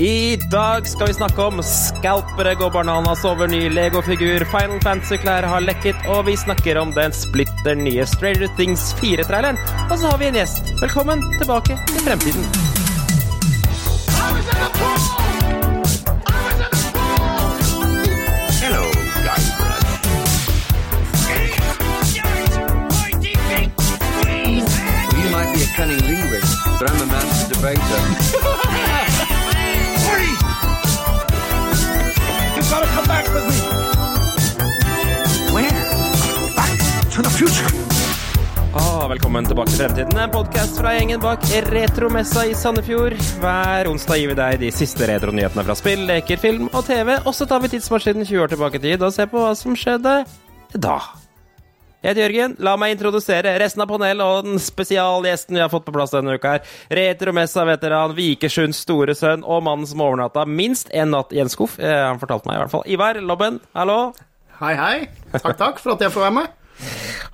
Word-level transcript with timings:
I 0.00 0.36
dag 0.50 0.86
skal 0.88 1.10
vi 1.10 1.14
snakke 1.14 1.42
om 1.42 1.58
skalpere 1.62 2.54
går 2.56 2.70
bananas 2.72 3.24
over 3.28 3.50
ny 3.52 3.68
Lego-figur, 3.68 4.46
Final 4.48 4.80
Fantasy-klær 4.80 5.44
har 5.44 5.60
lekket, 5.60 6.06
og 6.08 6.24
vi 6.24 6.38
snakker 6.40 6.80
om 6.80 6.94
den 6.96 7.12
splitter 7.12 7.76
nye 7.76 8.06
Stranger 8.08 8.48
Things 8.56 8.94
4-traileren. 8.96 9.60
Og 9.90 9.98
så 10.00 10.08
har 10.08 10.16
vi 10.22 10.30
en 10.30 10.40
gjest. 10.40 10.72
Velkommen 10.80 11.20
tilbake 11.36 11.76
til 11.92 12.00
fremtiden. 12.00 12.48
Hello. 18.64 18.88
You 25.12 25.28
might 25.28 25.52
be 25.52 25.60
a 25.60 25.70
cunning 25.76 26.00
linguist, 26.08 26.56
but 26.78 26.88
I'm 26.88 27.02
a 27.02 27.06
master 27.12 27.54
debater. 27.54 28.39
Ah, 38.74 39.08
velkommen 39.10 39.46
tilbake 39.46 39.70
til 39.70 39.80
Fremtiden, 39.80 40.18
en 40.18 40.30
podkast 40.30 40.78
fra 40.78 40.92
gjengen 40.96 41.20
bak 41.22 41.44
Retromessa 41.70 42.44
i 42.46 42.54
Sandefjord. 42.58 43.14
Hver 43.42 43.90
onsdag 43.90 44.18
gir 44.20 44.32
vi 44.32 44.36
deg 44.38 44.60
de 44.62 44.70
siste 44.74 45.06
retronyhetene 45.10 45.64
fra 45.66 45.76
spill, 45.78 46.04
leker, 46.10 46.38
film 46.42 46.68
og 46.70 46.84
TV. 46.86 47.16
Og 47.24 47.34
så 47.34 47.46
tar 47.50 47.62
vi 47.62 47.72
tidsmaskinen 47.72 48.26
20 48.26 48.44
år 48.44 48.52
tilbake 48.54 48.78
i 48.78 48.84
tid 48.84 49.02
og 49.06 49.14
ser 49.14 49.30
på 49.30 49.42
hva 49.42 49.54
som 49.58 49.78
skjedde 49.78 50.20
da. 50.74 50.98
Jeg 52.00 52.14
heter 52.14 52.22
Jørgen. 52.24 52.54
La 52.64 52.72
meg 52.80 52.94
introdusere 52.94 53.50
resten 53.60 53.82
av 53.84 53.90
panelet 53.90 54.24
og 54.24 54.46
den 54.46 54.60
spesialgjesten 54.62 55.58
vi 55.58 55.60
har 55.60 55.68
fått 55.68 55.84
på 55.84 55.92
plass 55.92 56.14
denne 56.14 56.38
uka. 56.38 56.54
her. 56.54 56.70
Retromessa-veteran, 56.96 58.14
Vikersunds 58.16 58.80
store 58.86 59.12
sønn 59.18 59.44
og 59.44 59.60
mannen 59.66 59.88
som 59.88 60.00
overnatta 60.00 60.46
minst 60.48 60.88
én 60.96 61.12
natt 61.12 61.34
i 61.36 61.42
en 61.44 61.52
skuff. 61.52 61.76
Eh, 61.76 61.92
han 62.06 62.22
fortalte 62.22 62.48
meg 62.48 62.56
i 62.56 62.62
hvert 62.62 62.72
fall. 62.72 62.86
Ivar 62.88 63.20
Lobben, 63.20 63.60
hallo. 63.76 63.98
Hei, 64.62 64.72
hei. 64.80 64.96
Takk, 65.34 65.58
takk 65.60 65.84
for 65.84 65.92
at 65.98 66.06
jeg 66.06 66.14
får 66.16 66.26
være 66.30 66.36
med. 66.38 66.56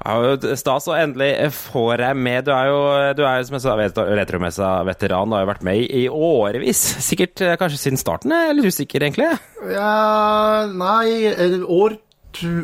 Ja, 0.02 0.34
Stas 0.58 0.90
å 0.90 0.98
endelig 0.98 1.30
får 1.54 2.02
jeg 2.02 2.18
med. 2.26 2.44
Du 2.46 2.52
er 2.54 2.66
jo, 2.72 2.82
du 3.14 3.22
er, 3.22 3.38
jo 3.38 3.46
som 3.46 3.60
jeg 3.60 3.64
sa, 3.94 4.04
retromessa-veteran. 4.18 5.30
Du 5.30 5.38
har 5.38 5.46
jo 5.46 5.52
vært 5.54 5.66
med 5.66 5.86
i, 5.86 6.04
årevis. 6.10 6.82
Sikkert 7.06 7.46
eh, 7.46 7.54
kanskje 7.60 7.84
siden 7.86 8.02
starten? 8.02 8.34
Jeg 8.34 8.50
er 8.50 8.58
litt 8.58 8.74
usikker, 8.74 9.06
egentlig. 9.06 9.30
Ja, 9.70 10.66
nei, 10.74 11.30
eh, 11.30 11.58
år, 11.62 12.00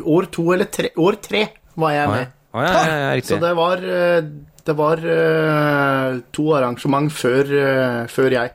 år 0.03 0.33
to 0.35 0.51
eller 0.51 0.67
tre 0.67 0.91
År 0.99 1.23
tre 1.23 1.47
var 1.75 1.91
jeg 1.95 2.09
med. 2.09 2.33
Å, 2.53 2.63
ja, 2.63 2.73
ja, 2.85 2.97
ja. 3.15 3.21
Så 3.25 3.39
det 3.41 3.53
var, 3.57 3.77
eh, 3.77 4.21
det 4.65 4.75
var 4.77 4.97
eh, 4.97 6.19
to 6.31 6.49
arrangement 6.55 7.09
før, 7.11 7.43
eh, 7.49 8.03
før 8.07 8.31
jeg. 8.31 8.51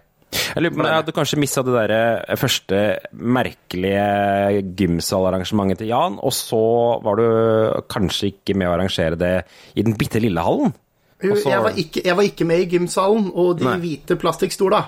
Jeg 0.55 0.61
lurer 0.63 0.75
på 0.77 0.85
om 0.85 1.05
du 1.07 1.13
kanskje 1.17 1.39
missa 1.41 1.63
det 1.65 1.73
der 1.89 2.37
første 2.37 2.79
merkelige 3.17 4.63
gymsalarrangementet 4.77 5.79
til 5.83 5.89
Jan, 5.93 6.19
og 6.21 6.33
så 6.37 6.61
var 7.05 7.17
du 7.17 7.27
kanskje 7.91 8.31
ikke 8.35 8.55
med 8.57 8.69
å 8.69 8.75
arrangere 8.77 9.17
det 9.19 9.33
i 9.75 9.83
den 9.87 9.97
bitte 9.99 10.21
lille 10.23 10.45
hallen? 10.45 10.75
Jo, 11.25 11.35
så- 11.35 11.51
Jeg 11.51 11.63
var, 11.63 11.71
ikke, 11.73 12.03
jeg 12.05 12.15
var 12.17 12.23
ikke 12.23 12.47
med 12.47 12.61
i 12.61 12.67
gymsalen 12.77 13.33
og 13.35 13.59
de 13.59 13.65
Nei. 13.65 13.77
hvite 13.79 14.17
plastikkstola. 14.21 14.85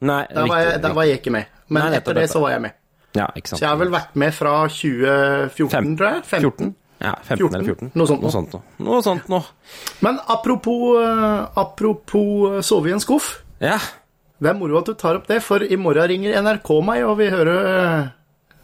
Der, 0.00 0.46
var 0.46 0.58
jeg- 0.62 0.80
der 0.82 0.92
var 0.94 1.02
jeg 1.04 1.18
ikke 1.20 1.30
med. 1.32 1.46
Men 1.68 1.82
Nei, 1.82 1.90
nettopp, 1.90 2.08
etter 2.10 2.20
det 2.20 2.30
så 2.30 2.40
var 2.40 2.50
jeg 2.50 2.60
med. 2.62 2.72
Ja. 3.14 3.26
Så 3.44 3.58
jeg 3.60 3.68
har 3.68 3.76
vel 3.76 3.90
vært 3.90 4.14
med 4.16 4.34
fra 4.34 4.66
2014, 4.68 5.70
Fem- 5.70 5.96
tror 5.96 6.08
jeg. 6.14 6.22
14? 6.24 6.74
Ja, 7.02 7.14
15 7.26 7.48
eller 7.54 7.64
14. 7.66 7.90
Noe 7.98 8.06
sånt 8.08 8.22
Noe 8.22 8.30
nå. 8.30 8.32
sånt, 8.32 8.52
noe. 8.54 8.62
Noe 8.86 9.02
sånt 9.04 9.28
noe. 9.28 9.42
Men 10.04 10.20
apropos, 10.30 10.94
eh, 11.02 11.46
apropos 11.60 12.52
eh, 12.58 12.60
sove 12.64 12.88
i 12.88 12.94
en 12.94 13.02
skuff. 13.02 13.42
Ja. 13.60 13.78
Det 14.40 14.50
er 14.50 14.58
moro 14.58 14.78
at 14.80 14.86
du 14.90 14.94
tar 14.98 15.18
opp 15.18 15.26
det, 15.30 15.40
for 15.42 15.62
i 15.64 15.76
morgen 15.80 16.08
ringer 16.10 16.38
NRK 16.42 16.70
meg 16.84 17.04
og 17.06 17.18
vi 17.20 17.28
hører 17.32 18.12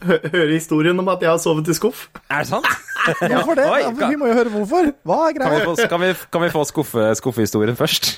hø 0.00 0.16
høre 0.32 0.46
historien 0.54 0.96
om 1.02 1.08
at 1.12 1.20
jeg 1.20 1.28
har 1.28 1.40
sovet 1.42 1.68
i 1.68 1.74
skuff. 1.76 2.06
Er 2.30 2.44
det 2.46 2.48
sant? 2.48 2.66
Hvorfor 3.20 3.56
det? 3.58 3.66
Oi, 3.68 3.80
Ja, 3.82 3.90
kan- 3.96 4.10
vi 4.12 4.16
må 4.20 4.28
jo 4.30 4.36
høre 4.36 4.50
hvorfor. 4.52 4.90
Hva 5.08 5.18
er 5.28 5.36
Kan 5.40 5.52
vi 5.54 5.60
få, 5.64 5.74
kan 5.88 6.00
vi, 6.02 6.10
kan 6.32 6.42
vi 6.46 6.50
få 6.52 6.64
skuffe, 6.68 7.04
skuffehistorien 7.20 7.76
først? 7.76 8.10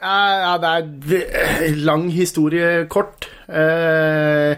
Ja, 0.00 0.16
ja, 0.44 0.52
det 0.60 0.70
er 1.20 1.64
eh, 1.66 1.74
lang 1.76 2.06
historie 2.12 2.86
kort. 2.92 3.26
Eh, 3.48 4.56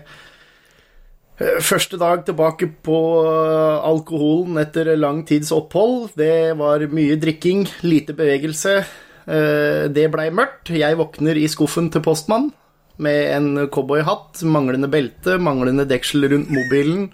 Første 1.65 1.99
dag 1.99 2.25
tilbake 2.27 2.69
på 2.87 2.99
eh, 3.27 3.79
alkoholen 3.89 4.61
etter 4.63 4.93
lang 4.99 5.23
tids 5.29 5.51
opphold. 5.55 6.13
Det 6.19 6.53
var 6.59 6.85
mye 6.93 7.17
drikking, 7.21 7.65
lite 7.87 8.15
bevegelse. 8.19 8.75
Eh, 9.27 9.89
Det 9.93 10.09
blei 10.13 10.29
mørkt. 10.35 10.71
Jeg 10.77 10.99
våkner 11.01 11.39
i 11.41 11.49
skuffen 11.51 11.91
til 11.91 12.05
postmann 12.05 12.51
med 13.03 13.33
en 13.37 13.69
cowboyhatt, 13.73 14.43
manglende 14.45 14.91
belte, 14.93 15.39
manglende 15.41 15.89
deksel 15.89 16.29
rundt 16.31 16.53
mobilen. 16.53 17.11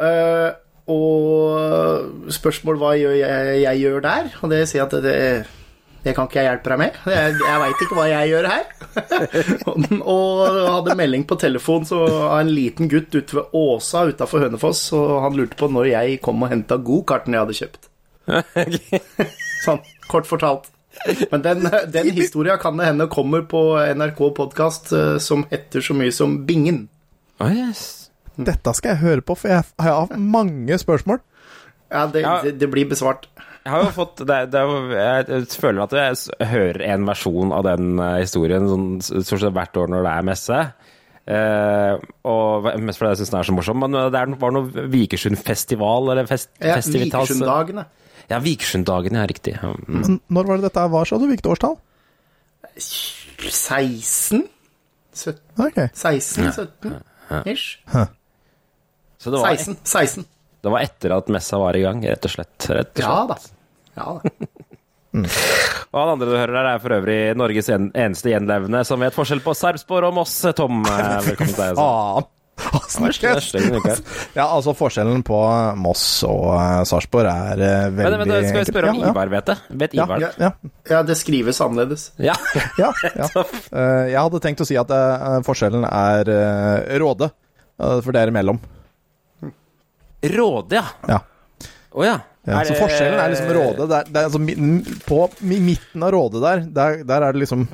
Eh, 0.00 0.50
Og 0.90 2.32
spørsmål 2.34 2.78
hva 2.80 2.96
jeg, 2.98 3.76
gjør 3.78 4.00
der, 4.02 4.30
og 4.42 4.50
det 4.50 4.64
sier 4.66 4.88
at 4.88 4.90
det, 4.96 5.02
det 5.04 5.59
kan 6.16 6.28
ikke 6.28 6.40
jeg 6.40 6.48
hjelpe 6.48 6.72
deg 6.72 6.80
med. 6.80 6.98
Jeg, 7.12 7.36
jeg 7.44 7.60
veit 7.62 7.82
ikke 7.84 7.96
hva 7.98 8.06
jeg 8.08 8.30
gjør 8.30 8.48
her. 8.48 8.64
og, 10.14 10.42
hadde 10.70 10.96
melding 10.98 11.26
på 11.28 11.38
telefon 11.40 11.86
av 11.96 12.38
en 12.38 12.52
liten 12.56 12.90
gutt 12.90 13.12
ute 13.14 13.36
ved 13.36 13.56
Åsa 13.60 14.06
utafor 14.08 14.46
Hønefoss, 14.46 14.82
og 14.96 15.14
han 15.26 15.36
lurte 15.36 15.58
på 15.60 15.68
når 15.70 15.90
jeg 15.92 16.20
kom 16.24 16.42
og 16.46 16.52
henta 16.54 16.80
gokarten 16.80 17.36
jeg 17.36 17.44
hadde 17.44 17.58
kjøpt. 17.60 17.90
Sånn, 19.66 19.82
kort 20.08 20.28
fortalt. 20.30 20.70
Men 21.30 21.44
den, 21.44 21.68
den 21.92 22.10
historia 22.16 22.56
kan 22.60 22.80
det 22.80 22.88
hende 22.90 23.06
kommer 23.12 23.44
på 23.48 23.62
NRK 23.94 24.24
podkast 24.36 24.92
som 25.22 25.44
heter 25.52 25.84
så 25.84 25.96
mye 25.96 26.12
som 26.12 26.40
Bingen. 26.48 26.86
Oh, 27.40 27.48
yes. 27.48 28.10
Dette 28.40 28.72
skal 28.76 28.94
jeg 28.94 29.02
høre 29.04 29.24
på, 29.24 29.36
for 29.36 29.52
jeg 29.52 29.64
jeg 29.64 29.86
har 29.86 30.16
mange 30.16 30.76
spørsmål. 30.80 31.20
Ja, 31.90 32.06
det, 32.06 32.20
Ja. 32.22 32.40
det, 32.44 32.52
det 32.60 32.68
blir 32.70 32.88
besvart. 32.90 33.26
Jeg 33.64 33.72
har 33.74 33.82
jo 33.84 33.90
fått 33.92 34.22
det, 34.24 34.36
det, 34.54 34.60
Jeg 34.96 35.46
føler 35.60 35.82
at 35.84 35.92
jeg 35.92 36.48
hører 36.48 36.80
en 36.94 37.04
versjon 37.08 37.50
av 37.52 37.66
den 37.66 37.98
eh, 38.00 38.20
historien 38.22 38.68
sånn, 38.70 38.86
stort 39.04 39.42
sett 39.42 39.52
hvert 39.52 39.76
år 39.76 39.90
når 39.92 40.06
det 40.06 40.12
er 40.14 40.28
messe. 40.30 40.60
Eh, 41.30 41.94
og 42.26 42.70
mest 42.80 42.98
fordi 42.98 43.10
jeg 43.12 43.20
syns 43.20 43.32
den 43.34 43.40
er 43.42 43.48
så 43.50 43.56
morsom. 43.58 43.82
Men 43.84 43.98
det 44.14 44.22
er, 44.22 44.32
var 44.40 44.54
noe 44.56 44.86
Vikersund-festival 44.94 46.12
eller 46.14 46.30
fest, 46.30 46.48
Ja, 46.58 46.78
Vikersund-dagene. 46.80 47.84
Ja, 48.30 48.38
Vikersunddagen, 48.38 49.18
ja, 49.18 49.26
riktig. 49.28 49.56
Mm. 49.60 50.20
Når 50.30 50.48
var 50.48 50.56
det 50.60 50.68
dette 50.70 50.86
var, 50.94 51.04
sa 51.10 51.18
du? 51.18 51.26
Hvilket 51.28 51.50
årstall? 51.52 51.76
16? 52.80 54.44
17, 55.12 55.40
Okay. 55.58 55.88
16, 55.92 56.52
17 56.52 56.94
ish. 57.50 57.78
Så 59.18 59.30
det 59.30 59.40
var, 59.40 59.48
16. 59.56 59.76
16. 59.84 60.24
det 60.60 60.72
var 60.72 60.84
etter 60.84 61.16
at 61.16 61.30
messa 61.32 61.60
var 61.60 61.76
i 61.78 61.84
gang, 61.84 62.02
rett 62.04 62.26
og 62.26 62.34
slett. 62.34 62.56
Rett 62.68 62.92
og 62.92 63.04
slett. 63.04 63.06
Ja 63.06 63.20
da. 63.28 63.38
Ja 63.96 64.08
da. 64.18 64.48
Og 65.90 65.96
han 65.98 66.12
andre 66.12 66.28
du 66.28 66.36
hører 66.36 66.54
der, 66.54 66.66
er 66.70 66.82
for 66.82 66.94
øvrig 66.94 67.16
Norges 67.34 67.66
en, 67.74 67.88
eneste 67.98 68.30
gjenlevende 68.30 68.84
som 68.86 69.00
vet 69.02 69.16
forskjell 69.16 69.40
på 69.42 69.56
Sarpsborg 69.58 70.06
og 70.06 70.20
Moss. 70.20 70.36
Tom, 70.54 70.84
eh, 70.86 71.16
velkommen 71.32 71.50
til 71.56 71.64
deg. 71.64 71.80
Ah, 71.82 72.20
uka 72.20 73.32
her. 73.32 74.00
Ja, 74.36 74.46
altså 74.46 74.74
Forskjellen 74.76 75.22
på 75.26 75.38
Moss 75.80 76.04
og 76.28 76.46
uh, 76.52 76.82
Sarpsborg 76.88 77.30
er 77.30 77.62
uh, 77.62 77.86
Men, 77.94 78.16
veldig 78.20 78.26
men, 78.26 78.48
skal 78.48 78.60
vi 78.60 78.66
spørre 78.68 78.92
om 78.92 79.00
Ja, 79.00 79.06
ja. 79.08 79.12
Ivar 79.14 79.32
vet 79.32 79.50
det? 79.50 79.56
Vet 79.82 79.96
Ja, 79.96 80.06
Ivar 80.06 80.26
ja, 80.26 80.50
Ja, 80.90 81.02
det 81.06 81.16
skrives 81.20 81.60
annerledes. 81.64 82.10
Ja. 82.20 82.36
ja, 82.78 82.92
ja. 83.22 83.30
Eh, 83.34 84.10
jeg 84.12 84.18
hadde 84.20 84.42
tenkt 84.44 84.62
å 84.62 84.68
si 84.68 84.76
at 84.80 84.92
eh, 84.94 85.40
forskjellen 85.46 85.86
er 85.88 86.30
uh, 86.30 86.98
Råde, 87.00 87.30
eh, 87.80 87.98
for 88.04 88.14
det 88.14 88.22
er 88.24 88.32
imellom. 88.32 88.60
Råde, 90.22 90.80
ja. 90.80 90.84
Ja. 91.08 91.20
Oh, 91.92 92.04
ja. 92.06 92.18
Ja, 92.48 92.62
så 92.64 92.74
forskjellen 92.78 93.20
er 93.20 93.32
liksom 93.34 93.50
Råde 93.52 93.84
der, 93.90 94.06
der, 94.08 94.22
er 94.22 94.28
altså, 94.30 95.00
På 95.04 95.26
midten 95.44 96.04
av 96.06 96.14
Råde 96.14 96.40
der, 96.40 96.62
der, 96.72 97.02
der 97.04 97.26
er 97.26 97.34
det 97.36 97.42
liksom 97.42 97.66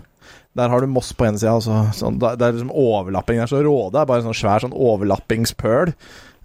Der 0.58 0.72
har 0.72 0.82
du 0.82 0.88
Moss 0.90 1.12
på 1.14 1.28
ene 1.28 1.38
sida, 1.38 1.52
altså, 1.54 1.84
sånn, 1.94 2.18
det 2.18 2.34
er 2.34 2.56
liksom 2.56 2.72
overlapping 2.72 3.38
der. 3.42 3.50
Så 3.50 3.60
Råde 3.62 4.00
er 4.00 4.08
bare 4.08 4.24
en 4.24 4.30
sånn 4.30 4.40
svær 4.40 4.64
sånn 4.64 4.74
overlappingspøl. 4.74 5.92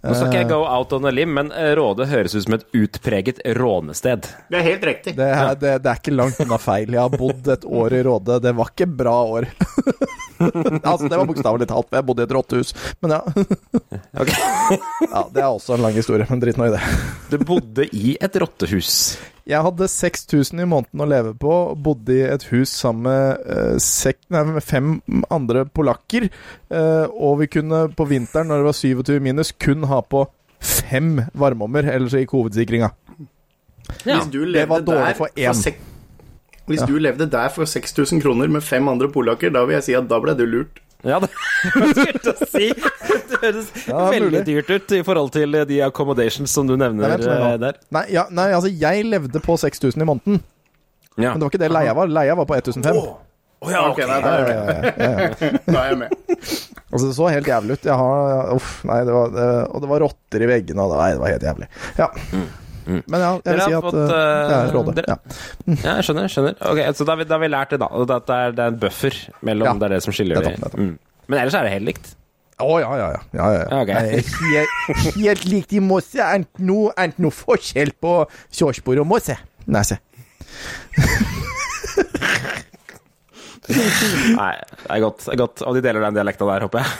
Nå 0.02 0.14
skal 0.18 0.28
ikke 0.28 0.38
jeg 0.40 0.46
Eh, 0.48 0.50
go 0.50 0.64
out 0.66 0.92
on 0.92 1.06
a 1.06 1.12
limb, 1.14 1.32
men 1.38 1.52
eh, 1.54 1.72
Råde 1.78 2.08
høres 2.10 2.34
ut 2.34 2.44
som 2.44 2.56
et 2.58 2.66
utpreget 2.74 3.38
rånested. 3.56 4.26
Det 4.50 4.58
er 4.58 4.66
helt 4.66 4.84
riktig. 4.84 5.14
Det 5.16 5.28
er, 5.30 5.54
det, 5.56 5.76
det 5.84 5.92
er 5.92 6.00
ikke 6.02 6.14
langt 6.14 6.40
unna 6.42 6.58
feil. 6.60 6.90
Jeg 6.90 7.00
har 7.00 7.14
bodd 7.14 7.48
et 7.54 7.64
år 7.64 7.94
i 7.94 8.02
Råde. 8.04 8.40
Det 8.42 8.52
var 8.58 8.72
ikke 8.74 8.90
bra 9.00 9.16
år. 9.38 9.48
altså, 10.90 11.08
det 11.08 11.18
var 11.18 11.28
bokstavelig 11.28 11.68
talt, 11.70 11.92
jeg 11.92 12.06
bodde 12.08 12.24
i 12.24 12.28
et 12.28 12.34
rottehus. 12.36 12.72
Men 13.02 13.16
ja. 13.18 13.22
Ja. 15.12 15.22
Det 15.32 15.42
er 15.42 15.48
også 15.48 15.74
en 15.76 15.82
lang 15.84 15.96
historie, 15.96 16.24
men 16.28 16.40
drit 16.40 16.58
nå 16.60 16.68
i 16.68 16.72
det. 16.72 16.80
Du 17.32 17.36
bodde 17.44 17.84
i 17.96 18.14
et 18.22 18.36
rottehus. 18.40 19.18
Jeg 19.48 19.64
hadde 19.66 19.88
6000 19.90 20.62
i 20.62 20.66
måneden 20.68 21.02
å 21.02 21.08
leve 21.10 21.32
på, 21.38 21.52
bodde 21.82 22.14
i 22.14 22.22
et 22.28 22.44
hus 22.52 22.70
sammen 22.78 23.08
med, 23.08 23.42
eh, 23.50 23.78
sek, 23.82 24.20
nei, 24.32 24.44
med 24.54 24.64
fem 24.64 24.94
andre 25.34 25.64
polakker, 25.66 26.28
eh, 26.70 27.06
og 27.10 27.40
vi 27.42 27.50
kunne 27.50 27.88
på 27.96 28.06
vinteren, 28.08 28.52
når 28.52 28.62
det 28.62 28.68
var 28.70 28.78
27 28.78 29.24
minus, 29.24 29.52
kun 29.52 29.88
ha 29.90 30.00
på 30.06 30.24
fem 30.62 31.16
varmeommer, 31.34 31.90
ellers 31.90 32.14
gikk 32.14 32.36
hovedsikringa. 32.38 32.92
Ja. 34.06 34.20
Hvis 34.20 34.30
du 34.30 34.44
det 34.44 34.52
levde 34.54 34.70
var 34.70 34.86
dårlig 34.86 35.08
der 35.10 35.18
for 35.18 35.28
én. 35.34 35.90
Hvis 36.72 36.86
du 36.88 36.96
levde 37.02 37.26
der 37.30 37.52
for 37.54 37.68
6000 37.68 38.22
kroner 38.24 38.48
med 38.52 38.64
fem 38.66 38.88
andre 38.90 39.08
polakker, 39.12 39.52
da 39.54 39.62
vil 39.68 39.76
jeg 39.78 39.86
si 39.90 39.94
at 39.98 40.08
da 40.10 40.18
ble 40.24 40.34
du 40.38 40.44
lurt. 40.48 40.80
Ja, 41.02 41.16
det 41.18 41.28
skulle 41.98 42.30
å 42.30 42.46
si. 42.46 42.68
Det 42.70 43.38
høres 43.42 43.70
Ja, 43.88 44.04
veldig 44.12 44.28
mulig. 44.28 44.42
dyrt 44.46 44.68
ut 44.70 44.92
i 44.94 45.00
forhold 45.02 45.32
til 45.34 45.56
de 45.66 45.80
accommodations 45.82 46.52
som 46.54 46.68
du 46.68 46.76
nevner 46.78 47.16
Nei, 47.16 47.26
eh, 47.26 47.56
der. 47.58 47.80
Nei, 47.90 48.04
ja, 48.14 48.22
nei, 48.30 48.48
altså, 48.54 48.70
jeg 48.70 49.08
levde 49.10 49.42
på 49.42 49.56
6000 49.58 49.98
i 49.98 50.06
måneden. 50.06 50.38
Ja. 51.18 51.32
Men 51.34 51.40
det 51.42 51.48
var 51.48 51.50
ikke 51.50 51.62
det 51.64 51.72
leia 51.74 51.96
var. 51.98 52.06
Leia 52.08 52.36
var 52.38 52.46
på 52.48 52.54
1005. 52.60 53.02
ja, 53.72 53.82
Ok, 53.90 53.98
nei, 54.06 54.20
da 54.22 54.30
er 54.30 54.38
jeg 54.38 54.46
med. 54.46 54.86
Ja, 54.86 55.10
ja, 55.10 55.26
ja. 55.26 55.58
Da 55.74 55.82
er 55.82 55.90
jeg 55.90 55.98
med. 56.04 56.14
Altså, 56.92 57.04
det 57.08 57.12
så 57.18 57.28
helt 57.34 57.50
jævlig 57.50 57.76
ut. 57.80 57.90
Jeg 57.90 57.98
har 57.98 58.54
Uff, 58.54 58.72
nei, 58.88 59.00
det 59.08 59.12
var 59.18 59.34
det, 59.34 59.50
Og 59.74 59.82
det 59.84 59.90
var 59.90 60.02
rotter 60.06 60.46
i 60.46 60.48
veggene, 60.54 60.86
og 60.86 60.94
det, 60.94 61.02
nei, 61.02 61.10
det 61.16 61.22
var 61.26 61.34
helt 61.34 61.48
jævlig. 61.50 61.68
Ja. 61.98 62.08
Men 62.86 63.20
ja, 63.22 63.30
jeg 63.44 63.54
vil 63.54 63.60
si 63.66 63.74
at 63.78 63.84
fått, 63.84 63.94
uh, 63.94 64.06
det 64.08 64.16
er 64.16 64.66
eh, 64.66 64.72
rådet. 64.74 64.94
dere- 64.98 65.08
Ja. 65.12 65.16
Ja, 65.86 65.94
jeg 66.00 66.04
skjønner. 66.08 66.26
skjønner 66.32 66.56
Ok, 66.72 66.80
Så 66.98 67.04
da 67.06 67.12
har 67.12 67.18
vi, 67.22 67.24
da 67.30 67.34
har 67.38 67.42
vi 67.44 67.50
lært 67.52 67.70
det, 67.74 67.78
da. 67.82 67.88
og 67.92 68.10
At 68.10 68.26
det 68.26 68.36
er, 68.38 68.52
det 68.58 68.64
er 68.66 68.72
en 68.74 68.80
buffer 68.82 69.14
mellom 69.42 69.66
Ja. 69.70 69.74
Det 69.78 69.88
er 69.90 69.94
det 69.96 70.02
som 70.02 70.12
skiller 70.16 70.40
Nettopp, 70.40 70.56
de. 70.56 70.64
nettopp. 70.64 70.80
Mm. 70.80 70.98
Men 71.28 71.38
ellers 71.44 71.54
er 71.54 71.62
det 71.68 71.72
helt 71.76 71.88
likt. 71.92 72.10
Å, 72.62 72.78
ja, 72.78 72.90
ja, 72.98 73.06
ja. 73.14 73.20
ja, 73.34 73.46
ja, 73.50 73.60
ja. 73.62 73.68
Ja, 73.70 73.78
ok. 73.82 73.88
Nei, 73.88 74.02
Helt, 74.12 75.16
helt 75.16 75.44
likt 75.50 75.72
i 75.72 75.80
Mosse. 75.82 76.20
Er 76.22 76.42
ikke 76.44 76.66
noe, 76.68 76.92
noe 77.18 77.34
forskjell 77.34 77.90
på 78.02 78.12
Kjørsborg 78.54 79.00
og 79.02 79.08
Mosse. 79.10 79.38
Nei, 79.66 79.82
se. 79.88 79.96
Nei, 83.72 84.52
det 84.58 84.90
er 84.90 85.00
godt. 85.04 85.24
Det 85.26 85.34
er 85.34 85.40
godt. 85.42 85.62
Og 85.66 85.76
de 85.78 85.82
deler 85.84 86.02
den 86.04 86.16
dialekta 86.18 86.46
der, 86.48 86.66
håper 86.66 86.82
jeg. 86.82 86.90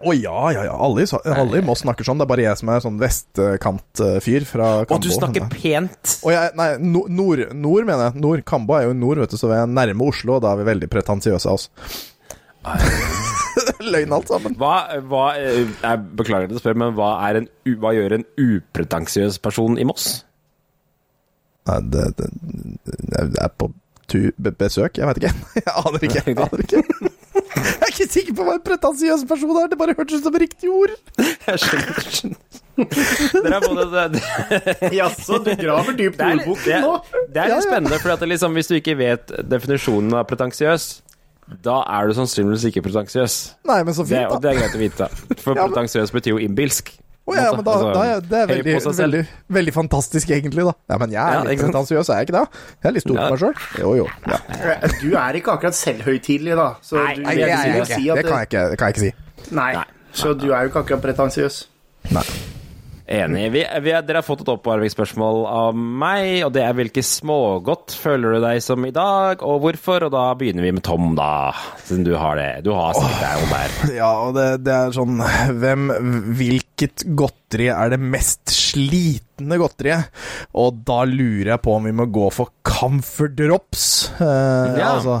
Å 0.00 0.14
ja, 0.16 0.36
ja, 0.54 0.62
ja. 0.64 0.76
Alle, 0.80 1.04
alle 1.28 1.58
i 1.60 1.64
Moss 1.64 1.82
snakker 1.84 2.06
sånn. 2.06 2.20
Det 2.20 2.24
er 2.24 2.30
bare 2.30 2.44
jeg 2.46 2.56
som 2.56 2.70
er 2.72 2.80
sånn 2.80 3.00
vestkantfyr 3.00 4.46
fra 4.48 4.68
Kambo. 4.88 4.96
Og 4.96 5.02
du 5.04 5.10
snakker 5.12 5.48
pent. 5.52 6.14
Og 6.24 6.32
jeg, 6.32 6.54
nei, 6.56 6.68
nord, 6.80 7.42
nord, 7.52 7.84
mener 7.84 8.06
jeg. 8.06 8.22
Nord, 8.24 8.44
Kambo 8.48 8.78
er 8.78 8.86
jo 8.88 8.94
nord, 8.96 9.20
vet 9.20 9.34
du, 9.34 9.36
så 9.40 9.50
vi 9.50 9.58
er 9.58 9.68
nærme 9.68 10.08
Oslo, 10.08 10.38
og 10.38 10.46
da 10.46 10.54
er 10.54 10.62
vi 10.62 10.70
veldig 10.70 10.88
pretensiøse 10.94 11.52
av 11.52 11.58
oss. 11.58 11.68
Løgn 13.92 14.16
alt 14.16 14.32
sammen. 14.32 14.56
Hva, 14.60 14.74
hva 15.10 15.26
eh, 15.40 15.68
Jeg 15.68 16.02
beklager 16.16 16.48
at 16.48 16.56
jeg 16.56 16.62
spør, 16.62 16.80
men 16.80 16.96
hva, 16.96 17.12
er 17.28 17.42
en, 17.42 17.50
hva 17.82 17.92
gjør 17.96 18.16
en 18.16 18.26
upretensiøs 18.40 19.36
person 19.44 19.76
i 19.80 19.84
Moss? 19.88 20.10
Nei, 21.68 21.78
det, 21.92 22.08
det, 22.16 22.32
det 23.04 23.36
er 23.36 23.52
på 23.52 23.68
tu, 24.10 24.30
besøk, 24.40 24.98
jeg 24.98 25.06
veit 25.06 25.20
ikke. 25.20 25.34
Jeg 25.60 25.74
aner 25.76 26.08
ikke. 26.08 26.22
Jeg 26.26 26.40
aner 26.40 26.64
ikke. 26.64 27.09
Ikke 28.00 28.08
sikker 28.14 28.36
på 28.38 28.44
hva 28.46 28.54
en 28.56 28.62
pretensiøs 28.64 29.26
person 29.28 29.50
er, 29.60 29.66
det 29.68 29.76
bare 29.80 29.92
hørtes 29.98 30.22
ut 30.22 30.24
som 30.30 30.36
riktig 30.40 30.70
ord. 30.72 30.94
Jeg 31.20 31.60
skjønner. 31.60 32.06
skjønner. 32.16 32.58
Dere 32.80 33.58
er 33.58 33.66
både 33.66 34.20
Jaså, 35.00 35.36
du 35.44 35.50
graver 35.60 35.96
dypt 35.98 36.22
i 36.22 36.28
ordboken 36.30 36.64
det, 36.64 36.78
nå? 36.80 36.92
det 37.28 37.42
er 37.42 37.50
Ja, 37.50 37.58
litt 37.58 37.66
ja. 37.66 37.66
spennende, 37.66 37.98
for 38.00 38.14
at 38.14 38.22
liksom, 38.24 38.54
hvis 38.56 38.70
du 38.70 38.74
ikke 38.78 38.94
vet 38.96 39.34
definisjonen 39.52 40.16
av 40.16 40.24
pretensiøs, 40.30 40.86
da 41.66 41.80
er 41.98 42.08
du 42.08 42.14
sannsynligvis 42.16 42.64
ikke 42.70 42.84
pretensiøs. 42.86 43.36
Nei, 43.68 43.80
men 43.84 43.92
så 43.98 44.06
Det, 44.08 44.22
og 44.32 44.40
det 44.40 44.52
er 44.54 44.60
greit 44.62 44.78
å 44.78 44.80
vite. 44.80 45.10
For 45.44 45.52
Ja, 45.58 45.66
men- 45.66 45.74
pretensiøs 45.74 46.14
betyr 46.16 46.36
jo 46.38 46.40
innbilsk. 46.46 46.94
Å 47.28 47.34
ja, 47.36 47.50
men 47.54 47.64
da, 47.64 47.72
Altså, 47.72 47.90
da 47.94 48.02
er 48.08 48.20
det 48.26 48.38
er 48.40 48.46
veldig, 48.50 48.74
veldig, 48.96 49.20
veldig 49.58 49.74
fantastisk, 49.76 50.30
egentlig, 50.34 50.64
da. 50.66 50.72
Ja, 50.90 50.96
men 50.98 51.10
jeg 51.14 51.20
er 51.20 51.32
Ja, 51.36 51.42
litt 51.46 51.60
pretensiøs, 51.60 52.08
er 52.10 52.20
jeg 52.22 52.28
ikke 52.28 52.36
det? 52.38 52.60
Jeg 52.80 52.88
er 52.90 52.94
litt 52.96 53.04
stor 53.04 53.14
på 53.14 53.20
Ja. 53.22 53.30
meg 53.30 53.38
sjøl. 53.38 53.54
Jo, 53.78 53.94
jo. 54.00 54.06
Ja. 54.26 54.38
Du 55.02 55.08
er 55.14 55.38
ikke 55.38 55.52
akkurat 55.54 55.74
selvhøytidelig, 55.78 56.56
da. 56.56 56.68
Så 56.82 56.96
Nei, 56.96 57.14
du, 57.14 57.22
nei, 57.22 57.34
Nei, 57.34 57.38
jeg 57.40 57.48
jeg 57.50 57.80
er 57.80 57.84
si 57.92 58.10
at 58.10 58.16
Det 58.16 58.24
kan 58.26 58.38
jeg 58.40 58.48
ikke, 58.50 58.76
kan 58.76 58.86
jeg 58.88 58.96
ikke 58.96 59.04
si. 59.04 59.54
Nei. 59.54 59.72
Nei. 59.74 59.84
Så 60.12 60.34
du 60.34 60.48
er 60.50 60.62
jo 60.64 60.72
ikke 60.72 60.82
akkurat 60.82 61.02
pretensiøs. 61.06 61.66
Nei. 62.10 62.24
Enig. 63.10 63.48
Vi, 63.50 63.64
vi, 63.82 63.90
dere 64.06 64.20
har 64.20 64.22
fått 64.22 64.44
et 64.44 64.50
oppvarmingsspørsmål 64.52 65.40
av 65.50 65.74
meg, 65.74 66.44
og 66.46 66.52
det 66.54 66.62
er 66.62 66.76
hvilke 66.78 67.02
smågodt 67.02 67.96
føler 67.98 68.36
du 68.36 68.44
deg 68.44 68.60
som 68.62 68.84
i 68.86 68.92
dag, 68.94 69.42
og 69.42 69.64
hvorfor? 69.64 70.06
Og 70.06 70.12
da 70.14 70.28
begynner 70.38 70.62
vi 70.62 70.70
med 70.76 70.84
Tom, 70.86 71.08
da, 71.18 71.50
siden 71.88 72.06
du 72.06 72.12
har 72.14 72.38
det. 72.38 72.48
Du 72.68 72.70
har 72.76 72.94
sikkert 72.94 73.24
deg 73.24 73.42
om 73.42 73.54
der. 73.56 73.74
Ja, 73.98 74.10
og 74.28 74.36
det, 74.38 74.46
det 74.62 74.76
er 74.76 74.94
sånn 74.94 75.18
Hvem 75.58 75.90
Hvilket 76.38 77.04
godteri 77.18 77.66
er 77.74 77.90
det 77.96 77.98
mest 78.00 78.52
slitne 78.54 79.58
godteriet? 79.58 80.14
Og 80.54 80.78
da 80.86 81.02
lurer 81.10 81.56
jeg 81.56 81.64
på 81.66 81.74
om 81.80 81.90
vi 81.90 81.96
må 81.98 82.06
gå 82.14 82.28
for 82.34 82.54
Comfort 82.66 83.34
Drops. 83.40 83.88
Eh, 84.22 84.78
Ja. 84.78 84.94
Altså 84.94 85.18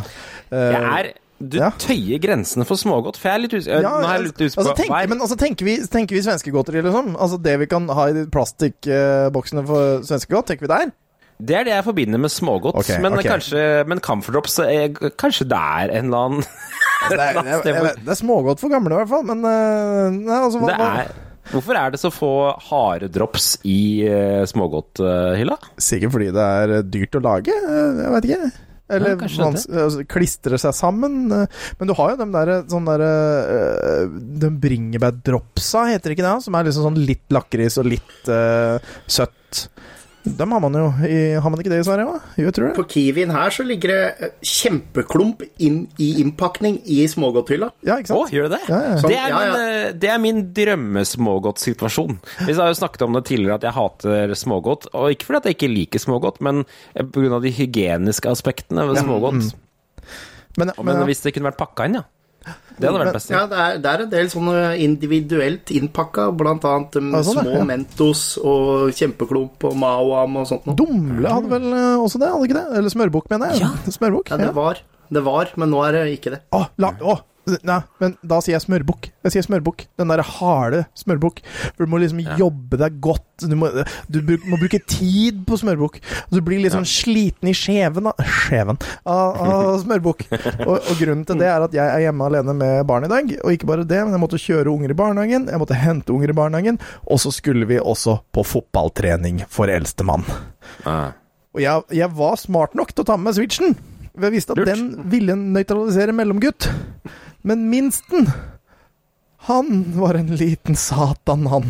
eh, 0.54 0.70
Jeg 0.76 0.86
er 1.00 1.10
Du 1.40 1.56
Ja. 1.56 1.70
tøyer 1.80 2.20
grensene 2.20 2.66
for 2.68 2.76
smågodt, 2.76 3.16
for 3.16 3.30
jeg 3.30 3.34
er 3.38 3.42
litt 3.46 3.54
usikker 3.56 3.80
ja, 3.80 3.90
Nå 3.96 4.08
er 4.08 4.16
jeg 4.18 4.24
litt 4.26 4.40
usikker 4.44 4.60
altså, 4.60 4.84
er- 4.92 5.08
men 5.08 5.20
altså, 5.24 5.36
tenker 5.40 5.64
vi, 5.64 5.76
tenker 5.88 6.14
vi 6.18 6.20
svenskegodteri, 6.26 6.82
liksom? 6.84 7.14
Altså 7.16 7.38
det 7.40 7.54
vi 7.62 7.66
kan 7.70 7.86
ha 7.88 8.04
i 8.12 8.26
plastikkboksene 8.28 9.64
for 9.66 10.02
svenskegodt, 10.04 10.50
tenker 10.50 10.66
vi 10.68 10.72
der? 10.74 10.92
Det 11.40 11.56
er 11.56 11.64
det 11.64 11.72
jeg 11.72 11.84
forbinder 11.86 12.20
med 12.20 12.28
smågodt, 12.28 12.76
Okay, 12.82 12.98
men 13.00 13.14
okay. 13.16 13.30
kanskje 13.30 13.86
Men 13.88 14.00
Comfort 14.04 14.34
Drops 14.36 14.58
er, 14.60 14.90
Kanskje 15.16 15.46
det 15.48 15.56
er 15.56 15.94
en 15.96 16.10
eller 16.10 16.26
annen 16.26 16.44
Det 17.08 17.16
er, 17.16 17.32
jeg, 17.48 17.64
jeg, 17.64 17.82
vet- 17.86 18.04
det 18.04 18.12
er 18.12 18.20
smågodt 18.20 18.60
for 18.60 18.68
gamle, 18.68 18.92
i 18.92 19.00
hvert 19.00 19.08
fall, 19.08 19.24
men 19.24 19.40
eh, 19.48 20.10
nei, 20.20 20.40
altså, 20.44 20.60
hva, 20.60 20.68
Det 20.68 20.78
er 21.08 21.12
Hvorfor 21.50 21.74
er 21.74 21.90
det 21.90 21.98
så 21.98 22.10
få 22.12 22.28
harde 22.68 23.08
drops 23.10 23.56
i 23.66 24.04
uh, 24.06 24.44
smågodthylla? 24.46 25.56
Sikkert 25.80 26.12
fordi 26.14 26.28
det 26.36 26.44
er 26.44 26.74
eh, 26.76 26.82
dyrt 26.86 27.16
å 27.16 27.22
lage, 27.24 27.50
eh, 27.56 28.02
jeg 28.04 28.12
vet 28.14 28.28
ikke. 28.28 28.50
Eller 28.90 29.16
Ja, 29.20 29.48
altså, 29.84 30.04
klistre 30.10 30.58
seg 30.60 30.74
sammen. 30.76 31.20
eh, 31.32 31.46
Men 31.78 31.90
du 31.90 31.94
har 31.98 32.12
jo 32.12 32.20
de 32.20 32.28
der 32.34 32.52
sånn 32.70 32.88
derre 32.88 33.10
øh, 33.56 34.16
De 34.42 34.50
bringebærdropsa, 34.64 35.86
heter 35.92 36.10
det 36.10 36.18
ikke 36.18 36.26
det? 36.28 36.36
Som 36.46 36.58
er 36.58 36.68
liksom 36.68 36.88
sånn 36.90 37.00
litt 37.06 37.26
lakris 37.34 37.78
og 37.80 37.88
litt 37.90 38.30
uh, 38.32 38.76
søtt. 39.10 39.66
Dem 40.24 40.52
har 40.52 40.60
man 40.60 40.74
jo 40.76 40.88
i 41.08 41.18
Har 41.40 41.48
man 41.48 41.62
ikke 41.62 41.70
det 41.72 41.78
i 41.80 41.84
Sverige 41.86 42.10
òg? 42.12 42.24
Jo, 42.36 42.44
jeg 42.50 42.54
tror 42.56 42.66
det. 42.66 42.72
På 42.76 42.84
Kiwien 42.92 43.30
her 43.32 43.54
så 43.54 43.64
ligger 43.64 43.92
det 43.92 44.26
eh, 44.26 44.34
kjempeklump 44.44 45.44
inn 45.64 45.78
i 45.96 46.10
innpakning 46.20 46.76
i 46.84 46.98
smågodthylla. 47.08 47.70
Ja, 47.88 47.96
ikke 48.02 48.18
Å, 48.18 48.26
gjør 48.28 48.50
det 48.50 48.58
det? 48.58 48.60
Ja, 48.68 48.80
ja. 48.84 48.98
Det, 49.00 49.14
er 49.16 49.16
Ja, 49.16 49.30
ja. 49.30 49.40
min, 49.40 49.64
eh, 49.64 49.86
det 50.02 50.12
er 50.12 50.20
min 50.20 50.42
drømmesmågodtsituasjon. 50.58 52.20
Vi 52.44 52.58
har 52.58 52.68
jo 52.68 52.76
snakket 52.82 53.06
om 53.06 53.16
det 53.16 53.24
tidligere 53.30 53.56
at 53.56 53.64
jeg 53.64 53.76
hater 53.78 54.36
smågodt. 54.36 54.90
Og 54.92 55.16
ikke 55.16 55.30
fordi 55.30 55.40
at 55.40 55.50
jeg 55.50 55.58
ikke 55.58 55.72
liker 55.72 56.04
smågodt, 56.04 56.44
men 56.44 56.66
pga. 56.92 57.40
de 57.40 57.56
hygieniske 57.56 58.28
aspektene 58.28 58.84
ved 58.90 59.00
smågodt. 59.00 59.54
Men, 60.58 60.72
Men 60.76 60.84
men, 60.84 61.04
hvis 61.08 61.24
det 61.24 61.32
kunne 61.32 61.48
vært 61.48 61.60
pakka 61.62 61.88
inn, 61.88 62.00
ja. 62.02 62.04
Det 62.80 62.88
hadde 62.88 63.00
vært 63.02 63.16
best. 63.18 63.32
Ja, 63.32 63.42
det 63.48 63.58
er, 63.60 63.78
det 63.84 63.90
er 63.90 64.02
en 64.06 64.12
del 64.14 64.28
sånne 64.32 64.60
individuelt 64.80 65.72
innpakka, 65.76 66.30
blant 66.36 66.64
annet 66.64 66.96
um, 66.96 67.10
sånn, 67.18 67.42
små 67.42 67.56
Ja. 67.58 67.64
Mentos 67.68 68.22
og 68.40 68.94
kjempeklump 68.96 69.66
og 69.68 69.74
Maoam 69.76 70.38
og 70.40 70.46
sånt 70.48 70.68
noe. 70.68 70.78
Dumle 70.78 71.34
hadde 71.34 71.50
vel 71.52 71.66
eh, 71.68 71.96
også 72.00 72.22
det, 72.22 72.30
hadde 72.32 72.48
ikke 72.48 72.56
det? 72.56 72.66
Eller 72.80 72.94
smørbukk, 72.94 73.28
mener 73.34 73.52
jeg. 73.52 73.68
Smørbukk. 73.98 74.32
Ja, 74.32 74.40
det 74.40 74.54
var, 74.56 74.80
det 75.12 75.24
var, 75.26 75.52
men 75.60 75.74
nå 75.74 75.82
er 75.84 75.98
det 75.98 76.06
ikke 76.16 76.32
det. 76.38 76.40
Å, 76.56 76.62
la, 76.80 76.94
å, 77.04 77.18
nei, 77.66 77.78
men 78.02 78.14
da 78.26 78.38
sier 78.42 78.54
jeg 78.56 78.64
smørbukk. 78.64 79.08
Jeg 79.24 79.34
sier 79.34 79.44
smørbukk. 79.46 79.86
Den 80.00 80.10
derre 80.12 80.24
harde 80.26 80.82
smørbukk. 80.98 81.40
For 81.74 81.84
du 81.84 81.90
må 81.92 82.00
liksom 82.02 82.20
jobbe 82.38 82.78
deg 82.80 82.98
godt. 83.02 83.26
Du 83.48 83.56
må, 83.58 83.70
du 84.12 84.20
må 84.46 84.58
bruke 84.60 84.80
tid 84.90 85.42
på 85.48 85.58
smørbukk. 85.60 86.00
Du 86.32 86.40
blir 86.44 86.60
litt 86.62 86.74
sånn 86.76 86.88
sliten 86.88 87.50
i 87.50 87.56
skjeven 87.56 88.10
av 88.10 88.20
Skjeven 88.20 88.80
av, 89.08 89.38
av 89.40 89.70
smørbukk. 89.84 90.26
Og, 90.66 90.74
og 90.76 90.92
grunnen 91.00 91.24
til 91.28 91.40
det 91.40 91.48
er 91.50 91.64
at 91.66 91.76
jeg 91.76 91.86
er 91.86 92.04
hjemme 92.06 92.28
alene 92.28 92.56
med 92.56 92.84
barn 92.88 93.06
i 93.08 93.12
dag. 93.12 93.32
Og 93.40 93.56
ikke 93.56 93.70
bare 93.70 93.86
det, 93.88 94.02
men 94.04 94.16
jeg 94.16 94.24
måtte 94.24 94.42
kjøre 94.42 94.72
unger 94.72 94.94
i 94.94 94.98
barnehagen. 94.98 95.48
Jeg 95.50 95.62
måtte 95.62 95.78
hente 95.78 96.14
unger 96.14 96.32
i 96.34 96.36
barnehagen. 96.36 96.80
Og 97.08 97.22
så 97.22 97.32
skulle 97.34 97.68
vi 97.70 97.80
også 97.80 98.20
på 98.34 98.44
fotballtrening 98.46 99.44
for 99.50 99.72
eldstemann. 99.72 100.26
Ja. 100.84 101.00
Og 101.50 101.64
jeg, 101.64 101.88
jeg 101.98 102.12
var 102.14 102.36
smart 102.38 102.76
nok 102.78 102.92
til 102.94 103.02
å 103.02 103.08
ta 103.10 103.16
med 103.18 103.30
meg 103.30 103.40
switchen. 103.40 103.74
For 104.20 104.28
har 104.28 104.36
visst 104.36 104.50
at 104.52 104.60
Lurt. 104.60 104.70
den 104.70 105.10
ville 105.10 105.34
nøytralisere 105.40 106.14
mellomgutt. 106.16 106.68
Men 107.42 107.68
minsten 107.72 108.28
Han 109.48 109.84
var 109.96 110.18
en 110.18 110.34
liten 110.36 110.76
satan, 110.76 111.46
han. 111.48 111.62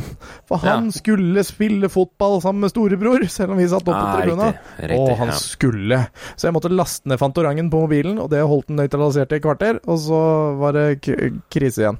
For 0.49 0.59
han 0.59 0.87
Ja. 0.88 0.90
skulle 0.90 1.45
spille 1.47 1.87
fotball 1.88 2.40
sammen 2.42 2.61
med 2.64 2.73
storebror, 2.73 3.23
selv 3.30 3.52
om 3.52 3.59
vi 3.59 3.69
satt 3.71 3.87
oppe 3.87 3.95
på 3.95 4.19
Ah, 4.19 4.54
riktig, 4.80 4.99
Og 4.99 5.16
han 5.16 5.28
ja. 5.28 5.35
skulle. 5.38 6.00
Så 6.37 6.49
jeg 6.49 6.52
måtte 6.52 6.69
laste 6.75 7.07
ned 7.07 7.21
Fantorangen 7.21 7.71
på 7.71 7.87
mobilen, 7.87 8.19
og 8.19 8.28
det 8.30 8.42
holdt 8.42 8.66
den 8.66 8.76
nøytralisert 8.83 9.30
i 9.30 9.37
et 9.37 9.42
kvarter. 9.42 9.78
Og 9.87 9.99
så 10.02 10.59
var 10.59 10.73
det 10.73 11.00
krise 11.49 11.78
igjen. 11.87 11.99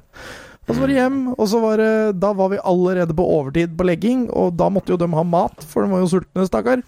Og 0.67 0.75
så 0.75 0.79
var 0.81 0.87
det 0.87 0.95
hjem, 0.99 1.27
og 1.39 1.47
så 1.47 1.61
var 1.61 1.77
det 1.77 2.19
Da 2.19 2.33
var 2.33 2.49
vi 2.49 2.57
allerede 2.57 3.15
på 3.15 3.23
overtid 3.25 3.77
på 3.77 3.85
legging, 3.87 4.29
og 4.29 4.57
da 4.57 4.67
måtte 4.69 4.89
jo 4.89 4.97
de 4.97 5.07
ha 5.07 5.23
mat, 5.23 5.63
for 5.63 5.83
de 5.83 5.89
var 5.89 5.99
jo 6.03 6.07
sultne, 6.19 6.47
stakkar. 6.49 6.83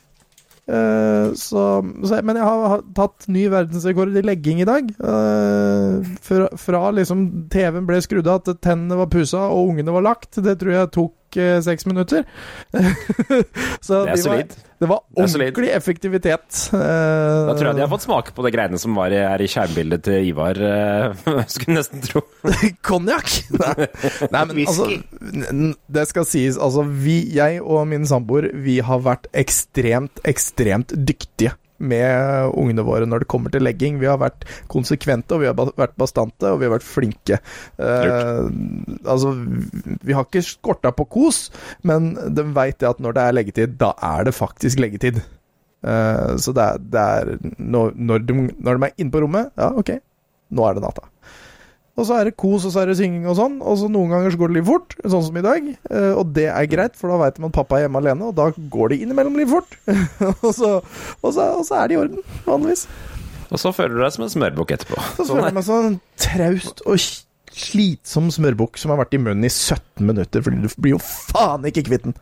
Eh, 0.64 1.34
så, 1.36 1.64
så, 2.08 2.20
men 2.24 2.40
jeg 2.40 2.46
har, 2.48 2.62
har 2.72 2.84
tatt 2.96 3.28
ny 3.32 3.48
verdensrekord 3.52 4.16
i 4.16 4.24
legging 4.24 4.62
i 4.64 4.68
dag. 4.68 4.94
Uh, 5.04 6.00
fra, 6.24 6.48
fra 6.60 6.86
liksom 6.96 7.26
TV-en 7.52 7.88
ble 7.90 8.00
skrudd 8.04 8.30
av, 8.32 8.44
at 8.48 8.64
tennene 8.64 9.00
var 9.02 9.12
pussa 9.12 9.48
og 9.50 9.74
ungene 9.74 9.96
var 9.96 10.08
lagt. 10.08 10.40
Det 10.40 10.56
tror 10.62 10.76
jeg 10.78 10.94
tok 10.96 11.16
eh, 11.40 11.60
seks 11.66 11.86
minutter. 11.90 12.24
så 13.82 14.04
Det 14.06 14.12
er 14.12 14.16
de 14.16 14.24
var, 14.24 14.24
solid. 14.24 14.54
det 14.84 14.90
var 14.90 15.02
Det 15.08 15.24
ordentlig 15.24 15.70
effektivitet. 15.76 16.60
Eh, 16.74 17.48
Da 17.48 17.56
tror 17.56 17.70
jeg 17.72 17.76
de 17.80 17.86
har 17.86 17.92
fått 17.92 18.06
smake 18.08 18.36
på 18.36 18.46
de 18.46 18.52
greiene 18.56 18.80
som 18.82 18.96
var 18.98 19.14
i, 19.16 19.22
er 19.24 19.42
i 19.46 19.48
skjermbildet 19.52 20.04
til 20.10 20.30
Ivar. 20.30 20.60
eh, 20.60 21.44
skulle 21.54 21.80
nesten 21.80 22.04
tro. 22.06 22.24
Konjakk? 22.90 23.32
Nei, 23.58 23.88
Nei, 24.32 24.44
men 24.50 24.64
altså 24.68 24.90
Det 25.88 26.08
skal 26.12 26.26
sies, 26.30 26.58
altså 26.58 26.86
vi, 26.88 27.20
jeg 27.36 27.62
og 27.64 27.88
min 27.92 28.06
samboer, 28.10 28.52
vi 28.54 28.80
har 28.86 29.02
vært 29.06 29.28
ekstremt, 29.34 30.22
ekstremt 30.28 30.94
dyktige 31.08 31.56
med 31.84 32.54
ungene 32.60 32.86
våre 32.88 33.08
når 33.10 33.24
det 33.24 33.30
kommer 33.32 33.54
til 33.54 33.66
legging. 33.66 34.00
Vi 34.02 34.10
har 34.10 34.20
vært 34.22 34.48
konsekvente, 34.72 35.36
og 35.36 35.44
vi 35.44 35.50
har 35.50 35.58
vært 35.58 35.96
bastante, 36.00 36.52
og 36.52 36.62
vi 36.62 36.68
har 36.68 36.76
vært 36.76 36.88
flinke. 36.88 37.40
Uh, 37.78 38.50
altså, 39.04 39.36
vi 40.04 40.16
har 40.16 40.28
ikke 40.28 40.46
skorta 40.46 40.94
på 40.96 41.08
kos, 41.18 41.46
men 41.88 42.14
de 42.34 42.48
veit 42.56 42.84
at 42.88 43.02
når 43.04 43.18
det 43.18 43.24
er 43.24 43.40
leggetid, 43.40 43.80
da 43.82 43.94
er 44.14 44.30
det 44.30 44.36
faktisk 44.38 44.82
leggetid. 44.84 45.22
Uh, 45.84 46.40
så 46.40 46.56
det 46.56 46.64
er, 46.64 46.84
det 46.94 47.08
er 47.18 47.34
når, 47.58 47.96
når, 47.96 48.28
de, 48.28 48.38
når 48.56 48.78
de 48.78 48.90
er 48.90 48.98
inne 48.98 49.14
på 49.14 49.24
rommet, 49.26 49.52
ja, 49.60 49.74
ok, 49.76 49.98
nå 50.54 50.70
er 50.70 50.78
det 50.78 50.86
natta. 50.86 51.10
Og 51.94 52.08
så 52.10 52.16
er 52.18 52.26
det 52.26 52.38
kos, 52.42 52.64
og 52.66 52.72
så 52.74 52.82
er 52.82 52.90
det 52.90 52.96
synging 52.98 53.28
og 53.30 53.36
sånn. 53.38 53.60
Og 53.62 53.76
så 53.78 53.88
noen 53.92 54.10
ganger 54.10 54.34
så 54.34 54.40
går 54.42 54.50
det 54.50 54.56
litt 54.58 54.66
fort, 54.70 54.96
sånn 55.06 55.26
som 55.28 55.36
i 55.38 55.44
dag. 55.46 55.68
Eh, 55.94 56.14
og 56.18 56.32
det 56.34 56.48
er 56.50 56.70
greit, 56.72 56.96
for 56.98 57.14
da 57.14 57.20
veit 57.22 57.38
man 57.44 57.52
at 57.54 57.58
pappa 57.60 57.78
er 57.78 57.86
hjemme 57.86 58.02
alene, 58.02 58.32
og 58.32 58.38
da 58.40 58.48
går 58.74 58.94
det 58.96 59.02
innimellom 59.06 59.38
litt 59.38 59.52
fort. 59.52 59.76
og, 60.46 60.48
så, 60.58 60.72
og, 61.22 61.28
så, 61.36 61.46
og 61.60 61.62
så 61.68 61.78
er 61.84 61.92
det 61.92 61.98
i 61.98 62.02
orden, 62.02 62.24
vanligvis. 62.48 62.88
Og 63.54 63.62
så 63.62 63.70
føler 63.78 63.94
du 64.00 64.02
deg 64.02 64.16
som 64.16 64.26
en 64.26 64.34
smørbukk 64.34 64.74
etterpå. 64.74 64.98
Så 65.20 65.28
føler 65.30 65.44
er- 65.44 65.52
jeg 65.52 65.58
meg 65.60 65.68
sånn 65.70 66.00
traust 66.26 66.82
og 66.90 66.98
slitsom 67.54 68.32
smørbukk 68.34 68.80
som 68.82 68.90
har 68.90 68.98
vært 69.04 69.14
i 69.14 69.22
munnen 69.22 69.46
i 69.46 69.52
17 69.54 70.02
minutter, 70.10 70.42
fordi 70.42 70.64
du 70.64 70.74
blir 70.82 70.96
jo 70.96 71.02
faen 71.06 71.68
ikke 71.70 71.84
kvitt 71.86 72.08
den. 72.08 72.16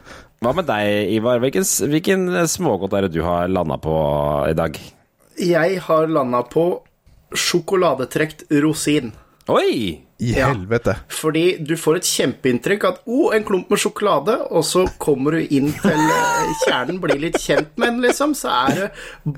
Hva 0.44 0.52
med 0.58 0.68
deg, 0.68 1.14
Ivar? 1.16 1.40
Hvilken, 1.40 1.64
hvilken 1.94 2.28
smågodt 2.52 2.98
er 2.98 3.08
det 3.08 3.14
du 3.16 3.22
har 3.24 3.48
landa 3.48 3.78
på 3.80 3.96
i 4.52 4.56
dag? 4.58 4.76
Jeg 5.40 5.80
har 5.88 6.12
landa 6.12 6.44
på 6.52 6.66
sjokoladetrekt 7.32 8.44
rosin. 8.64 9.14
Oi! 9.52 10.00
I 10.22 10.34
Ja. 10.38 10.52
helvete. 10.52 10.94
Fordi 11.10 11.58
du 11.66 11.74
får 11.82 11.96
et 11.98 12.06
kjempeinntrykk 12.06 12.84
at 12.92 13.00
oh, 13.10 13.32
en 13.34 13.44
klump 13.44 13.72
med 13.74 13.80
sjokolade, 13.82 14.36
og 14.54 14.62
så 14.68 14.84
kommer 15.02 15.34
du 15.34 15.48
inn 15.50 15.72
til 15.82 15.98
eh, 15.98 16.52
kjernen, 16.68 17.00
blir 17.02 17.18
litt 17.24 17.40
kjent 17.42 17.72
med 17.82 17.96
den, 17.96 18.04
liksom, 18.06 18.36
så 18.38 18.52
er 18.68 18.76
det 18.84 18.90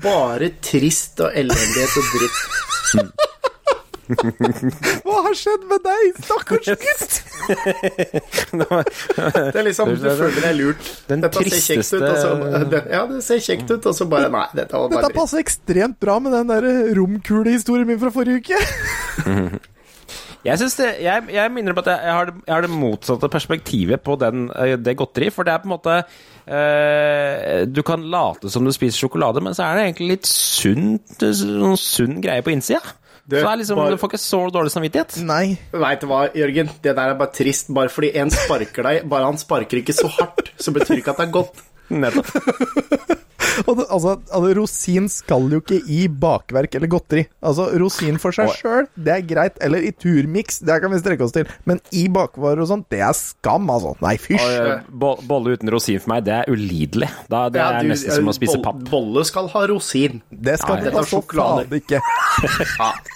bare 0.04 0.50
trist 0.60 1.24
og 1.24 1.32
elendighet 1.32 1.96
og 1.96 2.04
dritt. 2.18 2.38
Hva 4.04 5.20
har 5.24 5.32
skjedd 5.40 5.62
med 5.70 5.80
deg, 5.86 6.18
stakkars 6.26 6.66
gutt? 6.82 7.14
Det 8.54 9.56
er 9.56 9.64
liksom, 9.64 9.94
Du 9.96 10.04
føler 10.04 10.40
deg 10.44 10.54
lurt. 10.58 10.90
Den 11.08 11.24
Dette 11.24 11.40
ser 11.48 11.62
kjekt 11.64 11.94
ut, 11.94 12.04
og 12.04 12.16
så 12.20 12.28
Ja, 12.94 13.02
det 13.08 13.22
ser 13.24 13.40
kjekt 13.44 13.72
ut, 13.72 13.80
og 13.88 13.96
så 13.96 14.04
bare 14.10 14.28
Nei, 14.32 14.44
dette 14.56 14.76
var 14.76 14.92
bare 14.92 15.08
dritt. 15.08 15.16
passer 15.16 15.40
ekstremt 15.40 15.96
bra 16.04 16.18
med 16.20 16.36
den 16.36 16.52
der 16.52 16.68
romkulehistorien 17.00 17.88
min 17.88 18.00
fra 18.04 18.12
forrige 18.12 18.44
uke. 18.44 18.60
Jeg, 20.44 20.60
det, 20.60 20.88
jeg, 21.00 21.28
jeg 21.32 21.52
minner 21.54 21.72
om 21.72 21.80
at 21.80 21.86
jeg, 21.88 22.00
jeg, 22.04 22.16
har 22.18 22.28
det, 22.28 22.34
jeg 22.44 22.54
har 22.54 22.66
det 22.66 22.72
motsatte 22.72 23.30
perspektivet 23.32 24.02
på 24.04 24.16
den, 24.20 24.50
eh, 24.52 24.74
det 24.76 24.96
godteri. 25.00 25.30
For 25.32 25.46
det 25.46 25.54
er 25.54 25.62
på 25.62 25.70
en 25.70 25.72
måte 25.72 25.94
øh, 26.02 27.64
Du 27.70 27.80
kan 27.86 28.04
late 28.12 28.52
som 28.52 28.66
du 28.66 28.72
spiser 28.76 29.06
sjokolade, 29.06 29.40
men 29.44 29.56
så 29.56 29.64
er 29.64 29.78
det 29.78 29.86
egentlig 29.88 30.10
litt 30.16 30.28
sunt, 30.28 31.16
sånn 31.24 31.80
sunn 31.80 32.20
greie 32.24 32.44
på 32.44 32.52
innsida. 32.52 32.82
Det 33.24 33.40
så 33.40 33.48
er 33.48 33.60
liksom, 33.62 33.80
bare... 33.80 33.96
Du 33.96 34.02
får 34.02 34.12
ikke 34.12 34.20
så 34.20 34.42
dårlig 34.52 34.72
samvittighet. 34.74 35.16
Nei. 35.24 35.56
Veit 35.72 36.04
du 36.04 36.10
hva, 36.10 36.26
Jørgen? 36.36 36.68
Det 36.84 36.92
der 36.92 37.14
er 37.14 37.20
bare 37.20 37.32
trist. 37.32 37.72
Bare 37.72 37.92
fordi 37.92 38.12
en 38.20 38.32
sparker 38.32 38.84
deg, 38.84 39.06
bare 39.08 39.30
han 39.30 39.40
sparker 39.40 39.80
ikke 39.80 39.96
så 39.96 40.12
hardt, 40.12 40.52
så 40.60 40.76
betyr 40.76 41.00
ikke 41.00 41.16
at 41.16 41.24
det 41.24 41.30
er 41.30 41.36
godt. 41.40 41.68
Nettopp. 41.88 43.20
Og 43.68 43.76
det, 43.78 43.84
altså, 43.88 44.14
altså, 44.32 44.50
rosin 44.58 45.08
skal 45.12 45.48
jo 45.52 45.60
ikke 45.62 45.78
i 45.90 46.06
bakverk 46.08 46.74
eller 46.78 46.90
godteri. 46.90 47.24
Altså, 47.44 47.68
rosin 47.80 48.18
for 48.22 48.34
seg 48.36 48.50
sjøl, 48.58 48.88
det 48.96 49.12
er 49.16 49.24
greit. 49.28 49.58
Eller 49.64 49.84
i 49.86 49.92
turmiks, 49.92 50.60
det 50.64 50.80
kan 50.82 50.92
vi 50.92 51.00
strekke 51.02 51.26
oss 51.26 51.34
til. 51.36 51.48
Men 51.68 51.80
i 51.94 52.06
bakvarer 52.12 52.62
og 52.64 52.68
sånt, 52.70 52.88
det 52.92 53.00
er 53.04 53.14
skam, 53.18 53.68
altså. 53.72 53.94
Nei, 54.04 54.14
fysj. 54.20 54.44
Eh, 54.44 54.82
Bolle 54.94 55.54
uten 55.56 55.70
rosin 55.72 56.00
for 56.02 56.14
meg, 56.14 56.24
det 56.26 56.34
er 56.40 56.50
ulidelig. 56.52 57.08
Da, 57.30 57.44
det 57.52 57.62
Ja, 57.62 57.68
er 57.80 57.88
nesten 57.92 58.16
som 58.18 58.30
å 58.32 58.36
spise 58.36 58.58
papp. 58.64 58.82
Bolle 58.90 59.24
skal 59.28 59.48
ha 59.54 59.64
rosin. 59.70 60.20
Det 60.30 60.58
skal 60.62 60.74
Ja, 60.78 60.80
det 60.82 60.90
dette 60.90 60.98
da 60.98 61.04
så 61.06 61.20
sjokolade. 61.20 61.68
faen 61.68 61.80
ikke. 61.80 62.00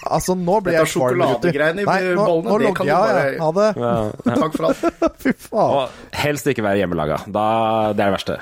Altså, 0.09 0.35
nå 0.39 0.59
blir 0.63 0.77
jeg 0.79 0.87
kvalm, 0.93 1.19
Dette 1.19 1.51
sjokoladegreiene 1.51 1.83
i 1.83 1.89
Nei, 1.89 1.99
nå, 2.15 2.25
bollene, 2.25 2.49
nå 2.49 2.59
det 2.63 2.73
kan 2.77 2.87
du 2.87 2.93
bare- 2.93 3.27
Ja. 3.29 3.43
Ha 3.43 3.51
det. 3.59 3.69
Ja. 3.83 3.93
Takk 4.39 4.55
for 4.55 4.69
alt. 4.69 5.13
Fy 5.25 5.33
faen. 5.49 5.75
Og 5.75 6.15
helst 6.23 6.47
ikke 6.53 6.63
være 6.65 6.81
hjemmelaga. 6.83 7.21
Da, 7.27 7.45
det 7.93 8.05
er 8.05 8.09
det 8.09 8.15
verste. 8.19 8.39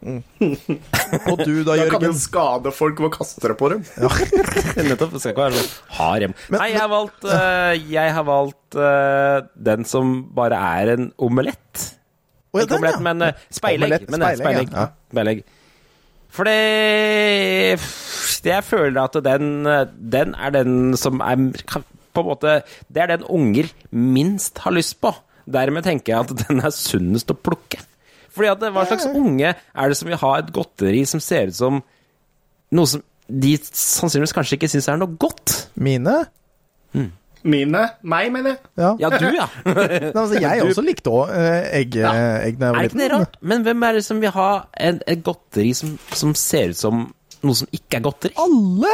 Og 0.00 1.42
du 1.44 1.60
da, 1.66 1.76
Jørgen? 1.76 1.84
Da 1.84 1.86
kan 1.92 2.04
den 2.06 2.16
skade 2.16 2.72
folk 2.72 3.00
ved 3.02 3.10
å 3.10 3.12
kaste 3.18 3.54
på 3.60 3.70
dem. 3.72 3.84
Nettopp. 4.88 5.12
Det 5.12 5.20
skal 5.20 5.34
ikke 5.34 5.44
være 5.44 5.60
sånn 5.60 5.70
hard 5.98 6.24
hjem. 6.24 6.34
Nei, 6.56 6.68
jeg 6.72 6.80
har 6.80 6.90
valgt, 6.92 7.28
uh, 7.28 7.72
jeg 7.92 8.14
har 8.16 8.26
valgt 8.28 8.78
uh, 8.80 9.36
den 9.70 9.88
som 9.88 10.14
bare 10.36 10.60
er 10.80 10.94
en 10.96 11.08
omelett. 11.20 11.86
Å, 12.50 12.62
ja, 12.62 12.66
Ikke 12.66 12.80
omelett, 12.80 12.98
ja. 12.98 13.06
men 13.10 13.26
uh, 13.28 13.46
speilegg. 13.52 13.90
Omelett, 13.90 14.10
Men, 14.10 14.24
speilegg, 14.24 14.44
speilegg. 14.44 14.74
ja. 14.74 14.88
speilegg. 15.12 15.44
For 16.30 16.46
det, 16.46 17.80
Jeg 18.46 18.62
føler 18.62 19.00
at 19.02 19.16
den, 19.26 19.48
den 20.14 20.36
er 20.38 20.52
den 20.54 20.76
som 20.98 21.18
er 21.26 21.40
på 22.14 22.22
en 22.22 22.28
måte 22.28 22.52
Det 22.86 23.02
er 23.02 23.10
den 23.16 23.26
unger 23.26 23.70
minst 23.90 24.62
har 24.64 24.74
lyst 24.74 25.00
på. 25.02 25.12
Dermed 25.50 25.84
tenker 25.86 26.14
jeg 26.14 26.24
at 26.24 26.34
den 26.46 26.62
er 26.64 26.74
sunnest 26.74 27.34
å 27.34 27.38
plukke. 27.38 27.82
Fordi 28.34 28.48
at 28.52 28.66
Hva 28.72 28.84
slags 28.86 29.06
unge 29.10 29.54
er 29.54 29.88
det 29.90 29.96
som 29.98 30.08
vil 30.10 30.20
ha 30.22 30.32
et 30.38 30.52
godteri 30.54 31.04
som 31.08 31.20
ser 31.22 31.48
ut 31.50 31.56
som 31.58 31.80
noe 32.72 32.86
som 32.86 33.02
de 33.30 33.56
sannsynligvis 33.62 34.34
kanskje 34.34 34.56
ikke 34.58 34.68
syns 34.70 34.88
er 34.90 34.98
noe 35.00 35.16
godt? 35.22 35.56
Mine? 35.78 36.16
Mine? 37.42 37.82
Meg, 38.04 38.26
mener 38.34 38.50
jeg. 38.52 38.58
Ja. 38.76 38.90
Ja, 39.00 39.08
du, 39.16 39.26
ja. 39.32 39.46
Nei, 39.64 40.10
altså, 40.12 40.40
jeg 40.42 40.64
også 40.66 40.82
likte 40.84 41.12
òg 41.14 41.30
egg, 41.32 41.94
Ja. 41.96 42.10
egg 42.44 42.58
da 42.60 42.68
jeg 42.68 42.74
Er 42.74 42.74
var 42.74 42.82
det 42.82 42.90
ikke 42.90 42.98
det 42.98 43.06
liten. 43.06 43.14
rart? 43.16 43.38
Men 43.40 43.62
hvem 43.64 43.86
er 43.88 43.96
det 43.96 44.02
som 44.04 44.20
vil 44.20 44.34
ha 44.34 44.48
en, 44.88 45.00
et 45.08 45.22
godteri 45.24 45.72
som, 45.78 45.94
som 46.12 46.34
ser 46.36 46.74
ut 46.74 46.80
som 46.82 47.06
noe 47.40 47.56
som 47.56 47.70
ikke 47.72 47.96
er 47.96 48.04
godteri? 48.04 48.34
Alle! 48.36 48.92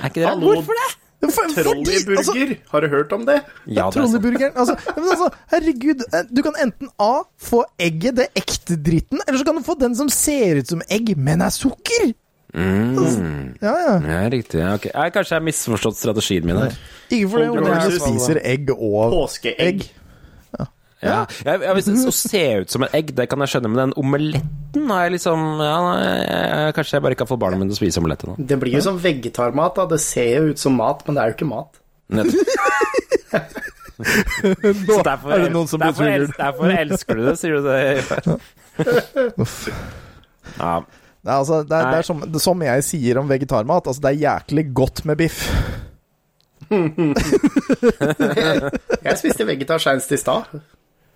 Er 0.00 0.08
ikke 0.10 0.20
det 0.24 0.26
rart? 0.26 0.40
Hallo. 0.40 0.56
Hvorfor 0.58 0.80
det? 0.80 0.90
Trolleyburger. 1.30 2.18
altså, 2.18 2.56
Har 2.72 2.80
du 2.80 2.88
hørt 2.88 3.12
om 3.12 3.24
det? 3.26 3.38
Ja, 3.66 3.90
det 3.90 4.02
er 4.02 4.08
sant. 4.08 4.56
Altså, 4.56 4.76
altså, 4.96 5.30
herregud. 5.52 6.04
eh, 6.12 6.22
Du 6.32 6.42
kan 6.42 6.52
enten 6.62 6.88
A. 6.98 7.22
Få 7.38 7.64
egget, 7.78 8.16
det 8.16 8.28
ekte 8.34 8.76
dritten, 8.82 9.20
eller 9.26 9.38
så 9.38 9.44
kan 9.44 9.56
du 9.56 9.62
få 9.62 9.78
den 9.80 9.94
som 9.96 10.08
ser 10.08 10.60
ut 10.62 10.68
som 10.68 10.82
egg, 10.90 11.16
men 11.16 11.40
er 11.42 11.50
sukker. 11.54 12.12
Mm. 12.54 13.54
Ja, 13.62 13.72
ja. 13.74 13.94
Ja, 14.06 14.28
riktig. 14.30 14.60
Ja, 14.60 14.74
okay. 14.78 14.90
Jeg, 14.94 15.12
kanskje 15.12 15.34
jeg 15.34 15.40
har 15.40 15.46
misforstått 15.48 15.96
strategien 15.98 16.46
min 16.46 16.56
her. 16.60 16.76
Ikke 17.10 17.28
for 17.32 17.42
det, 17.42 17.48
men 17.54 17.64
du 17.64 17.70
jeg 17.72 17.98
spiser 17.98 18.40
egg 18.46 18.70
og 18.76 19.10
Påskeegg. 19.16 19.88
Ja, 21.02 21.26
jeg, 21.44 21.60
jeg, 21.60 21.74
hvis 21.76 21.88
det 21.88 21.94
å 22.08 22.12
se 22.16 22.42
ut 22.62 22.70
som 22.72 22.84
et 22.86 22.94
egg, 22.96 23.06
det 23.18 23.26
kan 23.28 23.40
jeg 23.44 23.50
skjønne, 23.52 23.70
men 23.72 23.80
den 23.82 23.94
omeletten 24.00 24.84
har 24.88 25.00
jeg 25.04 25.12
liksom 25.18 25.38
ja, 25.60 25.78
nei, 25.84 25.98
jeg, 26.22 26.74
Kanskje 26.78 26.94
jeg 26.96 27.04
bare 27.04 27.14
ikke 27.16 27.24
har 27.26 27.32
fått 27.34 27.42
barna 27.42 27.58
mine 27.60 27.70
til 27.72 27.76
å 27.76 27.80
spise 27.82 28.00
omelett 28.00 28.22
ennå. 28.24 28.34
Det 28.38 28.56
blir 28.62 28.72
jo 28.78 28.82
som 28.86 28.96
vegetarmat. 29.02 29.72
da 29.76 29.82
Det 29.90 30.00
ser 30.04 30.30
jo 30.38 30.42
ut 30.54 30.60
som 30.62 30.72
mat, 30.80 30.98
men 31.06 31.12
det 31.18 31.22
er 31.24 31.28
jo 31.32 31.36
ikke 31.36 31.50
mat. 31.50 31.72
Nå 32.14 32.20
derfor, 35.08 35.28
er 35.30 35.38
det 35.44 35.52
noen 35.54 35.68
som 35.70 35.78
blir 35.82 35.92
derfor, 35.92 36.04
derfor 36.38 36.64
elsker 36.74 37.12
du 37.18 37.22
det, 37.28 37.36
sier 37.40 37.52
du 37.58 37.62
det? 37.68 37.80
Ja. 40.54 40.74
Nei, 41.24 41.38
altså, 41.40 41.62
det, 41.64 41.72
er, 41.72 41.86
det 41.88 41.96
er 42.02 42.06
som, 42.06 42.18
det, 42.20 42.40
som 42.44 42.60
jeg 42.62 42.82
sier 42.84 43.16
om 43.18 43.28
vegetarmat, 43.30 43.86
altså, 43.88 44.00
det 44.04 44.10
er 44.12 44.18
jæklig 44.26 44.64
godt 44.76 45.04
med 45.08 45.16
biff. 45.22 45.38
Jeg 49.04 49.14
spiste 49.20 49.44
vegetar 49.48 49.78
seinest 49.82 50.12
i 50.12 50.16
stad. 50.20 50.42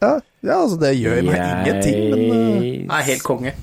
Ja, 0.02 0.12
ja, 0.46 0.56
altså, 0.62 0.76
det 0.78 0.92
gjør 1.00 1.22
meg 1.26 1.38
ingenting, 1.38 2.02
men 2.12 2.20
uh, 2.30 2.66
Nei, 2.92 3.00
helt 3.08 3.24
konge. 3.26 3.54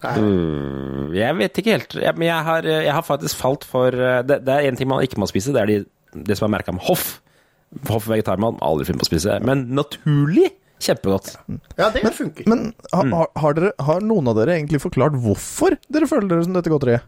Mm, 0.00 1.10
Jeg 1.12 1.36
vet 1.36 1.58
ikke 1.60 1.72
helt. 1.74 1.94
Jeg, 2.00 2.14
men 2.16 2.28
jeg 2.30 2.44
har, 2.46 2.64
jeg 2.64 2.92
har 2.96 3.02
faktisk 3.04 3.36
falt 3.36 3.66
for 3.68 3.92
eh, 3.92 4.22
Det, 4.24 4.38
det 4.46 4.54
er 4.54 4.68
én 4.70 4.78
ting 4.78 4.88
man 4.88 5.02
ikke 5.04 5.18
må 5.20 5.26
spise, 5.28 5.52
det 5.52 5.60
er 5.60 5.68
de, 5.68 5.76
det 6.30 6.38
som 6.38 6.46
er 6.48 6.54
merka 6.56 6.72
med 6.72 6.86
hoff. 6.86 7.18
Hoff 7.90 8.06
vegetarmann, 8.08 8.56
aldri 8.64 8.86
funnet 8.88 9.02
på 9.02 9.08
å 9.08 9.10
spise. 9.10 9.36
Men 9.44 9.66
naturlig 9.76 10.48
kjempegodt. 10.80 11.34
Ja, 11.76 11.90
det 11.92 12.14
funker. 12.16 12.46
Men 12.48 12.70
ha, 12.94 13.02
har, 13.12 13.28
har, 13.42 13.58
dere, 13.58 13.72
har 13.90 14.00
noen 14.00 14.30
av 14.32 14.38
dere 14.40 14.56
egentlig 14.56 14.80
forklart 14.80 15.18
hvorfor 15.20 15.76
dere 15.92 16.08
føler 16.08 16.30
dere 16.32 16.46
som 16.48 16.56
dette 16.56 16.72
godteriet? 16.72 17.04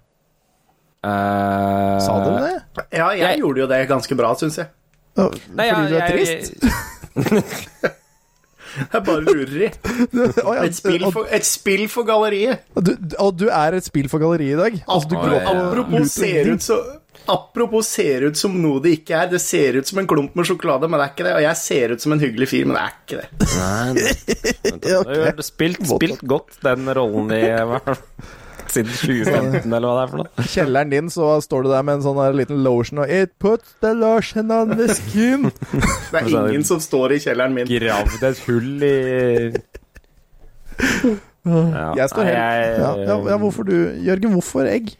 Uh, 1.02 1.96
Sa 2.04 2.18
dere 2.22 2.44
det? 2.44 2.84
Ja, 2.94 3.08
jeg 3.16 3.24
Jeg- 3.24 3.40
gjorde 3.40 3.64
jo 3.64 3.70
det 3.72 3.80
ganske 3.90 4.14
bra, 4.20 4.34
syns 4.38 4.60
jeg. 4.60 4.68
Ja, 5.16 5.30
Nei, 5.56 5.70
Fordi 5.72 5.88
du 5.88 5.96
er 5.96 6.04
jeg- 6.04 6.12
trist? 6.12 6.52
Jeg 8.78 9.04
bare 9.04 9.20
lurer 9.26 9.66
i. 9.66 9.70
Et 10.64 10.76
spill 10.76 11.06
for, 11.12 11.28
et 11.28 11.46
spill 11.46 11.84
for 11.92 12.08
galleriet. 12.08 12.64
Og 12.76 12.86
du, 12.86 12.92
og 13.20 13.36
du 13.38 13.46
er 13.52 13.78
et 13.78 13.86
spill 13.86 14.08
for 14.12 14.22
galleriet 14.22 14.56
i 14.56 14.60
dag? 14.60 14.82
Altså, 14.86 15.08
du 15.12 15.16
Apropos, 15.16 15.38
går 15.38 15.62
apropos, 15.68 16.12
ser 16.14 16.52
ut 16.52 16.64
så, 16.64 16.78
apropos 17.32 17.86
ser 17.86 18.28
ut 18.28 18.38
som 18.38 18.54
noe 18.62 18.82
det 18.84 18.96
ikke 18.98 19.16
er. 19.18 19.30
Det 19.34 19.42
ser 19.44 19.78
ut 19.80 19.88
som 19.88 20.02
en 20.02 20.08
klump 20.10 20.36
med 20.38 20.48
sjokolade, 20.48 20.88
men 20.90 21.00
det 21.00 21.06
er 21.08 21.14
ikke 21.14 21.28
det. 21.28 21.34
Og 21.38 21.46
jeg 21.46 21.60
ser 21.62 21.94
ut 21.96 22.06
som 22.06 22.16
en 22.16 22.22
hyggelig 22.22 22.50
fyr, 22.52 22.68
men 22.68 22.78
det 22.78 22.84
er 22.84 22.94
ikke 23.00 23.22
det. 23.22 23.50
Nei, 23.56 23.88
nei. 23.98 24.70
Du 24.82 24.88
har 24.96 25.42
spilt, 25.44 25.82
spilt 25.86 26.22
godt 26.26 26.56
den 26.64 26.88
rollen 26.96 27.30
i 27.36 27.42
siden 28.74 28.92
2015, 28.92 29.66
eller 29.68 29.86
hva 29.88 29.94
det 29.96 30.02
er 30.04 30.12
for 30.12 30.22
noe. 30.22 30.46
kjelleren 30.54 30.92
din 30.92 31.10
så 31.12 31.28
står 31.44 31.66
du 31.66 31.70
der 31.72 31.84
med 31.86 31.98
en 32.00 32.04
sånn 32.06 32.20
liten 32.38 32.62
lotion 32.64 33.02
og 33.04 33.12
It 33.12 33.34
puts 33.42 33.74
the 33.84 33.92
lotion 33.98 34.50
on 34.54 34.74
the 34.78 34.88
skin. 34.94 35.50
Det 36.12 36.22
er 36.22 36.32
ingen 36.32 36.64
som 36.68 36.80
står 36.82 37.16
i 37.16 37.20
kjelleren 37.24 37.54
min. 37.56 37.68
Gravd 37.70 38.26
et 38.30 38.42
hull 38.48 38.88
i 38.88 38.96
Ja. 41.42 41.92
Jeg 41.98 42.10
står 42.12 42.26
helt 42.28 42.38
ja, 42.38 42.90
ja, 43.02 43.14
ja, 43.32 43.36
hvorfor 43.42 43.66
du 43.66 43.74
Jørgen, 44.06 44.30
hvorfor 44.36 44.68
egg? 44.70 44.92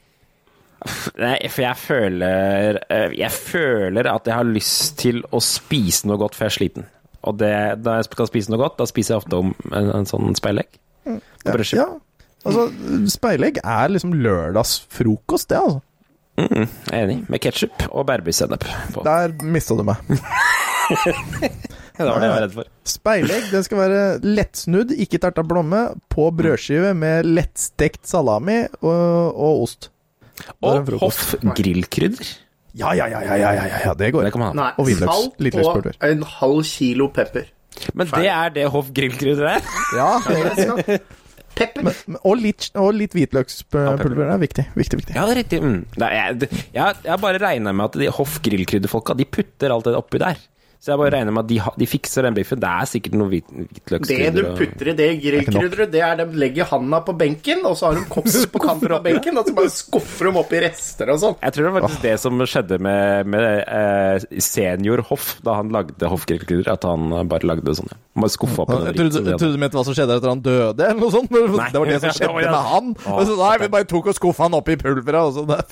Nei, 1.14 1.37
for 1.47 1.62
jeg 1.62 1.79
føler 1.79 2.79
eh, 2.91 3.12
Jeg 3.14 3.31
føler 3.31 4.09
at 4.11 4.26
jeg 4.26 4.35
har 4.35 4.49
lyst 4.49 4.97
til 4.99 5.21
å 5.31 5.38
spise 5.38 6.09
noe 6.11 6.19
godt, 6.19 6.35
for 6.35 6.49
jeg 6.49 6.50
er 6.50 6.57
sliten. 6.57 6.88
Og 7.23 7.37
det, 7.38 7.52
da 7.87 8.00
jeg 8.00 8.09
skal 8.09 8.26
spise 8.26 8.50
noe 8.50 8.59
godt, 8.64 8.81
da 8.81 8.88
spiser 8.91 9.14
jeg 9.14 9.23
ofte 9.23 9.38
om 9.38 9.52
en, 9.71 9.93
en 10.00 10.09
sånn 10.11 10.35
speilegg. 10.35 10.67
Ja, 11.07 11.14
Brødskive. 11.47 11.85
ja. 11.85 11.87
Altså, 12.42 12.66
speilegg 13.12 13.61
er 13.62 13.92
liksom 13.94 14.14
lørdagsfrokost, 14.18 15.50
det, 15.52 15.61
altså. 15.61 15.80
Mm, 16.40 16.68
enig. 16.96 17.16
Med 17.30 17.42
ketsjup 17.44 17.84
og 17.90 18.06
bærbysennep 18.08 18.64
på. 18.94 19.02
Der 19.06 19.34
mista 19.44 19.76
du 19.78 19.84
meg. 19.87 20.00
Det 21.92 22.06
var 22.08 22.18
det 22.22 22.26
jeg 22.26 22.32
var 22.32 22.40
redd 22.42 22.54
for. 22.56 22.68
Speilegg 22.88 23.50
det 23.52 23.61
skal 23.66 23.78
være 23.82 24.04
lettsnudd, 24.25 24.94
ikke 25.04 25.20
terta 25.22 25.44
blomme, 25.46 25.82
på 26.11 26.25
brødskive 26.34 26.94
med 26.99 27.28
lettstekt 27.28 28.08
salami 28.08 28.62
og, 28.80 28.88
og 29.37 29.61
ost. 29.66 29.90
Og. 30.64 30.88
Hoff 31.02 31.34
grillkrydder. 31.54 32.32
Ja, 32.80 32.94
ja, 32.96 33.06
ja, 33.12 33.20
ja, 33.28 33.37
ja, 33.37 33.50
ja, 33.58 33.80
ja, 33.84 33.92
det 34.00 34.08
går. 34.16 34.25
Det 34.26 34.32
kan 34.34 34.40
man 34.42 34.50
ha. 34.50 34.56
Nei, 34.56 34.70
Og 34.80 34.88
hvitløkspulver. 34.88 35.99
og 36.00 36.08
en 36.16 36.25
halv 36.38 36.62
kilo 36.72 37.11
pepper. 37.12 37.52
Men 37.96 38.08
det 38.16 38.26
er 38.28 38.52
det 38.56 38.64
Hoff 38.72 38.88
grillkrydder 38.96 39.52
er? 39.54 39.68
Ja, 39.96 40.96
Pepper. 41.54 41.82
men- 41.85 42.18
og 42.23 42.37
litt, 42.40 42.71
og 42.80 42.94
litt 42.97 43.12
hvitløkspulver 43.16 44.32
er 44.32 44.38
viktig. 44.42 44.66
Viktig, 44.78 45.02
viktig. 45.02 45.14
Ja, 45.16 45.26
det 45.28 45.35
er 45.37 45.40
riktig. 45.42 45.61
Mm. 45.62 45.85
Nei, 46.02 46.11
jeg, 46.16 46.49
jeg, 46.73 46.97
jeg 47.04 47.21
bare 47.21 47.42
regna 47.42 47.73
med 47.76 47.90
at 47.90 47.99
de 48.00 48.09
Hoff 48.14 48.38
grillkrydderfolka 48.44 49.16
De 49.18 49.25
putter 49.28 49.75
alt 49.75 49.85
det 49.88 49.97
oppi 49.99 50.21
der. 50.23 50.40
Så 50.82 50.90
jeg 50.90 50.98
bare 50.98 51.12
regner 51.14 51.30
med 51.30 51.44
at 51.44 51.50
de, 51.52 51.56
ha- 51.62 51.72
de 51.78 51.86
fikser 51.86 52.24
den 52.26 52.34
biffen. 52.34 52.58
Det 52.58 52.66
er 52.66 52.88
sikkert 52.90 53.12
noe 53.14 53.30
hvit, 53.30 53.50
Det 53.86 54.30
du 54.34 54.40
putter 54.58 54.88
i 54.90 54.94
det 54.98 55.06
grillkrydderet, 55.22 55.92
det 55.92 56.00
er 56.02 56.16
de 56.18 56.24
legger 56.42 56.66
handa 56.72 56.98
på 57.06 57.14
benken, 57.20 57.60
og 57.68 57.76
så 57.78 57.92
har 57.92 58.00
de 58.00 58.02
koks 58.10 58.40
på 58.50 58.58
kanten 58.66 58.90
av 58.96 59.04
benken, 59.04 59.38
og 59.38 59.46
så 59.46 59.54
bare 59.54 59.70
skuffer 59.70 60.26
de 60.26 60.40
opp 60.42 60.50
i 60.58 60.62
rester 60.64 61.12
og 61.14 61.20
sånn. 61.22 61.36
Jeg 61.38 61.54
tror 61.54 61.68
det 61.68 61.72
var 61.76 61.86
faktisk 61.86 62.02
det 62.08 62.14
som 62.24 62.42
skjedde 62.50 62.80
med, 62.82 63.30
med 63.30 63.46
eh, 63.62 64.26
senior 64.42 65.04
Hoff 65.06 65.36
da 65.46 65.54
han 65.60 65.70
lagde 65.70 66.10
Hoff 66.10 66.26
grillkrydder. 66.26 66.72
At 66.74 66.82
han 66.88 67.14
bare 67.30 67.46
lagde 67.46 67.62
det 67.70 67.76
sånn. 67.78 67.92
Ja. 67.94 68.00
Han 68.18 68.26
bare 68.26 68.34
skuffa 68.34 68.64
opp 68.66 68.74
Jeg 68.74 68.82
det 68.82 68.96
trodde, 68.98 69.22
jeg 69.30 69.54
du 69.54 69.62
mente 69.62 69.78
hva 69.78 69.84
som 69.86 69.94
skjedde 69.96 70.18
etter 70.18 70.32
han 70.34 70.42
døde, 70.44 70.88
eller 70.90 70.98
noe 71.00 71.14
sånt. 71.14 71.30
Nei. 71.32 71.68
Det 71.72 71.78
var 71.84 71.92
det 71.92 72.00
som 72.02 72.14
skjedde 72.18 72.34
med 72.42 72.58
han. 72.72 72.90
Å, 73.06 73.22
så, 73.30 73.38
nei, 73.38 73.54
vi 73.62 73.70
bare 73.78 73.88
tok 73.94 74.10
og 74.10 74.18
skuffa 74.18 74.48
han 74.50 74.58
opp 74.58 74.74
i 74.74 74.76
pulveret. 74.82 75.30
Og 75.30 75.38
så, 75.38 75.46
nei. 75.46 75.62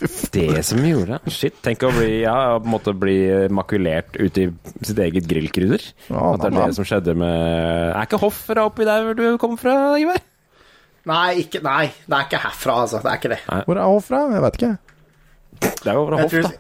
Det 0.55 0.65
som 0.71 0.87
gjorde 0.87 1.19
det. 1.19 1.35
Shit. 1.35 1.59
Tenk 1.67 1.83
å 1.91 1.93
bli, 1.99 2.11
ja, 2.23 2.39
på 2.63 2.71
en 2.71 2.75
måte 2.79 2.95
bli 2.97 3.19
makulert 3.51 4.15
ute 4.23 4.47
i 4.47 4.51
sitt 4.87 5.00
eget 5.07 5.27
grillkrydder. 5.31 5.85
Ja, 6.11 6.23
At 6.35 6.43
det 6.45 6.51
er 6.51 6.67
det 6.67 6.77
som 6.79 6.87
skjedde 6.89 7.15
med 7.19 7.35
Er 7.95 8.03
ikke 8.07 8.21
Hoff 8.23 8.39
fra 8.49 8.65
oppi 8.69 8.85
der 8.89 9.05
hvor 9.07 9.17
du 9.19 9.25
kommer 9.43 9.61
fra, 9.61 9.75
Ivar? 10.01 10.21
Nei, 11.11 11.41
ikke, 11.45 11.63
nei, 11.65 11.87
det 12.07 12.17
er 12.17 12.27
ikke 12.29 12.41
herfra, 12.43 12.75
altså. 12.85 13.01
Det 13.03 13.09
er 13.11 13.21
ikke 13.21 13.33
det. 13.33 13.41
Hvor 13.67 13.79
er 13.81 13.87
Hoff 13.89 14.09
fra? 14.11 14.25
Jeg 14.35 14.43
vet 14.45 14.59
ikke. 14.61 14.73
Det 15.61 15.87
er 15.91 15.95
jo 15.97 16.07
fra 16.09 16.19
Hoff, 16.21 16.35
da. 16.35 16.51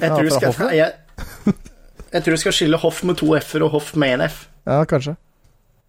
jeg, 0.00 0.10
tror 0.10 0.22
du 0.24 0.30
skal, 0.36 0.76
jeg, 0.76 0.92
jeg 2.12 2.22
tror 2.24 2.34
jeg 2.36 2.42
skal 2.44 2.56
skille 2.56 2.80
Hoff 2.80 3.02
med 3.04 3.18
to 3.20 3.28
f-er 3.38 3.66
og 3.66 3.74
Hoff 3.76 3.92
med 4.00 4.16
en 4.16 4.24
f. 4.28 4.46
Ja, 4.68 4.80
kanskje. 4.88 5.16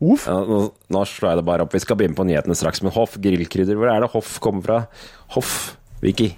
Uff. 0.02 0.24
Ja, 0.28 0.40
nå, 0.50 0.60
nå 0.92 1.02
slår 1.06 1.30
jeg 1.36 1.40
det 1.42 1.46
bare 1.48 1.64
opp. 1.66 1.74
Vi 1.76 1.82
skal 1.84 1.98
begynne 2.00 2.18
på 2.18 2.26
nyhetene 2.26 2.56
straks. 2.58 2.82
Men 2.84 2.94
Hoff 2.96 3.16
grillkrydder, 3.22 3.78
hvor 3.80 3.92
er 3.94 4.02
det 4.04 4.10
Hoff 4.16 4.40
kommer 4.44 4.66
fra? 4.66 4.80
Hoff, 5.36 5.76
Vicky. 6.02 6.32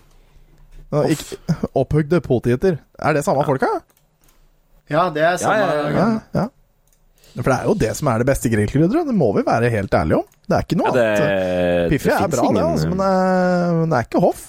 Ja, 0.94 1.06
ikke- 1.10 1.39
Opphugde 1.80 2.20
poteter. 2.22 2.77
Er 3.00 3.13
det 3.18 3.24
samme 3.25 3.46
folka? 3.48 3.70
Ja, 4.93 5.07
det 5.13 5.23
er 5.25 5.39
samme 5.41 5.57
Ja, 5.57 5.73
ja, 5.73 5.95
Ja, 5.97 6.09
ja. 6.41 6.50
For 7.33 7.50
det 7.50 7.55
er 7.57 7.65
jo 7.65 7.73
det 7.81 7.91
som 7.97 8.09
er 8.12 8.21
det 8.21 8.27
beste 8.29 8.50
grillkrydderet. 8.53 9.07
Det 9.09 9.15
må 9.17 9.31
vi 9.33 9.41
være 9.47 9.69
helt 9.73 9.95
ærlige 9.97 10.19
om. 10.21 10.25
Det 10.45 10.53
er 10.59 10.65
ikke 10.67 10.77
noe 10.77 10.91
Ja, 10.91 10.93
det, 10.93 11.05
annet. 11.23 11.93
Piffi 11.95 12.12
er 12.13 12.27
bra, 12.29 12.43
bra, 12.43 12.51
det, 12.53 12.65
altså, 12.67 12.89
men 12.91 13.00
det 13.01 13.07
er, 13.09 13.71
men 13.79 13.89
det 13.93 13.97
er 13.97 14.07
ikke 14.09 14.21
hoff. 14.21 14.43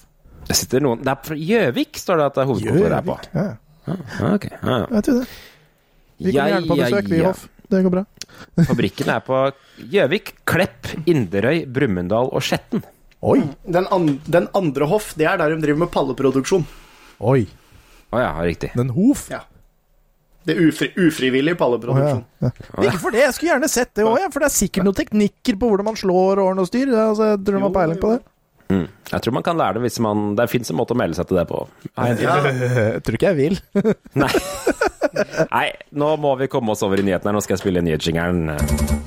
Det 0.44 0.56
sitter 0.58 0.82
noen 0.84 1.00
Det 1.00 1.08
er 1.14 1.20
fra 1.24 1.36
Gjøvik, 1.40 1.96
står 2.02 2.20
det 2.20 2.26
at 2.28 2.34
det 2.36 2.42
er 2.42 2.48
hovedkontoret 2.50 2.96
er 2.98 3.06
på. 3.08 3.16
Ja, 3.38 3.46
Ah, 3.84 4.30
ok. 4.34 4.44
ah, 4.62 4.68
ja. 4.80 4.86
vet 4.96 5.04
du 5.08 5.12
det. 5.18 5.24
Vi 6.24 6.32
kommer 6.32 6.52
gjerne 6.54 6.68
på 6.70 6.76
besøk, 6.78 7.08
vi, 7.12 7.18
Hoff. 7.24 7.42
Det 7.72 7.80
går 7.84 7.92
bra. 7.92 8.02
Fabrikken 8.68 9.10
er 9.12 9.24
på 9.26 9.40
Gjøvik, 9.92 10.30
Klepp, 10.49 10.88
Inderøy, 11.10 11.64
Brumunddal 11.69 12.30
og 12.32 12.45
Skjetten. 12.45 12.84
Oi. 13.25 13.42
Den, 13.64 13.88
an, 13.92 14.06
den 14.28 14.49
andre 14.56 14.88
Hoff, 14.88 15.10
det 15.21 15.26
er 15.28 15.40
der 15.40 15.52
de 15.52 15.60
driver 15.64 15.82
med 15.84 15.92
palleproduksjon. 15.92 16.64
Oi. 17.28 17.42
Å 18.12 18.21
ja, 18.25 18.30
riktig. 18.45 18.73
Den 18.76 18.92
Hof. 18.97 19.26
Ja. 19.32 19.42
Det 20.45 20.54
er 20.54 20.61
ufri, 20.69 20.91
ufrivillig 21.00 21.54
Å, 21.54 21.57
ja. 21.57 21.61
palleproduksjon. 21.63 22.23
Ja. 22.45 22.50
Ikke 22.85 23.00
for 23.00 23.15
det, 23.17 23.23
jeg 23.25 23.35
skulle 23.37 23.52
gjerne 23.54 23.71
sett 23.73 23.95
det 23.97 24.04
òg, 24.04 24.19
ja, 24.21 24.28
for 24.33 24.45
det 24.45 24.50
er 24.50 24.54
sikkert 24.59 24.85
noen 24.89 24.99
teknikker 24.99 25.57
på 25.61 25.71
hvordan 25.73 25.89
man 25.89 25.97
slår 26.00 26.41
og 26.43 26.50
ordner 26.50 26.67
og 26.67 26.71
styr. 26.71 26.93
Altså, 26.93 27.30
jeg 27.33 27.43
tror 27.47 27.61
man 27.63 27.69
har 27.71 27.76
peiling 27.78 28.00
på 28.02 28.13
det. 28.13 28.21
Mm. 28.75 28.85
Jeg 29.13 29.21
tror 29.25 29.35
man 29.37 29.45
kan 29.45 29.59
lære 29.61 29.76
det 29.76 29.83
hvis 29.85 29.99
man 30.00 30.23
Det 30.39 30.47
fins 30.49 30.71
en 30.73 30.78
måte 30.78 30.95
å 30.95 30.97
melde 30.97 31.19
seg 31.19 31.28
til 31.28 31.37
det 31.37 31.45
på. 31.50 31.59
Nei, 32.00 32.07
Ja. 32.25 32.39
Jeg 32.49 33.02
tror 33.04 33.19
ikke 33.19 33.33
jeg 33.35 33.41
vil. 33.41 33.59
Nei. 34.17 34.30
Nei, 35.52 35.67
nå 35.95 36.15
må 36.19 36.33
vi 36.41 36.49
komme 36.50 36.73
oss 36.73 36.83
over 36.83 36.99
i 37.00 37.04
nyhetene. 37.07 37.30
her. 37.30 37.37
Nå 37.37 37.45
skal 37.45 37.59
jeg 37.59 37.65
spille 37.67 37.85
nyhetsjingeren. 37.85 39.03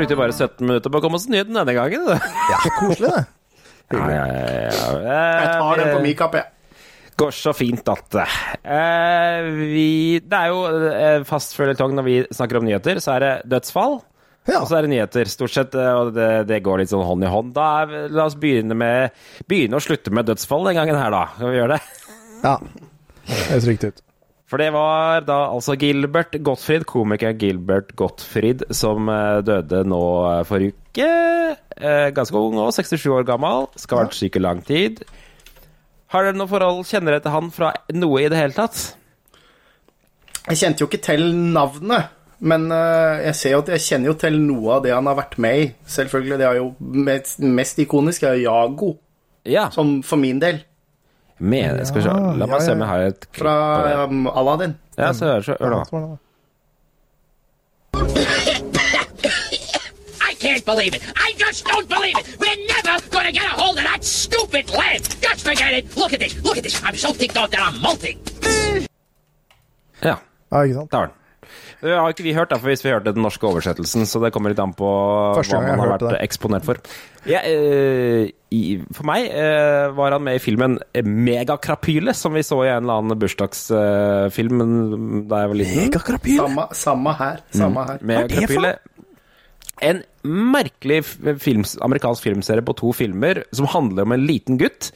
Brukte 0.00 0.18
bare 0.18 0.34
17 0.34 0.64
minutter 0.66 0.92
på 0.92 1.00
å 1.00 1.04
komme 1.04 1.20
oss 1.20 1.26
til 1.28 1.36
nyheten 1.36 1.60
denne 1.60 1.76
gangen. 1.76 2.08
Ja, 2.50 2.62
koselig, 2.78 3.12
det. 3.12 3.26
Ja, 3.90 4.06
ja, 4.06 4.24
ja, 4.30 4.50
ja. 4.70 4.90
Jeg 5.04 5.54
tar 5.58 5.80
den 5.80 5.92
på 5.96 6.02
min 6.04 6.18
kappe, 6.18 6.42
jeg. 6.42 6.56
Går 7.20 7.34
så 7.36 7.52
fint 7.52 7.88
at 7.92 8.14
eh, 8.16 9.48
vi, 9.58 9.88
Det 10.24 10.38
er 10.38 10.52
jo 10.54 10.60
eh, 10.88 11.24
fast 11.28 11.52
føljetong 11.58 11.92
når 11.98 12.06
vi 12.06 12.14
snakker 12.32 12.60
om 12.60 12.64
nyheter, 12.64 13.00
så 13.02 13.18
er 13.18 13.26
det 13.26 13.32
dødsfall. 13.52 13.98
Ja. 14.48 14.62
Og 14.62 14.70
så 14.70 14.78
er 14.78 14.86
det 14.86 14.92
nyheter, 14.94 15.28
stort 15.28 15.52
sett, 15.52 15.76
eh, 15.76 15.90
og 16.00 16.14
det, 16.16 16.30
det 16.48 16.62
går 16.64 16.80
litt 16.80 16.92
sånn 16.92 17.04
hånd 17.04 17.26
i 17.26 17.32
hånd. 17.32 17.52
Da 17.56 17.66
er, 17.82 18.06
La 18.14 18.24
oss 18.30 18.38
begynne 18.40 18.78
med 18.78 19.12
Begynne 19.50 19.76
å 19.76 19.84
slutte 19.84 20.14
med 20.16 20.30
dødsfall 20.30 20.70
den 20.70 20.80
gangen 20.80 20.96
her, 20.96 21.12
da. 21.12 21.26
Skal 21.34 21.52
vi 21.52 21.60
gjøre 21.60 21.76
det? 21.76 22.14
ja. 22.46 22.56
Det 23.26 23.42
høres 23.50 23.68
riktig 23.68 23.92
ut. 23.92 24.00
For 24.50 24.58
det 24.58 24.72
var 24.74 25.20
da 25.22 25.36
altså 25.52 25.76
Gilbert 25.78 26.34
Gottfried, 26.42 26.82
komiker 26.90 27.36
Gilbert 27.38 27.92
Gottfried, 27.98 28.64
som 28.74 29.06
eh, 29.12 29.38
døde 29.46 29.84
nå 29.86 30.00
eh, 30.26 30.40
forrige 30.48 30.74
uke. 30.74 31.10
Eh, 31.78 32.08
ganske 32.16 32.34
ung 32.40 32.58
og 32.58 32.72
67 32.74 33.04
år 33.14 33.26
gammel. 33.28 33.68
Skal 33.78 34.00
ha 34.00 34.06
vært 34.08 34.16
syk 34.18 34.40
i 34.40 34.42
lang 34.42 34.62
tid. 34.66 35.04
Har 36.10 36.26
dere 36.26 36.34
noe 36.40 36.50
forhold, 36.50 36.82
kjenner 36.90 37.14
dere 37.14 37.22
til 37.28 37.36
han 37.36 37.52
fra 37.54 37.70
noe 37.94 38.24
i 38.24 38.30
det 38.32 38.40
hele 38.40 38.56
tatt? 38.56 38.80
Jeg 40.48 40.58
kjente 40.64 40.82
jo 40.82 40.88
ikke 40.90 41.04
til 41.06 41.28
navnet, 41.54 42.10
men 42.42 42.64
jeg 42.72 43.36
ser 43.38 43.52
jo 43.54 43.60
at 43.62 43.70
jeg 43.76 43.84
kjenner 43.84 44.10
jo 44.10 44.16
til 44.18 44.40
noe 44.42 44.80
av 44.80 44.82
det 44.82 44.90
han 44.96 45.06
har 45.06 45.18
vært 45.20 45.36
med 45.44 45.60
i. 45.60 45.68
Selvfølgelig, 45.94 46.38
det 46.40 46.48
er 46.48 46.58
jo 46.58 46.72
mest, 47.06 47.38
mest 47.44 47.78
ikonisk 47.84 48.26
er 48.26 48.40
Jago, 48.42 48.96
Ja. 49.46 49.68
som 49.70 50.00
for 50.02 50.18
min 50.18 50.42
del, 50.42 50.58
Med, 51.40 51.80
skal 51.88 52.02
vi 52.02 52.04
se. 52.04 52.14
La 52.40 52.46
meg 52.46 52.58
ja, 52.58 52.60
se 52.60 52.70
ja. 52.70 52.76
om 52.76 52.82
jeg 52.84 52.88
har 52.90 53.06
et 53.10 53.20
klipp 53.30 53.40
fra 53.42 54.04
um, 54.04 54.26
Aladdin. 54.28 54.74
Ja, 55.00 55.12
se 55.16 55.24
her, 55.30 55.40
så 55.46 55.56
hør 55.60 55.70
nå. 55.78 56.18
I 60.20 60.34
can't 60.38 60.64
believe 60.64 60.94
it. 60.94 61.02
I 61.16 61.32
just 61.38 61.64
don't 61.64 61.88
believe 61.88 62.16
it. 62.18 62.26
We're 62.40 62.60
never 62.74 63.00
going 63.10 63.26
to 63.26 63.32
get 63.32 63.44
a 63.44 63.54
hold 63.60 63.78
of 63.78 63.84
that 63.84 64.04
stupid 64.04 64.70
lamp. 64.70 65.04
Just 65.20 65.44
forget 65.46 65.72
it. 65.72 65.96
Look 65.96 66.12
at 66.12 66.20
this. 66.20 66.34
Look 66.44 66.56
at 66.58 66.62
this. 66.64 66.82
I'm 66.84 66.96
so 66.96 67.12
ticked 67.12 67.36
off 67.36 67.50
that 67.50 67.60
I'm 67.60 67.80
molting. 67.80 68.18
Ja, 70.02 70.16
Ja, 70.50 70.62
ikke 70.64 70.74
sant? 70.74 70.90
der 70.92 70.98
var 70.98 71.06
den. 71.06 71.16
Det 71.80 71.94
har 71.96 72.08
ikke 72.12 72.22
vi 72.26 72.32
hørt, 72.36 72.50
da, 72.50 72.56
for 72.60 72.68
hvis 72.68 72.82
vi 72.84 72.90
hørte 72.92 73.12
den 73.14 73.22
norske 73.24 73.46
oversettelsen, 73.48 74.04
så 74.06 74.20
det 74.20 74.32
kommer 74.34 74.52
litt 74.52 74.58
an 74.60 74.72
på 74.76 74.84
hva 74.84 75.60
man 75.64 75.80
har 75.80 75.88
vært 75.94 76.02
det. 76.10 76.18
eksponert 76.26 76.66
for. 76.66 76.76
Ja, 77.24 77.40
eh, 77.40 78.28
i, 78.50 78.80
for 78.90 79.06
meg 79.06 79.28
eh, 79.30 79.88
var 79.94 80.16
han 80.16 80.24
med 80.26 80.40
i 80.40 80.42
filmen 80.42 80.78
Megakrapyle, 81.06 82.14
som 82.18 82.34
vi 82.34 82.42
så 82.42 82.58
i 82.64 82.70
en 82.72 82.82
eller 82.82 83.02
annen 83.02 83.20
bursdagsfilm 83.20 84.64
da 85.30 85.44
jeg 85.44 85.52
var 85.52 85.58
liten. 85.60 85.84
Megakrapyl? 85.84 86.40
Samme, 86.40 86.64
samme 86.74 87.14
her. 87.20 87.44
Samme 87.54 87.84
her. 87.86 88.02
Mm. 88.02 88.16
Er 88.16 88.50
for 88.50 88.72
En 89.80 90.02
merkelig 90.26 91.04
films, 91.40 91.76
amerikansk 91.80 92.26
filmserie 92.26 92.66
på 92.66 92.74
to 92.76 92.90
filmer 92.92 93.44
som 93.56 93.70
handler 93.70 94.04
om 94.04 94.12
en 94.12 94.26
liten 94.26 94.58
gutt 94.60 94.90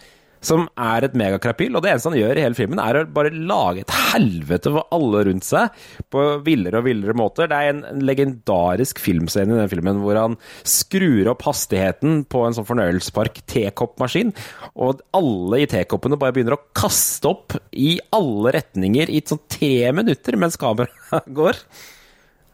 som 0.46 0.66
er 0.80 1.06
et 1.06 1.16
megakrapyl, 1.18 1.74
og 1.74 1.84
det 1.84 1.92
eneste 1.92 2.10
han 2.10 2.18
gjør 2.18 2.38
i 2.38 2.44
hele 2.44 2.58
filmen, 2.58 2.80
er 2.82 3.00
å 3.00 3.04
bare 3.16 3.32
lage 3.34 3.84
et 3.84 3.94
helvete 4.12 4.72
for 4.74 4.88
alle 4.94 5.24
rundt 5.28 5.46
seg 5.46 5.84
på 6.12 6.24
villere 6.46 6.80
og 6.80 6.88
villere 6.88 7.16
måter. 7.18 7.48
Det 7.50 7.58
er 7.58 7.72
en, 7.72 7.82
en 7.88 8.04
legendarisk 8.04 9.00
filmscene 9.02 9.56
i 9.56 9.62
den 9.62 9.72
filmen 9.72 10.02
hvor 10.04 10.18
han 10.20 10.36
skrur 10.68 11.32
opp 11.32 11.46
hastigheten 11.48 12.22
på 12.30 12.44
en 12.46 12.56
sånn 12.56 12.68
fornøyelsespark 12.68 13.42
tekoppmaskin, 13.50 14.34
og 14.74 15.02
alle 15.16 15.64
i 15.64 15.70
tekoppene 15.70 16.20
bare 16.20 16.36
begynner 16.36 16.58
å 16.58 16.62
kaste 16.76 17.32
opp 17.32 17.58
i 17.72 17.96
alle 18.14 18.54
retninger 18.58 19.12
i 19.12 19.24
sånn 19.24 19.42
tre 19.50 19.90
minutter 19.96 20.38
mens 20.40 20.60
kameraet 20.60 21.32
går. 21.40 21.58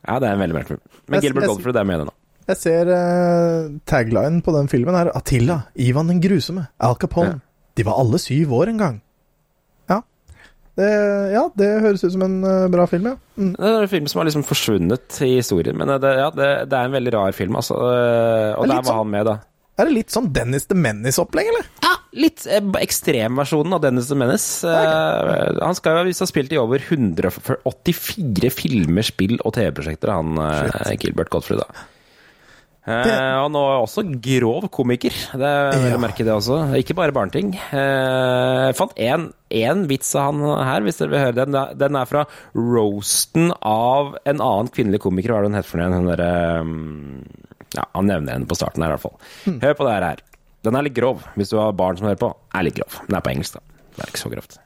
Ja, 0.06 0.16
det 0.16 0.30
er 0.30 0.32
en 0.32 0.42
veldig 0.46 0.56
merkelig 0.56 0.78
film. 0.78 1.04
Men 1.10 1.22
Gilbert 1.24 1.50
Goldfried 1.50 1.76
er 1.76 1.86
med 1.86 1.98
i 1.98 2.02
den 2.04 2.10
nå. 2.10 2.16
Jeg 2.50 2.58
ser 2.58 2.88
uh, 2.90 3.70
taglinen 3.86 4.40
på 4.42 4.54
den 4.56 4.70
filmen 4.70 4.96
her. 4.96 5.12
Attila, 5.14 5.60
Ivan 5.78 6.10
den 6.10 6.22
grusomme, 6.24 6.66
Al 6.82 6.96
Capone, 6.98 7.38
De 7.80 7.86
var 7.88 7.98
alle 8.04 8.20
syv 8.22 8.52
år 8.60 8.70
en 8.74 8.80
gang. 8.84 9.00
Ja. 9.90 10.00
Det, 10.78 10.88
ja, 11.34 11.42
det 11.58 11.68
høres 11.82 12.04
ut 12.06 12.12
som 12.14 12.22
en 12.28 12.36
eh, 12.46 12.66
bra 12.72 12.84
film, 12.88 13.10
ja. 13.10 13.16
Mm. 13.40 13.52
Det 13.56 13.68
er 13.74 13.82
en 13.86 13.90
film 13.96 14.06
som 14.12 14.20
har 14.22 14.28
liksom 14.30 14.44
forsvunnet 14.46 15.16
i 15.26 15.32
historien, 15.40 15.76
men 15.80 15.90
det, 16.00 16.12
ja, 16.20 16.28
det, 16.36 16.50
det 16.70 16.76
er 16.78 16.88
en 16.90 16.94
veldig 16.98 17.14
rar 17.16 17.34
film, 17.36 17.56
altså. 17.58 17.76
eh, 17.90 18.50
Og 18.54 18.66
er 18.68 18.70
der 18.70 18.82
var 18.82 18.90
sånn- 18.92 19.00
han 19.02 19.10
med, 19.16 19.26
da. 19.32 19.38
Er 19.80 19.88
det 19.88 19.94
litt 19.96 20.12
sånn 20.12 20.26
Dennis 20.36 20.66
the 20.68 20.76
Menace-opplegg, 20.76 21.46
eller? 21.54 21.68
Ja, 21.86 21.94
litt 22.20 22.42
eh, 22.52 22.60
ekstremversjonen 22.84 23.72
av 23.78 23.80
Dennis 23.86 24.10
the 24.12 24.18
Menace. 24.20 24.68
Eh, 24.68 25.60
han 25.64 25.76
skal 25.78 26.02
jo 26.04 26.12
ha 26.20 26.28
spilt 26.28 26.52
i 26.52 26.58
over 26.60 26.82
184 26.84 28.50
filmer, 28.52 29.06
spill 29.08 29.38
og 29.40 29.54
TV-prosjekter, 29.56 30.12
han 30.12 30.36
eh, 30.44 30.92
Gilbert 31.00 31.32
Gottfried. 31.32 31.62
da. 31.64 31.86
Eh, 32.86 33.02
Det- 33.04 33.12
han 33.12 33.54
er 33.54 33.82
også 33.84 34.02
grov 34.24 34.70
komiker. 34.70 35.10
Det 35.36 35.42
er 35.42 35.90
Ja. 35.90 35.96
merke 35.98 36.24
det 36.24 36.32
også. 36.32 36.72
Ikke 36.80 36.94
bare 36.96 37.12
barneting. 37.12 37.54
Eh, 37.54 38.66
jeg 38.72 38.76
fant 38.76 38.94
én 38.96 39.86
vits 39.86 40.14
av 40.16 40.32
han 40.32 40.64
her, 40.66 40.80
hvis 40.80 40.96
dere 40.98 41.10
vil 41.10 41.18
høre 41.20 41.34
den. 41.34 41.78
Den 41.78 41.96
er 41.96 42.06
fra 42.06 42.24
roasten 42.56 43.52
av 43.62 44.16
en 44.24 44.38
annen 44.40 44.68
kvinnelig 44.72 45.00
komiker. 45.00 45.28
Hva 45.28 45.38
er 45.38 45.42
det 45.42 45.50
hun 45.50 45.58
heter 45.60 45.70
for 45.70 45.78
noe? 45.78 45.92
Hun 45.92 46.60
um, 46.60 47.24
Ja, 47.76 47.84
han 47.94 48.06
nevner 48.06 48.32
henne 48.32 48.46
på 48.48 48.56
starten 48.56 48.82
her, 48.82 48.90
i 48.90 48.96
hvert 48.96 49.04
fall. 49.04 49.60
Hør 49.60 49.74
på 49.74 49.84
det 49.86 50.02
her. 50.02 50.16
Den 50.64 50.74
er 50.76 50.82
litt 50.82 50.94
grov, 50.94 51.22
hvis 51.36 51.50
du 51.50 51.58
har 51.58 51.72
barn 51.72 51.96
som 51.96 52.06
hører 52.08 52.18
på. 52.18 52.34
Er 52.54 52.62
litt 52.64 52.74
grov. 52.74 53.06
Den 53.06 53.16
er 53.16 53.20
på 53.20 53.30
engelsk, 53.30 53.52
da. 53.54 53.60
Det 53.94 54.02
er 54.06 54.10
ikke 54.10 54.24
så 54.24 54.32
grovt. 54.32 54.58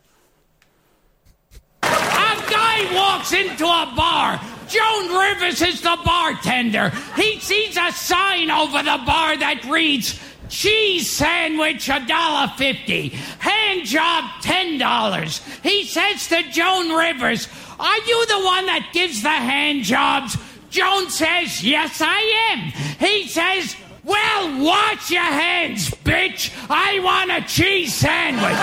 A 1.82 2.34
guy 2.48 2.94
walks 2.96 3.32
into 3.32 3.66
a 3.66 3.86
bar. 3.96 4.40
Joan 4.68 5.16
Rivers 5.16 5.62
is 5.62 5.80
the 5.80 5.98
bartender. 6.04 6.90
He 7.16 7.38
sees 7.40 7.76
a 7.76 7.92
sign 7.92 8.50
over 8.50 8.78
the 8.78 9.00
bar 9.04 9.36
that 9.36 9.64
reads, 9.64 10.18
Cheese 10.48 11.10
sandwich 11.10 11.88
a 11.88 12.04
dollar 12.06 12.52
fifty, 12.56 13.08
hand 13.38 13.86
job 13.86 14.24
ten 14.42 14.78
dollars. 14.78 15.40
He 15.62 15.84
says 15.84 16.28
to 16.28 16.42
Joan 16.50 16.90
Rivers, 16.90 17.48
"Are 17.80 17.98
you 17.98 18.26
the 18.26 18.40
one 18.40 18.66
that 18.66 18.90
gives 18.92 19.22
the 19.22 19.30
hand 19.30 19.84
jobs?" 19.84 20.36
Joan 20.70 21.08
says, 21.08 21.64
"Yes, 21.64 22.00
I 22.00 22.20
am." 22.52 22.58
He 23.00 23.26
says, 23.26 23.74
"Well, 24.04 24.62
wash 24.62 25.10
your 25.10 25.22
hands, 25.22 25.90
bitch. 25.90 26.52
I 26.68 27.00
want 27.00 27.30
a 27.30 27.40
cheese 27.48 27.94
sandwich." 27.94 28.54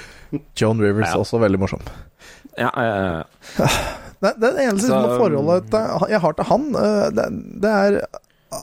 Joan 0.56 0.80
Rivers 0.82 1.10
Ja. 1.12 1.18
også 1.20 1.40
veldig 1.42 1.58
morsom. 1.62 1.80
Ja, 2.58 2.70
ja, 2.76 3.22
Det, 4.20 4.34
det 4.42 4.50
eneste 4.66 4.90
Så- 4.90 5.16
forholdet 5.16 5.70
jeg 6.10 6.20
har 6.20 6.32
til 6.36 6.44
han, 6.50 6.66
eh, 6.76 7.06
det, 7.16 7.24
det 7.62 7.70
er 7.70 8.00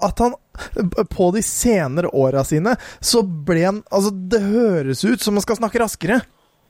at 0.04 0.20
han 0.20 0.34
på 1.10 1.30
de 1.34 1.42
senere 1.42 2.10
åra 2.14 2.44
sine 2.46 2.76
så 3.02 3.22
ble 3.24 3.64
han 3.64 3.80
Altså, 3.92 4.12
det 4.12 4.42
høres 4.44 5.04
ut 5.08 5.24
som 5.24 5.34
han 5.40 5.42
skal 5.46 5.58
snakke 5.58 5.80
raskere, 5.82 6.22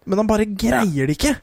men 0.06 0.22
han 0.22 0.28
bare 0.30 0.46
greier 0.46 1.08
det 1.10 1.18
ikke. 1.18 1.34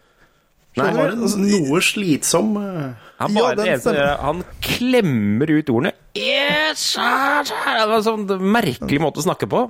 Nei, 0.74 0.88
Skjønner 0.90 1.12
du? 1.14 1.20
Altså, 1.22 1.38
Noe 1.38 1.80
slitsom 1.86 2.48
eh, 2.58 3.10
han, 3.20 3.36
Ja, 3.38 3.50
den 3.54 3.68
eneste 3.76 4.06
han 4.24 4.40
klemmer 4.64 5.52
ut 5.54 5.70
ordene. 5.70 5.92
Yes. 6.18 6.82
Det 6.96 7.86
var 7.86 7.92
en 8.00 8.04
sånn 8.06 8.24
merkelig 8.54 8.98
måte 9.02 9.22
å 9.22 9.26
snakke 9.26 9.46
på. 9.50 9.60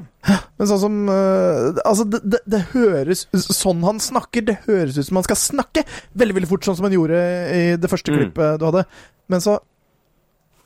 Men 0.57 0.71
sånn 0.71 0.81
som 0.81 0.97
eh, 1.13 1.83
Altså, 1.85 2.07
det, 2.09 2.21
det, 2.25 2.41
det 2.53 2.63
høres 2.73 3.27
Sånn 3.45 3.85
han 3.85 4.01
snakker, 4.01 4.45
det 4.49 4.59
høres 4.65 4.97
ut 5.01 5.09
som 5.11 5.21
han 5.21 5.29
skal 5.29 5.41
snakke 5.41 5.85
veldig, 6.17 6.39
veldig 6.41 6.51
fort, 6.55 6.65
sånn 6.69 6.77
som 6.81 6.89
han 6.89 6.97
gjorde 6.97 7.21
i 7.53 7.63
det 7.81 7.93
første 7.93 8.13
Mm. 8.13 8.19
klippet 8.23 8.61
du 8.61 8.67
hadde. 8.71 8.85
Men 9.33 9.41
så 9.45 9.59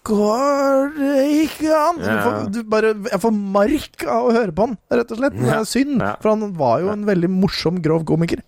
går 0.09 0.93
det 0.97 1.17
ikke 1.45 1.73
an! 1.77 1.99
Du 2.01 2.09
får, 2.25 2.37
du 2.55 2.61
bare, 2.71 2.93
jeg 3.11 3.21
får 3.21 3.35
mark 3.59 4.05
av 4.09 4.29
å 4.31 4.35
høre 4.35 4.55
på 4.57 4.65
han, 4.67 4.77
rett 4.95 5.11
og 5.13 5.21
slett. 5.21 5.37
Det 5.37 5.51
er 5.53 5.67
synd, 5.69 5.99
Ja. 6.01 6.15
for 6.23 6.33
han 6.33 6.55
var 6.57 6.81
jo 6.81 6.89
en 6.95 7.05
veldig 7.09 7.29
morsom, 7.33 7.83
grov 7.85 8.07
komiker. 8.09 8.41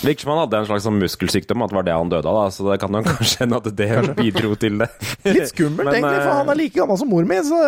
Virker 0.00 0.24
som 0.24 0.30
han 0.32 0.38
hadde 0.44 0.60
en 0.62 0.68
slags 0.68 0.84
sånn 0.86 1.00
muskelsykdom, 1.02 1.64
at 1.64 1.72
det 1.72 1.76
var 1.76 1.86
det 1.88 1.96
han 1.96 2.12
døde 2.12 2.30
av. 2.30 2.36
da, 2.38 2.44
Så 2.54 2.68
det 2.68 2.78
kan 2.80 2.94
jo 2.94 3.02
kanskje 3.10 3.42
hende 3.42 3.58
at 3.58 3.66
det 3.76 3.88
bidro 4.16 4.54
til 4.60 4.78
det. 4.80 4.88
Litt 5.26 5.50
skummelt, 5.50 5.90
Men, 5.90 5.98
egentlig, 5.98 6.22
for 6.22 6.30
eh, 6.30 6.38
han 6.38 6.52
er 6.54 6.60
like 6.62 6.78
gammel 6.78 7.00
som 7.02 7.10
mor 7.12 7.26
mi, 7.28 7.40
så 7.44 7.58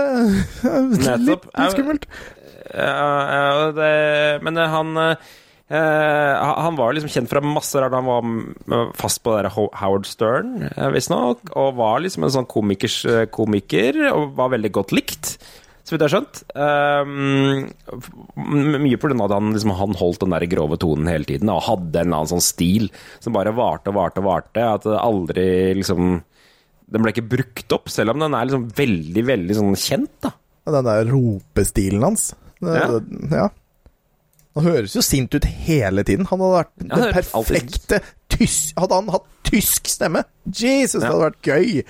litt, 1.27 1.51
litt 1.59 1.75
skummelt. 1.75 2.09
Ja, 2.73 3.71
det, 3.77 3.93
men 4.47 4.57
eh, 4.57 4.71
han 4.73 4.97
eh, 4.97 5.33
eh, 5.69 6.53
Han 6.65 6.79
var 6.79 6.95
liksom 6.97 7.11
kjent 7.13 7.33
fra 7.33 7.43
masse 7.45 7.81
rart. 7.81 7.97
Han 7.97 8.09
var 8.09 8.93
fast 8.99 9.23
på 9.23 9.35
det 9.35 9.43
der 9.43 9.73
Howard 9.81 10.09
Stern, 10.09 10.71
visstnok, 10.95 11.53
og 11.53 11.77
var 11.81 12.01
liksom 12.05 12.27
en 12.27 12.37
sånn 12.39 12.49
komikers 12.49 13.03
komiker, 13.35 13.99
og 14.13 14.33
var 14.39 14.55
veldig 14.57 14.73
godt 14.79 14.97
likt. 14.97 15.37
Så 15.92 15.98
vidt 15.98 16.07
jeg 16.07 16.09
har 16.09 16.14
skjønt. 16.14 16.38
Um, 16.57 17.66
mye 18.81 18.96
grunn 18.96 19.20
at 19.26 19.33
han, 19.35 19.50
liksom, 19.52 19.74
han 19.76 19.96
holdt 20.00 20.22
den 20.22 20.33
der 20.33 20.46
grove 20.48 20.78
tonen 20.81 21.11
hele 21.11 21.28
tiden, 21.28 21.50
og 21.52 21.66
hadde 21.66 22.00
en 22.00 22.14
annen 22.16 22.31
sånn 22.31 22.40
stil 22.44 22.87
som 23.20 23.35
bare 23.37 23.52
varte 23.52 23.92
og 23.92 23.98
varte 23.98 24.22
og 24.22 24.28
varte. 24.31 24.64
At 24.78 24.87
det 24.88 24.96
aldri 24.96 25.44
liksom 25.76 26.14
Den 26.92 27.05
ble 27.05 27.12
ikke 27.12 27.28
brukt 27.28 27.72
opp, 27.76 27.92
selv 27.92 28.14
om 28.14 28.24
den 28.24 28.33
er 28.37 28.48
liksom 28.48 28.64
veldig, 28.76 29.24
veldig 29.28 29.59
sånn 29.59 29.76
kjent, 29.81 30.14
da. 30.24 30.33
Den 30.72 30.88
der 30.88 31.05
ropestilen 31.12 32.02
hans. 32.09 32.31
Det, 32.57 32.72
Ja. 32.72 32.88
det, 32.88 33.31
ja. 33.37 33.46
Han 34.57 34.64
høres 34.68 34.96
jo 34.96 35.05
sint 35.05 35.33
ut 35.37 35.44
hele 35.44 36.05
tiden. 36.09 36.24
Han 36.28 36.40
hadde 36.40 36.59
vært 36.59 36.74
den 36.81 37.14
perfekte 37.16 38.00
tysk 38.33 38.76
Hadde 38.81 38.96
han 38.96 39.12
hatt 39.12 39.41
tysk 39.53 39.87
stemme? 39.93 40.25
Jesus, 40.59 40.99
det 41.03 41.07
hadde 41.07 41.23
vært 41.23 41.47
gøy! 41.47 41.83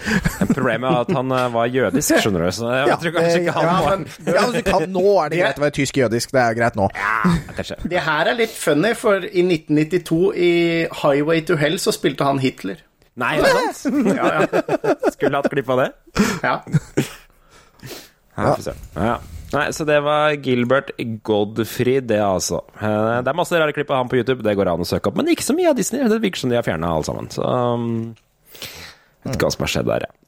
Problemet 0.51 0.91
er 0.91 0.99
at 1.07 1.13
han 1.17 1.33
eh, 1.33 1.45
var 1.55 1.71
jødisk, 1.73 2.19
skjønner 2.21 2.45
du. 2.45 2.51
Så 2.53 2.69
jeg 2.75 2.91
Ja, 2.91 2.97
tror 3.01 3.15
kanskje 3.17 3.41
ikke 3.41 3.55
han 3.57 3.65
ja, 3.69 3.77
var 3.87 3.97
men, 4.03 4.07
ja, 4.29 4.45
men 4.53 4.67
kan, 4.67 4.87
Nå 4.93 5.05
er 5.23 5.33
det 5.33 5.41
greit 5.41 5.61
å 5.61 5.65
være 5.65 5.77
tysk-jødisk. 5.79 6.35
Det 6.37 6.43
er 6.43 6.59
greit 6.59 6.77
nå. 6.77 6.89
Ja, 6.99 7.75
Det 7.95 8.03
her 8.11 8.33
er 8.35 8.41
litt 8.43 8.53
funny, 8.59 8.93
for 8.99 9.25
i 9.25 9.45
1992, 9.47 10.21
i 10.37 10.53
Highway 11.05 11.45
to 11.49 11.57
Hell, 11.63 11.79
så 11.81 11.95
spilte 11.97 12.29
han 12.29 12.43
Hitler. 12.43 12.83
Nei, 13.23 13.35
er 13.39 13.47
det 13.47 13.75
sant? 13.77 14.09
Ja, 14.19 14.29
ja. 14.43 14.63
Skulle 15.13 15.41
hatt 15.41 15.53
klipp 15.53 15.69
av 15.73 15.83
det. 15.85 15.89
Ja. 16.43 16.59
Ja, 18.37 18.57
ja. 18.97 19.17
Nei, 19.53 19.67
så 19.77 19.85
det 19.85 19.99
var 20.05 20.33
Gilbert 20.41 20.91
Godfried, 21.27 22.07
det 22.09 22.21
altså. 22.25 22.63
Eh, 22.81 23.21
Det 23.23 23.29
er 23.33 23.37
masse 23.37 23.59
rare 23.61 23.75
klipp 23.77 23.91
av 23.93 23.99
han 24.03 24.09
på 24.09 24.17
YouTube, 24.21 24.43
det 24.47 24.55
går 24.57 24.71
an 24.73 24.81
å 24.85 24.89
søke 24.89 25.11
opp. 25.11 25.17
Men 25.21 25.29
ikke 25.29 25.45
så 25.45 25.55
mye 25.57 25.69
av 25.73 25.77
Disney. 25.77 26.01
Det 26.09 26.21
virker 26.23 26.41
som 26.41 26.51
de 26.53 26.57
har 26.57 26.65
fjerna 26.67 26.89
alle 26.95 27.05
sammen. 27.09 27.29
Så 27.35 27.45
um, 27.45 28.15
Vet 29.23 29.37
ikke 29.37 29.47
hva 29.47 29.53
som 29.55 29.67
har 29.67 29.73
skjedd 29.75 29.91
der, 29.93 30.07
ja. 30.09 30.19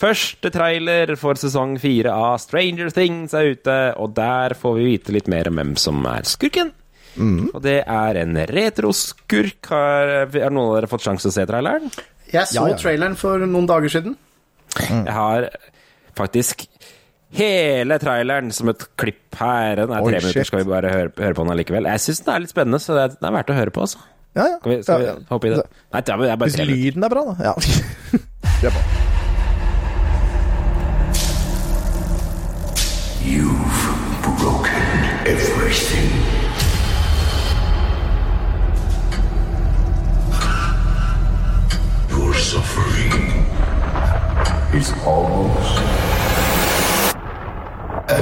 Første 0.00 0.50
trailer 0.54 1.12
for 1.18 1.38
sesong 1.40 1.76
fire 1.82 2.12
av 2.14 2.38
Stranger 2.42 2.90
Things 2.94 3.32
er 3.36 3.52
ute, 3.54 3.76
og 4.00 4.12
der 4.16 4.54
får 4.58 4.74
vi 4.78 4.84
vite 4.92 5.12
litt 5.14 5.28
mer 5.30 5.48
om 5.50 5.58
hvem 5.60 5.72
som 5.80 6.00
er 6.10 6.26
skurken. 6.28 6.72
Og 7.14 7.60
det 7.62 7.76
er 7.86 8.18
en 8.24 8.34
retroskurk. 8.50 9.68
Har, 9.70 10.12
har 10.34 10.50
noen 10.54 10.68
av 10.72 10.76
dere 10.80 10.90
fått 10.90 11.04
sjanse 11.06 11.26
til 11.28 11.30
å 11.32 11.36
se 11.36 11.44
traileren? 11.46 11.92
Jeg 12.32 12.48
så 12.50 12.56
Ja, 12.58 12.64
ja. 12.72 12.78
traileren 12.80 13.14
for 13.18 13.38
noen 13.46 13.68
dager 13.70 13.92
siden. 13.92 14.16
Jeg 14.74 15.14
har 15.14 15.46
faktisk 16.18 16.64
hele 17.34 17.98
traileren 18.02 18.52
som 18.54 18.70
et 18.72 18.84
klipp 19.00 19.38
her. 19.40 19.76
Den 19.82 19.92
er 19.94 20.02
Oi, 20.04 20.12
tre 20.12 20.20
minutter, 20.24 20.48
skal 20.48 20.62
vi 20.62 20.68
bare 20.70 20.92
høre, 20.92 21.14
høre 21.18 21.34
på 21.38 21.46
den 21.46 21.54
allikevel. 21.56 21.88
Jeg 21.94 22.04
syns 22.06 22.24
den 22.24 22.34
er 22.34 22.44
litt 22.44 22.54
spennende, 22.54 22.82
så 22.82 22.96
det 22.98 23.06
er, 23.06 23.16
det 23.20 23.30
er 23.30 23.36
verdt 23.38 23.54
å 23.54 23.58
høre 23.60 23.74
på, 23.74 23.86
altså. 23.88 24.04
Ja, 24.34 24.48
ja. 24.50 24.58
Skal 24.58 24.72
vi, 24.72 24.82
skal 24.82 25.02
vi 25.02 25.08
Ja, 25.10 25.16
hoppe 25.30 25.46
i 25.46 25.54
det? 25.54 25.62
Nei, 25.94 26.00
det 26.02 26.14
er 26.14 26.22
er 26.24 26.36
bare 26.36 26.48
Hvis 26.48 26.56
tre 26.58 26.66
minutter. 26.66 26.84
lyden 26.84 27.06
er 27.06 27.14
bra, 27.14 27.26
da. 27.30 27.34
Ja. 27.50 27.54
Kjør 28.62 28.78
på. 28.78 28.86
broken 34.38 34.82
everything. 35.26 36.10
Your 42.10 42.34
suffering 42.34 43.46
is 44.74 44.92
almost. 45.06 46.23
Dear 48.06 48.16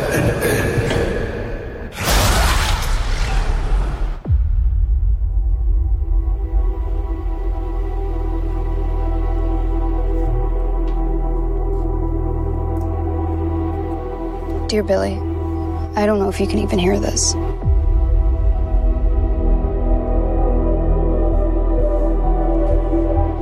Billy, 14.85 15.14
I 15.97 16.07
don't 16.07 16.21
know 16.21 16.29
if 16.29 16.38
you 16.38 16.47
can 16.47 16.61
even 16.61 16.79
hear 16.79 17.01
this. 17.01 17.35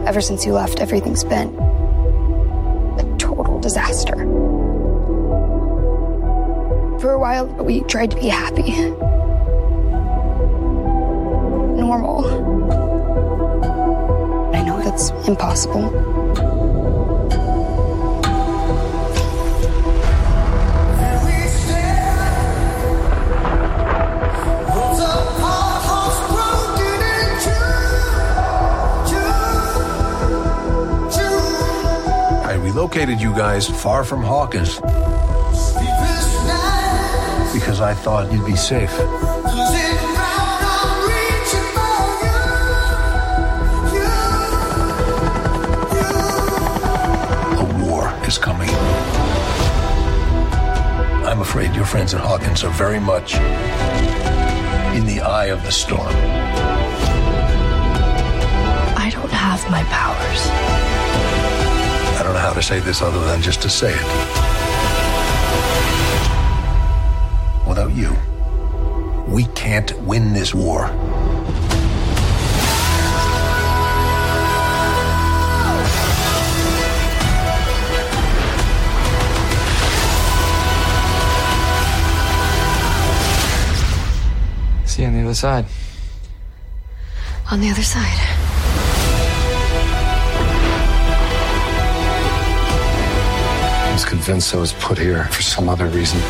Ever 0.09 0.23
since 0.23 0.47
you 0.47 0.55
left, 0.55 0.81
everything's 0.81 1.23
been 1.23 1.55
a 2.99 3.17
total 3.19 3.61
disaster. 3.61 4.50
For 7.01 7.13
a 7.13 7.19
while, 7.19 7.47
we 7.47 7.81
tried 7.85 8.11
to 8.11 8.17
be 8.17 8.29
happy, 8.29 8.73
normal. 11.81 12.27
I 14.55 14.61
know 14.61 14.83
that's 14.83 15.09
impossible. 15.27 15.89
I 32.45 32.55
relocated 32.61 33.23
you 33.23 33.33
guys 33.33 33.67
far 33.67 34.05
from 34.05 34.23
Hawkins 34.23 34.79
because 37.81 37.97
I 37.97 38.03
thought 38.03 38.31
you'd 38.31 38.45
be 38.45 38.57
safe. 38.57 38.93
A 47.59 47.65
war 47.83 48.13
is 48.27 48.37
coming. 48.37 48.69
I'm 51.25 51.41
afraid 51.41 51.75
your 51.75 51.87
friends 51.87 52.13
at 52.13 52.21
Hawkins 52.21 52.65
are 52.65 52.73
very 52.73 53.01
much 53.01 53.37
in 54.97 55.07
the 55.07 55.23
eye 55.23 55.47
of 55.47 55.63
the 55.63 55.73
storm. 55.73 56.15
I 59.05 59.11
don't 59.11 59.33
have 59.33 59.71
my 59.71 59.83
powers. 59.85 60.43
I 62.19 62.23
don't 62.25 62.35
know 62.35 62.41
how 62.41 62.53
to 62.53 62.63
say 62.63 62.81
this 62.81 63.01
other 63.01 63.25
than 63.25 63.41
just 63.41 63.63
to 63.63 63.71
say 63.71 63.95
it. 63.95 64.40
We 69.31 69.45
can't 69.55 69.97
win 70.01 70.33
this 70.33 70.53
war. 70.53 70.89
See 84.85 85.03
you 85.03 85.09
on 85.09 85.15
the 85.15 85.23
other 85.23 85.35
side. 85.35 85.65
On 87.53 87.61
the 87.61 87.71
other 87.71 87.83
side. 87.83 88.19
I 93.87 93.93
was 93.93 94.05
convinced 94.05 94.55
I 94.55 94.59
was 94.59 94.73
put 94.73 94.99
here 94.99 95.25
for 95.27 95.43
some 95.43 95.69
other 95.69 95.87
reason. 95.87 96.21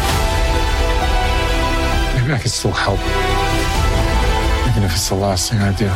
Maybe 2.31 2.39
I 2.39 2.43
can 2.43 2.51
still 2.51 2.71
help. 2.71 3.01
Even 4.71 4.85
if 4.85 4.93
it's 4.93 5.09
the 5.09 5.17
last 5.17 5.51
thing 5.51 5.59
I 5.59 5.73
do. 5.73 5.89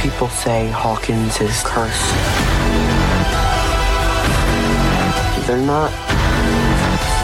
People 0.00 0.28
say 0.30 0.70
Hawkins 0.70 1.38
is 1.38 1.62
cursed. 1.66 2.14
They're 5.46 5.58
not 5.58 5.92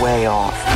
way 0.02 0.26
off. 0.26 0.69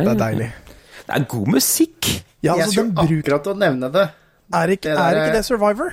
Ja, 0.00 0.08
Det 0.08 0.14
er 0.16 0.20
deilig. 0.26 0.50
Det 1.06 1.16
er 1.16 1.24
god 1.28 1.46
musikk. 1.56 2.10
Ja, 2.42 2.54
altså, 2.54 2.64
jeg 2.64 2.72
skulle 2.72 2.94
bruk... 2.94 3.18
akkurat 3.24 3.46
å 3.52 3.56
nevne 3.60 3.90
det. 3.92 4.06
Er 4.54 4.72
ikke, 4.74 4.88
det 4.90 4.96
der- 4.98 5.16
er 5.16 5.24
ikke 5.26 5.36
det 5.36 5.44
Survivor? 5.46 5.90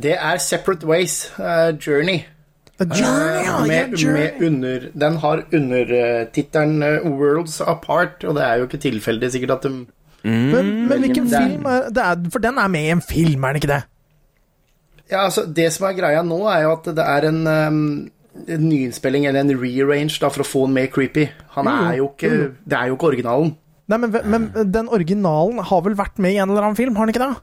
Det 0.00 0.12
er 0.16 0.38
Separate 0.38 0.86
Ways, 0.86 1.16
uh, 1.38 1.72
Journey. 1.76 2.20
A 2.80 2.84
Journey, 2.86 3.32
ja! 3.44 3.44
ja 3.44 3.56
yeah, 3.66 3.90
Journey. 3.92 4.30
med 4.38 4.46
under, 4.46 4.84
den 5.02 5.16
har 5.20 5.42
undertittelen 5.52 6.82
uh, 6.82 7.10
Worlds 7.10 7.60
Apart, 7.60 8.24
og 8.24 8.36
det 8.38 8.44
er 8.46 8.54
jo 8.62 8.68
ikke 8.68 8.80
tilfeldig 8.86 9.32
sikkert 9.34 9.50
at 9.58 9.66
de 9.66 9.72
Men, 10.24 10.70
men 10.88 10.98
hvilken 11.00 11.26
Den- 11.32 11.50
film 11.50 11.66
er 11.66 11.88
det? 11.90 12.02
Er, 12.04 12.30
for 12.32 12.38
den 12.38 12.58
er 12.58 12.68
med 12.68 12.80
i 12.86 12.90
en 12.94 13.02
film, 13.02 13.44
er 13.44 13.52
den 13.52 13.56
ikke 13.62 13.72
det? 13.74 13.82
Ja, 15.10 15.24
altså, 15.24 15.44
det 15.56 15.72
som 15.74 15.86
er 15.88 15.96
greia 15.98 16.22
nå, 16.22 16.38
er 16.48 16.62
jo 16.62 16.72
at 16.76 16.84
det 16.96 17.04
er 17.04 17.28
en, 17.28 17.40
um, 17.46 18.10
en 18.46 18.68
nyinnspilling, 18.68 19.26
eller 19.26 19.44
en 19.44 19.54
rearrange, 19.60 20.18
da, 20.22 20.30
for 20.32 20.44
å 20.44 20.48
få 20.48 20.64
den 20.68 20.76
mer 20.78 20.88
creepy. 20.92 21.28
Han 21.56 21.68
er 21.70 21.98
jo 22.00 22.10
ikke 22.12 22.32
Det 22.64 22.78
er 22.78 22.90
jo 22.90 22.96
ikke 22.96 23.10
originalen. 23.12 23.54
Nei, 23.90 23.98
men, 23.98 24.12
men 24.30 24.50
den 24.70 24.88
originalen 24.88 25.58
har 25.66 25.80
vel 25.82 25.96
vært 25.98 26.20
med 26.22 26.36
i 26.36 26.38
en 26.38 26.52
eller 26.52 26.68
annen 26.68 26.78
film, 26.78 26.94
har 26.96 27.08
den 27.08 27.14
ikke 27.14 27.24
det? 27.26 27.38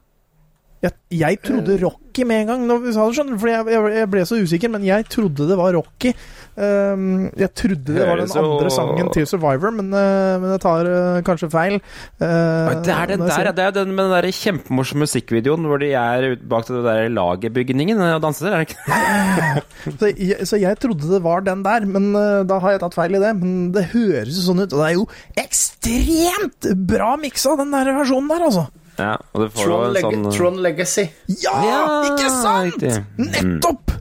Jeg, 0.78 0.94
jeg 1.10 1.38
trodde 1.42 1.74
Rocky 1.82 2.22
med 2.22 2.44
en 2.44 2.50
gang 2.52 2.60
når 2.68 2.84
du 2.84 2.92
sa 2.94 3.06
det, 3.08 3.16
skjønner 3.16 3.38
for 3.42 3.50
jeg, 3.50 3.64
jeg, 3.74 3.94
jeg 3.98 4.08
ble 4.12 4.20
så 4.28 4.36
usikker, 4.38 4.70
men 4.70 4.84
jeg 4.86 5.06
trodde 5.10 5.48
det 5.48 5.56
var 5.58 5.74
Rocky. 5.74 6.12
Um, 6.58 7.28
jeg 7.38 7.50
trodde 7.54 7.94
det 7.94 8.06
var 8.06 8.18
den 8.18 8.30
andre 8.40 8.70
sangen 8.74 9.10
til 9.14 9.26
Survivor, 9.30 9.74
men, 9.74 9.90
uh, 9.94 10.38
men 10.42 10.54
jeg 10.54 10.62
tar 10.62 10.86
uh, 10.90 11.18
kanskje 11.26 11.50
feil. 11.50 11.76
Uh, 12.22 12.78
Det 12.86 12.94
er 12.94 13.12
den 13.12 13.26
der, 13.26 13.50
det 13.54 13.66
er 13.66 13.74
den 13.74 13.94
med 13.94 14.06
den 14.06 14.14
der 14.16 14.30
kjempemorsomme 14.38 15.06
musikkvideoen 15.06 15.66
hvor 15.70 15.82
de 15.82 15.92
er 15.98 16.28
bak 16.50 16.66
den 16.70 16.82
der 16.86 17.10
lagerbygningen 17.14 18.02
og 18.02 18.22
danser, 18.22 18.50
er 18.54 18.62
det 18.62 18.70
ikke? 18.70 19.92
Så 19.98 20.10
jeg, 20.14 20.46
så 20.46 20.58
jeg 20.62 20.78
trodde 20.82 21.10
det 21.10 21.22
var 21.26 21.42
den 21.46 21.62
der, 21.66 21.86
men 21.90 22.10
uh, 22.14 22.46
da 22.46 22.58
har 22.62 22.74
jeg 22.76 22.84
tatt 22.86 22.98
feil 22.98 23.18
i 23.18 23.22
det. 23.22 23.34
Men 23.42 23.70
det 23.74 23.88
høres 23.94 24.34
jo 24.34 24.46
sånn 24.46 24.62
ut, 24.62 24.74
og 24.74 24.82
det 24.82 24.88
er 24.92 24.98
jo 24.98 25.06
ekstremt 25.42 26.70
bra 26.90 27.14
miksa, 27.18 27.58
den 27.58 27.74
der 27.74 27.96
versjonen 27.98 28.30
der, 28.34 28.46
altså. 28.50 28.68
Ja, 28.98 29.12
og 29.32 29.44
du 29.44 29.48
får 29.54 29.62
jo 29.62 29.68
Tron, 29.70 29.84
en 29.86 29.92
Leg 29.94 30.06
sånn 30.06 30.30
Tron 30.36 30.56
Legacy. 30.64 31.04
Ja, 31.44 31.56
Ja, 31.64 31.82
ikke 32.10 32.30
sant?! 32.34 32.72
riktig. 32.74 32.94
Mm. 33.18 33.28
Nettopp! 33.34 33.92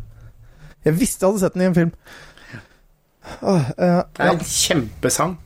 Jeg 0.87 0.95
visste 0.97 1.25
jeg 1.25 1.31
hadde 1.33 1.43
sett 1.43 1.57
den 1.57 1.65
i 1.65 1.69
en 1.69 1.75
film. 1.77 1.91
Åh, 3.41 3.65
eh, 3.77 4.01
Det 4.15 4.23
ja. 4.23 4.31
er 4.31 4.33
en 4.33 4.39
kjempesang. 4.39 5.37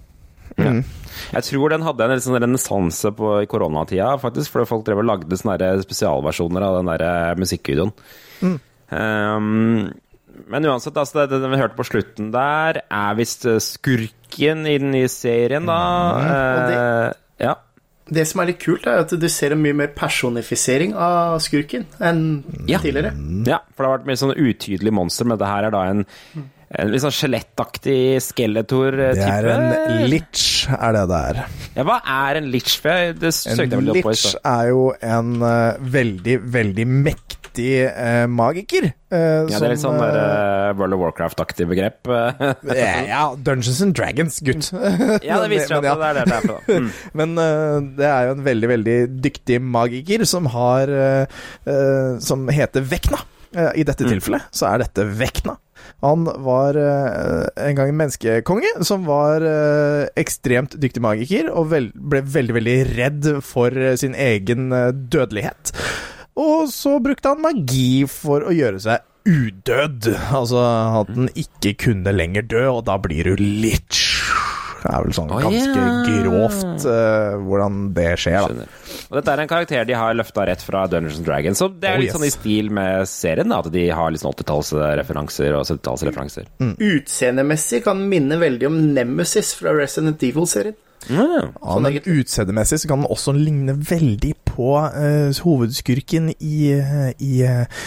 Jeg 1.32 1.44
tror 1.48 1.72
den 1.74 1.84
hadde 1.86 2.06
en 2.06 2.22
sånn 2.24 2.38
renessanse 2.42 3.12
i 3.42 3.48
koronatida, 3.50 4.14
faktisk, 4.22 4.52
fordi 4.54 4.70
folk 4.70 4.86
drev 4.86 5.02
og 5.02 5.08
lagde 5.10 5.38
sånne 5.40 5.72
spesialversjoner 5.84 6.66
av 6.66 6.78
den 6.80 6.92
der 6.92 7.36
musikkvideoen. 7.40 7.92
musikkvideoen. 7.92 8.60
Um, 8.92 9.92
men 10.52 10.66
uansett, 10.68 10.96
altså, 10.98 11.26
det, 11.28 11.40
det 11.42 11.50
vi 11.52 11.60
hørte 11.60 11.78
på 11.78 11.86
slutten 11.88 12.32
der, 12.34 12.82
er 12.92 13.18
visst 13.20 13.46
eh, 13.50 13.60
skurken 13.64 14.66
i 14.68 14.78
den 14.82 14.92
nye 14.96 15.10
serien, 15.12 15.68
da. 15.70 15.80
og 16.12 16.22
Eh, 16.22 16.76
ja. 16.76 17.12
Det 18.12 18.26
som 18.28 18.42
er 18.44 18.50
litt 18.52 18.60
kult, 18.60 18.88
er 18.92 19.06
at 19.06 19.14
du 19.16 19.28
ser 19.32 19.54
en 19.56 19.62
mye 19.64 19.76
mer 19.78 19.92
personifisering 19.96 20.92
av 21.00 21.38
skurken 21.44 21.86
enn 22.04 22.44
Ja. 22.68 22.80
tidligere. 22.84 23.14
Ja, 23.48 23.62
for 23.72 23.84
det 23.86 23.90
har 23.90 23.98
vært 24.00 24.10
mye 24.10 24.20
sånn 24.20 24.34
utydelig 24.36 24.92
monster, 24.94 25.26
men 25.32 25.40
det 25.40 25.48
her 25.48 25.70
er 25.70 25.72
da 25.72 25.84
en, 25.94 26.04
en 26.76 26.92
litt 26.92 27.02
sånn 27.06 27.16
skjelettaktig 27.16 28.20
skeletor-type. 28.24 29.16
Det 29.16 29.30
er 29.32 29.50
en 29.56 30.10
litch, 30.12 30.68
er 30.76 30.96
det 30.98 31.06
det 31.12 31.22
er. 31.32 31.42
Ja, 31.78 31.84
hva 31.88 32.00
er 32.04 32.42
en 32.42 32.52
litch? 32.52 32.78
For 32.84 32.92
jeg, 32.92 33.16
det 33.22 33.34
søkte 33.38 33.64
jeg 33.64 33.72
En 33.72 33.78
vel 33.80 33.94
opp 33.96 34.04
på 34.10 34.12
i 34.12 34.18
litch 34.20 34.36
er 34.44 34.72
jo 34.74 34.86
en 35.02 35.34
uh, 35.42 35.92
veldig, 36.00 36.40
veldig 36.60 36.88
mektig 36.92 37.41
eh, 37.60 38.26
magiker. 38.32 38.88
eh, 39.12 39.18
Ja, 39.50 39.60
det 39.60 39.62
er 39.68 39.74
litt 39.74 39.82
som, 39.82 39.98
sånn 39.98 40.02
der, 40.04 40.18
eh, 40.20 40.70
eh, 40.70 40.74
World 40.80 40.96
of 40.96 41.02
Warcraft-aktig 41.04 41.68
begrep. 41.68 42.08
ja, 43.12 43.24
Dungeons 43.36 43.82
and 43.82 43.96
Dragons, 43.98 44.40
gutt. 44.40 44.72
ja, 45.28 45.42
det 45.44 45.50
viser 45.52 45.76
seg 45.76 45.90
at 45.92 46.00
det 46.04 46.10
er 46.12 46.20
det 46.22 46.26
det 46.30 46.38
er 46.38 46.48
da. 46.54 46.60
Mm. 46.70 46.92
Men 47.22 47.36
eh, 47.44 47.80
det 48.00 48.08
er 48.12 48.30
jo 48.30 48.38
en 48.38 48.46
veldig, 48.48 48.72
veldig 48.76 48.98
dyktig 49.28 49.60
magiker 49.62 50.24
som 50.30 50.48
har 50.54 50.88
eh, 50.88 51.42
eh, 51.66 52.16
Som 52.24 52.48
heter 52.52 52.82
Vekna. 52.88 53.20
Eh, 53.52 53.74
I 53.82 53.84
dette 53.84 54.08
tilfellet 54.08 54.48
så 54.56 54.70
er 54.72 54.86
dette 54.86 55.04
Vekna. 55.20 55.58
Han 56.06 56.24
var 56.46 56.78
eh, 56.78 57.48
en 57.68 57.76
gang 57.78 57.90
en 57.92 57.98
menneskekonge 58.00 58.70
som 58.88 59.04
var 59.06 59.44
eh, 59.46 60.08
ekstremt 60.18 60.78
dyktig 60.82 61.02
magiker, 61.04 61.50
og 61.54 61.68
ble 61.74 62.22
veldig, 62.24 62.56
veldig 62.58 62.76
redd 62.96 63.28
for 63.46 63.76
eh, 63.76 63.96
sin 64.00 64.16
egen 64.18 64.72
eh, 64.74 64.90
dødelighet. 64.94 65.74
Og 66.40 66.70
så 66.72 66.98
brukte 67.04 67.34
han 67.34 67.44
magi 67.44 68.06
for 68.10 68.46
å 68.48 68.54
gjøre 68.56 68.80
seg 68.84 69.08
udød. 69.28 70.08
Altså 70.34 70.62
at 71.02 71.12
den 71.14 71.30
ikke 71.38 71.76
kunne 71.88 72.14
lenger 72.16 72.48
dø, 72.48 72.66
og 72.78 72.86
da 72.88 72.98
blir 73.02 73.32
du 73.32 73.42
litch. 73.42 74.22
Det 74.82 74.90
er 74.90 75.04
vel 75.06 75.14
sånn 75.14 75.30
ganske 75.30 75.50
ganske 75.52 75.82
yeah. 75.84 76.24
grovt 76.26 76.86
uh, 76.90 77.36
hvordan 77.46 77.82
det 77.94 78.08
skjer, 78.18 78.48
da. 78.50 78.66
Og 79.12 79.18
dette 79.20 79.34
er 79.36 79.44
en 79.44 79.52
karakter 79.52 79.86
de 79.86 79.94
har 79.94 80.16
løfta 80.18 80.48
rett 80.50 80.64
fra 80.66 80.88
Dungeons 80.90 81.20
and 81.20 81.28
Dragons, 81.28 81.62
så 81.62 81.68
det 81.70 81.92
er 81.92 82.00
Oh, 82.00 82.02
litt 82.02 82.10
yes. 82.10 82.16
sånn 82.18 82.26
i 82.26 82.32
stil 82.34 82.72
med 82.74 83.06
serien, 83.12 83.54
da, 83.54 83.60
at 83.62 83.70
de 83.76 83.84
har 83.94 84.10
litt 84.10 84.24
sånn 84.24 84.34
80-tallsreferanser 84.34 85.58
og 85.60 85.68
70-tallsreferanser. 85.70 86.50
Mm. 86.64 86.74
Utseendemessig 86.96 87.84
kan 87.86 88.02
minne 88.10 88.40
veldig 88.42 88.72
om 88.72 88.80
Nemesis 88.96 89.54
fra 89.60 89.76
Resident 89.78 90.24
Evil-serien. 90.26 90.80
Ja. 91.10 91.50
Sånn 91.58 91.88
men 91.88 92.00
utseendemessig 92.06 92.84
så 92.84 92.92
kan 92.92 93.02
den 93.04 93.12
også 93.12 93.34
ligne 93.36 93.76
veldig 93.76 94.36
på 94.52 94.74
uh, 94.78 95.32
hovedskurken 95.46 96.32
i, 96.38 96.58
eh, 96.76 97.12
i 97.18 97.42
uh, 97.48 97.86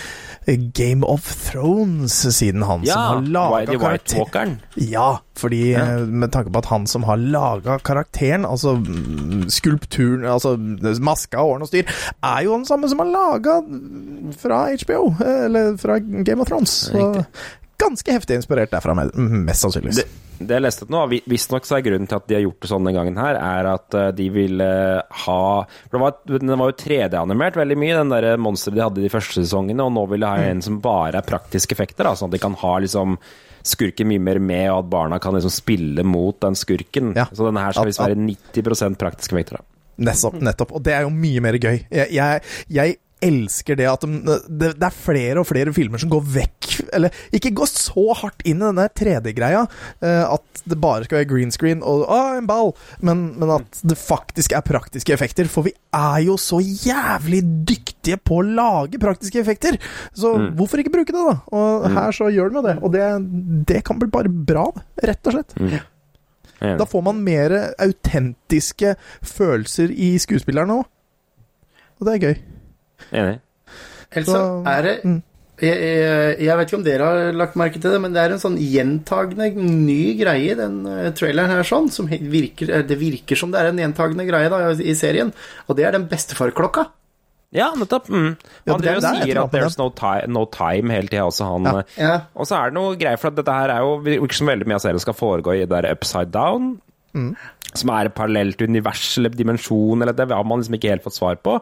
Game 0.76 1.06
of 1.06 1.28
Thrones, 1.46 2.16
siden 2.36 2.64
han 2.66 2.82
Ja, 2.84 2.94
som 2.94 3.00
har 3.00 3.30
laga 3.36 3.78
karakteren. 3.78 4.58
Ja, 4.74 5.20
fordi 5.38 5.62
ja. 5.72 5.86
med 6.04 6.34
tanke 6.34 6.52
på 6.52 6.60
at 6.60 6.68
han 6.72 6.86
som 6.90 7.06
har 7.08 7.16
laga 7.16 7.78
karakteren, 7.78 8.44
altså 8.44 8.74
mm, 8.76 9.48
skulpturen, 9.52 10.26
altså 10.28 10.56
maska 11.00 11.40
og 11.40 11.54
åren 11.54 11.64
og 11.64 11.72
styr, 11.72 11.88
er 12.20 12.44
jo 12.44 12.58
den 12.58 12.68
samme 12.68 12.90
som 12.92 13.00
har 13.04 13.12
laga 13.14 13.60
fra 14.40 14.66
HBO, 14.84 15.14
eller 15.24 15.78
fra 15.80 15.98
Game 16.02 16.40
of 16.42 16.50
Thrones. 16.50 16.76
Så 16.90 17.24
ganske 17.80 18.12
heftig 18.12 18.36
inspirert 18.42 18.72
derfra, 18.74 18.94
mest 18.94 19.64
sannsynligvis. 19.64 20.02
Det, 20.02 20.23
det 20.38 20.56
jeg 20.56 20.62
leste 20.64 20.86
nå, 20.90 21.00
vi- 21.10 21.22
visstnok 21.30 21.64
så 21.68 21.76
er 21.78 21.84
grunnen 21.86 22.08
til 22.10 22.16
at 22.18 22.26
de 22.28 22.34
har 22.34 22.42
gjort 22.42 22.60
det 22.64 22.70
sånn 22.70 22.84
den 22.88 22.94
gangen 22.96 23.16
her, 23.20 23.36
er 23.38 23.68
at 23.74 23.94
eh, 23.94 24.10
de 24.18 24.28
ville 24.34 24.68
ha 25.24 25.40
For 25.90 25.94
det 25.98 26.02
var, 26.02 26.16
den 26.40 26.58
var 26.58 26.72
jo 26.72 26.78
3D-animert 26.84 27.54
veldig 27.60 27.76
mye, 27.78 27.96
den 28.00 28.10
der 28.14 28.36
monsteret 28.42 28.74
de 28.78 28.84
hadde 28.84 29.02
i 29.02 29.06
de 29.06 29.12
første 29.14 29.38
sesongene, 29.44 29.84
og 29.86 29.92
nå 29.94 30.06
vil 30.10 30.24
de 30.26 30.30
ha 30.32 30.36
en 30.50 30.62
som 30.64 30.80
bare 30.84 31.20
er 31.22 31.28
praktiske 31.28 31.72
effekter, 31.76 32.04
da, 32.08 32.14
sånn 32.18 32.32
at 32.32 32.38
de 32.38 32.42
kan 32.42 32.54
ha 32.64 32.74
liksom 32.82 33.18
skurken 33.64 34.10
mye 34.10 34.20
mer 34.20 34.38
med, 34.44 34.66
og 34.72 34.82
at 34.82 34.90
barna 34.92 35.18
kan 35.22 35.32
liksom 35.38 35.52
spille 35.54 36.02
mot 36.04 36.36
den 36.42 36.52
skurken. 36.58 37.14
Ja. 37.16 37.24
Så 37.32 37.46
denne 37.46 37.62
her 37.64 37.72
skal 37.72 37.86
visst 37.88 38.02
være 38.02 38.18
90 38.18 38.98
praktiske 39.00 39.32
effekter. 39.38 39.62
da. 39.62 39.64
Nettopp, 40.10 40.40
nettopp. 40.42 40.72
Og 40.74 40.82
det 40.82 40.92
er 40.92 41.04
jo 41.06 41.10
mye 41.14 41.40
mer 41.40 41.54
gøy. 41.62 41.78
Jeg, 41.88 42.10
jeg, 42.12 42.42
jeg 42.74 42.96
elsker 43.24 43.78
det 43.78 43.86
at 43.88 44.04
de, 44.04 44.38
det, 44.48 44.70
det 44.76 44.86
er 44.88 44.96
flere 44.96 45.40
og 45.42 45.48
flere 45.48 45.72
filmer 45.76 46.00
som 46.00 46.10
går 46.12 46.24
vekk 46.34 46.68
Eller 46.96 47.14
ikke 47.34 47.52
går 47.56 47.70
så 47.70 48.04
hardt 48.20 48.44
inn 48.46 48.60
i 48.60 48.66
denne 48.66 48.86
3D-greia 49.00 49.62
eh, 50.04 50.24
at 50.24 50.64
det 50.64 50.78
bare 50.80 51.04
skal 51.06 51.20
være 51.20 51.28
green 51.30 51.52
screen 51.54 51.82
og 51.84 52.04
å, 52.08 52.18
en 52.38 52.48
ball, 52.48 52.72
men, 53.04 53.24
men 53.40 53.52
at 53.58 53.80
det 53.84 53.96
faktisk 54.00 54.54
er 54.56 54.64
praktiske 54.64 55.12
effekter. 55.12 55.48
For 55.50 55.66
vi 55.66 55.74
er 55.94 56.22
jo 56.24 56.36
så 56.40 56.60
jævlig 56.62 57.42
dyktige 57.68 58.16
på 58.16 58.38
å 58.40 58.46
lage 58.46 59.00
praktiske 59.02 59.42
effekter! 59.42 59.76
Så 60.16 60.32
hvorfor 60.56 60.80
ikke 60.80 60.94
bruke 60.94 61.12
det, 61.14 61.20
da? 61.20 61.36
Og 61.52 61.84
her 61.92 62.16
så 62.16 62.30
gjør 62.32 62.50
de 62.52 62.58
jo 62.60 62.64
det. 62.64 62.76
Og 62.80 62.94
det, 62.94 63.10
det 63.74 63.82
kan 63.86 64.00
bli 64.00 64.08
bare 64.14 64.32
bra, 64.32 64.70
rett 65.04 65.30
og 65.30 65.36
slett. 65.36 65.54
Er. 66.64 66.78
Da 66.80 66.86
får 66.88 67.04
man 67.04 67.20
mer 67.26 67.52
autentiske 67.82 68.94
følelser 69.34 69.92
i 69.92 70.14
skuespillerne 70.22 70.80
òg. 70.80 70.88
Og 72.00 72.08
det 72.08 72.16
er 72.16 72.24
gøy. 72.28 72.36
Enig. 73.12 73.38
Så 74.14 74.24
Så- 74.30 74.66
er 74.70 74.82
det 74.82 74.94
mm. 75.04 75.22
jeg, 75.60 75.76
jeg, 75.78 76.38
jeg 76.46 76.56
vet 76.58 76.68
ikke 76.68 76.78
om 76.78 76.84
dere 76.86 77.06
har 77.10 77.32
lagt 77.32 77.56
merke 77.58 77.80
til 77.80 77.90
det, 77.94 78.00
men 78.02 78.12
det 78.14 78.22
er 78.22 78.34
en 78.34 78.42
sånn 78.42 78.58
gjentagende 78.58 79.52
ny 79.58 80.14
greie 80.18 80.52
i 80.52 80.58
den 80.58 80.84
eh, 80.86 81.10
traileren 81.14 81.50
her, 81.50 81.62
sånn, 81.66 81.90
som 81.90 82.06
virker, 82.10 82.70
eh, 82.70 82.82
det 82.86 82.98
virker 82.98 83.38
som 83.38 83.50
det 83.54 83.60
er 83.60 83.70
en 83.70 83.78
gjentagende 83.78 84.26
greie 84.28 84.50
da, 84.50 84.70
i 84.72 84.94
serien, 84.98 85.32
og 85.68 85.76
det 85.78 85.86
er 85.86 85.92
den 85.98 86.08
bestefarklokka. 86.10 86.88
Ja, 87.54 87.68
nettopp. 87.78 88.08
Mm. 88.10 88.32
Ja, 88.66 88.74
et 88.74 89.04
sier 89.04 89.38
at 89.44 89.52
'there's 89.52 89.78
no 89.78 89.88
time', 89.94 90.26
no 90.26 90.44
time 90.50 90.90
hele 90.90 91.06
tida 91.06 91.22
også, 91.22 91.46
han. 91.46 91.62
Ja. 91.64 91.78
eh, 91.78 92.02
Ja. 92.02 92.20
Og 92.34 92.46
så 92.46 92.56
er 92.58 92.70
det 92.70 92.74
noe 92.74 92.96
greier, 92.98 93.16
for 93.16 93.28
at 93.28 93.36
dette 93.36 93.52
her 93.52 93.70
er 93.70 93.78
jo 93.78 94.26
ikke 94.26 94.34
som 94.34 94.48
veldig 94.50 94.66
mye 94.66 94.74
av 94.74 94.82
serien 94.82 94.98
skal 94.98 95.14
foregå 95.14 95.54
i 95.54 95.64
der 95.64 95.86
upside 95.92 96.32
down. 96.32 96.80
Som 97.74 97.90
er 97.90 98.06
et 98.06 98.14
parallelt 98.14 98.60
univers 98.60 99.18
eller 99.18 99.30
dimensjon, 99.30 100.02
eller 100.02 100.12
det 100.12 100.28
har 100.30 100.42
man 100.42 100.58
liksom 100.58 100.74
ikke 100.74 100.90
helt 100.90 101.04
fått 101.04 101.14
svar 101.14 101.36
på. 101.36 101.60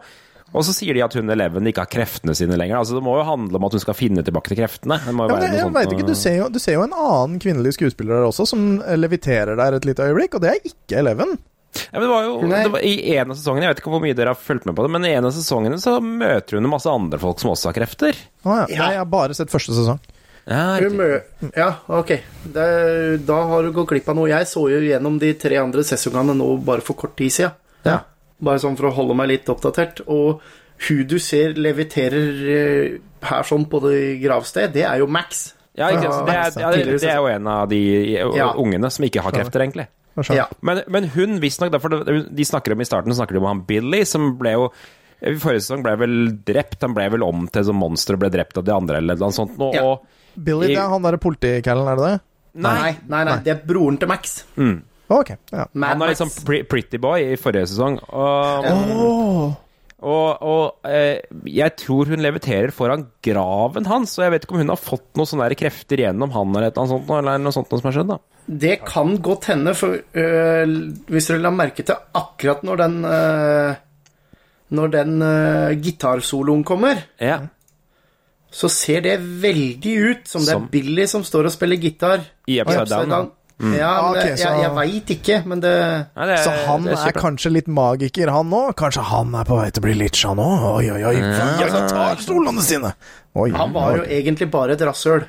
Og 0.52 0.64
så 0.66 0.74
sier 0.76 0.92
de 0.92 1.00
at 1.04 1.14
hun 1.16 1.30
Eleven 1.32 1.64
ikke 1.70 1.80
har 1.86 1.88
kreftene 1.88 2.34
sine 2.36 2.58
lenger. 2.60 2.76
Altså 2.82 2.98
Det 2.98 3.02
må 3.06 3.14
jo 3.16 3.22
handle 3.24 3.56
om 3.56 3.64
at 3.68 3.72
hun 3.78 3.80
skal 3.80 3.96
finne 3.96 4.20
tilbake 4.26 4.52
til 4.52 4.58
kreftene. 4.60 4.98
Det 5.06 5.14
må 5.16 5.24
jo 5.24 5.32
Ja, 5.32 5.38
være 5.38 5.46
jeg, 5.48 5.54
jeg 5.56 5.64
sånt. 5.64 5.78
vet 5.78 5.94
ikke, 5.96 6.08
du 6.10 6.14
ser, 6.18 6.36
jo, 6.42 6.48
du 6.52 6.58
ser 6.60 6.76
jo 6.76 6.82
en 6.84 6.92
annen 6.92 7.38
kvinnelig 7.40 7.72
skuespiller 7.78 8.18
der 8.20 8.26
også, 8.28 8.44
som 8.50 8.66
leviterer 9.00 9.56
der 9.56 9.78
et 9.78 9.88
lite 9.88 10.04
øyeblikk, 10.10 10.36
og 10.36 10.44
det 10.44 10.50
er 10.52 10.60
ikke 10.68 10.98
Eleven. 11.00 11.38
Ja, 11.72 11.96
men 11.96 12.02
det 12.04 12.10
var 12.12 12.24
jo 12.26 12.32
det 12.52 12.72
var, 12.74 12.82
I 12.84 13.14
en 13.16 13.30
av 13.32 13.36
sesongene, 13.40 13.64
jeg 13.64 13.72
vet 13.72 13.78
ikke 13.80 13.92
hvor 13.94 14.02
mye 14.04 14.16
dere 14.18 14.34
har 14.34 14.36
fulgt 14.36 14.66
med 14.68 14.76
på 14.76 14.84
det, 14.84 14.90
men 14.92 15.06
i 15.08 15.14
en 15.16 15.24
av 15.24 15.32
sesongene 15.32 15.78
så 15.80 15.94
møter 16.04 16.58
hun 16.60 16.68
masse 16.68 16.90
andre 16.92 17.16
folk 17.22 17.40
som 17.40 17.54
også 17.54 17.70
har 17.70 17.78
krefter. 17.80 18.18
Å 18.44 18.58
ja. 18.58 18.66
Ja. 18.68 18.82
Nei, 18.82 18.90
jeg 18.92 19.00
har 19.00 19.08
bare 19.08 19.32
sett 19.38 19.48
første 19.54 19.72
sesong. 19.72 20.02
Ja, 20.44 20.76
Ja, 21.56 21.68
ok. 21.88 22.12
Det, 22.52 22.68
da 23.24 23.38
har 23.48 23.62
du 23.62 23.72
gått 23.72 23.88
glipp 23.92 24.08
av 24.10 24.16
noe. 24.18 24.28
Jeg 24.28 24.48
så 24.50 24.66
jo 24.68 24.80
gjennom 24.84 25.16
de 25.22 25.32
tre 25.38 25.56
andre 25.62 25.84
sesongene 25.86 26.34
nå 26.36 26.48
bare 26.66 26.82
for 26.84 26.98
kort 26.98 27.16
tid 27.16 27.32
siden. 27.32 27.54
Ja. 27.86 28.00
Bare 28.42 28.58
sånn 28.62 28.76
for 28.78 28.88
å 28.90 28.94
holde 28.96 29.14
meg 29.18 29.28
litt 29.30 29.48
oppdatert. 29.52 30.00
Og 30.10 30.42
hun 30.88 31.02
du 31.06 31.18
ser 31.22 31.54
leviterer 31.54 32.40
eh, 32.56 32.96
her 33.28 33.42
sånn 33.46 33.68
på 33.70 33.78
det 33.84 33.98
gravsted, 34.22 34.72
det 34.74 34.82
er 34.88 34.98
jo 35.02 35.06
Max. 35.06 35.52
Ja, 35.78 35.88
ikke, 35.94 36.10
det, 36.26 36.32
er, 36.36 36.56
ja, 36.60 36.70
det, 36.74 36.96
det 37.00 37.08
er 37.08 37.20
jo 37.22 37.28
en 37.32 37.46
av 37.48 37.68
de 37.70 37.78
Ja. 38.36 38.50
ungene 38.60 38.90
som 38.92 39.06
ikke 39.06 39.22
har 39.24 39.32
krefter, 39.32 39.62
egentlig. 39.64 39.86
Ja. 40.28 40.44
Men, 40.60 40.82
men 40.92 41.06
hun 41.14 41.38
visstnok 41.40 41.72
De 41.72 42.44
snakker 42.44 42.74
om 42.74 42.82
i 42.82 42.84
starten 42.84 43.14
snakker 43.16 43.32
de 43.32 43.40
om 43.40 43.46
han 43.48 43.62
Billy, 43.64 44.02
som 44.04 44.34
ble 44.36 44.52
jo 44.58 44.66
i 45.22 45.32
Forrige 45.40 45.62
sesong 45.62 45.84
ble 45.86 45.94
vel 45.96 46.16
drept. 46.44 46.82
Han 46.82 46.92
ble 46.98 47.06
vel 47.14 47.22
om 47.24 47.46
til 47.48 47.64
som 47.64 47.78
monster 47.78 48.18
og 48.18 48.24
ble 48.24 48.28
drept 48.34 48.58
av 48.58 48.66
de 48.66 48.74
andre, 48.74 48.98
eller 49.00 49.16
noe 49.22 49.32
sånt. 49.32 49.54
nå, 49.56 49.70
Ja. 49.78 49.86
Og 49.86 50.02
Billy, 50.34 50.74
det 50.74 50.82
er 50.82 50.90
han 50.92 51.02
derre 51.06 51.20
politikallen, 51.22 51.88
er 51.88 51.96
det 52.00 52.10
det? 52.10 52.20
Nei, 52.66 52.90
nei, 53.08 53.22
nei, 53.24 53.38
det 53.46 53.52
er 53.54 53.62
broren 53.64 53.96
til 54.02 54.10
Max. 54.10 54.42
Ok. 55.20 55.34
Ja. 55.52 55.66
Mad 55.72 55.88
han 55.94 55.98
var 56.02 56.08
Max. 56.12 56.20
liksom 56.20 56.64
pretty 56.70 56.98
boy 57.02 57.20
i 57.32 57.36
forrige 57.40 57.66
sesong. 57.72 57.98
Og, 58.08 58.66
oh. 58.72 59.52
og, 60.02 60.42
og 60.42 60.88
eh, 60.88 61.20
jeg 61.46 61.76
tror 61.78 62.10
hun 62.10 62.24
leviterer 62.24 62.72
foran 62.74 63.06
graven 63.22 63.86
hans, 63.86 64.16
og 64.18 64.24
jeg 64.26 64.34
vet 64.34 64.44
ikke 64.46 64.56
om 64.56 64.62
hun 64.64 64.72
har 64.74 64.80
fått 64.80 65.06
noen 65.18 65.30
sånne 65.30 65.54
krefter 65.58 66.02
gjennom 66.04 66.32
han 66.34 66.56
eller 66.56 66.70
et 66.72 66.80
sånt, 66.90 67.10
eller 67.18 67.38
noe 67.42 67.54
sånt 67.54 67.70
noe 67.70 67.82
som 67.82 67.90
har 67.90 67.96
skjedd. 68.00 68.12
da. 68.14 68.18
Det 68.66 68.76
kan 68.88 69.16
godt 69.22 69.44
hende, 69.52 69.74
for 69.78 69.94
øh, 69.94 70.76
hvis 71.06 71.28
dere 71.30 71.42
la 71.44 71.52
merke 71.54 71.84
til 71.86 71.94
akkurat 72.18 72.64
når 72.66 72.80
den 72.82 72.96
øh, 73.06 73.74
Når 74.72 74.88
den 74.88 75.18
øh, 75.22 75.70
gitarsoloen 75.84 76.62
kommer, 76.64 76.96
Ja. 77.20 77.38
så 78.50 78.68
ser 78.72 79.00
det 79.04 79.18
veldig 79.42 79.92
ut 80.10 80.28
som 80.28 80.40
det 80.40 80.48
Som- 80.54 80.64
er 80.64 80.68
Billy 80.72 81.04
som 81.06 81.22
står 81.24 81.44
og 81.50 81.52
spiller 81.52 81.76
gitar. 81.76 82.20
I 82.48 82.60
Upside 82.62 83.06
Down, 83.08 83.30
ja. 83.60 83.66
Ja, 83.76 83.90
men 83.92 84.04
Ah, 84.04 84.10
ok, 84.10 84.14
det, 84.22 84.38
så- 84.38 84.48
jeg, 84.48 84.62
jeg 84.62 84.72
veit 84.74 85.10
ikke, 85.16 85.36
men 85.46 85.60
det 85.60 85.72
Nei, 86.16 86.26
det 86.26 86.38
Så 86.44 86.50
han 86.66 86.82
det 86.82 86.92
er 86.92 86.96
kjempebra. 86.96 87.20
kanskje 87.22 87.52
litt 87.52 87.66
magiker, 87.68 88.30
han 88.30 88.50
òg? 88.50 88.74
Kanskje 88.76 89.02
han 89.02 89.34
er 89.34 89.44
på 89.44 89.56
vei 89.60 89.70
til 89.70 89.82
å 89.82 89.86
bli 89.86 90.08
han 90.24 90.36
òg? 90.38 90.64
Oi, 90.76 90.90
oi, 90.90 91.02
oi. 91.04 91.16
Hva 91.20 91.88
tar 91.88 92.16
stolene 92.16 92.60
sine? 92.62 92.94
Oi, 93.34 93.50
Han 93.50 93.72
var 93.72 93.96
jo 93.96 94.02
egentlig 94.04 94.50
bare 94.50 94.72
et 94.72 94.80
rasshøl. 94.80 95.24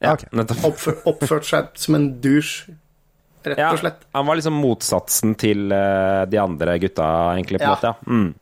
ja, 0.00 0.12
okay. 0.12 0.28
Oppfør, 0.64 1.02
oppført 1.06 1.44
seg 1.44 1.68
som 1.74 1.94
en 1.94 2.20
douche, 2.20 2.68
rett 3.44 3.58
Ja, 3.58 3.72
og 3.72 3.78
slett. 3.78 3.98
han 4.14 4.26
var 4.26 4.36
liksom 4.36 4.52
motsatsen 4.54 5.36
til 5.36 5.72
uh, 5.72 6.24
de 6.26 6.38
andre 6.38 6.78
gutta, 6.78 7.34
egentlig, 7.36 7.58
på 7.60 7.64
en 7.64 7.70
Ja. 7.70 7.74
måte. 7.76 7.94
Ja. 7.94 7.94
Mm. 8.06 8.34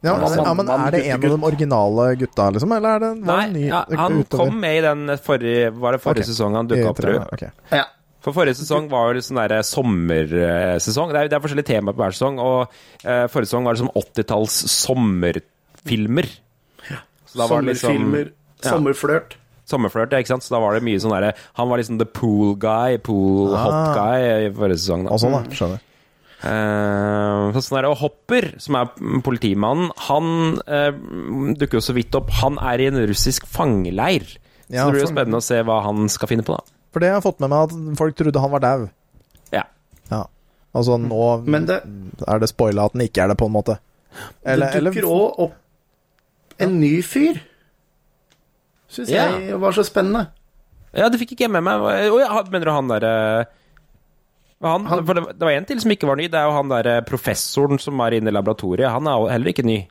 Ja, 0.00 0.14
men, 0.16 0.30
ja, 0.38 0.54
men 0.54 0.68
er 0.70 0.90
det 0.94 1.06
en 1.10 1.14
av 1.24 1.38
de 1.40 1.44
originale 1.44 2.16
gutta, 2.16 2.50
liksom? 2.54 2.70
Eller 2.76 2.88
er 2.88 2.98
det 3.00 3.08
var 3.26 3.36
Nei, 3.40 3.48
ny 3.50 3.62
ja, 3.66 3.80
han 3.98 4.20
utover? 4.20 4.44
kom 4.46 4.60
med 4.60 4.76
i 4.78 4.80
den 4.84 5.08
forrige 5.18 5.72
Var 5.74 5.92
det 5.96 6.00
forrige 6.04 6.22
okay. 6.22 6.28
sesong 6.32 6.54
han 6.54 6.68
dukka 6.70 6.90
opp, 6.92 7.00
tror 7.02 7.14
jeg. 7.16 7.26
Okay. 7.34 7.50
Ja. 7.72 7.84
For 8.28 8.36
forrige 8.42 8.58
sesong 8.60 8.90
var 8.92 9.14
jo 9.16 9.22
sånn 9.24 9.38
der 9.40 9.62
sommersesong. 9.64 11.12
Det 11.14 11.20
er, 11.22 11.28
det 11.32 11.36
er 11.38 11.42
forskjellige 11.44 11.70
temaer 11.70 11.96
på 11.96 12.02
hver 12.02 12.12
sesong, 12.16 12.36
og 12.44 12.74
uh, 13.06 13.24
forrige 13.32 13.48
sesong 13.48 13.64
var 13.64 13.76
det 13.78 13.80
som 13.80 13.88
80-talls 13.96 14.58
sommerfilmer. 14.74 16.28
Så 17.28 17.40
da 17.40 17.46
var 17.48 17.64
det 17.64 17.72
liksom 17.74 17.88
Sommerfilmer, 17.94 18.30
Ja. 18.58 18.70
sommerflørt. 18.74 19.36
Sommerflørt, 19.68 20.12
ja, 20.12 20.20
ikke 20.20 20.32
sant? 20.34 20.44
Så 20.44 20.52
da 20.54 20.60
var 20.60 20.76
det 20.76 20.80
mye 20.86 21.00
sånn 21.00 21.12
derre 21.12 21.34
Han 21.58 21.68
var 21.68 21.76
liksom 21.80 21.98
the 22.00 22.06
pool 22.08 22.54
guy, 22.56 22.96
pool 23.04 23.52
hot 23.52 23.74
Ah. 23.74 23.94
guy 23.96 24.46
i 24.46 24.52
forrige 24.56 24.80
sesong. 24.80 25.04
Da. 25.04 25.12
Og 25.12 25.20
sånn, 25.20 25.36
da. 25.36 25.42
Skjønner. 25.56 25.84
Uh, 26.38 27.58
sånn 27.58 27.76
der, 27.80 27.88
og 27.90 27.98
Hopper, 28.00 28.52
som 28.62 28.76
er 28.78 28.90
politimannen, 29.26 29.90
han 30.08 30.58
uh, 30.68 30.92
dukker 31.58 31.80
jo 31.80 31.84
så 31.84 31.96
vidt 31.96 32.14
opp. 32.18 32.30
Han 32.42 32.58
er 32.62 32.80
i 32.84 32.88
en 32.92 33.00
russisk 33.10 33.48
fangeleir. 33.50 34.24
Ja, 34.68 34.84
så 34.84 34.88
det 34.88 34.98
blir 34.98 35.04
jo 35.06 35.12
spennende 35.12 35.40
å 35.40 35.44
se 35.44 35.60
hva 35.64 35.80
han 35.84 36.08
skal 36.12 36.30
finne 36.30 36.44
på, 36.46 36.56
da. 36.56 36.77
For 36.92 37.00
det 37.04 37.10
har 37.10 37.18
jeg 37.20 37.26
fått 37.26 37.40
med 37.44 37.50
meg 37.52 37.68
at 37.68 37.98
folk 37.98 38.16
trodde 38.16 38.40
han 38.40 38.50
var 38.54 38.62
dau. 38.64 38.86
Ja. 39.52 39.64
Ja. 40.10 40.22
Altså 40.76 40.96
nå 41.00 41.20
Men 41.48 41.66
det, 41.68 41.82
er 42.28 42.38
det 42.42 42.48
spoila 42.50 42.86
at 42.88 42.96
han 42.96 43.04
ikke 43.04 43.24
er 43.24 43.32
det, 43.32 43.38
på 43.40 43.46
en 43.48 43.54
måte. 43.54 43.78
Eller, 44.44 44.72
det 44.72 44.84
dukker 44.88 45.08
òg 45.08 45.40
opp 45.48 45.54
en 46.64 46.78
ny 46.80 46.94
fyr. 47.06 47.38
Syns 48.88 49.10
Ja. 49.12 49.28
jeg 49.38 49.60
var 49.60 49.72
så 49.76 49.84
spennende. 49.84 50.26
Ja, 50.96 51.08
det 51.12 51.20
fikk 51.20 51.34
ikke 51.36 51.44
jeg 51.44 51.52
med 51.52 51.62
meg. 51.66 51.84
Å 51.84 52.18
ja, 52.22 52.42
mener 52.48 52.64
du 52.64 52.72
han 52.72 52.88
derre 52.88 53.14
han, 54.64 54.86
Han- 54.90 55.04
for 55.06 55.14
det, 55.14 55.22
det 55.38 55.44
var 55.46 55.52
en 55.54 55.64
til 55.68 55.78
som 55.80 55.90
ikke 55.92 56.08
var 56.08 56.16
ny. 56.18 56.26
Det 56.26 56.34
er 56.40 56.48
jo 56.48 56.56
han 56.56 56.68
derre 56.72 56.96
professoren 57.06 57.78
som 57.78 58.00
er 58.00 58.16
inne 58.18 58.32
i 58.32 58.34
laboratoriet. 58.34 58.90
Han 58.90 59.06
er 59.06 59.28
heller 59.30 59.52
ikke 59.52 59.64
ny. 59.68 59.86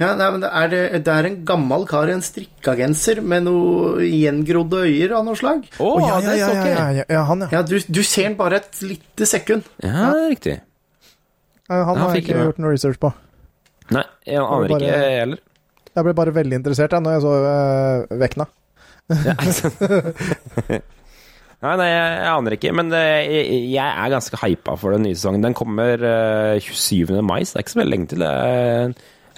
Ja, 0.00 0.08
nei, 0.18 0.26
men 0.34 0.40
det 0.42 0.48
er, 0.50 0.70
det, 0.72 0.78
det 1.06 1.12
er 1.14 1.26
en 1.28 1.36
gammel 1.46 1.84
kar 1.86 2.10
i 2.10 2.14
en 2.16 2.22
strikkagenser 2.24 3.20
med 3.22 3.44
noen 3.46 4.00
gjengrodde 4.02 4.80
øyer 4.88 5.12
av 5.20 5.22
noe 5.28 5.38
slag. 5.38 5.68
Å, 5.78 5.86
oh, 5.86 6.00
ja, 6.02 6.16
ja, 6.18 6.18
det 6.26 6.32
ja, 6.40 6.48
ja, 6.50 6.64
ja, 6.66 6.86
ja, 6.98 7.04
ja, 7.14 7.22
han, 7.28 7.44
ja. 7.46 7.50
Ja, 7.54 7.60
du, 7.62 7.76
du 7.78 8.00
ser 8.02 8.26
han 8.26 8.34
bare 8.40 8.58
et 8.58 8.80
lite 8.82 9.28
sekund. 9.30 9.62
Ja, 9.84 10.10
det 10.16 10.24
riktig. 10.32 10.56
Ja, 11.70 11.84
Han 11.88 11.96
har 12.02 12.10
jeg 12.18 12.24
ikke 12.26 12.40
gjort 12.42 12.58
noe 12.60 12.74
research 12.74 12.98
på. 13.00 13.12
Nei, 13.94 14.02
jeg 14.26 14.42
aner 14.42 14.66
bare- 14.74 14.82
ikke 14.82 14.90
jeg 14.90 15.20
heller. 15.22 15.44
Jeg 15.94 16.02
ble 16.08 16.14
bare 16.18 16.34
veldig 16.34 16.56
interessert 16.58 16.90
jeg, 16.96 17.02
når 17.04 17.12
jeg 17.14 17.22
så 17.22 17.32
uh, 17.46 18.18
Vekna. 18.18 18.46
Nei, 21.64 21.76
nei, 21.80 21.86
jeg, 21.88 22.08
jeg 22.18 22.28
aner 22.28 22.54
ikke. 22.58 22.72
Men 22.76 22.90
eh, 22.92 23.24
jeg, 23.30 23.60
jeg 23.72 23.80
er 24.04 24.10
ganske 24.12 24.36
hypa 24.42 24.74
for 24.76 24.92
den 24.92 25.06
nye 25.06 25.16
sesongen. 25.16 25.44
Den 25.46 25.54
kommer 25.56 26.02
eh, 26.04 26.58
27. 26.60 27.14
mai, 27.24 27.40
så 27.46 27.54
det 27.54 27.60
er 27.62 27.64
ikke 27.64 27.72
så 27.72 27.80
veldig 27.80 27.94
lenge 27.94 28.08
til. 28.10 28.24
Det 28.24 28.32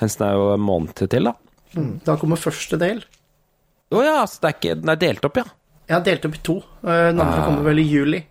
er 0.03 0.32
jo 0.36 0.55
en 0.55 0.61
måned 0.61 0.94
til, 1.09 1.24
da. 1.24 1.32
Da 2.05 2.16
kommer 2.16 2.36
første 2.40 2.78
del. 2.78 3.03
Å 3.92 4.03
ja, 4.03 4.24
så 4.26 4.40
det 4.42 4.49
er 4.49 4.55
ikke 4.57 4.80
Den 4.80 4.88
er 4.90 4.97
delt 4.97 5.24
opp, 5.24 5.36
ja. 5.36 5.44
Jeg 5.86 5.94
har 5.94 6.05
delt 6.05 6.24
opp 6.26 6.34
i 6.34 6.40
to. 6.42 6.57
Eh, 6.82 7.12
Den 7.12 7.20
andre 7.20 7.40
Ah. 7.40 7.44
kommer 7.47 7.62
vel 7.68 7.78
i 7.78 7.86
juli. 7.86 8.24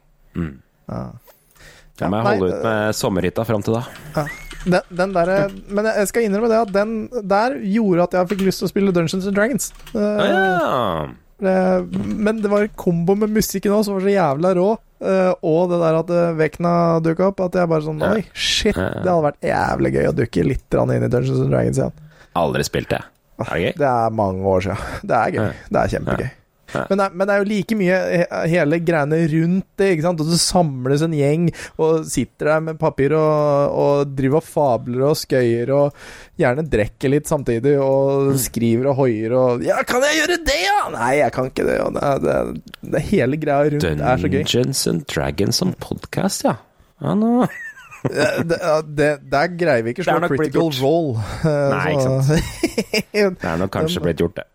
Da 1.95 2.09
må 2.11 2.18
jeg 2.20 2.26
nei, 2.26 2.34
holde 2.36 2.49
ut 2.51 2.63
med 2.66 2.95
sommerhytta 2.97 3.45
fram 3.47 3.63
til 3.63 3.78
da. 3.78 3.84
Den, 4.66 4.82
den 4.97 5.13
der, 5.13 5.32
men 5.70 5.86
jeg 5.86 6.07
skal 6.09 6.26
innrømme 6.26 6.49
det 6.51 6.57
at 6.59 6.72
den 6.74 6.95
der 7.30 7.55
gjorde 7.61 8.03
at 8.09 8.18
jeg 8.18 8.30
fikk 8.34 8.41
lyst 8.47 8.59
til 8.63 8.68
å 8.68 8.72
spille 8.74 8.91
Dungeons 8.95 9.28
and 9.30 9.38
Dragons. 9.38 9.70
Ah, 9.93 10.26
ja. 10.26 11.05
Eh, 11.45 11.82
Men 12.26 12.41
det 12.41 12.49
var 12.51 12.68
kombo 12.80 13.16
med 13.16 13.30
musikken 13.36 13.72
òg 13.76 13.86
som 13.86 13.95
var 13.97 14.03
så 14.05 14.11
jævla 14.16 14.53
rå. 14.57 14.68
Eh, 15.10 15.32
og 15.45 15.70
det 15.72 15.82
der 15.82 15.99
at 16.01 16.14
eh, 16.14 16.32
Vekna 16.39 16.74
dukka 17.06 17.30
opp, 17.32 17.43
at 17.47 17.58
jeg 17.60 17.72
bare 17.72 17.86
sånn 17.86 18.01
Oi, 18.06 18.24
shit. 18.34 18.76
Det 18.78 19.06
hadde 19.06 19.22
vært 19.28 19.45
jævlig 19.49 19.93
gøy 19.97 20.10
å 20.10 20.16
dukke 20.22 20.47
litt 20.47 20.80
inn 20.82 20.95
i 20.95 21.12
Dungeons 21.12 21.43
and 21.43 21.53
Dragons 21.53 21.82
igjen. 21.82 22.01
Aldri 22.36 22.66
spilt 22.68 22.91
det. 22.91 23.01
Er 23.43 23.51
det 23.51 23.62
gøy? 23.62 23.72
Det 23.82 23.91
er 23.91 24.16
mange 24.16 24.47
år 24.47 24.66
siden. 24.68 24.84
Det 25.10 25.20
er 25.22 25.36
gøy. 25.36 25.53
Det 25.70 25.82
er 25.82 25.93
kjempegøy. 25.95 26.30
Men, 26.74 26.97
det, 26.97 27.05
men 27.13 27.28
det 27.30 27.34
er 27.36 27.41
jo 27.43 27.47
like 27.49 27.76
mye 27.78 27.97
hele 28.49 28.80
greiene 28.84 29.20
rundt 29.32 29.68
det. 29.80 29.89
ikke 29.93 30.05
sant? 30.07 30.24
Og 30.24 30.30
så 30.32 30.39
samles 30.41 31.03
en 31.05 31.13
gjeng 31.16 31.45
og 31.82 32.05
sitter 32.09 32.49
der 32.53 32.63
med 32.66 32.80
papir 32.82 33.13
og, 33.18 33.76
og 33.84 34.16
driver 34.18 34.41
og 34.41 34.47
fabler 34.47 35.03
og 35.11 35.18
skøyer 35.20 35.72
og 35.76 35.99
gjerne 36.41 36.66
drikker 36.72 37.13
litt 37.16 37.30
samtidig 37.32 37.76
og 37.80 38.26
Mm. 38.26 38.38
skriver 38.41 38.88
og 38.91 38.95
hoier 39.03 39.34
og 39.38 39.61
Ja, 39.63 39.78
kan 39.88 40.01
jeg 40.03 40.18
gjøre 40.24 40.39
det, 40.47 40.55
ja?! 40.66 40.80
Nei, 40.95 41.11
jeg 41.20 41.32
kan 41.36 41.51
ikke 41.51 41.66
det. 41.68 41.78
Og 41.86 41.93
det, 41.95 42.09
det, 42.26 42.89
det 42.95 43.01
hele 43.11 43.38
greia 43.39 43.70
rundt 43.76 43.86
er 43.86 44.18
så 44.24 44.32
gøy. 44.32 44.39
Dungeons 44.41 44.82
and 44.91 45.05
Dragons 45.11 45.61
som 45.61 45.74
podkast, 45.80 46.43
ja. 46.47 46.55
ja 47.03 47.13
nå. 47.20 47.45
det, 48.05 48.28
det, 48.49 48.59
det, 48.97 49.09
der 49.32 49.53
greier 49.57 49.86
vi 49.86 49.93
ikke 49.95 50.03
er 50.05 50.09
slå 50.20 50.30
critical 50.34 50.70
role. 50.82 51.22
Nei, 51.45 51.93
ikke 51.93 52.03
sant. 52.28 53.39
Det 53.39 53.49
er 53.53 53.61
nok 53.63 53.72
kanskje 53.74 54.03
blitt 54.05 54.22
gjort, 54.22 54.36
det. 54.41 54.47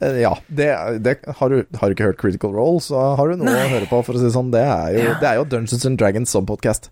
Eh, 0.00 0.20
Ja, 0.22 0.34
det, 0.46 0.68
det 1.04 1.16
har, 1.40 1.48
du, 1.50 1.64
har 1.80 1.88
du 1.90 1.96
ikke 1.96 2.08
hørt 2.10 2.20
Critical 2.20 2.52
Role, 2.54 2.80
så 2.84 3.00
har 3.18 3.28
du 3.32 3.40
noe 3.40 3.50
å 3.54 3.68
høre 3.72 3.88
på, 3.90 4.00
for 4.06 4.14
å 4.14 4.20
si 4.20 4.28
det 4.28 4.34
sånn. 4.36 4.52
Det 4.54 4.62
er 4.62 4.94
jo, 4.94 5.12
det 5.22 5.28
er 5.32 5.40
jo 5.40 5.46
Dungeons 5.50 5.86
and 5.88 5.98
Dragons 6.00 6.30
som 6.34 6.46
podkast. 6.48 6.90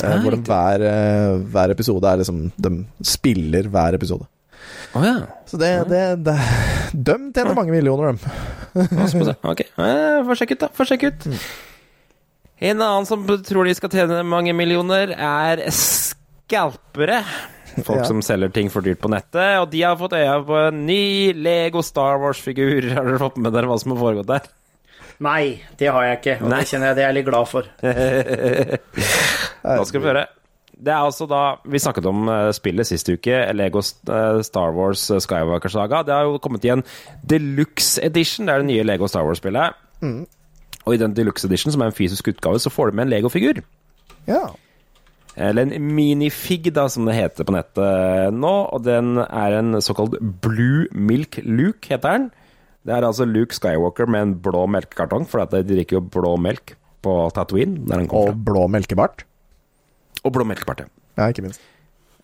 Eh, 0.00 0.16
hvor 0.22 0.32
de 0.32 0.40
hver, 0.46 0.80
eh, 0.86 1.34
hver 1.52 1.72
episode 1.74 2.06
er 2.08 2.20
liksom 2.22 2.44
De 2.56 2.70
spiller 3.04 3.66
hver 3.68 3.96
episode. 3.98 4.24
Oh, 4.94 5.02
ja. 5.04 5.16
Så 5.50 5.58
det, 5.60 5.70
det, 5.90 6.00
det 6.24 6.36
De 6.94 7.16
tjener 7.34 7.56
mange 7.58 7.74
millioner, 7.74 8.14
det. 8.14 9.34
Ok, 9.42 9.60
eh, 9.66 10.20
få 10.28 10.36
sjekke 10.38 10.56
ut, 10.56 10.62
da. 10.62 10.70
Få 10.78 10.86
sjekke 10.88 11.10
ut. 11.10 11.26
En 12.60 12.80
annen 12.84 13.06
som 13.08 13.26
tror 13.26 13.66
de 13.68 13.74
skal 13.76 13.92
tjene 13.92 14.22
mange 14.28 14.52
millioner, 14.56 15.12
er 15.16 15.62
skalpere. 15.74 17.22
Folk 17.86 18.00
Ja. 18.00 18.04
som 18.08 18.22
selger 18.22 18.50
ting 18.52 18.70
for 18.72 18.82
dyrt 18.82 19.00
på 19.02 19.10
nettet. 19.12 19.60
Og 19.62 19.70
de 19.70 19.82
har 19.82 19.96
fått 20.00 20.12
øya 20.18 20.38
på 20.46 20.56
en 20.68 20.80
ny 20.86 21.32
Lego 21.36 21.82
Star 21.86 22.18
Wars-figur. 22.22 22.90
Har 22.94 23.04
dere 23.06 23.18
fått 23.22 23.36
med 23.38 23.52
dere 23.54 23.66
hva 23.70 23.78
som 23.80 23.92
har 23.94 24.00
foregått 24.02 24.26
der? 24.30 24.48
Nei, 25.20 25.60
det 25.76 25.90
har 25.92 26.02
jeg 26.08 26.18
ikke. 26.20 26.34
Og 26.42 26.48
Nei. 26.48 26.58
det 26.62 26.68
kjenner 26.70 26.86
jeg 26.90 26.96
det 26.96 27.02
er 27.04 27.08
jeg 27.10 27.16
litt 27.18 27.26
glad 27.28 27.48
for. 27.50 27.66
Da 29.62 29.84
skal 29.84 30.00
vi 30.00 30.06
høre. 30.08 30.26
Det 30.80 30.88
er 30.94 31.02
altså 31.04 31.26
da 31.28 31.40
Vi 31.68 31.76
snakket 31.82 32.06
om 32.08 32.28
eh, 32.32 32.46
spillet 32.56 32.88
sist 32.88 33.10
uke, 33.12 33.34
Lego 33.52 33.82
eh, 33.82 34.38
Star 34.46 34.72
Wars 34.72 35.02
eh, 35.12 35.20
Skywalker 35.20 35.68
Saga. 35.72 36.00
Det 36.08 36.14
har 36.16 36.24
jo 36.24 36.38
kommet 36.40 36.64
i 36.64 36.72
en 36.72 36.82
deluxe 37.28 38.00
edition. 38.06 38.46
Det 38.48 38.54
er 38.54 38.64
det 38.64 38.70
nye 38.70 38.86
Lego 38.88 39.08
Star 39.10 39.26
Wars-spillet. 39.28 39.76
Og 40.86 40.94
i 40.96 41.00
den 41.02 41.12
deluxe 41.12 41.44
edition, 41.44 41.72
som 41.74 41.82
er 41.84 41.90
en 41.92 41.96
fysisk 41.98 42.32
utgave, 42.32 42.58
så 42.64 42.72
får 42.72 42.88
du 42.90 42.96
med 42.96 43.04
en 43.04 43.12
Lego-figur. 43.12 43.60
Ja. 44.26 44.46
Eller 45.36 45.62
en 45.70 45.86
minifig, 45.94 46.72
da, 46.74 46.88
som 46.90 47.06
det 47.06 47.14
heter 47.14 47.46
på 47.46 47.54
nettet 47.54 48.34
nå. 48.34 48.50
Og 48.74 48.82
den 48.84 49.16
er 49.22 49.58
en 49.60 49.78
såkalt 49.84 50.16
Blue 50.42 50.86
Milk 50.92 51.38
Luke, 51.46 51.86
heter 51.88 52.16
den. 52.18 52.30
Det 52.86 52.94
er 52.96 53.04
altså 53.06 53.26
Luke 53.28 53.54
Skywalker 53.54 54.08
med 54.10 54.22
en 54.24 54.34
blå 54.42 54.64
melkekartong, 54.72 55.26
for 55.28 55.44
de 55.52 55.60
drikker 55.68 55.98
jo 55.98 56.04
blå 56.16 56.34
melk 56.40 56.74
på 57.04 57.14
Tatooine. 57.36 57.78
Der 57.86 58.02
den 58.02 58.08
Og 58.10 58.34
blå 58.44 58.66
melkebart. 58.72 59.24
Og 60.24 60.32
blå 60.34 60.44
melkebart, 60.48 60.80
ja. 60.84 60.88
Ja, 61.20 61.28
ikke 61.32 61.44
minst. 61.44 61.60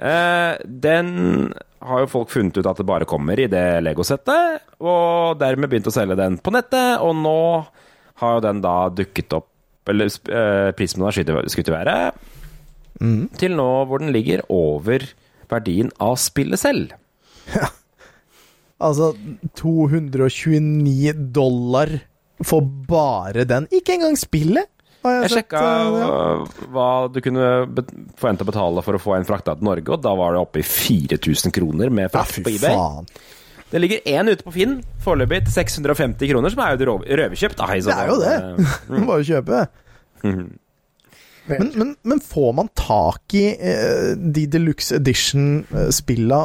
Eh, 0.00 0.56
den 0.66 1.54
har 1.86 2.02
jo 2.02 2.08
folk 2.12 2.28
funnet 2.32 2.56
ut 2.58 2.66
at 2.68 2.76
det 2.80 2.84
bare 2.88 3.06
kommer 3.08 3.38
i 3.40 3.46
det 3.48 3.82
Lego-settet, 3.84 4.60
og 4.80 5.38
dermed 5.40 5.70
begynt 5.72 5.88
å 5.88 5.94
selge 5.94 6.16
den 6.18 6.36
på 6.44 6.52
nettet, 6.52 6.98
og 7.00 7.14
nå 7.16 7.36
har 8.20 8.34
jo 8.38 8.44
den 8.44 8.60
da 8.64 8.88
dukket 8.92 9.32
opp 9.36 9.52
Eller 9.86 10.08
eh, 10.10 10.72
prisen 10.74 11.04
har 11.04 11.12
skutt 11.14 11.28
i- 11.30 11.48
skutt 11.52 11.68
været, 13.00 13.32
til 13.38 13.56
nå 13.56 13.68
hvor 13.86 13.98
den 14.02 14.12
ligger 14.14 14.42
over 14.52 15.04
verdien 15.50 15.90
av 16.02 16.16
spillet 16.18 16.58
selv. 16.58 16.92
Altså 18.80 19.12
229 19.56 21.12
dollar 21.32 21.92
for 22.44 22.60
bare 22.88 23.46
den. 23.48 23.68
Ikke 23.72 23.94
engang 23.96 24.18
spillet! 24.20 24.68
Jeg, 25.06 25.22
Jeg 25.22 25.30
sett, 25.30 25.36
sjekka 25.38 25.60
eh, 25.62 25.96
ja. 26.00 26.06
øh, 26.10 26.64
hva 26.74 26.86
du 27.14 27.20
kunne 27.22 27.46
forvente 28.18 28.42
å 28.42 28.48
betale 28.48 28.82
for 28.82 28.98
å 28.98 29.00
få 29.00 29.14
en 29.14 29.26
frakta 29.28 29.54
til 29.54 29.68
Norge, 29.68 29.86
og 29.94 30.02
da 30.02 30.12
var 30.18 30.34
det 30.34 30.40
oppe 30.42 30.58
i 30.58 30.66
4000 30.66 31.54
kroner 31.54 31.92
med 31.94 32.10
frakt 32.10 32.40
ja, 32.40 32.42
på 32.42 32.50
eBay. 32.56 32.74
faen. 32.74 33.06
Det 33.70 33.82
ligger 33.82 34.02
én 34.10 34.30
ute 34.32 34.42
på 34.46 34.52
Finn, 34.54 34.76
foreløpig 35.02 35.44
til 35.46 35.54
650 35.60 36.30
kroner, 36.32 36.50
som 36.54 36.62
er 36.64 36.74
jo 36.74 36.98
røverkjøpt. 37.06 37.58
da, 37.58 37.70
Det 37.70 37.94
er 37.94 38.10
jo 38.10 38.18
det. 38.22 38.36
Eh, 38.96 39.06
Bare 39.06 39.26
kjøpe. 39.30 39.62
Men, 41.48 41.70
men, 41.78 41.90
men 42.02 42.20
får 42.24 42.52
man 42.58 42.70
tak 42.78 43.34
i 43.38 43.44
eh, 43.54 44.12
de 44.16 44.46
deluxe 44.50 44.96
edition-spilla 44.98 46.40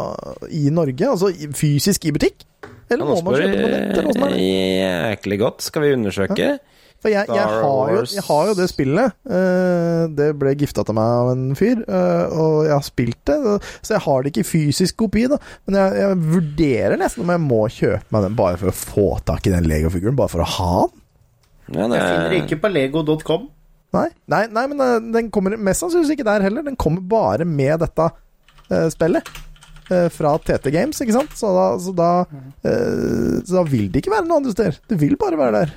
i 0.54 0.68
Norge? 0.74 1.08
Altså 1.10 1.32
fysisk 1.58 2.06
i 2.06 2.14
butikk? 2.16 2.46
Eller 2.92 3.08
må 3.08 3.22
man 3.24 3.40
kjøpe 3.40 3.56
på 3.56 3.72
nett? 3.72 3.98
Eller 4.04 4.36
er 4.36 5.16
jæklig 5.16 5.40
godt. 5.42 5.66
Skal 5.66 5.86
vi 5.86 5.96
undersøke? 5.96 6.52
For 7.02 7.10
jeg, 7.10 7.26
jeg, 7.34 7.46
har 7.50 7.92
jo, 7.96 8.02
jeg 8.14 8.22
har 8.28 8.50
jo 8.52 8.54
det 8.60 8.68
spillet. 8.70 9.16
eh, 9.26 10.04
det 10.14 10.28
ble 10.38 10.52
gifta 10.60 10.84
til 10.86 10.94
meg 10.94 11.14
av 11.24 11.30
en 11.32 11.48
fyr, 11.58 11.80
eh, 11.82 12.36
og 12.38 12.60
jeg 12.68 12.76
har 12.76 12.86
spilt 12.86 13.22
det. 13.26 13.38
Så 13.82 13.96
jeg 13.96 14.04
har 14.06 14.22
det 14.22 14.30
ikke 14.34 14.44
i 14.44 14.50
fysisk 14.52 15.00
kopi, 15.02 15.24
da. 15.32 15.40
Men 15.66 15.80
jeg, 15.80 15.96
jeg 16.04 16.20
vurderer 16.36 17.02
nesten 17.02 17.26
om 17.26 17.34
jeg 17.34 17.42
må 17.48 17.64
kjøpe 17.74 18.06
meg 18.14 18.28
den 18.28 18.38
bare 18.38 18.60
for 18.62 18.70
å 18.70 18.76
få 18.78 19.08
tak 19.26 19.50
i 19.50 19.56
den 19.56 19.66
Lego-figuren. 19.72 20.20
Bare 20.20 20.30
for 20.36 20.46
å 20.46 20.52
ha 20.60 20.76
den. 20.92 21.02
Ja, 21.72 21.88
det, 21.88 21.98
Jeg 21.98 22.06
finner 22.06 22.30
det 22.36 22.44
ikke 22.44 22.62
på 22.68 22.72
lego.com. 22.76 23.50
Nei, 23.92 24.08
nei, 24.32 24.46
nei 24.56 24.66
men 24.72 24.84
eh, 24.84 24.98
den 25.18 25.32
kommer 25.34 25.58
mest 25.60 25.84
sannsynligvis 25.84 26.16
ikke 26.16 26.28
der 26.28 26.46
heller. 26.46 26.66
Den 26.66 26.80
kommer 26.80 27.04
bare 27.04 27.48
med 27.48 27.82
dette 27.84 28.12
uh, 28.12 28.88
spillet. 28.94 29.32
Uh, 29.92 30.08
fra 30.14 30.38
TT 30.40 30.70
Games, 30.72 31.02
ikke 31.04 31.18
sant? 31.18 31.34
Så 31.36 31.50
da, 31.52 31.66
så, 31.84 31.96
da, 31.96 32.12
uh, 32.64 33.42
så 33.44 33.58
da 33.58 33.66
vil 33.68 33.90
det 33.92 34.04
ikke 34.04 34.14
være 34.14 34.28
noe 34.30 34.40
andre 34.40 34.56
steder. 34.56 34.80
Det 34.88 35.00
vil 35.02 35.18
bare 35.20 35.40
være 35.40 35.66
der. 35.66 35.74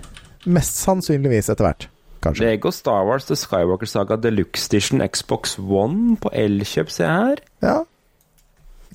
Mest 0.55 0.79
sannsynligvis 0.85 1.51
etter 1.51 1.67
hvert. 1.67 1.89
Kanskje. 2.25 2.47
Lego 2.47 2.71
Star 2.73 3.03
Wars 3.09 3.27
The 3.29 3.37
Skywalker 3.37 3.91
Saga 3.91 4.17
Deluxe 4.17 4.71
Edition 4.71 5.03
Xbox 5.05 5.59
One 5.59 6.15
på 6.23 6.31
Elkjøp, 6.33 6.95
se 6.95 7.11
her. 7.11 7.43
Ja. 7.65 7.83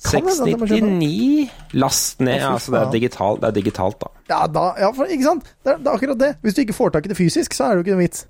Kan 0.00 0.24
hende 0.24 0.32
at 0.32 0.48
jeg 0.48 0.56
kjøpe 0.56 0.70
den. 0.72 0.96
699. 0.96 1.50
Last 1.76 2.20
ned. 2.24 2.40
Ja, 2.40 2.52
altså, 2.56 2.72
det 2.72 2.80
er 2.80 2.92
digitalt, 2.96 3.42
det 3.42 3.48
er 3.50 3.56
digitalt, 3.60 4.00
da. 4.00 4.12
Ja, 4.32 4.46
da, 4.48 4.66
ja 4.80 4.90
for, 4.96 5.04
ikke 5.12 5.28
sant? 5.28 5.50
Det 5.60 5.74
er, 5.74 5.82
det 5.82 5.92
er 5.92 5.98
akkurat 6.00 6.20
det. 6.20 6.34
Hvis 6.40 6.56
du 6.56 6.64
ikke 6.64 6.78
får 6.80 6.94
tak 6.96 7.06
i 7.06 7.12
det 7.12 7.18
fysisk, 7.20 7.54
så 7.54 7.68
er 7.68 7.68
det 7.68 7.82
jo 7.82 7.84
ikke 7.84 7.98
noen 7.98 8.06
vits. 8.08 8.24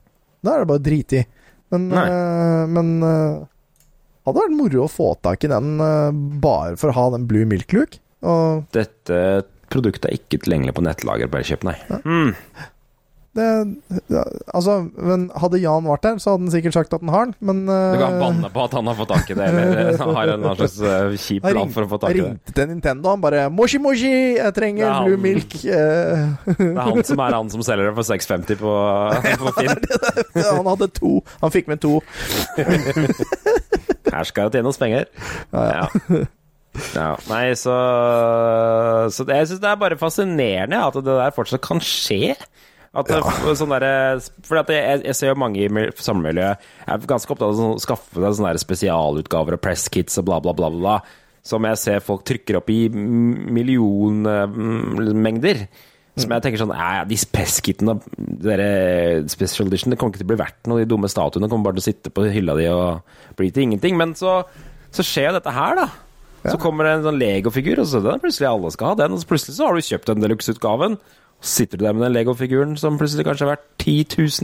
Da 0.45 0.55
er 0.55 0.63
det 0.63 0.71
bare 0.73 0.85
drit 0.85 1.17
i. 1.17 1.23
Men, 1.71 1.87
uh, 1.95 2.67
men 2.71 2.93
uh, 3.05 3.47
hadde 4.27 4.43
vært 4.43 4.57
moro 4.59 4.85
å 4.85 4.91
få 4.91 5.13
tak 5.23 5.47
i 5.47 5.51
den 5.53 5.77
uh, 5.79 6.11
bare 6.43 6.77
for 6.81 6.91
å 6.91 6.97
ha 6.97 7.07
den 7.15 7.29
Blue 7.31 7.47
Milk 7.49 7.73
Luke. 7.77 8.03
Dette 8.75 9.21
produktet 9.71 10.11
er 10.11 10.19
ikke 10.19 10.43
tilgjengelig 10.43 10.75
på 10.77 10.85
nettlager 10.85 11.31
bare 11.31 11.47
kjøp, 11.47 11.65
nei. 11.69 11.77
nei. 11.89 12.01
Mm. 12.05 12.33
Det 13.39 13.47
ja, 14.11 14.23
Altså, 14.51 14.77
men 14.99 15.29
hadde 15.39 15.61
Jan 15.63 15.87
vært 15.87 16.03
der, 16.03 16.17
så 16.19 16.33
hadde 16.33 16.49
han 16.49 16.53
sikkert 16.55 16.75
sagt 16.75 16.95
at 16.97 17.03
han 17.05 17.13
har 17.15 17.29
den, 17.29 17.35
men 17.47 17.61
Du 17.69 18.01
kan 18.01 18.17
eh, 18.17 18.23
banne 18.25 18.51
på 18.51 18.65
at 18.65 18.75
han 18.75 18.91
har 18.91 18.97
fått 18.99 19.13
tak 19.13 19.31
i 19.31 19.37
det, 19.39 19.47
eller 19.53 19.91
han 20.03 20.17
har 20.17 20.33
en 20.35 20.47
slags 20.59 20.79
uh, 20.83 21.15
kjip 21.15 21.47
han 21.47 21.55
plan 21.55 21.75
for 21.77 21.87
å 21.87 21.91
få 21.93 22.01
tak 22.03 22.15
i 22.15 22.19
det. 22.19 22.25
ringte 22.27 22.55
til 22.57 22.71
Nintendo, 22.73 23.13
han 23.15 23.23
bare 23.23 23.45
'Moshi, 23.55 23.79
moshi, 23.83 24.11
jeg 24.35 24.57
trenger 24.57 24.87
er 24.89 24.97
han. 24.97 25.07
Blue 25.07 25.21
Milk'. 25.23 25.55
Uh. 25.63 26.35
Det 26.61 26.73
er 26.75 26.83
han 26.91 27.07
som 27.07 27.23
er 27.23 27.37
han 27.39 27.53
som 27.55 27.63
selger 27.67 27.91
det 27.91 27.95
for 28.01 28.09
650 28.11 28.59
på, 28.61 28.75
på 29.45 29.55
Finn. 29.61 29.87
han 30.41 30.71
hadde 30.73 30.91
to. 30.99 31.13
Han 31.45 31.55
fikk 31.55 31.71
med 31.71 31.81
to. 31.83 32.01
Her 34.11 34.27
skal 34.27 34.49
jeg 34.49 34.59
tjene 34.59 34.73
oss 34.73 34.81
penger. 34.81 35.07
Ja. 35.55 35.87
ja. 36.97 37.11
Nei, 37.31 37.45
så, 37.59 37.77
så 39.15 39.27
det, 39.27 39.39
Jeg 39.39 39.51
syns 39.53 39.63
det 39.63 39.71
er 39.71 39.79
bare 39.81 39.99
fascinerende 40.01 40.83
at 40.83 40.99
det 40.99 41.07
der 41.07 41.37
fortsatt 41.37 41.63
kan 41.65 41.83
skje. 41.85 42.35
At 42.91 43.07
ja. 43.13 43.21
sånn 43.55 43.71
der, 43.71 44.19
for 44.43 44.59
jeg, 44.67 45.03
jeg 45.07 45.15
ser 45.15 45.31
jo 45.31 45.37
mange 45.39 45.61
i 45.63 45.69
mil- 45.71 45.93
samlemiljøet 45.95 46.59
er 46.91 47.05
ganske 47.07 47.31
opptatt 47.31 47.53
av 47.53 47.61
å 47.63 47.79
skaffe 47.79 48.19
seg 48.19 48.35
sånne 48.41 48.59
spesialutgaver 48.59 49.55
og 49.55 49.63
presskits 49.63 50.19
og 50.19 50.27
bla, 50.27 50.41
bla, 50.43 50.51
bla. 50.59 50.71
bla 50.75 50.97
Som 51.47 51.65
jeg 51.69 51.79
ser 51.79 52.03
folk 52.03 52.25
trykker 52.27 52.59
opp 52.59 52.69
i 52.75 52.89
millionmengder. 54.21 55.63
Som 56.19 56.33
jeg 56.35 56.43
tenker 56.43 56.59
sånn 56.61 56.73
ja, 56.75 56.89
ja, 56.99 57.05
De 57.09 57.17
presskitene 57.33 57.95
dere 58.43 58.67
Special 59.31 59.69
Edition 59.71 59.93
Det 59.95 59.99
kommer 60.01 60.11
ikke 60.13 60.25
til 60.25 60.27
å 60.27 60.33
bli 60.33 60.41
verdt 60.43 60.67
noe. 60.69 60.83
De 60.83 60.89
dumme 60.91 61.09
statuene 61.09 61.49
kommer 61.49 61.69
bare 61.71 61.79
til 61.79 61.85
å 61.85 61.89
sitte 61.93 62.11
på 62.13 62.27
hylla 62.35 62.55
di 62.59 62.67
og 62.75 63.07
bli 63.39 63.49
til 63.55 63.69
ingenting. 63.69 63.95
Men 64.01 64.17
så, 64.19 64.41
så 64.91 65.07
skjer 65.07 65.31
jo 65.31 65.37
dette 65.39 65.55
her, 65.55 65.79
da. 65.79 65.87
Så 66.43 66.57
kommer 66.61 66.87
det 66.89 66.93
en 66.97 67.07
sånn 67.07 67.21
Lego-figur, 67.21 67.79
og 67.83 67.89
så 67.89 68.01
den 68.03 68.21
plutselig 68.23 68.49
alle 68.49 68.71
skal 68.75 68.87
ha 68.93 68.99
den. 69.03 69.15
Og 69.15 69.21
så 69.23 69.29
plutselig 69.31 69.55
så 69.59 69.67
har 69.69 69.75
du 69.77 69.87
kjøpt 69.87 70.09
den 70.11 70.23
deluxe-utgaven. 70.25 70.95
Sitter 71.41 71.81
du 71.81 71.87
der 71.87 71.97
med 71.97 72.05
den 72.05 72.15
Lego-figuren 72.19 72.77
som 72.81 72.99
plutselig 73.01 73.25
kanskje 73.25 73.47
er 73.47 73.55
verdt 73.55 73.69
10 73.81 73.95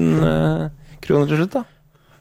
000 0.00 0.28
eh, 0.28 0.68
kroner 1.04 1.28
til 1.28 1.42
slutt, 1.42 1.56
da. 1.58 1.64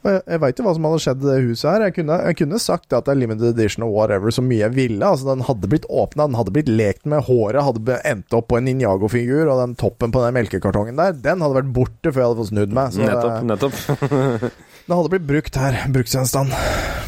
Jeg, 0.06 0.20
jeg 0.30 0.40
veit 0.42 0.60
jo 0.60 0.64
hva 0.66 0.72
som 0.76 0.84
hadde 0.86 0.98
skjedd 1.02 1.22
i 1.24 1.26
det 1.26 1.36
huset 1.48 1.66
her. 1.70 1.84
Jeg 1.88 1.94
kunne, 1.96 2.18
jeg 2.28 2.36
kunne 2.38 2.60
sagt 2.62 2.94
at 2.94 3.08
det 3.08 3.14
er 3.14 3.18
limited 3.18 3.48
edition 3.48 3.86
og 3.86 3.94
whatever 3.96 4.30
så 4.34 4.44
mye 4.44 4.60
jeg 4.60 4.74
ville. 4.76 5.00
Altså 5.02 5.26
Den 5.32 5.42
hadde 5.48 5.70
blitt 5.72 5.88
åpna, 5.90 6.28
den 6.28 6.38
hadde 6.38 6.54
blitt 6.54 6.70
lekt 6.70 7.08
med 7.10 7.24
håret, 7.26 7.58
hadde 7.66 7.96
endt 8.06 8.36
opp 8.36 8.46
på 8.52 8.60
en 8.60 8.68
Ninjago-figur, 8.68 9.48
og 9.50 9.64
den 9.64 9.74
toppen 9.80 10.14
på 10.14 10.22
den 10.22 10.36
melkekartongen 10.36 11.00
der, 11.00 11.16
den 11.24 11.42
hadde 11.42 11.58
vært 11.58 11.74
borte 11.80 12.12
før 12.12 12.22
jeg 12.22 12.28
hadde 12.30 12.40
fått 12.44 12.52
snudd 12.52 12.78
meg. 12.78 12.94
Så 12.94 13.02
nettopp. 13.02 13.34
det, 13.34 13.50
nettopp. 13.50 14.46
den 14.86 14.96
hadde 15.00 15.14
blitt 15.16 15.28
brukt 15.32 15.60
her. 15.64 15.80
Bruksgjenstand. 15.96 16.54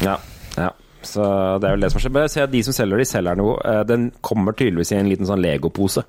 Ja, 0.03 0.19
ja. 0.57 0.73
Så 0.99 1.23
det 1.23 1.69
er 1.69 1.77
vel 1.77 1.85
det 1.85 1.93
som 1.93 2.01
skjer. 2.03 2.11
Men 2.11 2.25
jeg 2.27 2.33
ser 2.35 2.49
at 2.49 2.51
de 2.51 2.59
som 2.67 2.75
selger 2.75 2.99
de, 2.99 3.07
selger 3.07 3.37
noe. 3.39 3.53
Eh, 3.63 3.83
Den 3.87 4.09
kommer 4.25 4.51
tydeligvis 4.51 4.91
i 4.91 4.97
en 4.99 5.07
liten 5.07 5.29
sånn 5.29 5.39
Lego-pose. 5.39 6.03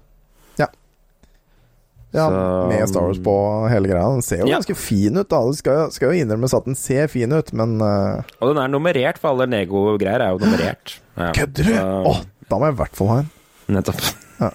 Ja, 2.12 2.24
Så- 2.26 2.68
Med 2.68 2.88
Star 2.90 3.04
Wars 3.06 3.18
på 3.22 3.34
hele 3.70 3.88
greia. 3.88 4.06
Den 4.16 4.22
ser 4.26 4.40
jo 4.42 4.46
Ja. 4.50 4.56
ganske 4.58 4.74
fin 4.76 5.16
ut, 5.16 5.28
da. 5.30 5.40
Det 5.46 5.56
skal, 5.60 5.90
skal 5.94 6.10
jo 6.10 6.24
innrømmes 6.24 6.54
at 6.56 6.64
den 6.66 6.74
ser 6.74 7.06
fin 7.08 7.32
ut, 7.32 7.52
men 7.52 7.76
uh... 7.80 8.22
Og 8.40 8.50
den 8.54 8.58
er 8.64 8.68
nummerert, 8.72 9.18
for 9.22 9.30
alle 9.30 9.46
Nego-greier 9.46 10.20
er 10.24 10.32
jo 10.34 10.40
nummerert. 10.42 10.96
Ja. 11.16 11.30
Kødder 11.36 11.64
du?! 11.68 11.74
Så- 11.76 12.06
Åh, 12.10 12.20
da 12.50 12.58
må 12.58 12.66
jeg 12.66 12.74
i 12.74 12.80
hvert 12.82 12.96
fall 12.98 13.12
ha 13.12 13.18
en. 13.22 13.30
Nettopp. 13.70 14.02
Ja. 14.40 14.50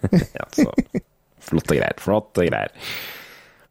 så 0.58 0.66
flotte 1.40 1.76
greier. 1.78 1.96
Flotte 2.02 2.44
greier. 2.50 2.70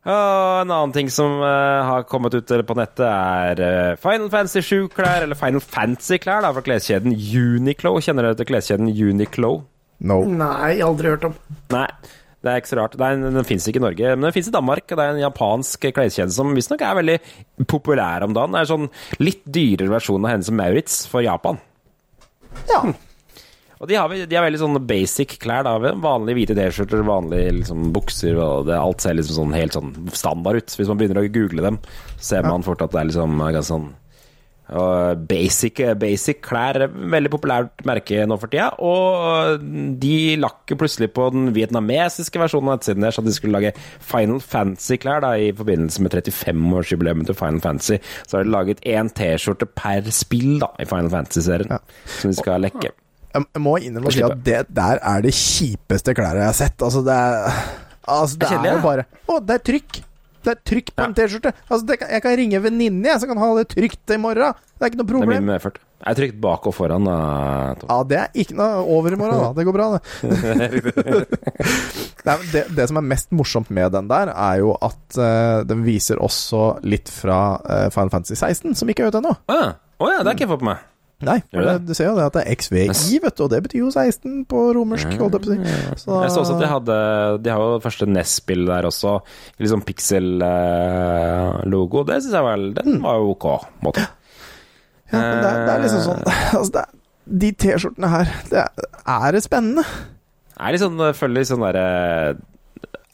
Og 0.09 0.61
en 0.63 0.71
annen 0.71 0.93
ting 0.95 1.09
som 1.11 1.41
uh, 1.43 1.83
har 1.85 2.05
kommet 2.09 2.33
ut 2.33 2.47
på 2.65 2.75
nettet, 2.79 3.03
er 3.05 3.59
uh, 3.91 3.95
Final 4.01 4.29
Fantasy 4.31 4.63
7-klær, 4.65 5.25
eller 5.27 5.37
Final 5.37 5.61
Fantasy-klær, 5.61 6.41
da, 6.45 6.53
fra 6.55 6.63
kleskjeden 6.65 7.13
Uniqlo. 7.13 7.97
Kjenner 8.01 8.29
dere 8.29 8.39
til 8.39 8.47
kleskjeden 8.49 8.89
Uniqlo? 8.89 9.51
No. 9.99 10.21
Nei, 10.23 10.79
aldri 10.81 11.11
hørt 11.11 11.27
om. 11.27 11.35
Nei, 11.75 11.85
det 12.39 12.51
er 12.51 12.61
ikke 12.61 12.71
så 12.71 12.77
rart. 12.79 12.95
Det 12.95 13.03
er 13.03 13.17
en, 13.17 13.35
den 13.35 13.47
fins 13.47 13.67
ikke 13.67 13.81
i 13.81 13.83
Norge, 13.83 14.13
men 14.15 14.29
den 14.29 14.35
fins 14.35 14.47
i 14.47 14.55
Danmark. 14.55 14.85
og 14.87 14.95
Det 14.95 15.05
er 15.05 15.17
en 15.17 15.25
japansk 15.25 15.89
kleskjede 15.95 16.31
som 16.31 16.53
visstnok 16.55 16.85
er 16.87 16.95
veldig 17.01 17.17
populær 17.67 18.23
om 18.23 18.35
dagen. 18.35 18.55
Det 18.55 18.61
er 18.61 18.71
sånn 18.71 18.87
litt 19.19 19.43
dyrere 19.43 19.91
versjon 19.97 20.23
av 20.23 20.33
henne 20.33 20.47
som 20.47 20.55
Maurits 20.59 21.01
for 21.11 21.25
Japan. 21.25 21.59
Ja. 22.71 22.85
Og 23.79 23.87
de 23.87 23.95
har, 23.95 24.11
de 24.11 24.35
har 24.35 24.43
veldig 24.43 24.59
sånne 24.59 24.83
basic 24.87 25.37
klær. 25.43 25.67
da 25.67 25.75
Vanlige 25.79 26.39
hvite 26.39 26.55
T-skjorter, 26.55 27.03
vanlige 27.07 27.53
liksom, 27.61 27.89
bukser. 27.95 28.39
Og 28.39 28.67
det, 28.71 28.75
alt 28.79 29.03
ser 29.03 29.19
liksom 29.19 29.41
sånn 29.41 29.55
helt 29.59 29.75
sånn 29.75 29.93
standard 30.15 30.63
ut. 30.63 30.79
Hvis 30.79 30.91
man 30.91 30.99
begynner 30.99 31.21
å 31.21 31.31
google 31.31 31.67
dem, 31.67 31.83
ser 32.23 32.47
man 32.47 32.63
fort 32.63 32.83
at 32.83 32.95
det 32.95 33.03
er 33.03 33.11
liksom 33.11 33.39
ganske 33.39 33.67
sånn 33.67 33.91
basic, 35.29 35.79
basic 35.99 36.41
klær 36.45 36.83
veldig 36.93 37.31
populært 37.33 37.83
merke 37.87 38.25
nå 38.29 38.37
for 38.41 38.51
tida. 38.51 38.69
Og 38.85 39.63
de 40.01 40.37
lakk 40.39 40.75
plutselig 40.79 41.09
på 41.15 41.29
den 41.33 41.49
vietnamesiske 41.55 42.41
versjonen 42.41 42.69
av 42.69 42.79
nettsiden 42.79 43.05
deres 43.05 43.19
at 43.21 43.27
de 43.27 43.33
skulle 43.35 43.57
lage 43.57 43.73
Final 44.05 44.41
Fantasy-klær 44.43 45.25
da 45.25 45.33
i 45.41 45.51
forbindelse 45.57 46.05
med 46.05 46.15
35-årsjubileet 46.19 47.25
til 47.29 47.39
Final 47.39 47.61
Fantasy. 47.65 47.99
Så 48.27 48.37
har 48.39 48.47
de 48.47 48.53
laget 48.55 48.83
én 48.85 49.11
T-skjorte 49.13 49.69
per 49.73 50.09
spill 50.15 50.59
da 50.63 50.71
i 50.79 50.87
Final 50.89 51.11
Fantasy-serien 51.13 51.77
som 52.19 52.33
de 52.33 52.37
skal 52.37 52.65
lekke. 52.67 52.93
Jeg 53.29 53.61
må 53.61 53.75
innrømme 53.77 54.31
at 54.31 54.39
det 54.45 54.61
der 54.73 55.01
er 55.05 55.21
det 55.21 55.35
kjipeste 55.37 56.15
klærne 56.17 56.41
jeg 56.41 56.49
har 56.49 56.57
sett. 56.57 56.81
Altså, 56.81 57.05
det 57.05 57.13
er 57.13 57.61
Altså, 58.09 58.39
det 58.41 58.47
er 58.49 58.71
jo 58.73 58.81
bare 58.81 59.03
Å, 59.29 59.35
det 59.45 59.59
er 59.59 59.65
trykk! 59.69 59.99
Det 60.45 60.55
er 60.55 60.63
trykk 60.71 60.93
på 60.95 61.05
en 61.05 61.13
T-skjorte. 61.17 61.53
Altså, 61.67 61.99
jeg 61.99 62.23
kan 62.23 62.35
ringe 62.39 62.63
venninne, 62.63 63.05
jeg, 63.09 63.21
som 63.21 63.31
kan 63.31 63.41
ha 63.41 63.51
det 63.59 63.69
trygt 63.73 64.15
i 64.15 64.19
morgen. 64.21 64.57
Det 64.79 64.85
er 64.85 64.91
ikke 64.93 65.01
noe 65.01 65.09
problem. 65.09 65.31
Det 65.33 65.39
er 65.39 65.47
mye 65.49 65.59
problem. 65.59 65.79
mer. 65.79 65.85
Jeg 65.99 66.13
er 66.13 66.15
trygt 66.15 66.37
bak 66.39 66.67
og 66.69 66.75
foran, 66.77 67.07
da. 67.09 67.15
Tom. 67.81 67.89
Ja, 67.91 67.97
det 68.07 68.19
er 68.21 68.37
ikke 68.39 68.55
noe 68.55 68.83
over 68.95 69.15
i 69.15 69.19
morgen, 69.19 69.41
da. 69.41 69.49
Det 69.57 69.65
går 69.67 69.75
bra, 69.75 69.87
det. 69.97 70.03
Nei, 72.29 72.37
det, 72.53 72.63
det 72.77 72.85
som 72.87 73.01
er 73.01 73.09
mest 73.11 73.35
morsomt 73.35 73.73
med 73.75 73.91
den 73.97 74.07
der, 74.11 74.31
er 74.31 74.61
jo 74.61 74.71
at 74.79 75.19
uh, 75.19 75.59
den 75.67 75.83
viser 75.83 76.23
også 76.23 76.77
litt 76.87 77.11
fra 77.11 77.41
uh, 77.59 77.89
Final 77.91 78.13
Fantasy 78.15 78.39
16, 78.39 78.79
som 78.79 78.91
ikke 78.91 79.03
er 79.03 79.11
ute 79.11 79.19
ennå. 79.19 79.35
Å 79.35 79.59
ja. 79.59 79.69
Å 79.99 80.07
ja, 80.07 80.21
det 80.23 80.29
har 80.29 80.37
ikke 80.37 80.45
jeg 80.45 80.53
fått 80.53 80.63
med 80.63 80.77
meg. 80.77 80.88
Nei, 81.27 81.39
det, 81.51 81.59
det? 81.65 81.73
du 81.83 81.91
ser 81.97 82.07
jo 82.07 82.15
det 82.15 82.27
at 82.29 82.35
det 82.37 82.43
er 82.47 82.55
XVI, 82.55 82.87
vet 83.25 83.35
du, 83.35 83.41
og 83.43 83.51
det 83.51 83.59
betyr 83.65 83.81
jo 83.81 83.89
16 83.91 84.47
på 84.47 84.59
romersk, 84.77 85.09
holdt 85.19 85.35
jeg 85.35 85.43
på 85.43 85.51
å. 85.51 85.53
Så, 85.99 86.15
Jeg 86.23 86.31
så 86.31 86.39
også 86.45 86.55
at 86.55 86.63
de 86.63 86.69
hadde 86.71 86.95
De 87.43 87.51
har 87.51 87.59
jo 87.59 87.73
det 87.73 87.83
første 87.83 88.07
NES-spill 88.07 88.63
der 88.69 88.87
også. 88.87 89.19
Sånn 89.73 89.83
pixel-logo. 89.89 91.97
Det 92.07 92.23
syns 92.23 92.35
jeg 92.37 92.45
vel 92.47 92.63
Den 92.77 93.03
var 93.03 93.19
jo 93.19 93.25
ok. 93.33 93.45
Måte. 93.83 94.03
Ja, 95.09 95.17
men 95.17 95.41
det, 95.43 95.51
det 95.65 95.73
er 95.73 95.79
liksom 95.83 96.01
sånn 96.05 96.23
Altså, 96.59 96.81
de 97.29 97.49
T-skjortene 97.61 98.09
her, 98.09 98.29
det 98.49 98.61
er, 98.63 99.31
det 99.35 99.41
spennende? 99.45 99.83
Det 100.53 100.65
er 100.65 100.75
litt 100.75 100.83
sånn, 100.83 101.01
føler 101.17 101.37
litt 101.37 101.49
sånn 101.49 101.65
derre 101.65 101.85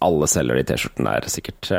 Alle 0.05 0.29
selger 0.31 0.59
de 0.59 0.65
T-skjortene 0.69 1.15
der, 1.17 1.27
sikkert. 1.31 1.71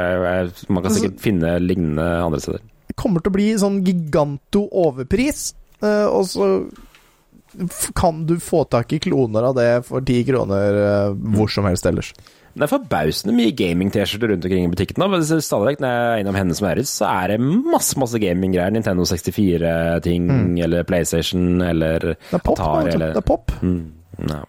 Man 0.72 0.84
kan 0.84 0.96
sikkert 0.96 1.20
finne 1.22 1.56
lignende 1.62 2.06
andre 2.24 2.40
steder. 2.42 2.64
Det 2.86 2.96
kommer 2.98 3.22
til 3.22 3.32
å 3.32 3.36
bli 3.36 3.48
sånn 3.60 3.78
giganto 3.86 4.64
overpris, 4.84 5.40
eh, 5.52 5.55
og 5.84 6.24
så 6.30 6.48
kan 7.96 8.26
du 8.26 8.36
få 8.42 8.64
tak 8.68 8.92
i 8.92 8.98
kloner 9.00 9.48
av 9.48 9.54
det 9.56 9.70
for 9.88 10.04
ti 10.04 10.20
kroner 10.28 10.80
eh, 10.80 11.12
hvor 11.36 11.50
som 11.52 11.68
helst 11.68 11.86
ellers. 11.88 12.12
Det 12.56 12.64
er 12.64 12.72
forbausende 12.72 13.34
mye 13.36 13.52
gaming-T-skjorter 13.52 14.30
rundt 14.32 14.46
omkring 14.48 14.64
i 14.64 14.72
butikken. 14.72 15.02
Da. 15.02 15.08
men 15.12 15.24
Stadig 15.24 15.74
vekk 15.74 15.82
når 15.84 15.92
jeg 15.92 16.06
er 16.08 16.22
innom 16.22 16.38
Hennes 16.38 16.62
Maurits, 16.64 16.92
så 17.02 17.08
er 17.10 17.34
det 17.34 17.40
masse 17.44 17.98
masse 18.00 18.20
gaming-greier. 18.20 18.72
Nintendo 18.72 19.04
64-ting, 19.04 20.30
eller 20.64 20.86
PlayStation, 20.88 21.60
eller 21.60 22.14
Det 22.14 22.38
er 22.38 22.44
pop, 22.44 22.56
Atari, 22.56 22.94
eller 22.94 23.12
Det 23.12 23.20
er 23.20 23.28
pop. 23.28 23.52
Mm, 23.60 23.82
ja. 24.32 24.40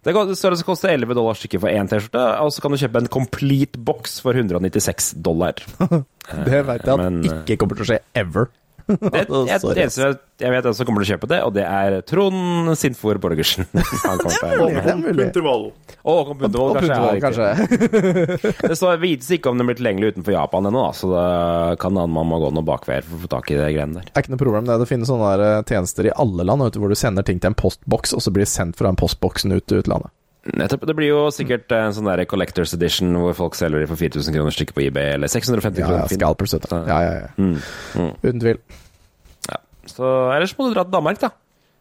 Det 0.00 0.14
det 0.16 0.64
koster 0.64 0.94
11 0.94 1.14
dollar 1.14 1.36
stykket 1.36 1.60
for 1.62 1.70
én 1.70 1.86
T-skjorte, 1.86 2.24
og 2.42 2.50
så 2.54 2.64
kan 2.64 2.72
du 2.74 2.80
kjøpe 2.80 3.02
en 3.04 3.10
complete 3.12 3.78
box 3.78 4.18
for 4.24 4.34
196 4.34 5.12
dollar. 5.22 5.60
Det 6.30 6.60
veit 6.62 6.84
jeg 6.86 6.94
at 6.94 7.00
Men, 7.00 7.22
eh, 7.26 7.40
ikke 7.42 7.56
kommer 7.62 7.78
til 7.78 7.84
å 7.84 7.88
skje 7.92 8.02
ever. 8.14 8.50
Det, 8.90 9.20
jeg, 9.22 9.60
Sorry, 9.62 9.74
det 9.76 9.84
eneste 9.86 10.02
jeg- 10.08 10.18
jeg 10.40 10.52
vet 10.54 10.64
hvem 10.64 10.72
som 10.78 10.86
kommer 10.88 11.04
til 11.04 11.10
å 11.10 11.16
kjøpe 11.18 11.28
det, 11.28 11.38
og 11.44 11.50
det 11.52 11.64
er 11.68 11.94
Trond 12.08 12.70
Sintfor 12.80 13.18
Borgersen. 13.20 13.66
Han 14.06 14.22
til 14.22 14.30
å 14.30 14.48
mulig, 14.48 14.68
det 14.80 14.92
er 14.94 14.96
mulig. 15.02 15.26
Puntervoll. 15.28 15.66
Og 16.00 16.14
Håkon 16.22 16.38
Puntervold, 16.40 16.78
kanskje. 17.20 17.50
Puntervold, 17.60 18.46
kanskje. 18.48 18.52
Det 18.70 18.78
står 18.80 19.02
vites 19.02 19.28
ikke 19.36 19.52
om 19.52 19.60
den 19.60 19.68
blir 19.68 19.76
tilgjengelig 19.76 20.14
utenfor 20.14 20.32
Japan 20.32 20.70
ennå, 20.70 20.86
så 20.96 21.10
det 21.12 21.26
kan 21.82 21.92
hende 21.92 22.08
man 22.14 22.30
må 22.30 22.38
gå 22.40 22.48
noen 22.56 22.64
bakveier 22.70 23.04
for 23.04 23.18
å 23.18 23.22
få 23.26 23.30
tak 23.36 23.52
i 23.52 23.58
de 23.60 23.68
greiene 23.76 23.98
der. 24.00 24.08
Det 24.08 24.16
er 24.16 24.24
ikke 24.24 24.32
noe 24.36 24.42
problem. 24.46 24.64
Det, 24.70 24.78
det 24.80 24.88
finnes 24.88 25.12
sånne 25.12 25.28
der, 25.34 25.44
eh, 25.58 25.66
tjenester 25.68 26.08
i 26.08 26.14
alle 26.24 26.46
land 26.48 26.64
vet 26.64 26.78
du, 26.78 26.80
hvor 26.80 26.88
du 26.94 26.96
sender 26.98 27.26
ting 27.28 27.42
til 27.44 27.52
en 27.52 27.58
postboks, 27.60 28.16
og 28.16 28.24
så 28.24 28.32
blir 28.32 28.46
det 28.48 28.52
sendt 28.54 28.80
fra 28.80 28.88
den 28.88 28.98
postboksen 29.00 29.52
ut 29.58 29.66
til 29.68 29.82
utlandet. 29.84 30.08
Nettopp. 30.40 30.86
Det 30.88 30.96
blir 30.96 31.10
jo 31.10 31.24
sikkert 31.34 31.68
en 31.76 31.92
sånn 31.92 32.08
der 32.08 32.22
Collectors 32.28 32.72
Edition 32.72 33.12
hvor 33.20 33.34
folk 33.36 33.58
selger 33.58 33.82
de 33.82 33.88
for 33.90 34.00
4000 34.00 34.32
kroner 34.32 34.54
stykket 34.56 34.76
på 34.76 34.86
eBay, 34.86 35.16
eller 35.18 35.28
650 35.28 35.82
kroner 35.82 35.98
ja, 35.98 36.06
ja, 36.06 36.16
scalpers, 36.16 36.54
vet. 36.56 36.70
Ja, 36.72 37.00
ja, 37.04 37.10
ja. 37.18 37.28
Mm, 37.36 37.58
mm. 38.00 38.14
Uten 38.24 38.40
tvil. 38.40 38.62
Ja. 39.50 39.58
Så 39.90 40.14
ellers 40.32 40.54
må 40.56 40.68
du 40.68 40.78
dra 40.78 40.86
til 40.86 40.96
Danmark, 40.96 41.20
da. 41.20 41.34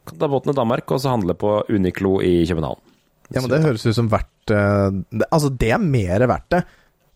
Kan 0.09 0.19
ta 0.19 0.27
båten 0.31 0.51
til 0.51 0.59
Danmark 0.59 0.91
og 0.91 0.99
så 0.99 1.13
handle 1.13 1.37
på 1.39 1.53
Uniqlo 1.71 2.17
i 2.25 2.41
København. 2.49 2.83
Ja, 3.29 3.43
men 3.43 3.51
det 3.53 3.61
høres 3.63 3.85
ut 3.85 3.95
som 3.95 4.09
verdt 4.11 4.51
eh, 4.51 4.89
det, 5.13 5.27
Altså, 5.29 5.51
det 5.53 5.69
er 5.75 5.81
mer 5.83 6.25
verdt 6.27 6.49
det. 6.55 6.63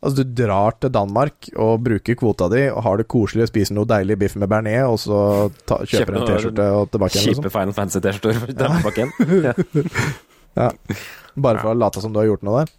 Altså, 0.03 0.23
du 0.23 0.35
drar 0.35 0.77
til 0.83 0.91
Danmark 0.93 1.49
og 1.55 1.83
bruker 1.83 2.17
kvota 2.19 2.49
di 2.51 2.65
og 2.69 2.83
har 2.85 2.99
det 2.99 3.07
koselig 3.11 3.47
og 3.47 3.51
spiser 3.51 3.75
noe 3.75 3.87
deilig 3.89 4.17
biff 4.19 4.35
med 4.39 4.51
bearnés, 4.51 4.83
og 4.87 4.99
så 4.99 5.19
ta, 5.67 5.79
kjøper 5.87 6.19
en 6.19 6.27
T-skjorte 6.27 6.69
og 6.75 6.91
tilbake 6.93 7.17
igjen, 7.17 7.29
Kjipe 7.31 7.47
liksom. 7.47 7.55
Final 7.55 7.75
Fantasy-T-skjorter 7.79 8.55
tilbake 8.63 9.03
igjen. 9.03 9.91
Ja. 10.53 10.69
Bare 11.35 11.61
for 11.61 11.73
å 11.73 11.77
late 11.77 12.03
som 12.03 12.13
du 12.13 12.19
har 12.21 12.29
gjort 12.29 12.45
noe 12.45 12.63
der. 12.63 12.73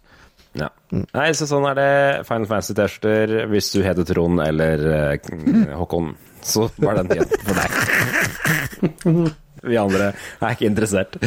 Ja. 0.55 0.69
Nei, 0.95 1.29
så 1.35 1.47
sånn 1.49 1.67
er 1.67 1.75
det. 1.79 1.91
Final 2.29 2.47
Fantasy-T-skjorter 2.47 3.49
hvis 3.51 3.71
du 3.75 3.81
heter 3.83 4.07
Trond 4.07 4.39
eller 4.43 4.85
uh, 4.87 5.77
Håkon. 5.81 6.13
Så 6.45 6.69
var 6.77 7.01
den 7.01 7.11
igjen 7.15 7.31
for 7.41 7.55
deg. 7.59 7.69
Vi 9.65 9.79
andre 9.81 10.11
er 10.13 10.53
ikke 10.53 10.69
interessert. 10.69 11.17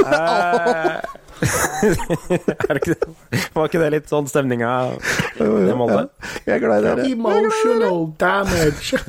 Uh, 0.00 1.02
er 2.70 2.78
ikke 2.78 2.94
det? 2.94 3.10
Var 3.54 3.68
ikke 3.68 3.82
det 3.82 3.90
litt 3.96 4.10
sånn 4.10 4.28
stemninga 4.30 4.70
i 5.42 5.76
Molde? 5.76 6.06
Jeg 6.46 6.56
er 6.56 6.62
glad 6.62 6.78
i 6.80 6.88
dere. 6.88 7.06
Emotional 7.12 8.08
damage. 8.22 9.02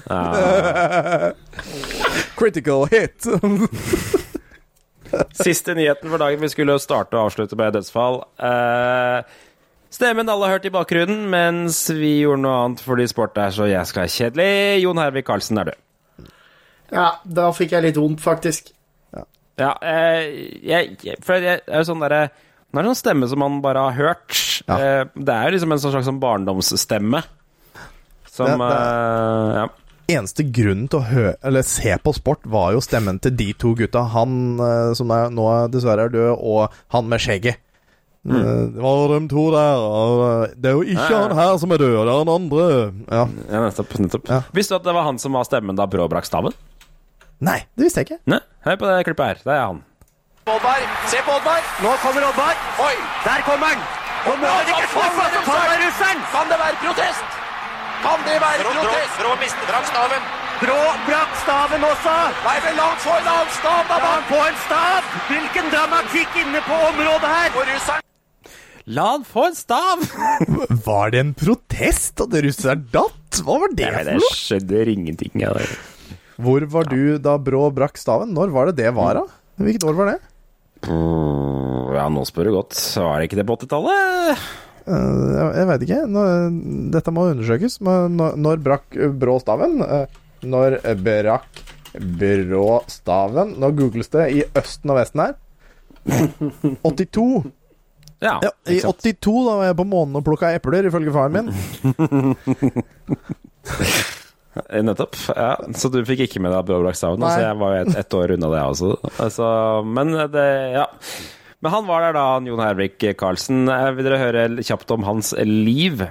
Critical 2.38 2.88
hit! 2.94 4.30
Siste 5.38 5.76
nyheten 5.78 6.10
for 6.10 6.22
dagen. 6.22 6.42
Vi 6.44 6.50
skulle 6.52 6.76
jo 6.76 6.82
starte 6.82 7.18
og 7.18 7.28
avslutte 7.30 7.58
med 7.60 7.74
dødsfall. 7.78 8.22
Eh, 8.38 9.24
stemmen 9.94 10.30
alle 10.30 10.48
har 10.50 10.58
hørt 10.58 10.66
i 10.70 10.74
bakgrunnen, 10.74 11.26
mens 11.34 11.84
vi 11.94 12.16
gjorde 12.24 12.42
noe 12.46 12.60
annet 12.66 12.84
fordi 12.86 13.08
sport 13.12 13.38
er 13.38 13.54
så 13.56 13.68
jeg 13.70 13.90
skal 13.90 14.10
kjedelig. 14.10 14.82
Jon 14.84 15.02
Hervik 15.02 15.28
Karlsen 15.30 15.62
er 15.62 15.72
død. 15.72 16.30
Ja, 16.94 17.08
da 17.26 17.50
fikk 17.56 17.72
jeg 17.74 17.88
litt 17.88 17.98
vondt, 17.98 18.22
faktisk. 18.24 18.72
Ja, 19.60 19.76
eh, 19.86 20.24
jeg, 20.66 20.96
jeg, 21.06 21.20
for 21.22 21.38
jeg 21.38 21.60
er 21.68 21.84
jo 21.84 21.86
sånn 21.92 22.02
derre 22.02 22.24
Nå 22.74 22.80
er 22.82 22.88
det 22.88 22.90
sånn 22.90 22.98
stemme 23.04 23.28
som 23.30 23.38
man 23.38 23.60
bare 23.62 23.84
har 23.86 23.94
hørt. 23.94 24.34
Ja. 24.66 24.78
Eh, 24.82 25.04
det 25.14 25.30
er 25.30 25.44
jo 25.46 25.54
liksom 25.54 25.76
en 25.76 25.82
sånn 25.84 25.92
slags 25.94 26.08
sånn 26.10 26.18
barndomsstemme. 26.24 27.20
Som 28.34 28.48
Det- 28.50 28.58
det- 28.58 28.78
eh, 28.80 29.54
Ja. 29.60 29.68
Eneste 30.12 30.44
grunnen 30.54 30.88
til 30.92 31.00
å 31.00 31.08
hø 31.08 31.26
eller 31.44 31.66
se 31.68 31.94
på 32.04 32.14
sport 32.16 32.44
var 32.50 32.74
jo 32.76 32.82
stemmen 32.84 33.20
til 33.24 33.36
de 33.40 33.52
to 33.54 33.74
gutta. 33.80 34.04
Han 34.14 34.60
eh, 34.60 34.94
som 34.98 35.12
er, 35.16 35.30
nå 35.34 35.46
dessverre 35.74 36.08
er 36.10 36.14
død, 36.14 36.34
og 36.40 36.74
han 36.96 37.08
med 37.12 37.24
skjegget. 37.24 37.60
Mm. 38.24 38.36
Eh, 38.40 38.60
Det 38.76 38.84
var 38.84 39.12
de 39.12 39.28
to 39.32 39.46
der. 39.52 39.78
og, 39.84 40.22
eh, 40.44 40.54
Det 40.56 40.70
er 40.72 40.78
jo 40.78 40.84
ikke 40.84 41.10
Ja, 41.10 41.10
ja. 41.12 41.22
han 41.28 41.38
her 41.38 41.58
som 41.58 41.72
er 41.72 41.78
død, 41.78 41.96
det 42.06 42.14
er 42.14 42.20
han 42.24 42.34
andre. 42.36 42.68
Ja. 43.12 43.24
Ja, 43.52 43.64
nettopp. 43.70 43.98
nettopp. 44.00 44.30
Ja. 44.30 44.42
Visste 44.54 44.76
du 44.76 44.76
at 44.80 44.84
det 44.84 44.94
var 44.94 45.04
han 45.04 45.20
som 45.20 45.34
var 45.34 45.44
stemmen 45.44 45.76
da 45.76 45.86
Brå 45.88 46.08
brakk 46.10 46.26
staven? 46.26 46.54
Nei, 47.44 47.60
det 47.76 47.84
visste 47.90 48.00
jeg 48.04 48.08
ikke. 48.12 48.20
Nei, 48.32 48.40
hør 48.64 48.78
på 48.80 48.88
det 48.88 49.04
klippet 49.06 49.26
her. 49.28 49.36
Det 49.44 49.52
er 49.54 49.66
han. 49.68 49.84
Oddvar, 50.48 50.80
se 51.08 51.20
på 51.24 51.32
Oddvar! 51.32 51.60
Nå 51.84 51.92
kommer 52.04 52.24
Oddvar! 52.30 52.56
Oi! 52.84 52.96
Der 53.24 53.44
kommer 53.48 53.68
han! 53.72 53.80
Nå 54.24 54.36
må 54.40 54.48
han 54.48 54.68
ikke 54.72 54.88
få 54.92 55.04
så 55.04 55.28
tar 55.44 55.44
ta 55.48 55.76
russeren! 55.84 56.20
Kan 56.32 56.48
det 56.52 56.58
være 56.64 56.76
protest? 56.84 57.43
Kan 58.04 58.24
det 58.28 58.38
være 58.44 58.64
protest? 58.68 59.20
Brå 59.22 59.34
mistet 59.42 59.70
fram 59.70 59.86
staven. 59.88 60.26
Brå 60.64 60.80
brakk 61.08 61.36
staven 61.42 61.86
også! 61.88 62.16
Nei, 62.46 62.56
vel, 62.66 62.76
la 62.80 62.88
han 62.92 63.00
få 63.04 63.14
en 63.18 63.30
annen 63.34 63.54
stav, 63.58 63.82
da! 63.90 64.00
La 64.04 64.10
han 64.14 64.26
få 64.30 64.40
en 64.44 64.58
stav! 64.64 65.08
Hvilken 65.30 65.72
dramatikk 65.74 66.38
inne 66.44 66.62
på 66.68 66.80
området 66.90 67.32
her! 67.34 67.50
Og 67.58 67.70
russeren 67.72 68.10
La 68.98 69.06
han 69.14 69.24
få 69.28 69.46
en 69.48 69.56
stav! 69.56 70.04
Var 70.88 71.14
det 71.16 71.22
en 71.24 71.34
protest 71.40 72.24
at 72.26 72.36
russeren 72.46 72.84
datt? 72.92 73.40
Hva 73.44 73.58
var 73.64 73.72
det 73.76 73.88
for 73.88 74.12
noe? 74.12 74.20
Det 74.20 74.38
skjedde 74.38 74.84
ingenting. 74.94 75.34
Ja. 75.42 75.54
Hvor 76.44 76.66
var 76.76 76.92
du 76.92 77.16
da 77.24 77.38
Brå 77.42 77.64
brakk 77.74 77.98
staven? 77.98 78.36
Når 78.36 78.52
var 78.54 78.70
det 78.70 78.76
det 78.84 78.92
var, 78.96 79.18
da? 79.22 79.26
Hvilket 79.64 79.88
år 79.90 79.98
var 79.98 80.12
det? 80.12 80.20
ja, 80.84 82.06
nå 82.12 82.24
spør 82.28 82.50
du 82.50 82.56
godt. 82.58 82.76
Var 83.00 83.22
det 83.22 83.30
ikke 83.30 83.40
det 83.40 83.48
på 83.48 83.58
80-tallet? 83.64 84.46
Eh, 84.84 85.54
jeg, 85.56 85.68
veit 85.70 85.86
ikke. 85.86 86.02
Dette 86.94 87.14
må 87.16 87.28
undersøkes. 87.32 87.80
Men 87.86 88.18
når, 88.18 88.62
brakk 88.64 88.98
eh, 88.98 89.14
Brå 89.16 89.38
staven? 89.44 89.80
Eh, 89.86 90.22
når 90.44 90.80
brakk 91.06 91.64
Brå 92.20 92.68
staven? 92.92 93.56
Nå 93.62 93.72
googles 93.78 94.12
det 94.14 94.30
i 94.34 94.46
Østen 94.60 94.94
og 94.94 95.00
Vesten 95.00 95.24
her. 95.28 95.36
82. 96.84 97.28
Ja, 98.24 98.38
Ja, 98.44 98.50
I 98.72 98.80
82 98.80 99.32
da 99.48 99.56
var 99.60 99.66
jeg 99.68 99.76
på 99.80 99.86
månen 99.88 100.16
og 100.20 100.24
plukka 100.24 100.54
epler, 100.56 100.88
ifølge 100.88 101.12
faren 101.16 101.34
min. 101.36 101.48
Nettopp. 104.84 105.18
Ja, 105.34 105.56
så 105.76 105.90
du 105.92 106.04
fikk 106.08 106.26
ikke 106.28 106.42
med 106.44 106.54
deg 106.54 106.68
Brå 106.68 106.82
brakk 106.84 106.98
staven? 107.00 107.24
Altså, 107.24 107.42
jeg 107.48 107.60
var 107.60 107.78
jo 107.78 107.86
et, 108.04 108.18
år 108.20 108.36
unna 108.36 108.52
det, 108.52 108.60
jeg 108.60 108.76
også. 108.76 108.92
Altså, 109.28 109.48
men 109.88 110.08
det 110.34 110.50
Ja. 110.76 110.88
Men 111.64 111.72
han 111.72 111.86
var 111.88 112.02
der 112.04 112.14
da, 112.18 112.24
han 112.36 112.48
Jon 112.50 112.60
Hervik 112.60 113.00
Karlsen. 113.20 113.62
Eh, 113.72 113.92
Vil 113.96 114.04
dere 114.10 114.18
høre 114.20 114.42
kjapt 114.68 114.90
om 114.92 115.06
hans 115.08 115.30
liv? 115.48 116.02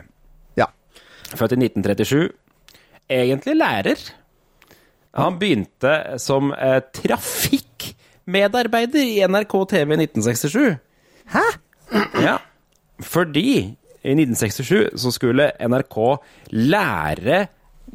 Ja. 0.57 0.67
Født 1.37 1.53
i 1.59 1.61
1937. 1.69 2.31
Egentlig 3.13 3.55
lærer. 3.61 4.01
Han 5.21 5.37
begynte 5.41 5.93
som 6.23 6.53
eh, 6.57 6.79
trafikkmedarbeider 6.97 9.03
i 9.05 9.21
NRK 9.29 9.55
TV 9.75 9.93
i 9.93 10.01
1967. 10.07 10.79
Hæ? 11.35 11.45
Ja, 12.23 12.39
fordi 13.05 13.77
i 14.03 14.15
1967 14.17 14.97
så 15.03 15.11
skulle 15.13 15.51
NRK 15.61 15.97
lære 16.57 17.43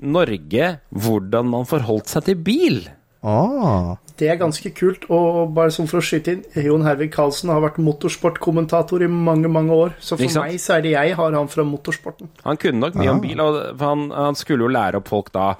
Norge 0.05 0.67
hvordan 0.93 1.49
man 1.49 1.65
forholdt 1.65 2.05
seg 2.13 2.21
til 2.27 2.37
bil. 2.45 2.77
Ah. 3.25 3.95
Det 4.17 4.29
er 4.31 4.39
ganske 4.39 4.71
kult. 4.75 5.05
Og 5.13 5.53
bare 5.55 5.73
som 5.73 5.87
for 5.89 6.01
å 6.01 6.05
skyte 6.05 6.33
inn, 6.33 6.43
Jon 6.65 6.85
Hervig 6.85 7.11
Karlsen 7.13 7.51
har 7.53 7.61
vært 7.63 7.79
motorsportkommentator 7.83 9.05
i 9.05 9.09
mange, 9.11 9.49
mange 9.51 9.75
år. 9.75 9.97
Så 10.01 10.17
for 10.19 10.39
meg 10.41 10.59
så 10.61 10.77
er 10.77 10.85
det 10.85 10.93
jeg 10.95 11.17
har 11.19 11.37
han 11.37 11.51
fra 11.51 11.65
motorsporten. 11.67 12.31
Han 12.45 12.61
kunne 12.61 12.81
nok 12.81 12.97
mye 12.97 13.13
om 13.13 13.21
bil, 13.23 13.43
og 13.43 13.81
han, 13.81 14.07
han 14.15 14.39
skulle 14.39 14.65
jo 14.65 14.73
lære 14.73 15.01
opp 15.01 15.11
folk 15.11 15.33
da 15.35 15.51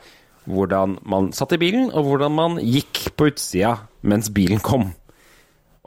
hvordan 0.47 0.97
man 1.11 1.33
satt 1.35 1.57
i 1.57 1.59
bilen, 1.59 1.89
og 1.91 2.07
hvordan 2.07 2.33
man 2.33 2.61
gikk 2.63 3.09
på 3.19 3.27
utsida 3.33 3.75
mens 4.07 4.31
bilen 4.33 4.61
kom. 4.63 4.89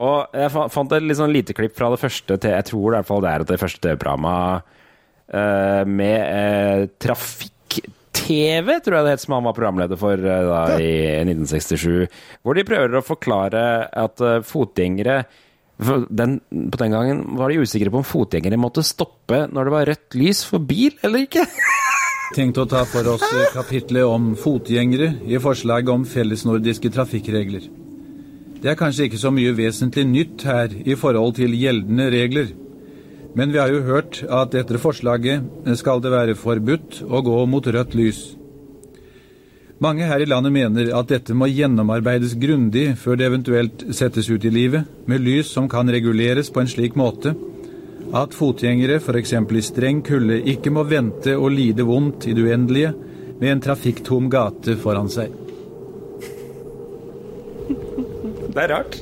Og 0.01 0.33
jeg 0.33 0.49
fant 0.73 0.93
et 0.95 1.05
litt 1.05 1.19
sånn 1.19 1.33
lite 1.33 1.55
klipp 1.57 1.75
fra 1.77 1.91
det 1.93 1.99
første 2.01 2.37
til, 2.37 2.53
Jeg 2.55 2.69
tror 2.71 2.87
i 2.87 2.95
hvert 2.95 3.09
fall 3.09 3.21
det 3.21 3.31
er 3.31 3.43
det 3.45 3.59
første 3.61 3.81
TV-programmet 3.83 4.77
eh, 5.33 5.83
med 5.85 6.19
eh, 6.21 6.85
Trafikk-TV, 8.11 8.79
tror 8.83 8.97
jeg 8.97 9.05
det 9.05 9.13
het, 9.15 9.21
som 9.23 9.35
han 9.35 9.45
var 9.45 9.55
programleder 9.55 9.99
for 9.99 10.13
eh, 10.13 10.47
da, 10.47 10.79
i 10.79 11.23
1967. 11.23 12.07
Hvor 12.43 12.55
de 12.55 12.65
prøver 12.67 12.97
å 12.97 13.05
forklare 13.05 13.63
at 13.87 14.21
eh, 14.21 14.41
fotgjengere 14.43 15.23
for 15.81 16.05
den, 16.13 16.39
På 16.69 16.77
den 16.77 16.91
gangen 16.93 17.21
var 17.39 17.49
de 17.49 17.63
usikre 17.63 17.89
på 17.89 17.97
om 17.97 18.05
fotgjengere 18.05 18.59
måtte 18.59 18.83
stoppe 18.85 19.47
når 19.49 19.65
det 19.65 19.71
var 19.73 19.87
rødt 19.89 20.13
lys 20.19 20.43
for 20.45 20.61
bil 20.61 20.93
eller 21.01 21.25
ikke. 21.25 21.45
tenkt 22.35 22.59
å 22.61 22.67
ta 22.69 22.83
for 22.85 23.07
oss 23.15 23.25
eh, 23.25 23.49
kapitlet 23.55 24.05
om 24.05 24.35
fotgjengere 24.37 25.15
i 25.25 25.39
forslaget 25.41 25.89
om 25.89 26.05
fellesnordiske 26.05 26.91
trafikkregler. 26.93 27.65
Det 28.61 28.69
er 28.69 28.77
kanskje 28.77 29.07
ikke 29.07 29.17
så 29.23 29.31
mye 29.33 29.55
vesentlig 29.57 30.05
nytt 30.05 30.45
her 30.45 30.75
i 30.85 30.93
forhold 30.93 31.39
til 31.39 31.55
gjeldende 31.57 32.11
regler. 32.13 32.51
Men 33.35 33.53
vi 33.53 33.59
har 33.61 33.71
jo 33.71 33.85
hørt 33.87 34.21
at 34.27 34.55
etter 34.59 34.79
forslaget 34.81 35.75
skal 35.79 36.01
det 36.03 36.11
være 36.11 36.35
forbudt 36.35 37.01
å 37.07 37.21
gå 37.23 37.37
mot 37.47 37.67
rødt 37.67 37.95
lys. 37.95 38.21
Mange 39.81 40.05
her 40.05 40.21
i 40.21 40.27
landet 40.29 40.53
mener 40.53 40.91
at 40.93 41.09
dette 41.09 41.33
må 41.33 41.47
gjennomarbeides 41.49 42.35
grundig 42.37 42.91
før 43.01 43.17
det 43.17 43.29
eventuelt 43.31 43.85
settes 43.97 44.29
ut 44.29 44.43
i 44.45 44.51
livet, 44.53 44.85
med 45.09 45.23
lys 45.25 45.49
som 45.55 45.69
kan 45.71 45.89
reguleres 45.89 46.51
på 46.53 46.61
en 46.61 46.69
slik 46.69 46.99
måte 46.99 47.33
at 48.13 48.35
fotgjengere 48.35 48.99
f.eks. 48.99 49.33
i 49.33 49.61
streng 49.63 50.01
kulde 50.03 50.41
ikke 50.51 50.73
må 50.73 50.83
vente 50.87 51.37
og 51.37 51.53
lide 51.55 51.85
vondt 51.87 52.27
i 52.27 52.35
det 52.35 52.43
uendelige 52.43 52.91
med 53.39 53.47
en 53.53 53.63
trafikktom 53.63 54.27
gate 54.29 54.75
foran 54.81 55.09
seg. 55.09 55.31
Det 58.51 58.59
er 58.59 58.73
rart. 58.73 58.99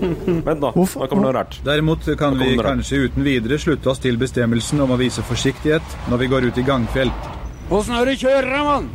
Vent 0.00 0.60
Hvorfor- 0.74 1.04
nå 1.04 1.08
kommer 1.08 1.26
noe 1.28 1.34
rart. 1.36 1.58
Derimot 1.64 2.06
kan 2.18 2.38
vi 2.38 2.56
kanskje 2.56 3.04
uten 3.06 3.24
videre 3.26 3.58
slutte 3.58 3.90
oss 3.90 4.00
til 4.02 4.16
bestemmelsen 4.20 4.80
om 4.80 4.90
å 4.94 4.98
vise 5.00 5.22
forsiktighet 5.22 5.96
når 6.10 6.22
vi 6.22 6.30
går 6.32 6.48
ut 6.48 6.58
i 6.58 6.66
gangfelt. 6.66 7.30
Åssen 7.70 7.94
er 7.94 8.04
det 8.08 8.18
kjører, 8.18 8.64
mann? 8.64 8.90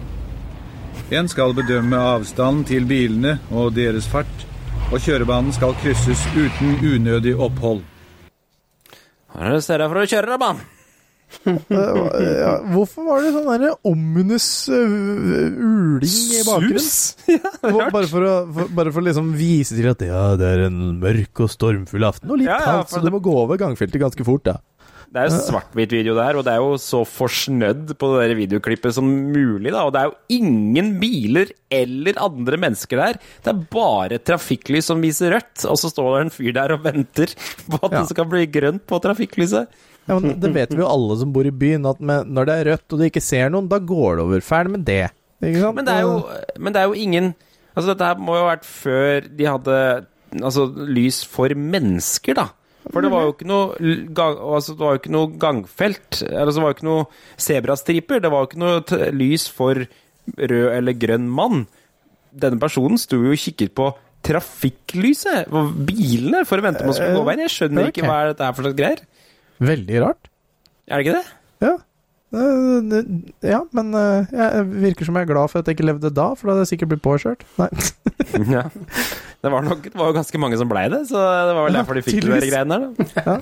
En 1.11 1.27
skal 1.29 1.53
bedømme 1.53 1.97
avstanden 1.97 2.65
til 2.65 2.85
bilene 2.89 3.39
og 3.51 3.75
deres 3.75 4.07
fart, 4.09 4.45
og 4.91 4.99
kjørebanen 4.99 5.53
skal 5.53 5.75
krysses 5.81 6.25
uten 6.33 6.79
unødig 6.81 7.35
opphold. 7.37 7.83
Her 9.35 9.51
er 9.51 9.53
det 9.59 9.63
stedet 9.63 9.89
for 9.91 10.01
å 10.01 10.07
kjøre, 10.09 10.39
mann. 10.39 10.63
Ja, 11.45 12.53
hvorfor 12.73 13.05
var 13.07 13.23
det 13.25 13.31
sånn 13.35 13.47
derre 13.49 13.73
ominous 13.87 14.47
øh, 14.73 15.57
uling 15.59 16.19
i 16.39 16.43
bakgrunnen? 16.47 16.91
Ja, 17.35 17.51
det. 17.65 17.89
Bare 17.93 18.07
for, 18.11 18.25
å, 18.25 18.35
for, 18.55 18.71
bare 18.77 18.93
for 18.93 19.03
å 19.03 19.07
liksom 19.09 19.33
vise 19.37 19.75
til 19.77 19.89
at 19.91 20.01
ja, 20.05 20.23
det 20.39 20.47
er 20.55 20.65
en 20.69 20.79
mørk 21.01 21.43
og 21.45 21.51
stormfull 21.53 22.05
aften, 22.07 22.31
og 22.31 22.39
litt 22.41 22.49
Ja, 22.51 22.61
kaldt, 22.63 22.93
så 22.93 22.99
så 23.01 23.05
du 23.05 23.11
må 23.15 23.21
gå 23.25 23.33
over 23.45 23.59
gangfeltet 23.61 24.01
ganske 24.01 24.25
fort, 24.27 24.45
da. 24.47 24.59
Det 25.15 25.21
er 25.21 25.29
jo 25.29 25.37
svart-hvitt 25.45 25.93
video 25.95 26.15
der, 26.17 26.35
og 26.35 26.43
det 26.43 26.51
er 26.51 26.59
jo 26.59 26.73
så 26.81 26.99
forsnødd 27.07 27.93
på 28.01 28.07
det 28.11 28.23
der 28.25 28.33
videoklippet 28.35 28.95
som 28.97 29.05
mulig. 29.07 29.71
da, 29.71 29.85
Og 29.87 29.93
det 29.95 30.01
er 30.01 30.09
jo 30.09 30.39
ingen 30.41 30.89
biler 30.99 31.53
eller 31.71 32.17
andre 32.25 32.57
mennesker 32.59 32.99
der. 32.99 33.19
Det 33.45 33.53
er 33.53 33.61
bare 33.71 34.19
trafikklys 34.19 34.89
som 34.91 34.99
viser 35.05 35.31
rødt, 35.37 35.63
og 35.71 35.77
så 35.79 35.91
står 35.93 36.09
det 36.17 36.23
en 36.25 36.33
fyr 36.35 36.51
der 36.57 36.73
og 36.75 36.83
venter 36.83 37.31
på 37.37 37.79
at 37.79 37.93
Ja. 37.93 38.01
det 38.01 38.09
skal 38.11 38.27
bli 38.33 38.43
grønt 38.57 38.83
på 38.89 38.99
trafikklyset. 39.05 39.69
Ja, 40.05 40.19
men 40.19 40.39
Det 40.39 40.51
vet 40.53 40.73
vi 40.73 40.83
jo 40.83 40.89
alle 40.89 41.17
som 41.17 41.31
bor 41.33 41.47
i 41.47 41.53
byen, 41.53 41.87
at 41.89 42.01
med, 42.01 42.29
når 42.29 42.47
det 42.47 42.55
er 42.55 42.67
rødt 42.71 42.93
og 42.93 43.01
du 43.01 43.05
ikke 43.07 43.23
ser 43.23 43.49
noen, 43.53 43.69
da 43.71 43.79
går 43.81 44.19
det 44.19 44.25
over. 44.27 44.43
Ferdig 44.45 44.75
med 44.75 44.85
det. 44.85 45.05
Men 45.41 45.85
det 45.85 45.95
jo, 46.01 46.19
men 46.61 46.73
det 46.73 46.81
er 46.81 46.91
jo 46.91 46.97
ingen 47.07 47.33
Altså, 47.75 47.91
dette 47.91 48.07
her 48.07 48.19
må 48.23 48.37
jo 48.37 48.45
ha 48.45 48.53
vært 48.53 48.63
før 48.63 49.25
de 49.35 49.47
hadde 49.49 49.79
altså, 50.39 50.63
lys 50.87 51.17
for 51.27 51.51
mennesker, 51.51 52.37
da. 52.37 52.45
For 52.85 53.03
det 53.03 53.09
var 53.11 53.25
jo 53.25 53.33
ikke 53.33 53.47
noe, 53.49 53.95
gang, 54.15 54.37
altså, 54.39 54.75
det 54.77 54.85
var 54.85 54.93
jo 54.95 55.01
ikke 55.01 55.11
noe 55.11 55.31
gangfelt. 55.41 56.21
Altså, 56.21 56.53
det 56.53 56.63
var 56.63 56.71
jo 56.71 56.77
ikke 56.77 56.87
noe 56.87 57.05
sebrastriper. 57.47 58.21
Det 58.23 58.31
var 58.31 58.43
jo 58.43 58.49
ikke 58.49 58.61
noe 58.61 59.09
lys 59.11 59.47
for 59.51 59.81
rød 59.83 60.69
eller 60.69 60.97
grønn 61.01 61.27
mann. 61.27 61.65
Denne 62.31 62.61
personen 62.61 63.01
sto 63.01 63.19
jo 63.19 63.35
og 63.35 63.43
kikket 63.43 63.75
på 63.75 63.89
trafikklyset, 64.25 65.51
på 65.51 65.65
bilene, 65.85 66.45
for 66.47 66.61
å 66.61 66.65
vente 66.65 66.85
på 66.85 66.93
å 66.93 66.97
skulle 66.97 67.19
gå 67.19 67.27
veien. 67.27 67.43
Jeg 67.45 67.55
skjønner 67.57 67.89
okay. 67.89 67.93
ikke 67.93 68.07
hva 68.09 68.21
dette 68.31 68.47
er 68.47 68.55
for 68.55 68.65
slags 68.65 68.79
greier. 68.79 69.03
Veldig 69.63 70.01
rart. 70.03 70.31
Er 70.89 70.99
det 70.99 71.05
ikke 71.07 71.19
det? 71.19 71.27
Ja. 71.65 71.75
Eh, 72.35 73.03
Ja, 73.45 73.61
men 73.77 73.93
eh, 73.95 74.33
jeg 74.35 74.65
virker 74.83 75.07
som 75.07 75.15
jeg 75.15 75.27
er 75.27 75.31
glad 75.33 75.51
for 75.51 75.61
at 75.61 75.69
jeg 75.69 75.77
ikke 75.77 75.87
levde 75.87 76.11
da, 76.13 76.27
for 76.35 76.49
da 76.49 76.55
hadde 76.55 76.65
jeg 76.65 76.73
sikkert 76.75 76.91
blitt 76.95 77.05
påkjørt. 77.05 77.45
Nei. 77.61 77.69
Ja. 78.51 78.65
Det 79.45 79.51
var, 79.53 79.61
nok, 79.63 79.83
det 79.85 79.95
var 79.95 80.09
jo 80.09 80.15
ganske 80.17 80.39
mange 80.41 80.57
som 80.57 80.67
blei 80.67 80.87
det, 80.89 81.03
så 81.07 81.19
det 81.21 81.53
var 81.55 81.67
vel 81.67 81.75
derfor 81.77 81.95
de 81.95 82.01
fikk 82.03 82.23
de 82.25 82.47
greiene 82.49 82.77
der. 82.81 83.11
Da. 83.27 83.35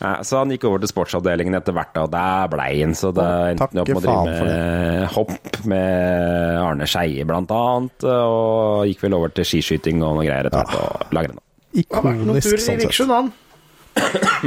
Ja, 0.00 0.10
så 0.26 0.40
han 0.40 0.50
gikk 0.50 0.64
over 0.66 0.82
til 0.82 0.90
sportsavdelingen 0.90 1.54
etter 1.54 1.74
hvert, 1.76 1.94
og 2.00 2.10
der 2.12 2.48
blei 2.50 2.70
han. 2.80 2.94
Så 2.98 3.12
det 3.14 3.26
endte 3.52 3.68
opp 3.68 3.76
med 3.76 4.00
å 4.00 4.02
drive 4.02 4.34
med 4.48 5.06
hopp 5.14 5.60
med 5.70 6.58
Arne 6.64 6.88
Skeie, 6.90 7.24
blant 7.28 7.52
annet. 7.54 8.06
Og 8.08 8.82
gikk 8.90 9.04
vel 9.06 9.16
over 9.20 9.32
til 9.36 9.46
skiskyting 9.48 10.02
og 10.02 10.18
noe 10.18 10.26
greier 10.26 10.50
etter 10.50 10.64
hvert, 10.64 10.76
og 11.06 11.14
langrenn. 11.14 11.38
Ikonisk 11.84 12.58
sånn 12.58 12.82
sett. 12.82 13.32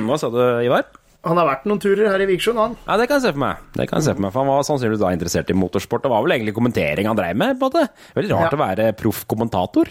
Hva 0.05 0.17
sa 0.19 0.29
du, 0.33 0.39
Ivar? 0.65 0.85
Han 1.25 1.39
har 1.41 1.47
vært 1.49 1.63
noen 1.65 1.79
turer 1.81 2.05
her 2.11 2.21
i 2.21 2.27
Vikersund, 2.29 2.59
han. 2.61 2.73
Ja, 2.85 2.97
det 3.01 3.07
kan 3.09 3.17
jeg 3.17 3.23
se 3.25 3.31
for 3.33 3.41
meg. 3.41 3.61
Det 3.73 3.87
kan 3.89 3.97
jeg 3.97 4.05
se 4.05 4.13
for 4.13 4.21
meg, 4.21 4.31
for 4.35 4.43
Han 4.43 4.51
var 4.51 4.65
sannsynligvis 4.67 5.01
da 5.01 5.09
interessert 5.15 5.49
i 5.49 5.55
motorsport. 5.57 6.03
Det 6.05 6.11
var 6.13 6.21
vel 6.25 6.35
egentlig 6.35 6.53
kommentering 6.53 7.07
han 7.09 7.17
dreiv 7.17 7.39
med? 7.41 7.57
på 7.59 7.69
det. 7.73 7.87
Veldig 8.17 8.31
rart 8.35 8.51
Ja. 8.51 8.57
å 8.57 8.61
være 8.61 8.91
proff 8.99 9.23
kommentator. 9.25 9.89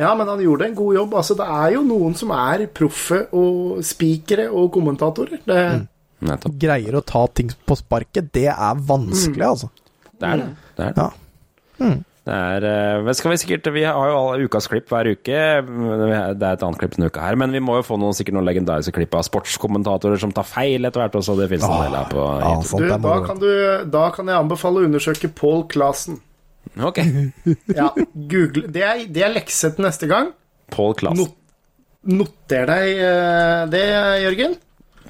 Ja, 0.00 0.14
men 0.16 0.26
han 0.26 0.40
gjorde 0.42 0.66
en 0.66 0.74
god 0.74 0.94
jobb. 0.96 1.14
Altså, 1.20 1.36
det 1.38 1.46
er 1.46 1.72
jo 1.76 1.82
noen 1.86 2.16
som 2.16 2.30
er 2.34 2.66
proffe 2.66 3.28
og 3.36 3.78
spikere 3.84 4.48
og 4.50 4.72
kommentatorer. 4.74 5.38
Det, 5.46 5.86
Mm. 6.20 6.36
Greier 6.60 6.92
å 6.98 7.00
ta 7.06 7.26
ting 7.32 7.48
på 7.64 7.76
sparket, 7.78 8.30
det 8.32 8.48
er 8.48 8.74
vanskelig, 8.74 9.40
Mm. 9.40 9.50
altså. 9.54 9.70
Det 10.20 10.28
er 10.28 10.36
det. 10.36 10.48
det, 10.76 10.86
er 10.86 10.92
det. 10.92 10.96
Ja. 10.98 11.10
Det 11.78 12.04
er, 12.32 12.64
eh, 12.64 13.02
men 13.04 13.14
skal 13.18 13.32
Vi 13.32 13.38
sikkert, 13.42 13.68
vi 13.74 13.82
har 13.84 14.08
jo 14.10 14.16
alle 14.18 14.46
ukas 14.48 14.66
klipp 14.70 14.88
hver 14.92 15.08
uke. 15.10 15.24
Det 15.26 16.42
er 16.42 16.52
et 16.54 16.62
annet 16.66 16.78
klipp 16.80 16.94
denne 16.96 17.10
uka 17.10 17.20
her, 17.24 17.36
men 17.40 17.52
vi 17.54 17.60
må 17.64 17.76
jo 17.78 17.84
få 17.86 17.98
noen, 18.00 18.14
sikkert 18.16 18.36
noen 18.38 18.46
legendariske 18.48 18.92
klipp 18.96 19.14
av 19.18 19.24
sportskommentatorer 19.28 20.18
som 20.22 20.32
tar 20.36 20.44
feil 20.48 20.84
etter 20.88 21.02
hvert 21.04 21.18
også. 21.20 21.36
Det 21.40 21.48
finnes 21.52 21.66
en 21.68 21.84
del 21.84 21.96
her 21.98 22.08
på 22.12 22.24
Ja, 22.40 22.54
YouTube. 22.56 22.80
du, 22.80 22.88
da, 23.08 23.14
kan 23.26 23.38
du, 23.42 23.50
da 23.96 24.04
kan 24.16 24.26
jeg 24.32 24.40
anbefale 24.44 24.82
å 24.82 24.88
undersøke 24.90 25.32
Paul 25.34 25.64
Clasen. 25.72 26.20
Ok. 26.78 27.00
Ja, 27.80 27.88
Google. 28.30 28.66
Det 28.70 28.82
er, 28.84 29.04
det 29.08 29.22
er 29.26 29.32
lekse 29.34 29.72
til 29.74 29.86
neste 29.86 30.06
gang. 30.10 30.32
Paul 30.70 30.94
Klassen. 30.94 31.24
Not, 31.26 31.36
noter 32.20 32.68
deg 32.70 33.00
eh, 33.04 33.64
det, 33.72 33.84
Jørgen. 34.26 34.54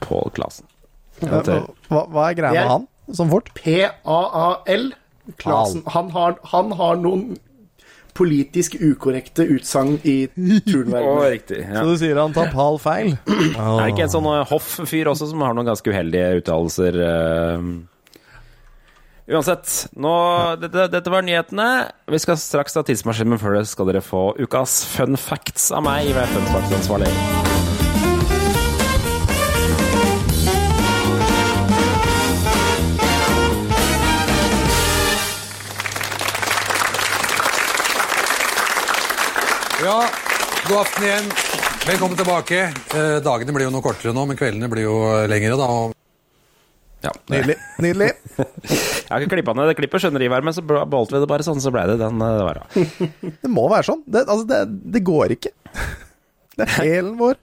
Paul 0.00 0.30
Klassen. 0.34 0.66
Hva, 1.20 2.06
hva- 2.08 2.28
er 2.30 2.34
greia 2.38 2.54
med 2.54 2.70
han? 2.70 2.86
Sånn 3.12 3.28
fort? 3.28 3.50
P-A-A-L. 3.58 4.86
Clasen. 5.38 5.82
Han 5.94 6.10
har, 6.10 6.36
han 6.52 6.72
har 6.72 6.96
noen 6.96 7.36
politisk 8.20 8.74
ukorrekte 8.82 9.46
utsagn 9.54 10.00
i 10.04 10.16
turnverdenen. 10.66 11.30
riktig. 11.30 11.60
Ja. 11.62 11.80
Så 11.84 11.92
du 11.94 12.00
sier 12.02 12.18
han 12.20 12.34
tar 12.36 12.50
pal 12.52 12.76
feil? 12.82 13.14
Er 13.30 13.84
det 13.84 13.92
ikke 13.94 14.08
en 14.08 14.12
sånn 14.16 14.26
eh, 14.32 14.42
hoff-fyr 14.50 15.08
også 15.12 15.30
som 15.30 15.40
har 15.46 15.54
noen 15.56 15.70
ganske 15.70 15.92
uheldige 15.94 16.42
uttalelser? 16.42 16.98
eh? 17.06 17.70
Uansett, 19.30 19.70
nå, 19.94 20.10
dette, 20.58 20.88
dette 20.90 21.10
var 21.14 21.22
nyhetene. 21.22 21.68
Vi 22.10 22.18
skal 22.18 22.34
straks 22.42 22.74
ta 22.74 22.82
tidsmaskinen, 22.82 23.36
men 23.36 23.38
før 23.42 23.60
det 23.60 23.68
skal 23.70 23.86
dere 23.86 24.02
få 24.02 24.32
ukas 24.42 24.80
fun 24.90 25.14
facts 25.14 25.70
av 25.70 25.86
meg. 25.86 26.10
Hver 26.16 26.26
fun 26.34 26.50
facts-ansvarlig. 26.50 27.59
Ja, 39.80 40.04
god 40.68 40.80
aften 40.82 41.04
igjen. 41.06 41.28
Velkommen 41.88 42.16
tilbake. 42.18 42.58
Eh, 42.68 43.14
dagene 43.24 43.52
blir 43.56 43.64
jo 43.64 43.72
noe 43.72 43.84
kortere 43.84 44.12
nå, 44.12 44.26
men 44.28 44.36
kveldene 44.36 44.68
blir 44.68 44.84
jo 44.84 44.96
lengre, 45.30 45.56
da. 45.56 45.68
og 45.72 45.94
Ja, 47.00 47.12
Nydelig. 47.32 47.56
Nydelig. 47.80 48.10
Jeg 48.68 49.08
har 49.08 49.24
ikke 49.24 49.38
klippa 49.38 49.54
ned 49.56 49.70
det 49.70 49.76
klippet, 49.78 50.02
skjønner 50.04 50.26
Ivar, 50.26 50.44
men 50.44 50.52
så 50.52 50.60
beholdt 50.66 51.14
vi 51.14 51.22
det 51.22 51.30
bare 51.30 51.46
sånn, 51.46 51.62
så 51.64 51.72
ble 51.72 51.86
det 51.88 51.96
den 52.02 52.20
eh, 52.20 52.34
det 52.36 52.44
var. 52.44 52.60
Det 53.46 53.52
må 53.52 53.64
være 53.72 53.88
sånn. 53.88 54.04
Det, 54.04 54.26
altså, 54.26 54.44
det, 54.52 54.60
det 54.98 55.04
går 55.08 55.36
ikke. 55.38 55.54
Det 56.60 56.66
er 56.66 56.74
hælen 56.76 57.16
vår. 57.22 57.40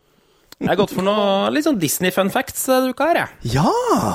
Jeg 0.62 0.72
har 0.72 0.78
gått 0.80 0.94
for 0.94 1.06
noe 1.10 1.50
litt 1.54 1.66
sånn 1.66 1.82
Disney-fun 1.82 2.30
facts 2.34 2.70
denne 2.70 2.94
uka 2.94 3.10
her, 3.12 3.24
jeg. 3.24 3.58
Ja! 3.58 4.14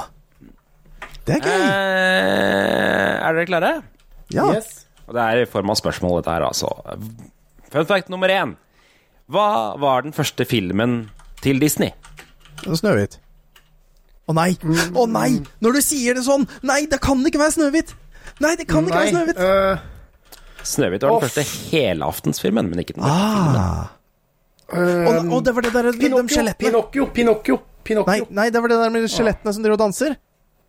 Det 1.26 1.40
er 1.40 1.44
gøy. 1.50 1.60
Eh, 1.66 3.12
er 3.18 3.36
dere 3.36 3.50
klare? 3.50 3.74
Ja. 4.34 4.46
Yes. 4.54 4.72
Og 5.08 5.14
det 5.18 5.22
er 5.26 5.42
i 5.42 5.50
form 5.50 5.74
av 5.74 5.82
spørsmål, 5.82 6.20
dette 6.20 6.38
her, 6.38 6.46
altså. 6.46 6.70
Fun 7.72 7.86
fact 7.88 8.10
nummer 8.12 8.28
én. 8.32 8.54
Hva 9.32 9.48
var 9.80 10.04
den 10.04 10.12
første 10.12 10.44
filmen 10.48 11.06
til 11.42 11.60
Disney? 11.62 11.94
Snøhvit. 12.62 13.16
Å 14.28 14.34
nei! 14.36 14.52
Å 14.94 15.06
nei! 15.10 15.30
Når 15.64 15.78
du 15.78 15.80
sier 15.84 16.14
det 16.18 16.22
sånn! 16.26 16.44
Nei, 16.68 16.84
det 16.90 17.00
kan 17.02 17.22
ikke 17.26 17.40
være 17.40 17.56
Snøhvit! 17.56 17.94
Nei, 18.44 18.52
det 18.60 18.68
kan 18.70 18.86
ikke 18.86 19.00
være 19.00 19.14
Snøhvit! 19.14 19.40
eh, 19.42 19.88
Snøhvit 20.62 21.02
var 21.02 21.08
den 21.10 21.16
Off. 21.16 21.24
første 21.26 21.44
helaftensfilmen, 21.72 22.68
men 22.70 22.84
ikke 22.84 22.94
den 22.98 23.02
første 23.02 23.32
filmen. 23.40 23.58
Ah. 23.58 23.98
Å, 24.72 25.16
å, 25.36 25.40
det 25.44 25.52
var 25.56 25.66
det 25.66 25.72
der 25.74 25.88
de 25.90 25.98
Pinocchio, 25.98 26.28
skjelettene. 26.36 26.68
Pinocchio, 26.68 27.58
Pinocchio. 27.82 28.06
Nei, 28.06 28.20
nei, 28.30 28.46
det 28.54 28.62
var 28.62 28.72
det 28.72 28.78
der 28.84 28.92
med 28.94 29.08
skjelettene 29.10 29.52
som 29.52 29.64
driver 29.64 29.74
og 29.80 29.82
danser. 29.88 30.14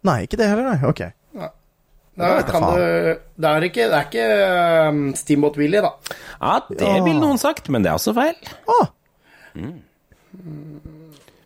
Nei, 0.04 0.18
ikke 0.26 0.40
det 0.42 0.50
heller, 0.50 0.74
nei. 0.74 0.80
Ok. 0.90 1.06
Faen. 2.18 2.66
det, 2.78 3.14
det 3.42 3.50
er 3.50 3.66
ikke, 3.70 3.86
det 3.90 3.98
er 3.98 4.08
ikke 4.10 4.26
um, 4.92 5.00
Steamboat 5.18 5.56
Willy, 5.58 5.80
da. 5.82 5.90
Ja, 6.42 6.60
det 6.70 6.86
Ja. 6.86 7.00
ville 7.04 7.20
noen 7.24 7.40
sagt, 7.42 7.70
men 7.74 7.82
det 7.86 7.90
er 7.90 7.98
også 7.98 8.14
feil. 8.14 8.36
Å, 8.70 8.80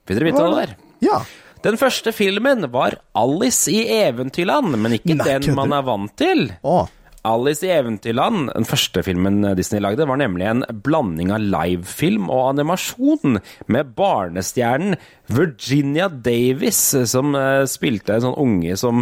Vil 0.08 0.16
dere 0.20 0.28
vite 0.30 0.44
hva 0.44 0.54
det 0.58 0.64
er? 0.70 0.76
ja. 1.08 1.22
Den 1.66 1.74
første 1.82 2.12
filmen 2.14 2.68
var 2.72 3.00
Alice 3.18 3.72
i 3.74 3.80
Eventyrland, 3.92 4.76
men 4.78 4.94
ikke 5.00 5.16
Nei, 5.18 5.26
den 5.42 5.56
man 5.58 5.74
er 5.74 5.82
vant 5.84 6.14
til. 6.16 6.46
Ah. 6.64 6.86
Alice 7.28 7.66
i 7.66 7.72
Eventyrland, 7.74 8.52
den 8.54 8.68
første 8.70 9.02
filmen 9.04 9.42
Disney 9.58 9.82
lagde, 9.84 10.06
var 10.08 10.20
nemlig 10.22 10.46
en 10.48 10.62
blanding 10.86 11.34
av 11.34 11.42
livefilm 11.44 12.30
og 12.30 12.52
animasjon, 12.54 13.40
med 13.74 13.90
barnestjernen 13.98 14.96
Virginia 15.34 16.08
Davis, 16.14 16.80
som 17.10 17.34
eh, 17.36 17.66
spilte 17.68 18.16
en 18.16 18.28
sånn 18.30 18.38
unge 18.46 18.78
som 18.80 19.02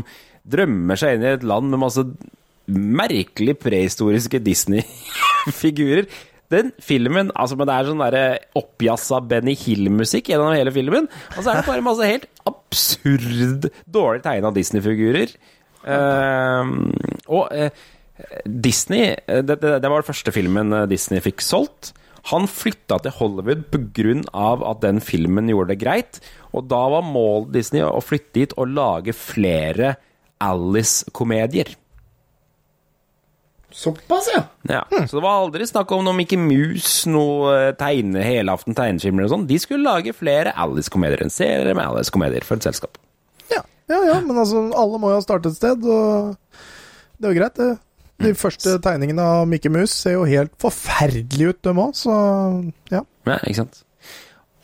drømmer 0.52 1.00
seg 1.00 1.18
inn 1.18 1.26
i 1.26 1.34
et 1.34 1.46
land 1.48 1.72
med 1.72 1.82
masse 1.82 2.06
merkelig 2.66 3.58
prehistoriske 3.62 4.42
Disney-figurer. 4.46 6.10
Den 6.54 6.70
filmen 6.78 7.32
altså, 7.34 7.58
men 7.58 7.68
Det 7.68 7.76
er 7.76 7.88
sånn 7.90 8.04
der 8.04 8.18
oppjazza 8.60 9.20
Benny 9.26 9.56
Hill-musikk 9.58 10.30
gjennom 10.30 10.54
hele 10.54 10.74
filmen. 10.74 11.10
Og 11.34 11.42
så 11.42 11.52
er 11.52 11.60
det 11.60 11.68
bare 11.70 11.86
masse 11.86 12.10
helt 12.10 12.30
absurd 12.46 13.70
dårlig 13.90 14.24
tegna 14.26 14.54
Disney-figurer. 14.54 15.34
Uh, 15.86 16.90
og 17.30 17.52
uh, 17.54 17.70
Disney 18.46 19.12
eh, 19.14 19.44
det, 19.44 19.60
det, 19.62 19.76
det 19.84 19.92
var 19.92 20.02
den 20.02 20.08
første 20.08 20.34
filmen 20.34 20.74
eh, 20.74 20.88
Disney 20.90 21.22
fikk 21.24 21.44
solgt. 21.46 21.92
Han 22.32 22.48
flytta 22.50 22.98
til 23.04 23.14
Hollywood 23.20 23.68
pga. 23.70 24.48
at 24.72 24.82
den 24.82 25.02
filmen 25.02 25.50
gjorde 25.52 25.76
det 25.76 25.82
greit. 25.84 26.20
Og 26.58 26.66
da 26.72 26.82
var 26.90 27.06
målet 27.06 27.52
Disney 27.54 27.84
å 27.86 28.02
flytte 28.02 28.34
dit 28.40 28.56
og 28.58 28.72
lage 28.74 29.14
flere 29.14 29.96
Alice-komedier. 30.46 31.74
Såpass, 33.76 34.30
ja. 34.32 34.44
Ja, 34.70 34.84
Så 35.08 35.18
det 35.18 35.24
var 35.26 35.42
aldri 35.42 35.66
snakk 35.68 35.90
om 35.92 36.06
noe 36.06 36.16
Mickey 36.16 36.40
Mouse, 36.40 37.10
noe 37.12 37.50
eh, 37.52 37.72
tegne, 37.76 38.22
helaften 38.24 38.78
tegneskimmer 38.78 39.26
og 39.26 39.34
sånn. 39.34 39.48
De 39.50 39.58
skulle 39.60 39.84
lage 39.84 40.14
flere 40.16 40.54
Alice-komedier. 40.56 41.26
En 41.26 41.34
serie 41.34 41.74
med 41.76 41.84
Alice-komedier 41.84 42.46
for 42.48 42.56
et 42.56 42.68
selskap. 42.70 42.96
Ja, 43.52 43.66
ja, 43.92 44.00
ja, 44.14 44.22
men 44.24 44.40
altså, 44.40 44.64
alle 44.80 45.02
må 45.02 45.12
jo 45.12 45.20
ha 45.20 45.26
startet 45.26 45.52
et 45.52 45.60
sted, 45.60 45.84
og 45.84 46.62
det 47.20 47.28
er 47.28 47.36
jo 47.36 47.42
greit, 47.42 47.60
det. 47.60 47.74
De 48.24 48.32
første 48.40 48.78
tegningene 48.80 49.28
av 49.28 49.44
Mickey 49.52 49.68
Mouse 49.76 49.92
ser 49.92 50.16
jo 50.16 50.24
helt 50.30 50.54
forferdelige 50.64 51.52
ut, 51.52 51.60
dem 51.68 51.82
òg, 51.84 51.92
så 52.00 52.16
ja. 52.94 53.04
Ja, 53.28 53.42
ikke 53.44 53.60
sant? 53.66 53.82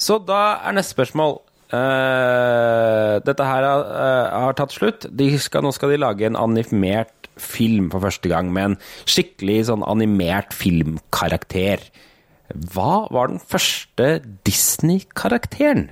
Så 0.02 0.22
da 0.24 0.40
er 0.64 0.78
neste 0.80 0.96
spørsmål 0.96 1.42
Eh, 1.72 3.14
Dette 3.24 3.48
her 3.48 3.64
har, 3.64 3.86
uh, 3.88 4.44
har 4.46 4.58
tatt 4.60 4.76
slutt. 4.76 5.08
De 5.08 5.30
skal, 5.40 5.64
nå 5.64 5.72
skal 5.76 5.94
de 5.94 6.02
lage 6.02 6.28
en 6.28 6.40
animert 6.40 7.30
film 7.40 7.88
for 7.94 8.04
første 8.04 8.28
gang, 8.30 8.52
med 8.52 8.74
en 8.74 8.78
skikkelig 9.08 9.70
sånn 9.70 9.86
animert 9.88 10.52
filmkarakter. 10.56 11.86
Hva 12.74 13.08
var 13.16 13.32
den 13.32 13.40
første 13.40 14.20
Disney-karakteren? 14.48 15.88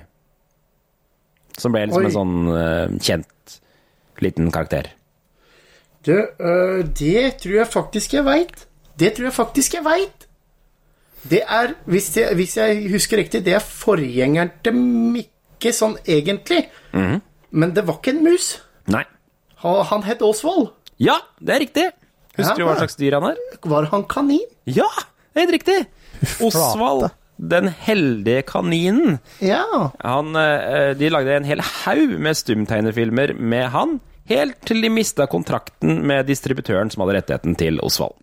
Som 1.59 1.75
ble 1.75 1.85
liksom 1.87 2.03
Oi. 2.03 2.09
en 2.09 2.17
sånn 2.17 2.37
uh, 2.51 2.99
kjent 2.99 3.59
liten 4.19 4.51
karakter. 4.51 4.91
Du, 6.03 6.15
det 6.95 7.23
tror 7.39 7.55
jeg 7.55 7.71
faktisk 7.71 8.13
jeg 8.15 8.27
veit. 8.27 8.65
Det 8.99 9.13
tror 9.15 9.29
jeg 9.29 9.35
faktisk 9.35 9.75
jeg 9.77 9.83
veit. 9.87 10.27
Det 11.29 11.41
er, 11.43 11.73
hvis 11.87 12.11
jeg, 12.15 12.35
hvis 12.39 12.55
jeg 12.57 12.85
husker 12.91 13.19
riktig, 13.19 13.43
det 13.47 13.55
er 13.57 13.63
forgjengeren 13.63 14.51
til 14.63 14.75
Mikke 14.79 15.38
sånn 15.75 15.97
egentlig. 16.07 16.69
Men 17.51 17.73
det 17.73 17.83
var 17.87 17.97
ikke 17.99 18.13
en 18.15 18.23
mus. 18.23 18.59
Nei. 18.87 19.03
Han, 19.63 19.81
han 19.85 20.03
het 20.07 20.21
Osvald. 20.23 20.69
Ja, 20.97 21.17
det 21.39 21.55
er 21.55 21.59
riktig! 21.59 21.85
Husker 22.37 22.55
Ja. 22.55 22.63
du 22.63 22.63
hva 22.69 22.77
slags 22.79 22.95
dyr 22.95 23.15
han 23.19 23.23
er? 23.31 23.37
Var 23.67 23.87
han 23.91 24.03
kanin? 24.07 24.39
Ja, 24.65 24.87
det 25.33 25.41
er 25.41 25.45
helt 25.45 25.55
riktig! 25.57 25.77
Osvald, 26.43 27.09
den 27.39 27.67
heldige 27.71 28.41
kaninen. 28.47 29.19
Ja. 29.43 29.63
Han, 30.03 30.35
eh, 30.35 30.93
de 30.99 31.09
lagde 31.11 31.35
en 31.35 31.43
hel 31.47 31.59
haug 31.61 32.15
med 32.19 32.35
stumtegnefilmer 32.39 33.33
med 33.35 33.69
han, 33.75 33.99
helt 34.29 34.59
til 34.67 34.81
de 34.83 34.89
mista 34.93 35.25
kontrakten 35.27 36.01
med 36.07 36.27
distributøren 36.27 36.91
som 36.91 37.01
hadde 37.03 37.17
rettigheten 37.19 37.55
til 37.59 37.79
Osvald. 37.83 38.15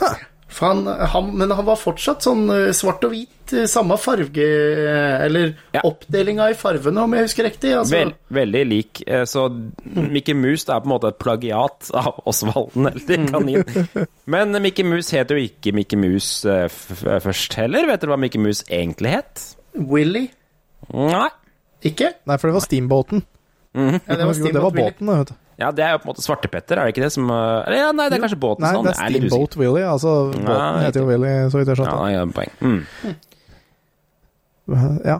For 0.00 0.16
han, 0.60 0.86
han, 0.86 1.30
men 1.38 1.50
han 1.50 1.64
var 1.64 1.76
fortsatt 1.80 2.22
sånn 2.22 2.44
øh, 2.50 2.72
svart 2.76 3.04
og 3.04 3.10
hvit, 3.14 3.52
øh, 3.54 3.66
samme 3.70 3.96
farge 3.98 4.44
Eller 4.44 5.54
Eller 5.72 5.82
oppdelinga 5.84 6.50
i 6.50 6.54
fargene, 6.54 7.00
om 7.02 7.14
jeg 7.14 7.22
husker 7.28 7.44
riktig. 7.48 7.72
Altså, 7.78 7.94
Vel, 7.96 8.12
veldig 8.28 8.62
lik. 8.68 9.02
eh, 9.06 9.24
Så 9.24 9.46
Mickey 9.84 10.34
Mouse 10.34 10.68
er 10.68 10.80
på 10.80 10.88
en 10.90 10.94
måte 10.94 11.08
et 11.12 11.18
plagiat 11.18 11.90
av 11.94 12.20
Osvald 12.26 12.76
eller 12.92 13.26
kanin. 13.28 14.08
Men 14.26 14.52
Mickey 14.62 14.84
Mouse 14.84 15.16
het 15.16 15.30
jo 15.30 15.36
ikke 15.36 15.72
Mickey 15.72 15.96
Mouse 15.96 16.44
eh, 16.48 16.68
f 16.68 16.90
f 16.98 17.04
først 17.24 17.54
heller. 17.60 17.86
Vet 17.88 18.00
dere 18.04 18.12
hva 18.14 18.20
Mickey 18.20 18.40
Mouse 18.42 18.64
egentlig 18.70 19.16
het? 19.18 19.46
Willy. 19.74 20.26
Nei. 20.92 21.28
Ikke? 21.82 22.12
Nei, 22.26 22.36
for 22.38 22.48
det 22.50 22.54
var 22.58 22.66
Steamboaten. 22.66 23.22
Mhm. 23.74 24.00
Ja, 24.06 24.16
det 24.20 24.26
var 24.28 24.34
Jo, 24.36 24.50
det 24.52 24.62
var 24.62 24.70
båten, 24.76 25.06
da, 25.08 25.14
vet 25.22 25.28
du. 25.32 25.34
Ja, 25.60 25.70
det 25.70 25.84
er 25.84 25.90
jo 25.92 25.98
på 26.02 26.06
en 26.08 26.10
måte 26.14 26.22
Svartepetter, 26.24 26.78
er 26.80 26.88
det 26.88 26.94
ikke 26.94 27.04
det 27.04 27.12
som 27.12 27.28
uh, 27.30 27.60
Eller 27.66 27.76
ja, 27.78 27.90
nei, 27.92 28.06
det 28.08 28.16
er 28.18 28.22
kanskje 28.24 28.38
båtens 28.40 28.64
Nei, 28.72 28.82
det 28.82 28.92
er. 28.94 29.10
Steamboat 29.12 29.56
Willie. 29.60 29.84
Altså, 29.86 30.12
båten 30.32 30.46
Nei, 30.48 30.84
heter 30.86 31.00
jo 31.04 31.08
Willie, 31.10 31.34
så 31.52 31.60
vidt 31.60 31.68
jeg 31.72 31.76
Ja, 31.76 31.84
skjønte. 31.84 32.12
ja, 32.12 32.24
poeng. 32.32 32.52
Mm. 32.62 33.16
Ja. 35.04 35.18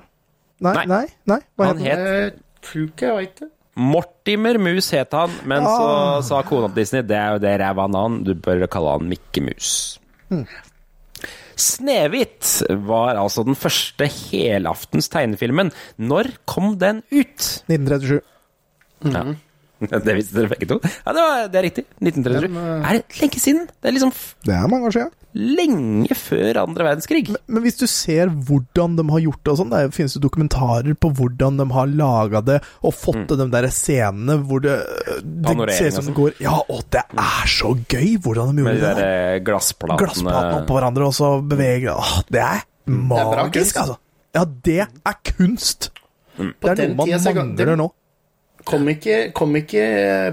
Nei, 0.63 0.73
Nei. 0.79 0.85
nei, 0.87 1.07
nei. 1.27 1.39
Hva 1.59 1.67
Han 1.73 1.81
het 1.83 1.99
han? 1.99 2.41
Tror 2.63 2.85
ikke 2.89 3.09
jeg 3.09 3.17
veit 3.19 3.41
det. 3.43 3.49
Mortimer 3.83 4.59
Mus 4.61 4.91
het 4.93 5.15
han, 5.17 5.33
men 5.49 5.65
så 5.65 5.87
Ah. 5.89 6.21
sa 6.23 6.43
kona 6.47 6.69
til 6.69 6.77
Disney 6.83 7.03
det 7.09 7.17
er 7.17 7.33
jo 7.33 7.39
det 7.43 7.55
ræva 7.61 7.87
navn, 7.91 8.23
du 8.25 8.35
bør 8.35 8.67
kalle 8.71 8.93
han 8.99 9.09
Mikke 9.09 9.43
Mus. 9.43 9.99
Mm. 10.31 10.45
Snehvit 11.57 12.63
var 12.87 13.17
altså 13.21 13.45
den 13.45 13.55
første 13.59 14.07
helaftens 14.09 15.09
tegnefilmen. 15.13 15.73
Når 15.99 16.31
kom 16.47 16.77
den 16.79 17.03
ut? 17.13 17.63
1937. 17.69 18.21
Ja. 19.05 19.25
Det 20.07 20.15
visste 20.19 20.37
dere 20.39 20.51
begge 20.53 20.69
to? 20.71 20.77
Ja, 20.83 21.13
det, 21.17 21.23
var, 21.27 21.49
det 21.53 21.59
er 21.61 21.65
riktig. 21.67 21.85
1937. 22.01 22.49
Men, 22.53 22.69
eh, 22.83 22.87
Er 22.91 22.99
det 23.01 23.19
lenge 23.23 23.41
siden? 23.43 23.67
Det 23.83 23.91
er 23.91 23.95
liksom 23.97 24.13
f- 24.15 24.35
Det 24.47 24.55
er 24.55 24.69
mange 24.71 24.89
år 24.91 24.95
siden. 24.97 25.11
lenge 25.35 26.15
før 26.19 26.59
andre 26.63 26.85
verdenskrig. 26.85 27.23
Men 27.49 27.63
hvis 27.65 27.79
du 27.81 27.87
ser 27.89 28.29
hvordan 28.29 28.97
de 28.99 29.05
har 29.11 29.23
gjort 29.25 29.41
det 29.47 29.53
og 29.55 29.59
sånn, 29.63 29.71
det 29.73 29.95
finnes 29.97 30.13
det 30.19 30.23
dokumentarer 30.27 30.95
på 31.01 31.11
hvordan 31.17 31.57
de 31.63 31.67
har 31.73 31.87
laga 31.89 32.43
det 32.45 32.59
og 32.85 32.93
fått 32.95 33.23
til 33.31 33.41
de 33.41 33.47
der 33.55 33.69
scenene 33.73 34.37
hvor 34.45 34.61
det, 34.65 34.75
det 35.25 35.57
ser 35.73 35.89
ut 35.89 35.97
som 35.97 36.05
det 36.05 36.09
sånn. 36.11 36.19
går 36.21 36.37
Ja, 36.45 36.59
og 36.69 36.85
det 36.93 37.01
er 37.17 37.49
så 37.49 37.73
gøy 37.89 38.19
hvordan 38.21 38.53
de 38.57 38.63
gjorde 38.67 38.77
det. 38.77 38.83
det. 38.83 38.93
de 38.93 39.01
der. 39.01 39.33
eh, 39.33 39.41
glassplatene. 39.49 39.99
Glassplatene 40.05 40.61
oppå 40.61 40.77
hverandre, 40.79 41.09
og 41.09 41.17
så 41.17 41.33
beveger 41.49 41.97
Åh, 41.97 42.13
Det 42.29 42.45
er 42.45 42.63
magisk, 42.93 43.43
magisk, 43.43 43.77
er 43.77 43.81
altså. 43.87 43.99
Ja, 44.37 44.45
det 44.69 44.79
er 44.85 45.19
kunst! 45.33 45.91
Mm. 46.39 46.55
Det 46.61 46.71
er 46.73 46.89
noe 46.89 46.97
man 46.97 47.07
tida 47.09 47.33
mangler 47.37 47.67
det- 47.73 47.79
nå. 47.79 47.91
Kom 48.69 48.91
ikke, 48.93 49.17
kom 49.37 49.57
ikke 49.59 49.87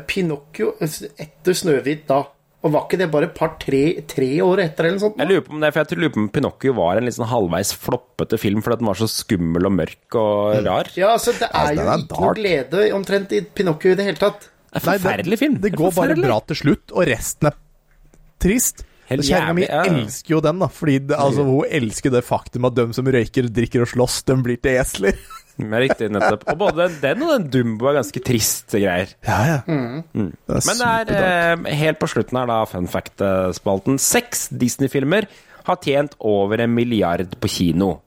Pinocchio 0.10 0.76
etter 0.82 1.58
Snøhvit 1.58 2.06
da? 2.10 2.24
Og 2.60 2.74
var 2.74 2.90
ikke 2.90 2.98
det 3.00 3.08
bare 3.08 3.30
et 3.30 3.36
par-tre 3.38 3.82
tre 4.10 4.28
år 4.44 4.62
etter, 4.66 4.84
eller 4.84 4.98
noe 4.98 5.04
sånt? 5.06 5.20
Jeg 5.22 5.30
lurer 5.30 5.44
på 5.46 5.54
om 5.56 5.62
det 5.64 5.70
for 5.72 5.94
jeg 5.94 6.02
lurer 6.02 6.12
på 6.16 6.20
om 6.20 6.28
Pinocchio 6.36 6.74
var 6.76 7.00
en 7.00 7.08
litt 7.08 7.16
sånn 7.16 7.30
halvveis 7.32 7.72
floppete 7.80 8.40
film 8.42 8.64
fordi 8.66 8.82
den 8.82 8.90
var 8.90 9.00
så 9.00 9.08
skummel 9.12 9.70
og 9.70 9.76
mørk 9.78 10.18
og 10.20 10.58
rar. 10.68 10.92
Ja, 11.00 11.14
altså, 11.16 11.36
det 11.40 11.48
er 11.48 11.72
den 11.72 11.80
jo 11.80 11.94
er 11.94 12.04
ikke 12.04 12.20
noe 12.26 12.36
glede 12.42 12.84
omtrent 12.98 13.36
i 13.38 13.42
Pinocchio 13.48 13.96
i 13.96 14.00
det 14.00 14.10
hele 14.10 14.20
tatt. 14.20 14.50
Det 14.70 14.82
er 14.82 14.86
forferdelig 14.90 15.40
film. 15.40 15.58
Det 15.64 15.72
går 15.74 15.96
bare 15.96 16.20
bra 16.20 16.38
til 16.52 16.62
slutt, 16.66 16.94
og 16.94 17.08
resten 17.10 17.50
er 17.50 17.60
trist. 18.44 18.84
Helt 19.10 19.26
Kjerringa 19.26 19.56
mi 19.58 19.64
ja. 19.66 19.82
elsker 19.90 20.36
jo 20.36 20.44
den, 20.44 20.60
da. 20.62 20.68
Fordi 20.70 21.00
det, 21.10 21.18
altså, 21.18 21.48
hun 21.48 21.76
elsker 21.80 22.14
det 22.14 22.22
faktum 22.28 22.68
at 22.70 22.76
de 22.78 22.90
som 22.94 23.08
røyker, 23.08 23.50
drikker 23.56 23.88
og 23.88 23.90
slåss, 23.96 24.22
de 24.28 24.38
blir 24.46 24.60
til 24.62 24.78
esler. 24.84 25.18
Ja, 25.60 25.80
riktig, 25.84 26.08
nettopp. 26.16 26.46
Og 26.54 26.58
både 26.62 26.86
den 27.02 27.24
og 27.26 27.34
den 27.34 27.48
Dumbo 27.52 27.90
er 27.92 27.98
ganske 28.00 28.22
triste 28.24 28.80
greier. 28.80 29.12
Ja, 29.28 29.40
ja. 29.50 29.58
Mm. 29.68 30.32
Det 30.48 30.56
er 30.56 30.66
Men 30.70 30.80
det 31.10 31.18
er 31.20 31.52
eh, 31.58 31.74
helt 31.82 32.00
på 32.00 32.08
slutten 32.08 32.40
her, 32.40 32.48
da, 32.48 32.62
fun 32.70 32.88
fact-spalten. 32.88 34.00
Seks 34.00 34.48
Disney-filmer 34.56 35.28
har 35.68 35.80
tjent 35.84 36.16
over 36.26 36.64
en 36.64 36.72
milliard 36.74 37.36
på 37.44 37.52
kino. 37.52 37.98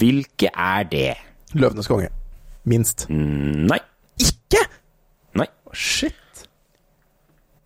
Hvilke 0.00 0.48
er 0.52 0.88
det? 0.88 1.10
Løvenes 1.52 1.88
konge. 1.90 2.08
Minst. 2.68 3.06
Mm, 3.10 3.66
Nei. 3.68 3.78
Ikke?! 4.22 4.62
Nei. 5.36 5.48
Shit. 5.76 6.46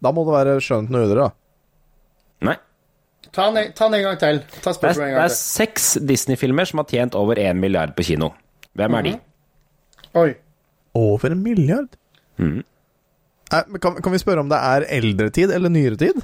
Da 0.02 0.12
må 0.14 0.24
det 0.26 0.34
være 0.34 0.56
skjønt 0.64 0.90
noe 0.92 1.06
udre, 1.06 1.26
da. 1.28 1.30
Nei. 2.50 2.56
Ta 3.32 3.46
den, 3.52 3.70
ta 3.76 3.88
den 3.90 3.98
en 4.00 4.04
gang 4.10 4.18
til. 4.20 4.42
Ta 4.64 4.72
Det 4.72 4.76
er, 4.76 4.82
gang 4.82 4.94
til. 4.96 5.14
det 5.14 5.24
er 5.28 5.34
seks 5.36 5.88
Disney-filmer 6.08 6.68
som 6.68 6.82
har 6.82 6.90
tjent 6.90 7.16
over 7.18 7.38
en 7.42 7.60
milliard 7.60 7.94
på 7.96 8.04
kino. 8.10 8.32
Hvem 8.76 8.94
er 8.98 9.06
de? 9.06 9.14
Oi. 10.16 10.30
Over 10.96 11.34
en 11.34 11.42
milliard? 11.44 11.88
Mm. 12.40 12.62
Eh, 13.52 13.62
kan, 13.82 13.98
kan 14.02 14.12
vi 14.14 14.18
spørre 14.22 14.40
om 14.42 14.48
det 14.50 14.58
er 14.58 14.86
eldre 14.96 15.30
tid 15.34 15.52
eller 15.54 15.70
nyere 15.72 15.98
tid? 16.00 16.18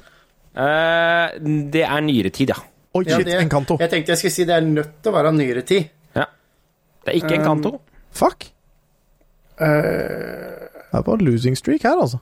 Eh, 0.53 1.37
det 1.73 1.83
er 1.85 2.01
nyere 2.05 2.29
tid, 2.33 2.51
ja. 2.53 2.57
Oi, 2.93 3.03
Ja, 3.07 3.17
shit, 3.17 3.25
det- 3.29 3.39
Encanto. 3.41 3.77
Jeg 3.81 3.89
tenkte 3.89 4.13
jeg 4.13 4.17
skulle 4.21 4.35
si 4.35 4.43
det 4.45 4.55
er 4.55 4.65
nødt 4.65 4.91
til 5.01 5.11
å 5.11 5.15
være 5.15 5.31
nyere 5.33 5.61
tid. 5.65 5.89
ja. 6.15 6.25
Det 7.05 7.11
er 7.13 7.17
ikke 7.19 7.35
en 7.39 7.43
kanto. 7.45 7.71
Fuck. 8.15 8.45
Uh, 9.59 9.67
Det 9.67 10.99
er 10.99 11.03
på 11.03 11.15
losing 11.19 11.55
streak 11.57 11.83
her, 11.83 11.97
altså. 11.99 12.19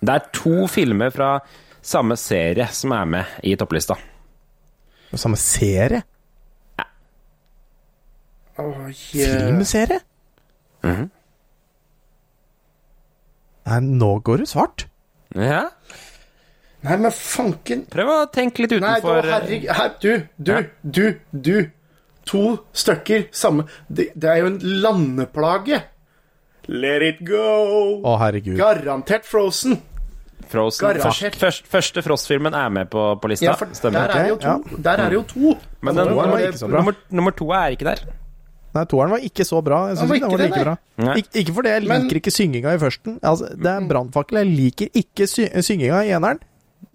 Det 0.00 0.08
er 0.14 0.26
to 0.34 0.66
filmer 0.68 1.10
fra 1.14 1.38
samme 1.82 2.16
serie 2.18 2.66
som 2.74 2.92
er 2.92 3.04
med 3.06 3.24
i 3.42 3.54
topplista. 3.56 3.94
Samme 5.14 5.36
serie? 5.40 6.02
Ja. 6.78 6.84
Oh, 8.58 8.88
yeah. 9.14 9.46
Filmserie? 9.48 10.00
Mhm. 10.88 11.08
Nei, 13.68 13.80
nå 13.84 14.12
går 14.24 14.42
det 14.42 14.48
svart. 14.48 14.86
Ja. 15.36 15.66
Nei, 16.86 16.94
men 16.96 17.10
fanken 17.12 17.82
Prøv 17.90 18.08
å 18.12 18.18
tenke 18.32 18.62
litt 18.64 18.70
Nei, 18.78 18.78
da, 18.80 19.00
utenfor 19.02 19.26
herregud 19.28 19.72
her, 19.76 19.90
Du, 20.00 20.12
du, 20.38 20.52
Ja. 20.52 20.62
du, 20.82 21.20
du. 21.32 21.70
To 22.28 22.42
stykker 22.76 23.26
samme 23.32 23.64
det, 23.90 24.10
det 24.14 24.28
er 24.30 24.36
jo 24.42 24.46
en 24.52 24.58
landeplage. 24.84 25.82
Let 26.68 27.02
it 27.02 27.20
go. 27.24 28.00
Å, 28.04 28.18
herregud. 28.20 28.56
Garantert 28.60 29.24
Frozen. 29.24 29.78
Frozen. 30.48 30.84
Garantert. 30.86 31.36
Først, 31.36 31.40
først, 31.40 31.66
første 31.72 32.02
Frost-filmen 32.04 32.54
er 32.54 32.68
med 32.72 32.90
på, 32.92 33.06
på 33.20 33.28
lista. 33.32 33.48
Ja, 33.48 33.54
for 33.56 33.72
Stemmer. 33.72 34.06
der 34.06 34.14
er 34.14 34.22
det 34.22 34.28
jo 34.34 34.36
to. 34.36 34.48
Ja. 34.48 34.82
Der 34.88 35.02
er 35.04 35.08
det 35.08 35.18
jo 35.18 35.22
to. 35.32 35.54
Men 35.80 35.96
den, 35.96 36.08
er 36.08 36.14
nummer, 36.14 36.68
nummer, 36.76 36.94
nummer 37.10 37.30
to 37.36 37.50
er 37.56 37.74
ikke 37.76 37.88
der. 37.88 38.04
Nei, 38.78 38.84
toeren 38.90 39.12
var 39.16 39.24
ikke 39.26 39.44
så 39.48 39.60
bra. 39.66 39.80
Jeg 39.90 39.96
Den 39.98 40.02
synes 40.04 40.16
ikke 40.16 40.28
den 40.28 40.34
var 40.36 40.44
like 40.44 40.58
det, 40.58 40.66
bra. 40.68 41.14
Ik 41.18 41.32
ikke 41.42 41.54
fordi 41.58 41.74
jeg 41.74 41.86
Men- 41.88 42.04
liker 42.06 42.20
ikke 42.22 42.34
synginga 42.38 42.74
i 42.76 42.82
førsten. 42.82 43.18
Altså, 43.22 43.50
det 43.58 43.72
er 43.74 43.88
brannfakkel. 43.90 44.38
Jeg 44.44 44.54
liker 44.54 44.88
ikke 45.02 45.26
sy 45.30 45.48
synginga 45.66 46.04
i 46.06 46.14
eneren. 46.14 46.38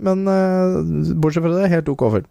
Men 0.04 0.24
uh, 0.28 0.80
bortsett 1.22 1.44
fra 1.44 1.52
det, 1.60 1.70
helt 1.72 1.90
ok 1.92 2.04
film. 2.18 2.26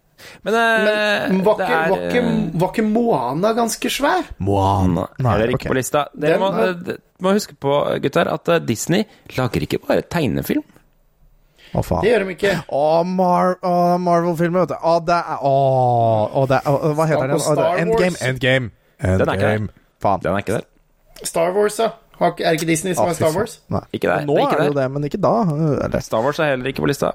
Men, 0.46 0.54
uh, 0.54 1.28
Men 1.32 1.40
var 1.44 1.56
ikke, 1.60 1.68
er 1.76 1.88
var, 1.90 2.02
ikke, 2.08 2.20
eh, 2.22 2.60
var 2.60 2.70
ikke 2.72 2.84
Moana 2.86 3.52
ganske 3.56 3.90
svær? 3.90 4.28
Moana. 4.38 5.06
Heller 5.18 5.52
ikke 5.54 5.68
på 5.72 5.76
lista. 5.78 6.04
Dere 6.16 6.38
må, 6.40 6.50
var- 6.54 6.98
må 7.22 7.32
huske 7.36 7.56
på, 7.60 7.76
gutter, 8.02 8.30
at 8.32 8.52
Disney 8.66 9.04
lager 9.36 9.64
ikke 9.66 9.80
bare 9.86 10.02
tegnefilm. 10.02 10.62
Å, 11.72 11.80
faen. 11.84 12.02
Det 12.04 12.10
gjør 12.12 12.24
de 12.26 12.34
ikke. 12.36 12.52
Å, 12.68 12.84
Mar 13.08 13.54
Marvel-filmer, 13.98 14.66
vet 14.66 14.74
du. 14.74 14.76
Å, 14.76 14.94
det 15.08 15.16
er 15.16 15.38
Å, 15.48 15.52
å, 16.28 16.46
det 16.50 16.58
er 16.60 16.68
å, 16.68 16.92
Hva 16.98 17.06
heter 17.08 17.32
den? 17.32 17.40
Er 17.40 17.80
Endgame. 17.86 18.16
Endgame. 18.28 18.70
Den 19.02 19.28
er 19.28 19.34
ikke 19.34 19.50
der. 19.50 19.66
Faen. 20.02 20.22
Den 20.22 20.32
er 20.32 20.44
ikke 20.44 20.56
der. 20.58 20.66
Star 21.26 21.52
Wars, 21.56 21.76
da? 21.78 21.90
Er 22.22 22.34
det 22.38 22.52
ikke 22.60 22.70
Disney 22.70 22.94
som 22.94 23.06
ah, 23.06 23.10
er 23.10 23.18
Star. 23.18 23.34
Wars? 23.34 23.58
Nei. 23.72 23.82
Ikke 23.92 24.08
der. 24.08 24.26
Nå 24.26 24.36
ikke 24.38 24.56
er 24.56 24.62
det 24.62 24.70
jo 24.70 24.78
det, 24.78 24.88
men 24.94 25.06
ikke 25.08 25.20
da. 25.22 25.34
Eller, 25.86 26.02
Star 26.04 26.24
Wars 26.24 26.38
er 26.38 26.52
heller 26.54 26.70
ikke 26.70 26.84
på 26.84 26.90
lista. 26.90 27.12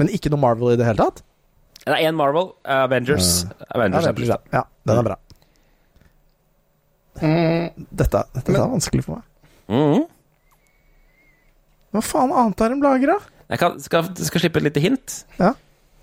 men 0.00 0.08
ikke 0.08 0.30
noe 0.32 0.40
Marvel 0.40 0.72
i 0.74 0.78
det 0.80 0.86
hele 0.86 1.02
tatt? 1.02 1.22
Det 1.80 1.92
er 1.92 2.08
én 2.08 2.16
Marvel. 2.16 2.52
Avengers. 2.64 3.44
Avengers 3.68 4.06
er 4.06 4.16
på 4.16 4.24
lista. 4.24 4.38
Ja, 4.52 4.62
den 4.88 5.02
er 5.02 5.08
bra. 5.10 5.18
Dette, 7.20 8.22
dette 8.34 8.54
er 8.54 8.70
vanskelig 8.72 9.04
for 9.04 9.20
meg. 9.20 9.26
Mhm. 9.70 10.08
Hva 11.90 12.02
faen 12.06 12.32
annet 12.32 12.62
er 12.62 12.72
de 12.72 12.82
lager, 12.84 13.12
da? 13.16 13.44
Jeg 13.50 13.58
kan, 13.58 13.80
skal, 13.82 14.10
skal 14.14 14.44
slippe 14.44 14.60
et 14.60 14.68
lite 14.68 14.82
hint. 14.82 15.16
Ja. 15.40 15.54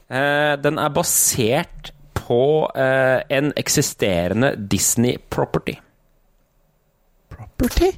Uh, 0.08 0.54
den 0.60 0.80
er 0.80 0.92
basert 0.96 1.94
på 2.28 2.41
eh, 2.75 3.21
en 3.38 3.53
eksisterende 3.59 4.51
Disney 4.71 5.17
property. 5.32 5.78
Property? 7.32 7.93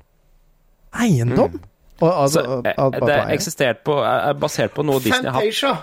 Eiendom? 0.99 1.59
Og, 1.99 2.09
altså, 2.09 2.43
Så, 2.45 2.57
eh, 2.69 2.99
det 3.01 3.15
er 3.15 3.33
eksistert 3.35 3.83
på, 3.87 3.97
er 4.05 4.37
basert 4.39 4.75
på 4.75 4.85
noe 4.87 5.01
Disney 5.03 5.27
har 5.27 5.39
hatt. 5.39 5.49
Fantasia. 5.49 5.73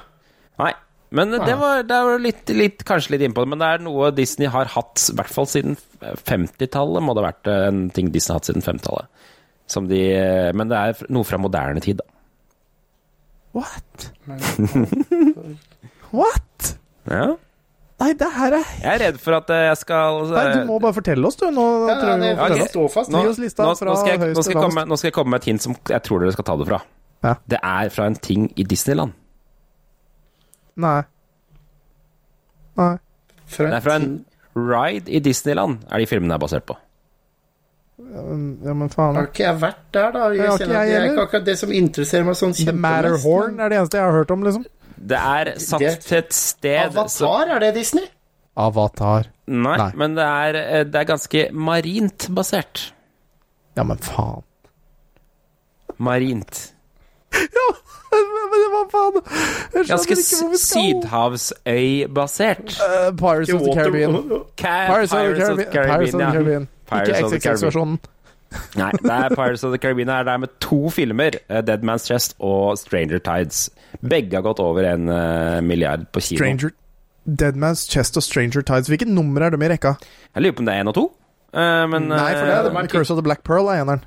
Nei, 0.57 0.73
men 1.17 1.35
det 1.37 1.55
var, 1.61 1.83
det 1.87 1.99
var 2.09 2.23
litt, 2.23 2.51
litt, 2.57 2.85
kanskje 2.89 3.15
litt 3.15 3.27
innpå 3.27 3.45
det, 3.45 3.51
men 3.53 3.61
det 3.63 3.69
er 3.75 3.85
noe 3.85 4.11
Disney 4.17 4.49
har 4.51 4.71
hatt, 4.73 5.03
i 5.13 5.17
hvert 5.19 5.33
fall 5.33 5.49
siden 5.51 5.77
50-tallet, 6.03 7.05
må 7.05 7.15
det 7.15 7.23
ha 7.23 7.29
vært 7.29 7.51
eh, 7.53 7.65
en 7.69 7.87
ting 7.95 8.11
Disney 8.15 8.35
har 8.35 8.41
hatt 8.41 8.51
siden 8.51 8.65
50-tallet. 8.65 9.11
Som 9.71 9.91
de, 9.91 10.01
eh, 10.15 10.51
men 10.57 10.71
det 10.71 10.79
er 10.79 11.11
noe 11.13 11.27
fra 11.27 11.39
moderne 11.43 11.83
tid, 11.85 12.01
da. 12.01 12.07
What? 13.57 14.09
What? 16.17 16.73
Ja. 17.09 17.37
Nei, 17.97 18.11
det 18.21 18.27
her 18.37 18.53
er 18.59 18.65
Jeg 18.83 18.91
er 18.93 18.99
redd 19.07 19.19
for 19.23 19.33
at 19.39 19.51
eh, 19.55 19.63
jeg 19.71 19.77
skal 19.81 20.19
Nei, 20.35 20.43
du 20.53 20.67
må 20.69 20.75
bare 20.85 20.93
fortelle 20.99 21.25
oss, 21.31 21.37
du. 21.41 21.47
Nå 21.51 21.65
Ja, 21.89 21.95
prøver 22.03 22.19
vi 22.21 22.27
det 22.27 22.33
å 22.35 22.41
fortelle 22.43 22.61
får 22.67 22.73
stå 22.75 22.85
fast. 22.93 23.11
nå, 23.15 23.23
Gi 23.25 23.31
oss 23.31 23.39
lista 23.41 23.65
nå, 23.65 23.75
fra 23.79 23.89
nå, 23.89 23.97
skal 24.03 24.11
jeg, 24.13 24.19
nå, 24.21 24.27
høyest 24.27 24.37
skal 24.37 24.45
til 24.45 24.53
jeg 24.53 24.63
komme, 24.67 24.75
lavest. 24.83 24.91
nå 24.93 24.97
skal 25.01 25.09
jeg 25.09 25.17
komme 25.17 25.31
med 25.37 25.41
et 25.41 25.49
hint 25.51 25.65
som 25.65 25.77
jeg 25.89 26.03
tror 26.05 26.21
dere 26.25 26.35
skal 26.37 26.45
ta 26.51 26.57
det 26.61 26.67
fra. 26.69 26.81
Ja. 27.25 27.35
Det 27.55 27.61
er 27.65 27.89
fra 27.97 28.09
en 28.13 28.19
ting 28.29 28.49
i 28.61 28.67
Disneyland. 28.69 29.17
Nei. 30.77 30.99
Nei. 32.77 32.93
Det 33.57 33.71
er 33.73 33.81
fra 33.87 33.97
en 33.97 34.11
ride 34.57 35.09
i 35.17 35.23
Disneyland, 35.25 35.79
er 35.89 36.03
de 36.05 36.07
filmene 36.11 36.37
er 36.37 36.43
basert 36.43 36.67
på. 36.69 36.77
Ja, 37.97 38.75
men 38.77 38.91
faen. 38.93 39.17
Har 39.17 39.31
ikke 39.31 39.47
jeg 39.47 39.57
vært 39.63 39.79
der, 39.97 40.11
da? 40.13 40.27
Jeg 40.37 40.43
Det 40.45 40.49
ikke 40.53 40.67
jeg 40.77 40.89
det 40.91 40.97
er 40.99 41.05
ikke 41.09 41.23
akkurat 41.31 41.47
det 41.47 41.55
som 41.57 41.71
interesserer 41.73 42.27
meg 42.29 42.37
sånn 42.37 42.53
The. 42.59 42.75
Matterhorn 42.77 43.57
er 43.65 43.73
det 43.73 43.79
eneste 43.81 43.97
jeg 43.97 44.05
har 44.05 44.13
hørt 44.19 44.35
om, 44.35 44.43
liksom. 44.45 44.67
Det 44.99 45.19
er 45.19 45.59
satt 45.59 45.81
Det- 45.81 46.01
til 46.07 46.19
et 46.19 46.33
sted 46.33 46.79
Avatar, 46.87 47.05
Avatar, 47.05 47.49
er 47.57 47.59
det 47.61 47.75
Disney? 47.75 48.05
Avatar. 48.57 49.25
Nei, 49.47 49.77
Nei. 49.77 49.91
men 49.95 50.15
det 50.17 50.25
er, 50.25 50.55
eh, 50.57 50.85
det 50.85 50.95
er 50.95 51.05
ganske 51.05 51.51
marint 51.53 52.29
basert. 52.35 52.93
Ja, 53.77 53.83
men 53.85 53.99
faen. 53.99 54.43
Marint. 55.99 56.73
ja, 57.33 57.73
Men 58.13 58.23
hva 58.73 58.85
faen? 58.91 59.13
Jeg 59.75 59.87
Ganske 59.91 60.11
ikke 60.17 60.59
sydhavsøy-basert. 60.59 62.81
Eh, 62.81 63.13
Pirates 63.17 63.53
of 63.53 63.61
the 63.63 63.73
Caribbean. 63.75 64.13
Pirates 64.57 65.13
of 65.13 65.19
the 65.59 65.65
Caribbean. 65.65 65.89
Pirates 65.89 66.15
of 66.15 66.21
the. 66.21 66.27
Caribbean. 66.33 66.69
Pirates 66.87 67.09
Ikke 67.09 67.25
of 67.25 67.31
the 67.31 67.41
Caribbean. 67.41 67.67
XXX-versjonen. 67.67 67.99
Nei, 68.81 68.91
det 69.03 69.13
er 69.13 69.35
Pirates 69.35 69.65
of 69.67 69.73
the 69.75 69.79
Caribbean 69.83 70.11
er 70.13 70.25
der 70.25 70.39
med 70.39 70.53
to 70.61 70.89
filmer. 70.91 71.39
eh, 71.49 71.63
Dead 71.67 71.85
Man's 71.85 72.07
Chest 72.07 72.37
og 72.39 72.79
Stranger 72.79 73.19
Tides. 73.19 73.71
Begge 74.01 74.39
har 74.39 74.45
gått 74.47 74.61
over 74.63 74.87
en 74.87 75.09
eh, 75.09 75.61
milliard 75.61 76.07
på 76.13 76.21
kino. 76.21 76.39
Stranger 76.39 76.75
Deadman's 77.27 77.89
Chest 77.91 78.17
og 78.17 78.23
Stranger 78.23 78.63
Tides. 78.63 78.87
Hvilket 78.87 79.09
nummer 79.11 79.43
er 79.43 79.51
de 79.51 79.59
i 79.65 79.71
rekka? 79.73 79.97
Jeg 80.35 80.45
lurer 80.45 80.55
på 80.55 80.63
om 80.63 80.69
det 80.69 80.77
er 80.77 80.85
én 80.85 80.93
og 80.93 80.95
to. 80.95 81.07
Eh, 81.53 81.83
men 81.91 82.09
Nei, 82.13 82.31
for 82.37 82.47
det 82.47 82.61
det 82.69 82.85
er 82.85 82.93
Curse 82.93 83.13
of 83.13 83.19
the 83.19 83.27
Black 83.27 83.43
Pearl 83.43 83.67
er 83.73 83.83
eneren. 83.83 84.05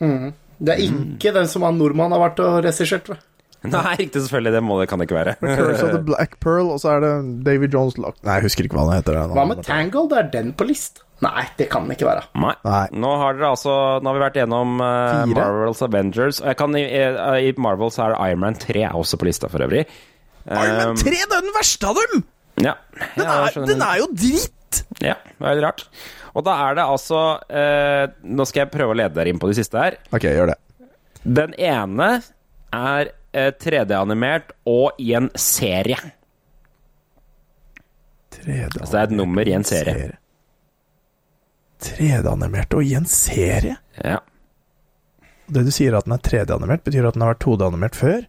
Mm. 0.00 0.32
Det 0.58 0.74
er 0.74 0.82
ikke 0.86 1.34
den 1.36 1.46
som 1.46 1.62
han 1.62 1.78
nordmann 1.78 2.14
har 2.16 2.22
vært 2.24 2.40
og 2.42 2.64
regissert. 2.64 3.10
Nei, 3.76 3.94
riktig, 4.00 4.22
selvfølgelig. 4.26 4.52
Det 4.56 4.62
må 4.64 4.78
det 4.80 4.86
kan 4.90 5.00
det 5.00 5.08
ikke 5.08 5.18
være. 5.18 5.34
Curse 5.42 5.82
of 5.86 5.94
the 5.94 6.02
Black 6.06 6.38
Pearl, 6.44 6.70
og 6.74 6.78
så 6.82 6.94
er 6.96 7.02
det 7.04 7.12
David 7.46 7.74
Jones 7.74 7.98
Lock 8.00 8.18
Nei, 8.26 8.38
jeg 8.38 8.48
husker 8.48 8.68
ikke 8.68 8.78
hva 8.78 8.86
den 8.90 9.00
heter. 9.00 9.18
den 9.18 9.34
Hva 9.36 9.44
med 9.50 9.64
Tangled? 9.66 10.14
Er 10.16 10.30
den 10.32 10.52
på 10.56 10.68
lista? 10.68 11.02
Nei, 11.24 11.46
det 11.56 11.70
kan 11.72 11.86
den 11.86 11.94
ikke 11.94 12.04
være. 12.10 12.26
Nei. 12.36 12.82
Nå 12.92 13.10
har 13.22 13.38
dere 13.38 13.54
altså 13.54 13.72
Nå 14.04 14.10
har 14.10 14.18
vi 14.18 14.20
vært 14.26 14.34
gjennom 14.36 14.74
uh, 14.82 15.22
Marvels 15.32 15.80
Avengers. 15.86 16.42
Og 16.44 16.50
jeg 16.52 16.58
kan, 16.60 16.76
i, 16.76 16.84
I 17.48 17.54
Marvel 17.56 17.92
så 17.94 18.04
er 18.04 18.12
det 18.12 18.18
Iron 18.28 18.42
Man 18.44 18.58
3 18.60 18.82
er 18.90 18.98
også 18.98 19.16
på 19.20 19.28
lista, 19.30 19.48
for 19.52 19.64
øvrig. 19.64 19.86
Iron 20.44 20.76
Man 20.76 20.92
Um, 20.92 21.00
3 21.00 21.10
det 21.16 21.24
er 21.24 21.42
den 21.42 21.56
verste 21.56 21.88
av 21.88 21.96
dem! 22.02 22.20
Ja. 22.62 22.76
Den 23.16 23.26
er, 23.26 23.56
den 23.72 23.82
er 23.84 23.98
jo 24.02 24.06
dritt! 24.12 24.82
Ja, 25.00 25.16
det 25.24 25.40
er 25.40 25.48
veldig 25.48 25.64
rart. 25.64 25.86
Og 26.36 26.44
da 26.44 26.54
er 26.66 26.76
det 26.76 26.84
altså 26.84 27.20
eh, 27.48 28.04
Nå 28.28 28.44
skal 28.48 28.64
jeg 28.66 28.72
prøve 28.74 28.92
å 28.92 28.98
lede 28.98 29.16
dere 29.16 29.32
inn 29.32 29.40
på 29.40 29.48
de 29.50 29.56
siste 29.56 29.80
her. 29.80 29.96
Ok, 30.14 30.26
gjør 30.28 30.52
det. 30.52 30.58
Den 31.26 31.54
ene 31.58 32.10
er 32.76 33.10
3D-animert 33.62 34.54
og 34.70 35.00
i 35.02 35.12
en 35.18 35.30
serie. 35.38 35.98
Altså 38.46 38.92
det 38.92 39.00
er 39.00 39.08
et 39.08 39.16
nummer 39.16 39.48
i 39.48 39.54
en 39.56 39.64
serie. 39.66 40.14
3D-animert 41.82 42.74
og 42.78 42.86
i 42.86 42.94
en 42.96 43.08
serie? 43.10 43.76
Ja. 44.00 44.20
Det 45.46 45.62
du 45.66 45.70
sier 45.74 45.94
at 45.98 46.06
den 46.08 46.16
er 46.16 46.22
3D-animert, 46.24 46.82
betyr 46.86 47.06
at 47.08 47.16
den 47.16 47.24
har 47.24 47.34
vært 47.34 47.44
2D-animert 47.46 47.98
før? 47.98 48.26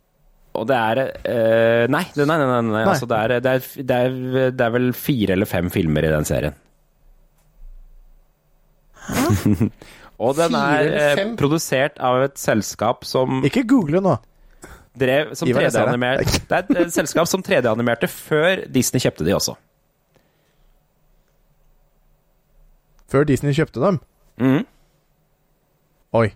Og 0.57 0.65
det 0.69 0.77
er 0.77 0.99
eh, 1.05 1.83
nei, 1.93 2.03
det- 2.15 2.25
nei, 2.29 2.37
nei, 2.41 2.47
nei, 2.49 2.61
nei. 2.65 2.71
Nei. 2.79 2.85
Altså 2.89 3.05
det, 3.09 3.17
er, 3.17 3.33
det, 3.45 3.51
er, 3.59 3.83
det, 3.91 3.97
er, 3.97 4.55
det 4.57 4.65
er 4.65 4.73
vel 4.73 4.87
fire 4.97 5.35
eller 5.37 5.49
fem 5.49 5.69
filmer 5.73 6.07
i 6.07 6.13
den 6.13 6.25
serien. 6.25 6.55
Hæ? 9.07 9.27
og 10.25 10.33
den 10.39 10.57
er 10.57 10.89
eh, 11.01 11.21
produsert 11.39 12.01
av 12.03 12.23
et 12.25 12.41
selskap 12.41 13.05
som 13.07 13.43
Ikke 13.47 13.63
google 13.69 14.01
nå. 14.03 14.17
Drev 14.99 15.33
som 15.37 15.47
Ivar, 15.49 15.61
jeg 15.67 15.71
ser 15.71 15.79
det. 15.79 15.93
3D-animert 15.93 16.47
Det 16.49 16.57
er 16.57 16.63
et 16.65 16.81
eh, 16.85 16.91
selskap 16.95 17.27
som 17.29 17.43
3D-animerte 17.45 18.09
før 18.11 18.65
Disney 18.73 19.03
kjøpte 19.03 19.25
de 19.27 19.35
også. 19.37 19.55
Før 23.11 23.23
Disney 23.29 23.53
kjøpte 23.55 23.79
dem? 23.83 23.99
Mhm. 24.41 24.65
Oi. 26.17 26.27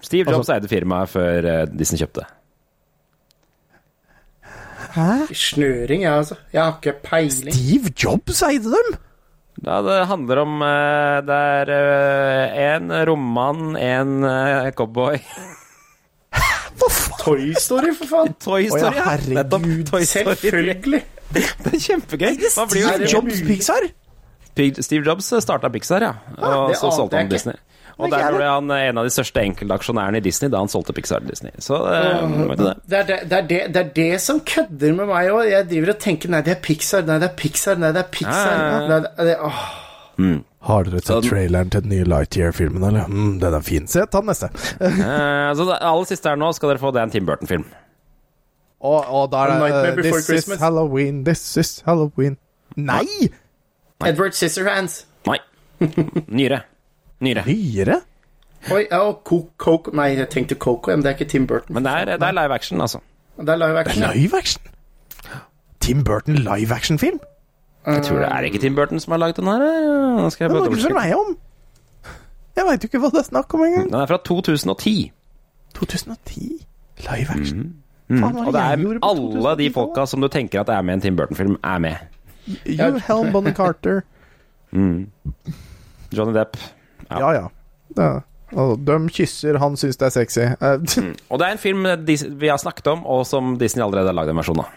Steve 0.00 0.30
Jobs 0.30 0.48
Altså- 0.48 0.54
eide 0.56 0.68
firmaet 0.68 1.08
før 1.12 1.44
eh, 1.52 1.66
Disney 1.72 1.98
kjøpte. 2.00 2.24
Hæ? 4.96 5.26
Snøring, 5.34 6.02
jeg, 6.02 6.12
altså. 6.12 6.36
Jeg 6.52 6.62
har 6.62 6.78
ikke 6.78 6.92
peiling. 7.04 7.52
Steve 7.54 7.92
Jobs 8.04 8.42
eide 8.42 8.70
dem? 8.72 8.96
Ja, 9.64 9.80
det 9.82 10.06
handler 10.08 10.38
om 10.42 10.62
eh, 10.62 11.20
Det 11.24 11.36
er 11.36 11.70
én 12.76 12.90
en 12.92 13.76
én 13.76 13.76
en 13.76 14.72
eh, 16.84 16.96
faen? 17.00 17.18
Toy 17.24 17.54
Story, 17.60 17.92
for 17.96 18.06
faen! 18.12 18.34
Toy 18.42 18.68
Story, 18.68 18.82
oh, 18.82 18.96
ja, 18.96 19.04
herregud. 19.10 19.38
Nettopp. 19.40 19.68
Toy 19.90 20.04
Story. 20.04 20.34
Selvfølgelig. 20.36 21.02
Det 21.36 21.42
er 21.72 21.78
kjempegøy. 21.82 22.34
Man 22.56 22.68
blir 22.70 22.82
jo 22.84 22.90
Er 22.92 23.06
Jobs 23.10 23.40
Pixar? 23.46 23.88
Steve 24.56 25.04
Jobs 25.04 25.32
starta 25.44 25.68
Pixar, 25.68 26.04
ja. 26.04 26.12
Og 26.36 26.70
det 26.70 26.78
så 26.80 26.92
solgte 26.94 27.18
han. 27.20 27.32
Disney. 27.32 27.56
Og 27.96 28.10
der 28.12 28.28
ble 28.34 28.44
han 28.44 28.70
en 28.70 28.98
av 29.00 29.06
de 29.06 29.12
største 29.12 29.40
enkeltaksjonærene 29.40 30.20
i 30.20 30.24
Disney 30.24 30.50
da 30.52 30.60
han 30.60 30.68
solgte 30.68 30.92
Pixar 30.96 31.22
til 31.24 31.32
Disney. 31.32 31.54
Så 31.64 31.78
eh, 31.88 32.34
det. 32.60 32.74
Det 32.84 32.98
er 32.98 33.06
det, 33.08 33.18
det, 33.30 33.38
er 33.38 33.46
det, 33.48 33.60
det 33.72 33.82
er 33.82 33.92
det 33.96 34.20
som 34.20 34.42
kødder 34.44 34.92
med 34.98 35.08
meg 35.08 35.30
òg. 35.32 35.46
Jeg 35.48 35.68
driver 35.70 35.94
og 35.94 36.02
tenker 36.04 36.32
nei, 36.32 36.42
det 36.44 36.52
er 36.58 36.60
Pixar, 36.66 37.06
nei, 37.08 37.16
det 37.22 37.30
er 37.30 37.36
Pixar, 37.40 37.80
nei, 37.80 37.92
det 37.96 38.02
er 38.04 38.10
Pixar. 38.12 38.52
Ja, 38.52 38.60
ja, 38.60 38.68
ja. 38.68 38.86
Nei, 38.92 39.00
det, 39.06 39.28
det, 39.30 39.38
åh. 39.48 39.64
Har 40.66 40.86
dere 40.88 41.00
sett 41.04 41.26
traileren 41.30 41.70
til 41.70 41.84
den 41.84 41.92
nye 41.94 42.04
Lightyear-filmen, 42.10 42.82
eller? 42.88 43.06
Mm, 43.10 43.36
den 43.42 43.54
er 43.54 43.62
fin. 43.62 43.84
Se, 43.90 44.02
ta 44.10 44.18
den 44.22 44.30
neste. 44.32 44.48
uh, 44.82 45.50
så 45.58 45.66
det 45.68 45.76
aller 45.78 46.08
siste 46.10 46.32
her 46.32 46.38
nå 46.40 46.48
skal 46.56 46.72
dere 46.72 46.82
få 46.82 46.90
det 46.94 47.02
er 47.04 47.06
en 47.08 47.14
Tim 47.14 47.26
Burton-film. 47.28 47.66
Og, 48.86 48.98
og 49.08 49.30
da 49.32 49.44
er 49.46 49.52
det 49.52 49.68
eh, 49.72 50.00
This 50.02 50.26
Christmas. 50.26 50.58
is 50.58 50.62
Halloween, 50.62 51.22
this 51.24 51.44
is 51.56 51.70
Halloween. 51.86 52.36
Nei! 52.76 53.30
Edward 54.04 54.34
Scissorhands. 54.36 55.04
Nei. 55.26 55.38
Nyere. 56.28 56.60
Nyere. 57.24 57.46
Nyere? 57.46 58.00
Oi, 58.72 58.82
ja, 58.90 58.98
og 59.06 59.22
Co- 59.24 59.46
Coco 59.62 59.92
Nei, 59.94 60.08
jeg 60.18 60.28
tenkte 60.32 60.56
Coco, 60.58 60.90
men 60.90 61.04
det 61.04 61.12
er 61.12 61.16
ikke 61.16 61.30
Tim 61.30 61.46
Burton. 61.46 61.74
Men 61.78 61.86
det 61.86 61.92
er, 61.92 62.04
det 62.18 62.26
er 62.26 62.34
live 62.36 62.54
action, 62.54 62.80
altså. 62.82 62.98
Det 63.38 63.48
er 63.54 63.60
live 63.62 63.84
Det 63.86 63.96
er 64.02 64.12
live 64.16 64.38
action? 64.38 64.62
Tim 65.80 66.04
Burton 66.04 66.34
live 66.42 66.74
action-film? 66.74 67.20
Jeg 67.86 68.02
tror 68.02 68.18
det 68.18 68.28
er 68.34 68.46
ikke 68.48 68.58
Tim 68.58 68.74
Burton 68.74 69.00
som 69.00 69.12
har 69.14 69.20
lagd 69.22 69.36
den 69.38 69.46
her. 69.50 69.62
Nå 70.18 70.30
skal 70.34 70.44
jeg 70.46 70.52
bare 70.54 70.64
dobbeltsjekke. 70.66 70.94
meg 70.98 71.14
om. 71.14 71.36
Jeg 72.56 72.64
veit 72.66 72.84
jo 72.84 72.88
ikke 72.90 73.00
hva 73.04 73.10
det 73.14 73.20
er 73.20 73.26
snakk 73.28 73.54
om 73.54 73.62
engang. 73.66 73.90
Den 73.92 74.00
er 74.00 74.06
fra 74.10 74.18
2010. 74.26 74.94
2010? 75.76 76.66
Live 77.06 77.30
action? 77.30 77.60
Mm. 78.08 78.20
Faen, 78.22 78.34
hva 78.38 78.46
Og 78.46 78.52
det 78.54 78.62
er 78.62 78.72
alle 78.72 78.86
de 78.88 78.98
2010-tallet? 79.02 79.74
folka 79.74 80.06
som 80.06 80.24
du 80.24 80.28
tenker 80.32 80.62
at 80.62 80.70
er 80.72 80.82
med 80.82 80.94
i 80.94 80.96
en 80.96 81.04
Tim 81.04 81.16
Burton-film, 81.18 81.56
er 81.62 81.78
med. 81.78 81.96
You, 82.66 82.98
Helm, 83.06 83.32
Bonnie 83.32 83.54
Carter. 83.54 84.02
Mm. 84.72 85.06
Johnny 86.12 86.34
Depp. 86.34 86.56
Ja, 87.10 87.30
ja. 87.34 87.48
ja. 87.98 88.10
Og 88.56 88.78
de 88.86 88.98
kysser, 89.10 89.58
han 89.58 89.76
syns 89.76 89.98
det 90.00 90.06
er 90.06 90.14
sexy. 90.14 90.40
mm. 90.40 91.14
Og 91.30 91.38
det 91.38 91.46
er 91.48 91.52
en 91.52 91.58
film 91.62 91.86
vi 92.40 92.48
har 92.48 92.56
snakket 92.62 92.86
om, 92.86 93.06
og 93.06 93.26
som 93.26 93.58
Disney 93.58 93.84
allerede 93.84 94.06
har 94.10 94.14
lagd 94.14 94.30
en 94.30 94.36
versjon 94.42 94.62
av. 94.64 94.70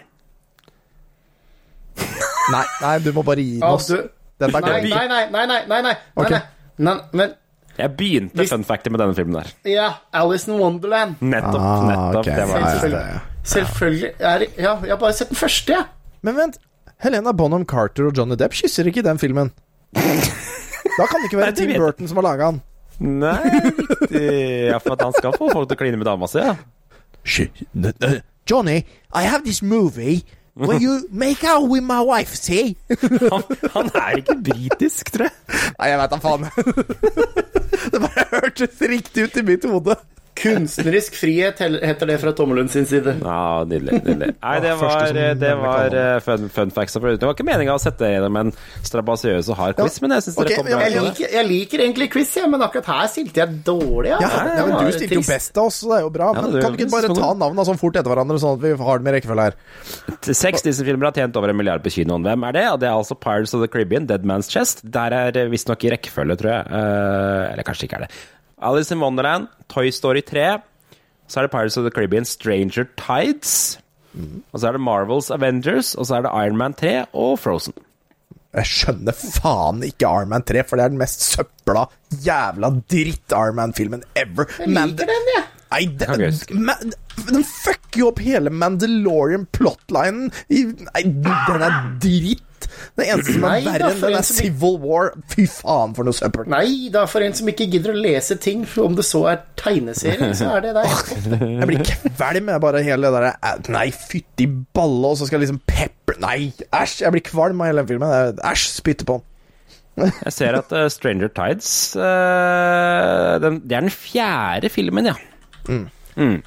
Nei, 2.52 2.64
nei, 2.82 2.98
du 3.04 3.12
må 3.16 3.22
bare 3.26 3.42
gi 3.44 3.58
den 3.60 3.68
oss. 3.68 3.86
Dette 3.90 4.10
er 4.46 4.60
Nei, 4.60 4.80
gøy. 4.82 4.88
nei, 4.90 5.06
nei, 5.08 5.24
nei, 5.30 5.46
nei, 5.46 5.60
nei, 5.68 5.82
nei, 5.82 5.94
Ok. 6.16 6.30
nei, 6.30 6.40
nei. 6.78 6.96
Men 7.12 7.34
Jeg 7.78 7.96
begynte 7.96 8.34
Hvis- 8.36 8.50
fun 8.50 8.64
factor 8.64 8.90
med 8.90 9.00
denne 9.00 9.14
filmen 9.14 9.32
der. 9.42 9.52
ja, 9.64 9.94
Alice 10.12 10.48
in 10.50 10.58
Wonderland. 10.58 11.16
Nettopp. 11.20 11.54
Ah, 11.60 11.84
nettopp 11.88 12.16
ok. 12.16 12.24
Det 12.24 12.48
var 12.48 12.60
det. 12.60 12.90
ja, 12.92 12.98
ja. 13.14 13.20
Selvfølgelig. 13.44 14.10
Er, 14.20 14.38
det- 14.38 14.50
ja, 14.58 14.74
jeg 14.82 14.90
har 14.90 14.96
bare 15.00 15.12
sett 15.12 15.28
den 15.30 15.36
første, 15.36 15.72
jeg. 15.72 15.84
Men 16.22 16.36
vent, 16.36 16.58
Helena 16.98 17.32
Bonham 17.32 17.64
Carter 17.64 18.06
og 18.06 18.12
Johnny 18.16 18.36
Depp 18.36 18.52
kysser 18.52 18.84
ikke 18.84 18.98
i 18.98 19.02
den 19.02 19.18
filmen. 19.18 19.52
Da 19.94 20.00
kan 21.06 21.20
det 21.22 21.30
ikke 21.30 21.36
Nei, 21.38 21.44
være 21.46 21.50
det 21.50 21.56
Tim 21.56 21.66
vet 21.68 21.74
jeg. 21.76 21.80
Burton 21.80 22.08
som 22.08 22.16
har 22.16 22.22
laga 22.24 22.50
den. 22.50 22.62
Nei, 23.00 23.50
riktig. 23.78 24.68
Ja, 24.68 24.78
for 24.78 24.92
at 24.92 25.00
han 25.06 25.12
skal 25.16 25.32
få 25.32 25.48
folk 25.52 25.68
til 25.70 25.76
å 25.76 25.80
kline 25.80 25.96
med 25.96 26.04
dama 26.04 26.26
si, 26.28 26.38
ja. 26.38 26.56
Johnny, 28.46 28.84
I 29.14 29.22
have 29.22 29.44
this 29.44 29.62
movie 29.62 30.22
where 30.66 30.80
you 30.80 31.06
make 31.10 31.44
out 31.44 31.68
with 31.68 31.82
my 31.82 32.00
wife, 32.00 32.34
see? 32.34 32.76
Han, 33.32 33.42
han 33.74 33.90
er 33.94 34.20
ikke 34.20 34.36
britisk, 34.44 35.12
tror 35.14 35.28
jeg. 35.28 35.34
Nei, 35.78 35.88
jeg 35.90 36.00
veit 36.00 36.12
da 36.12 36.18
faen. 36.20 36.46
det 37.92 38.00
bare 38.02 38.26
hørtes 38.34 38.82
riktig 38.92 39.28
ut 39.28 39.38
i 39.40 39.44
mitt 39.46 39.64
hode. 39.70 39.96
Kunstnerisk 40.40 41.14
frihet 41.20 41.58
heter 41.60 42.08
det 42.08 42.16
fra 42.22 42.32
Tommelund 42.36 42.70
sin 42.72 42.86
side. 42.88 43.16
Ja, 43.20 43.64
nydelig. 43.68 44.00
nydelig. 44.04 44.30
Nei, 44.40 44.54
det 44.64 44.72
var, 44.80 45.12
det 45.42 45.50
var 45.60 45.96
eh, 46.00 46.16
fun, 46.24 46.48
fun 46.52 46.72
facts. 46.74 46.96
Det 46.96 47.22
var 47.26 47.34
ikke 47.34 47.46
meninga 47.46 47.74
å 47.76 47.82
sette 47.82 48.08
gjennom 48.08 48.38
en 48.40 48.52
strabasiøs 48.86 49.50
og 49.52 49.58
hard 49.60 49.78
quiz, 49.80 49.98
men 50.04 50.14
jeg 50.16 50.26
syns 50.28 50.38
Ok, 50.40 50.48
dere 50.48 50.58
kom 50.60 50.68
bra 50.70 50.80
Jeg 50.86 50.94
det. 50.96 51.02
liker, 51.06 51.34
jeg 51.36 51.48
liker 51.50 51.84
egentlig 51.84 52.08
quiz, 52.14 52.32
ja, 52.40 52.46
men 52.50 52.64
akkurat 52.66 52.88
her 52.94 53.10
stilte 53.12 53.42
jeg 53.42 53.60
dårlig. 53.68 54.12
Ja, 54.14 54.20
Ja, 54.20 54.40
ja, 54.60 54.66
men 54.70 54.86
Du 54.90 54.96
stilte 54.96 55.18
jo 55.20 55.24
best 55.28 55.60
av 55.60 55.68
oss, 55.70 55.80
så 55.82 55.92
det 55.92 55.98
er 56.00 56.04
jo 56.06 56.12
bra. 56.14 56.30
Ja, 56.34 56.46
Men 56.46 56.60
kan 56.64 56.76
du 56.76 56.82
ikke 56.84 56.94
bare 56.96 57.12
ta 57.14 57.30
navnene 57.44 57.66
sånn 57.68 57.80
fort 57.80 58.00
etter 58.00 58.10
hverandre, 58.14 58.40
sånn 58.42 58.56
at 58.58 58.64
vi 58.64 58.72
har 58.80 59.00
det 59.02 59.08
med 59.08 59.16
rekkefølge 59.18 59.48
her? 59.50 59.58
Seks 60.40 60.64
Disney-filmer 60.66 61.10
har 61.10 61.16
tjent 61.20 61.36
over 61.40 61.52
en 61.52 61.58
milliard 61.60 61.84
på 61.84 61.92
kinoen. 61.94 62.24
Hvem 62.26 62.48
er 62.48 62.56
det? 62.56 62.66
Og 62.72 62.80
det 62.82 62.88
er 62.90 62.96
altså 62.96 63.16
Pirates 63.18 63.54
of 63.56 63.60
the 63.64 63.68
Caribbean, 63.70 64.08
Dead 64.10 64.24
Man's 64.28 64.48
Chest. 64.52 64.82
Der 64.96 65.12
er 65.16 65.36
eh, 65.44 65.48
visstnok 65.52 65.84
i 65.84 65.92
rekkefølge, 65.94 66.36
tror 66.40 66.52
jeg. 66.56 66.66
Eh, 66.80 67.52
eller 67.52 67.66
kanskje 67.66 67.88
ikke 67.90 68.00
er 68.00 68.06
det. 68.08 68.12
Alice 68.60 68.92
in 68.92 69.00
Wonderland, 69.00 69.48
Toy 69.68 69.90
Story 69.90 70.22
3. 70.22 70.60
Så 71.30 71.40
er 71.40 71.46
det 71.46 71.52
Pirates 71.52 71.78
of 71.78 71.84
the 71.86 71.92
Caribbean, 71.94 72.24
Stranger 72.24 72.88
Tides. 72.98 73.78
Og 74.52 74.60
så 74.60 74.68
er 74.68 74.72
det 74.76 74.82
Marvels 74.82 75.30
Avengers, 75.30 75.94
og 75.94 76.06
så 76.08 76.18
er 76.18 76.26
det 76.26 76.32
Iron 76.34 76.58
Man 76.58 76.74
3 76.74 77.06
og 77.14 77.38
Frozen. 77.38 77.76
Jeg 78.50 78.66
skjønner 78.66 79.14
faen 79.14 79.84
ikke 79.86 80.08
Arman 80.10 80.42
3, 80.42 80.64
for 80.66 80.74
det 80.74 80.84
er 80.84 80.90
den 80.90 80.98
mest 80.98 81.22
søpla, 81.22 81.84
jævla 82.24 82.72
dritt 82.90 83.30
Arman-filmen 83.36 84.02
ever. 84.18 84.50
Jeg 84.58 84.72
Men 84.74 84.90
liker 84.90 85.06
den, 85.12 85.30
jeg. 85.36 85.44
Nei, 85.70 85.84
den. 86.00 86.64
Ma 86.66 86.74
den 87.28 87.44
fucker 87.46 88.00
jo 88.02 88.08
opp 88.10 88.18
hele 88.24 88.50
Mandalorian-plotlinen. 88.50 90.32
Nei, 90.50 91.02
den 91.06 91.62
er 91.68 91.76
dritt. 92.02 92.42
Det 92.98 93.06
eneste 93.06 93.34
som 93.36 93.44
er 93.46 93.54
Nei, 93.54 93.60
verre 93.66 93.90
enn 93.92 94.02
den, 94.02 94.16
er 94.18 94.26
Civil 94.26 94.76
War. 94.82 95.12
Fy 95.32 95.46
faen, 95.50 95.94
for 95.96 96.08
noe 96.08 96.16
søppel. 96.16 96.48
Nei, 96.50 96.90
da 96.92 97.06
for 97.10 97.24
en 97.24 97.36
som 97.36 97.48
ikke 97.50 97.68
gidder 97.72 97.94
å 97.94 98.00
lese 98.00 98.36
ting, 98.40 98.66
om 98.82 98.98
det 98.98 99.06
så 99.08 99.24
er 99.32 99.42
tegneserie, 99.60 100.32
så 100.38 100.52
er 100.56 100.66
det 100.68 100.74
deg. 100.78 100.92
Jeg 101.60 101.70
blir 101.70 101.82
kvalm 101.86 102.50
jeg, 102.52 102.62
bare 102.62 102.84
hele 102.84 103.08
det 103.08 103.16
derre 103.16 103.32
eh, 103.36 103.58
Nei, 103.72 103.86
fytti 103.94 104.46
balle, 104.48 105.12
og 105.12 105.18
så 105.18 105.28
skal 105.28 105.38
jeg 105.38 105.48
liksom 105.48 105.60
pepper 105.68 106.18
Nei, 106.20 106.50
æsj! 106.74 107.00
Jeg 107.04 107.14
blir 107.14 107.24
kvalm 107.26 107.60
av 107.62 107.70
hele 107.70 107.84
den 107.84 107.90
filmen. 107.90 108.40
Æsj, 108.44 108.66
spytte 108.80 109.06
på 109.08 109.20
den. 109.20 109.26
Jeg 110.26 110.32
ser 110.32 110.56
at 110.56 110.70
uh, 110.72 110.86
Stranger 110.88 111.28
Tides 111.34 111.70
uh, 111.98 113.36
den, 113.42 113.58
Det 113.66 113.76
er 113.76 113.84
den 113.84 113.92
fjerde 113.92 114.70
filmen, 114.72 115.10
ja. 115.10 115.16
Mm. 115.68 116.40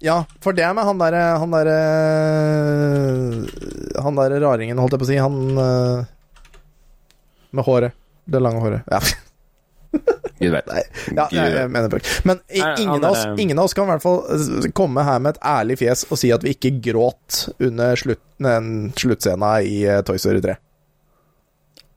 Ja, 0.00 0.22
for 0.40 0.56
det 0.56 0.64
er 0.64 0.72
med 0.72 0.86
han 0.88 1.00
derre 1.00 1.24
Han 1.42 1.52
derre 1.52 1.74
Han 4.00 4.16
derre 4.16 4.38
raringen, 4.40 4.78
holdt 4.80 4.94
jeg 4.96 5.02
på 5.02 5.06
å 5.08 5.10
si. 5.10 5.18
Han 5.20 5.58
eh, 5.60 6.04
med 7.50 7.66
håret. 7.66 7.96
Det 8.30 8.40
lange 8.40 8.62
håret. 8.62 8.86
Ja. 8.88 9.00
Gud 10.40 10.54
vet. 10.54 10.68
Nei, 10.70 10.82
ja, 11.18 11.26
jeg, 11.34 11.52
jeg 11.52 11.70
mener 11.74 11.90
bare 11.92 12.12
Men 12.24 12.38
Nei, 12.46 12.68
ingen, 12.80 13.02
av 13.04 13.10
oss, 13.12 13.24
ingen 13.42 13.58
av 13.60 13.66
oss 13.68 13.74
kan 13.76 13.88
i 13.88 13.90
hvert 13.92 14.04
fall 14.04 14.20
eh, 14.32 14.70
komme 14.76 15.04
her 15.04 15.20
med 15.20 15.34
et 15.34 15.42
ærlig 15.50 15.76
fjes 15.82 16.06
og 16.08 16.20
si 16.20 16.30
at 16.32 16.46
vi 16.46 16.54
ikke 16.54 16.72
gråt 16.88 17.42
under 17.58 17.98
slutt, 18.00 18.22
sluttscena 18.96 19.50
i 19.66 19.82
eh, 19.84 20.00
Toy 20.06 20.20
Story 20.22 20.40
3. 20.46 20.56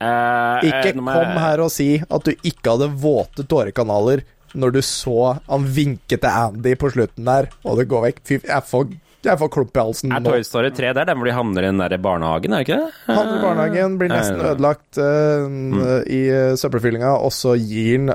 Uh, 0.04 0.58
Ikke 0.66 0.90
eh, 0.90 0.96
kom 0.98 1.08
jeg- 1.14 1.40
her 1.46 1.62
og 1.64 1.70
si 1.72 1.88
at 2.02 2.26
du 2.26 2.34
ikke 2.34 2.74
hadde 2.74 2.90
våte 3.00 3.46
tårekanaler 3.48 4.26
når 4.54 4.76
du 4.76 4.82
så 4.86 5.36
han 5.48 5.64
vinke 5.76 6.18
til 6.18 6.30
Andy 6.30 6.74
på 6.78 6.90
slutten 6.94 7.26
der, 7.28 7.50
og 7.64 7.80
det 7.80 7.88
går 7.90 8.06
vekk. 8.08 8.20
Fy, 8.26 8.38
jeg 8.46 8.66
får, 8.68 8.92
jeg 9.26 9.40
får 9.40 9.50
klump 9.56 9.74
i 9.76 9.82
halsen 9.82 10.14
Er. 10.14 10.34
Toy 10.34 10.44
Story 10.46 10.70
3 10.74 10.92
der? 10.98 11.08
Den 11.10 11.20
hvor 11.20 11.30
de 11.30 11.36
havner 11.36 11.66
i 11.66 11.70
den 11.70 11.82
der 11.82 11.96
barnehagen, 12.02 12.54
er 12.54 12.62
det 12.62 12.68
ikke 12.68 12.78
det? 12.82 13.00
Han 13.08 13.32
i 13.32 13.40
barnehagen 13.42 13.96
blir 14.00 14.12
nesten 14.12 14.42
ødelagt 14.42 15.00
ødelagt 15.00 15.00
mm. 15.00 15.80
i 16.06 16.20
uh, 16.30 16.52
søppelfyllinga, 16.60 17.16
og 17.18 17.34
så 17.34 17.56
gir, 17.58 18.06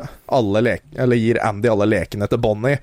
gir 1.22 1.42
Andy 1.46 1.74
alle 1.74 1.90
lekene 1.90 2.30
til 2.32 2.42
Bonnie. 2.44 2.80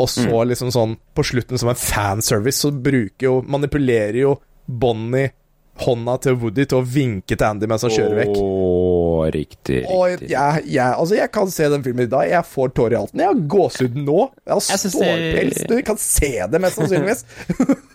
Og 0.00 0.06
så 0.06 0.44
liksom 0.46 0.70
sånn 0.70 0.94
på 1.18 1.24
slutten 1.26 1.58
som 1.58 1.72
en 1.72 1.78
fanservice, 1.78 2.62
så 2.62 2.70
bruker 2.70 3.26
jo 3.26 3.32
Manipulerer 3.50 4.20
jo 4.22 4.36
Bonnie 4.70 5.32
hånda 5.80 6.16
til 6.20 6.34
Woody 6.40 6.66
til 6.68 6.80
å 6.80 6.84
vinke 6.84 7.36
til 7.36 7.46
Andy 7.46 7.68
mens 7.70 7.84
han 7.86 7.92
kjører 7.94 8.18
vekk. 8.18 8.34
Oh, 8.42 9.22
riktig. 9.32 9.84
Og 9.88 10.06
riktig. 10.10 10.32
jeg, 10.34 10.64
jeg, 10.74 10.96
altså 10.96 11.16
jeg 11.16 11.32
kan 11.32 11.52
se 11.54 11.68
den 11.72 11.84
filmen 11.86 12.04
i 12.04 12.10
dag. 12.10 12.26
Jeg 12.28 12.48
får 12.50 12.74
tårer 12.76 12.96
i 12.96 13.00
halsen. 13.00 13.22
Jeg 13.22 13.32
har 13.32 13.40
gåsehud 13.54 13.96
nå. 14.00 14.18
Jeg 14.44 14.52
har 14.56 14.66
det- 14.66 14.92
stålpels. 14.92 15.62
Du 15.70 15.76
kan 15.86 16.02
se 16.02 16.32
det, 16.50 16.60
mest 16.60 16.80
sannsynligvis. 16.80 17.24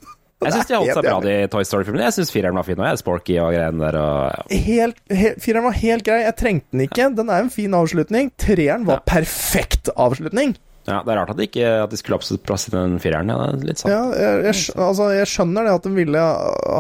Jeg 0.46 0.52
syns 0.52 0.68
de 0.68 0.76
holdt 0.76 0.92
seg 0.94 1.06
bra, 1.08 1.20
de 1.24 1.36
Toy 1.50 1.64
Story-filmene. 1.66 2.04
Jeg 2.10 2.16
syns 2.18 2.32
fireren 2.34 2.58
var 2.60 2.66
fin 2.68 2.82
òg. 2.84 2.98
Sporky 3.00 3.38
og 3.42 3.54
greiene 3.56 3.80
der. 3.82 3.96
Og. 3.98 4.52
Helt, 4.68 5.00
helt, 5.10 5.40
Fireren 5.42 5.66
var 5.70 5.78
helt 5.80 6.06
grei. 6.06 6.20
Jeg 6.26 6.36
trengte 6.38 6.76
den 6.76 6.84
ikke. 6.86 7.08
Den 7.18 7.32
er 7.32 7.46
en 7.46 7.50
fin 7.54 7.74
avslutning. 7.74 8.30
Treeren 8.44 8.84
var 8.86 9.02
perfekt 9.08 9.90
avslutning. 9.96 10.54
Ja, 10.86 11.00
Det 11.02 11.12
er 11.12 11.18
rart 11.18 11.32
at 11.34 11.40
de, 11.40 11.48
ikke, 11.50 11.70
at 11.82 11.94
de 11.94 11.98
skulle 11.98 12.18
absolutt 12.20 12.44
plass 12.46 12.68
i 12.70 12.74
den 12.74 13.00
fireren. 13.02 13.32
Ja, 13.34 13.48
litt 13.58 13.82
sånn. 13.82 13.90
Ja, 13.90 14.04
jeg, 14.14 14.44
jeg, 14.46 14.58
altså, 14.78 15.08
jeg 15.16 15.30
skjønner 15.32 15.66
det 15.66 15.74
at 15.80 15.88
de 15.88 15.94
ville 15.96 16.26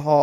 ha 0.05 0.19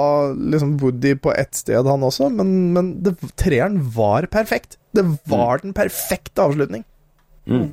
liksom 0.55 0.77
Woody 0.83 1.17
på 1.19 1.35
ett 1.35 1.59
sted, 1.59 1.83
han 1.91 2.07
også, 2.07 2.29
men, 2.31 2.53
men 2.77 2.93
det, 3.03 3.17
treeren 3.41 3.81
var 3.97 4.29
perfekt. 4.31 4.79
Det 4.95 5.03
var 5.31 5.65
den 5.65 5.75
perfekte 5.75 6.45
avslutning. 6.47 6.85
Mm. 7.51 7.73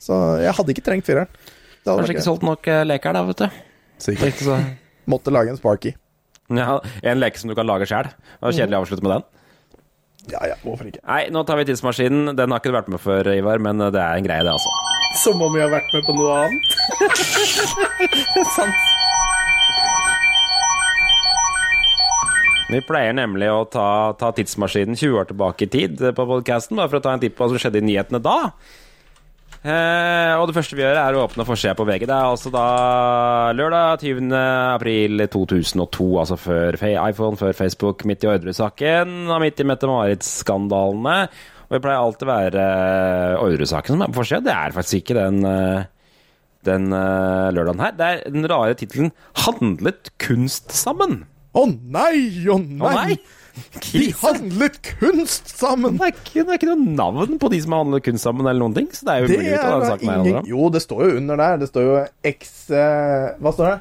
Så 0.00 0.16
jeg 0.40 0.56
hadde 0.56 0.74
ikke 0.74 0.86
trengt 0.86 1.06
fireren. 1.08 1.28
Kanskje 1.84 2.16
ikke 2.16 2.24
solgt 2.24 2.46
nok 2.46 2.66
eh, 2.70 2.84
leker 2.86 3.14
da, 3.16 3.26
vet 3.28 3.44
du. 3.44 3.60
Sikkert. 4.02 4.40
Så 4.40 4.56
Måtte 5.12 5.34
lage 5.34 5.50
en 5.50 5.58
Sparky. 5.58 5.96
Ja, 6.52 6.80
En 7.02 7.20
leke 7.20 7.40
som 7.40 7.50
du 7.50 7.56
kan 7.58 7.66
lage 7.66 7.88
sjæl. 7.90 8.08
Kjedelig 8.40 8.78
å 8.78 8.82
avslutte 8.84 9.04
med 9.04 9.16
den. 9.16 9.28
Ja, 10.30 10.44
ja, 10.52 10.56
hvorfor 10.62 10.86
ikke? 10.86 11.02
Nei, 11.02 11.24
nå 11.34 11.42
tar 11.46 11.58
vi 11.58 11.66
tidsmaskinen. 11.66 12.36
Den 12.38 12.54
har 12.54 12.62
ikke 12.62 12.70
du 12.70 12.76
vært 12.78 12.90
med 12.92 13.02
før, 13.02 13.32
Ivar, 13.34 13.62
men 13.62 13.82
det 13.82 13.98
er 13.98 14.20
en 14.20 14.26
greie, 14.26 14.44
det, 14.46 14.54
altså. 14.54 14.70
Som 15.20 15.42
om 15.44 15.52
vi 15.52 15.60
har 15.60 15.70
vært 15.72 15.92
med 15.92 16.02
på 16.06 16.16
noe 16.16 16.32
annet. 16.46 16.62
Vi 22.72 22.80
pleier 22.88 23.12
nemlig 23.12 23.50
å 23.52 23.66
ta, 23.68 24.14
ta 24.16 24.30
tidsmaskinen 24.32 24.96
20 24.96 25.18
år 25.20 25.26
tilbake 25.28 25.66
i 25.66 25.72
tid 25.72 25.98
på 26.16 26.24
podcasten, 26.24 26.78
bare 26.80 26.88
for 26.88 27.02
å 27.02 27.04
ta 27.04 27.12
en 27.12 27.20
tipp 27.20 27.36
på 27.36 27.44
hva 27.44 27.52
som 27.52 27.60
skjedde 27.60 27.82
i 27.82 27.84
nyhetene 27.84 28.20
da. 28.24 28.38
Eh, 29.62 30.32
og 30.40 30.48
det 30.48 30.56
første 30.56 30.74
vi 30.74 30.82
gjør, 30.82 30.98
er 30.98 31.14
å 31.14 31.22
åpne 31.22 31.46
forsida 31.46 31.76
på 31.78 31.84
VG. 31.86 32.06
Det 32.08 32.16
er 32.16 32.30
altså 32.30 32.50
da 32.54 32.64
lørdag 33.54 34.02
20. 34.02 34.32
april 34.74 35.26
2002, 35.30 36.08
altså 36.24 36.38
før 36.40 36.80
iPhone, 36.80 37.38
før 37.38 37.54
Facebook, 37.54 38.06
midt 38.08 38.24
i 38.24 38.32
Orderud-saken 38.32 39.28
og 39.28 39.42
midt 39.44 39.62
i 39.62 39.68
Mette-Marit-skandalene. 39.68 41.18
Og 41.72 41.78
det 41.78 41.82
pleier 41.86 42.02
alltid 42.04 42.28
å 42.28 42.32
være 42.34 42.62
Orderud-saken 43.40 43.94
som 43.94 44.02
er 44.04 44.10
på 44.12 44.18
forsida. 44.20 44.42
Det 44.44 44.52
er 44.52 44.74
faktisk 44.76 44.98
ikke 45.00 45.14
den, 45.16 45.38
eh, 45.48 45.86
den 46.68 46.90
eh, 46.92 47.46
lørdagen 47.56 47.80
her. 47.80 47.94
Det 47.96 48.08
er 48.10 48.18
den 48.34 48.44
rare 48.52 48.74
tittelen 48.76 49.08
'Handlet 49.40 50.10
kunst 50.20 50.68
sammen'. 50.76 51.22
Å 51.56 51.64
nei, 51.68 52.44
å 52.48 52.58
nei! 52.60 52.84
Oh, 52.84 52.92
nei! 52.92 53.16
De 53.84 54.04
handlet 54.20 54.76
kunst 55.00 55.48
sammen! 55.48 55.96
Det 55.96 56.06
er, 56.10 56.12
ikke, 56.12 56.44
det 56.44 56.52
er 56.52 56.60
ikke 56.60 56.68
noe 56.74 56.94
navn 56.96 57.38
på 57.40 57.50
de 57.52 57.60
som 57.64 57.72
har 57.72 57.82
handlet 57.84 58.04
kunst 58.04 58.24
sammen, 58.24 58.46
eller 58.48 58.60
noen 58.60 58.76
ting. 58.76 58.88
Så 58.92 59.08
det 59.08 59.12
er 59.14 59.24
jo 59.24 59.32
umulig 59.32 59.56
å 59.56 59.62
ta 59.64 59.90
saken 59.94 60.08
her. 60.08 60.20
ingen 60.20 60.36
Andrea. 60.36 60.44
Jo, 60.52 60.68
det 60.76 60.82
står 60.84 61.02
jo 61.08 61.16
under 61.22 61.40
der. 61.42 61.56
Det 61.64 61.68
står 61.72 61.88
jo 61.88 61.96
X 62.32 62.52
eh, 62.70 63.26
Hva 63.40 63.52
står 63.56 63.70
det? 63.72 63.78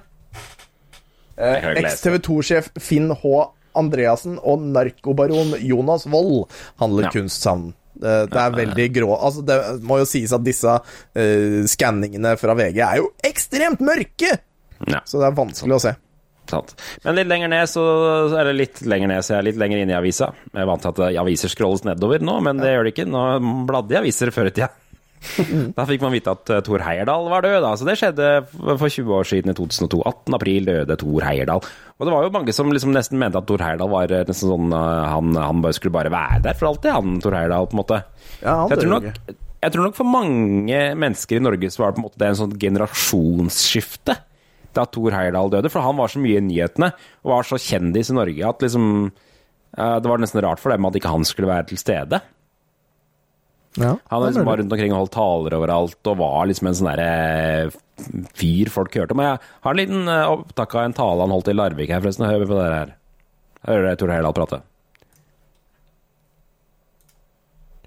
Lese. 1.42 1.76
Eks-TV 1.84 2.20
2-sjef 2.28 2.72
Finn 2.80 3.12
H. 3.12 3.36
Andreassen 3.80 4.36
og 4.44 4.64
narkobaron 4.76 5.56
Jonas 5.64 6.04
Wold 6.12 6.52
handler 6.82 7.08
Ja. 7.08 7.14
kunst 7.16 7.40
sammen. 7.42 7.72
Det, 8.02 8.14
det 8.34 8.40
er 8.42 8.56
veldig 8.56 8.86
grå 8.96 9.10
Altså, 9.14 9.44
det 9.46 9.58
må 9.86 10.00
jo 10.02 10.08
sies 10.10 10.32
at 10.34 10.46
disse 10.46 10.72
uh, 10.74 11.60
skanningene 11.70 12.34
fra 12.42 12.56
VG 12.58 12.80
er 12.86 13.02
jo 13.02 13.12
ekstremt 13.28 13.84
mørke! 13.86 14.40
Ja. 14.90 15.04
Så 15.06 15.22
det 15.22 15.28
er 15.30 15.38
vanskelig 15.38 15.78
å 15.78 15.84
se. 15.84 15.92
Sant. 16.50 16.74
Men 17.06 17.16
litt 17.20 17.30
lenger 17.30 17.52
ned, 17.52 17.70
så 17.70 17.84
Eller 18.34 18.56
litt 18.58 18.82
lenger 18.82 19.12
ned, 19.14 19.24
så 19.24 19.36
jeg 19.36 19.40
er 19.44 19.48
litt 19.52 19.60
lenger 19.62 19.84
inne 19.84 19.94
i 19.94 20.00
avisa. 20.00 20.32
Jeg 20.50 20.64
er 20.64 20.70
vant 20.70 20.84
til 20.84 20.94
at 21.06 21.20
aviser 21.22 21.54
scrolles 21.54 21.86
nedover 21.88 22.24
nå, 22.24 22.40
men 22.44 22.62
det 22.62 22.74
gjør 22.74 22.88
det 22.88 22.96
ikke. 22.96 23.08
Nå 23.12 23.26
bladde 23.70 23.96
jeg 23.96 24.04
aviser 24.04 24.34
før 24.36 24.50
i 24.50 24.56
tida. 24.58 24.72
Da 25.78 25.86
fikk 25.86 26.02
man 26.04 26.14
vite 26.16 26.34
at 26.34 26.50
uh, 26.50 26.62
Thor 26.66 26.82
Heyerdahl 26.86 27.30
var 27.32 27.46
død. 27.46 27.60
Da. 27.64 27.74
Så 27.78 27.88
det 27.88 27.98
skjedde 28.00 28.30
for 28.52 28.88
20 28.88 29.14
år 29.20 29.30
siden, 29.30 29.54
i 29.54 29.58
2002. 29.58 30.02
18. 30.02 30.38
april 30.38 30.72
døde 30.72 30.98
Thor 31.04 31.28
Heyerdahl. 31.28 31.62
Og 32.00 32.08
det 32.08 32.16
var 32.16 32.26
jo 32.26 32.34
mange 32.34 32.56
som 32.58 32.72
liksom 32.74 32.96
nesten 32.96 33.22
mente 33.22 33.40
at 33.40 33.48
Thor 33.50 33.62
Heyerdahl 33.62 33.92
var 33.92 34.16
eh, 34.16 34.26
nesten 34.28 34.50
sånn 34.50 34.74
uh, 34.74 35.06
han, 35.12 35.38
han 35.38 35.62
skulle 35.78 35.94
bare 35.94 36.14
være 36.14 36.42
der 36.48 36.58
for 36.58 36.72
alltid, 36.72 36.96
han 36.98 37.22
Thor 37.22 37.38
Heyerdahl, 37.38 37.70
på 37.70 37.78
en 37.78 37.84
måte. 37.84 38.02
Ja, 38.42 38.58
han 38.66 38.74
tror 38.74 38.96
nok, 38.96 39.08
jeg 39.62 39.76
tror 39.76 39.86
nok 39.86 39.98
for 40.00 40.10
mange 40.10 40.82
mennesker 40.98 41.38
i 41.38 41.46
Norge 41.46 41.70
så 41.70 41.84
var 41.84 41.92
det 41.92 42.00
på 42.00 42.02
en 42.02 42.08
måte 42.10 42.22
det 42.22 42.32
en 42.32 42.42
sånn 42.42 42.60
generasjonsskifte 42.62 44.18
da 44.76 44.86
Thor 44.88 45.14
Heyerdahl 45.14 45.52
døde, 45.54 45.70
for 45.72 45.84
han 45.86 45.98
var 46.00 46.12
så 46.12 46.22
mye 46.24 46.40
i 46.40 46.46
nyhetene 46.46 46.92
og 47.22 47.34
var 47.34 47.48
så 47.48 47.60
kjendis 47.62 48.12
i 48.12 48.18
Norge 48.18 48.48
at 48.48 48.64
liksom 48.64 48.86
eh, 49.12 49.98
Det 50.02 50.12
var 50.12 50.22
nesten 50.22 50.44
rart 50.46 50.64
for 50.64 50.74
dem 50.74 50.88
at 50.88 50.98
ikke 50.98 51.12
han 51.12 51.28
skulle 51.28 51.52
være 51.52 51.70
til 51.72 51.82
stede. 51.82 52.22
Ja, 53.80 53.96
Han 54.12 54.24
liksom 54.26 54.46
var 54.46 54.58
rundt 54.60 54.74
omkring 54.74 54.92
og 54.92 55.06
holdt 55.06 55.14
taler 55.16 55.54
overalt 55.56 56.10
og 56.12 56.18
var 56.20 56.50
liksom 56.50 56.68
en 56.68 56.76
sånn 56.76 56.90
derre 56.92 57.70
fyr 58.36 58.72
folk 58.74 58.96
hørte. 58.98 59.16
Men 59.16 59.30
jeg 59.30 59.40
har 59.64 59.72
en 59.72 59.80
liten 59.80 60.10
eh, 60.12 60.32
opptak 60.34 60.76
av 60.76 60.90
en 60.90 60.98
tale 60.98 61.24
han 61.24 61.32
holdt 61.32 61.52
i 61.54 61.56
Larvik 61.56 61.94
her, 61.94 62.04
forresten. 62.04 62.28
Hør 62.28 62.44
på 62.50 62.58
det 62.58 62.68
her. 62.68 62.92
Hører 63.70 63.88
dere 63.88 64.02
Tor 64.02 64.12
Heyerdahl 64.12 64.36
prate? 64.36 64.62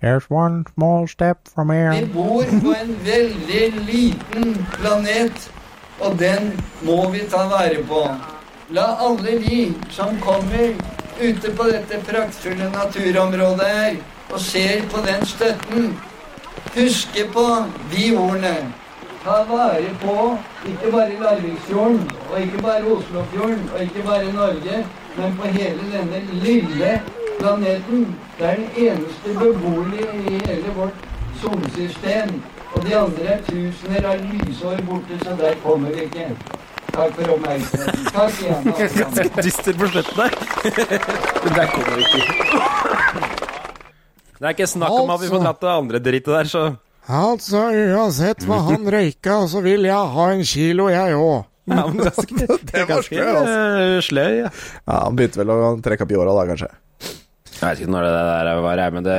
There's 0.00 0.28
one 0.28 0.64
small 0.74 1.06
step 1.08 1.48
from 1.48 1.68
Vi 1.68 2.06
bor 2.12 2.44
på 2.44 2.74
en 2.76 2.96
veldig 3.04 3.84
liten 3.86 4.66
planet, 4.74 5.50
og 6.00 6.18
den 6.20 6.52
må 6.84 7.08
vi 7.10 7.22
ta 7.28 7.46
vare 7.48 7.80
på. 7.88 8.02
La 8.76 8.84
alle 9.00 9.38
de 9.40 9.60
som 9.90 10.18
kommer 10.20 10.74
ute 11.20 11.50
på 11.56 11.68
dette 11.70 12.00
praktfulle 12.04 12.68
naturområdet 12.74 13.70
her, 13.70 13.96
og 14.30 14.40
ser 14.40 14.82
på 14.90 15.00
den 15.06 15.26
støtten, 15.26 16.00
huske 16.74 17.28
på 17.32 17.46
de 17.92 18.16
ordene. 18.16 18.72
Ta 19.24 19.30
vare 19.48 19.90
på 20.02 20.36
ikke 20.68 20.90
bare 20.92 21.20
Larviksfjorden, 21.20 22.10
og 22.32 22.40
ikke 22.40 22.62
bare 22.62 22.82
Oslofjorden, 22.84 23.70
og 23.74 23.82
ikke 23.82 24.02
bare 24.06 24.32
Norge, 24.32 24.86
men 25.16 25.36
på 25.36 25.48
hele 25.48 25.80
denne 25.92 26.22
lille 26.32 27.00
planeten. 27.40 28.16
Det 28.38 28.46
er 28.46 28.54
den 28.54 28.70
eneste 28.76 29.38
beboelige 29.38 30.08
i 30.14 30.32
hele 30.32 30.72
vårt 30.76 30.94
solsystem. 31.40 32.42
Og 32.72 32.86
de 32.86 32.96
andre 32.96 33.24
er 33.24 33.38
tusener 33.48 34.08
av 34.08 34.20
lysår 34.32 34.82
borte, 34.86 35.18
så 35.22 35.36
der 35.40 35.54
kommer 35.62 35.88
vi 35.90 36.00
ikke. 36.08 36.28
Takk 36.94 37.14
for 37.14 37.32
oppmerksomheten. 37.34 38.04
Takk 38.14 38.42
igjen. 38.42 38.74
Ganske 38.78 39.42
dyster 39.46 39.78
på 39.78 39.86
slutten 39.86 40.16
der. 40.16 40.30
Der 41.56 41.66
kommer 41.66 41.96
vi 41.96 42.02
ikke. 42.02 43.33
Det 44.38 44.48
er 44.48 44.56
ikke 44.56 44.70
snakk 44.70 44.96
om 44.98 45.12
at 45.14 45.22
vi 45.22 45.30
får 45.30 45.44
dratt 45.44 45.62
det 45.62 45.72
andre 45.72 46.02
drittet 46.02 46.34
der, 46.34 46.50
så 46.50 46.64
Altså, 47.04 47.66
uansett 47.68 48.46
hva 48.48 48.62
han 48.70 48.86
røyka, 48.88 49.42
så 49.52 49.60
vil 49.64 49.84
jeg 49.84 50.12
ha 50.14 50.28
en 50.32 50.46
kilo, 50.48 50.86
jeg 50.88 51.18
òg. 51.18 51.42
Ja, 51.68 51.82
men 51.88 52.00
det, 52.00 52.12
er 52.12 52.62
det 52.70 52.86
var 52.88 53.04
sløy, 53.04 53.20
altså. 53.24 54.00
sløy, 54.08 54.32
ja. 54.42 54.48
Ja, 54.84 54.96
Han 55.06 55.18
begynte 55.18 55.40
vel 55.40 55.52
å 55.52 55.58
trekke 55.84 56.06
opp 56.06 56.14
i 56.14 56.18
åra 56.20 56.32
da, 56.36 56.46
kanskje. 56.48 56.70
Jeg 57.54 57.62
vet 57.62 57.82
ikke 57.84 57.92
når 57.94 58.06
det 58.08 58.14
der 58.16 58.60
var, 58.64 58.82
men 58.96 59.06
det, 59.06 59.18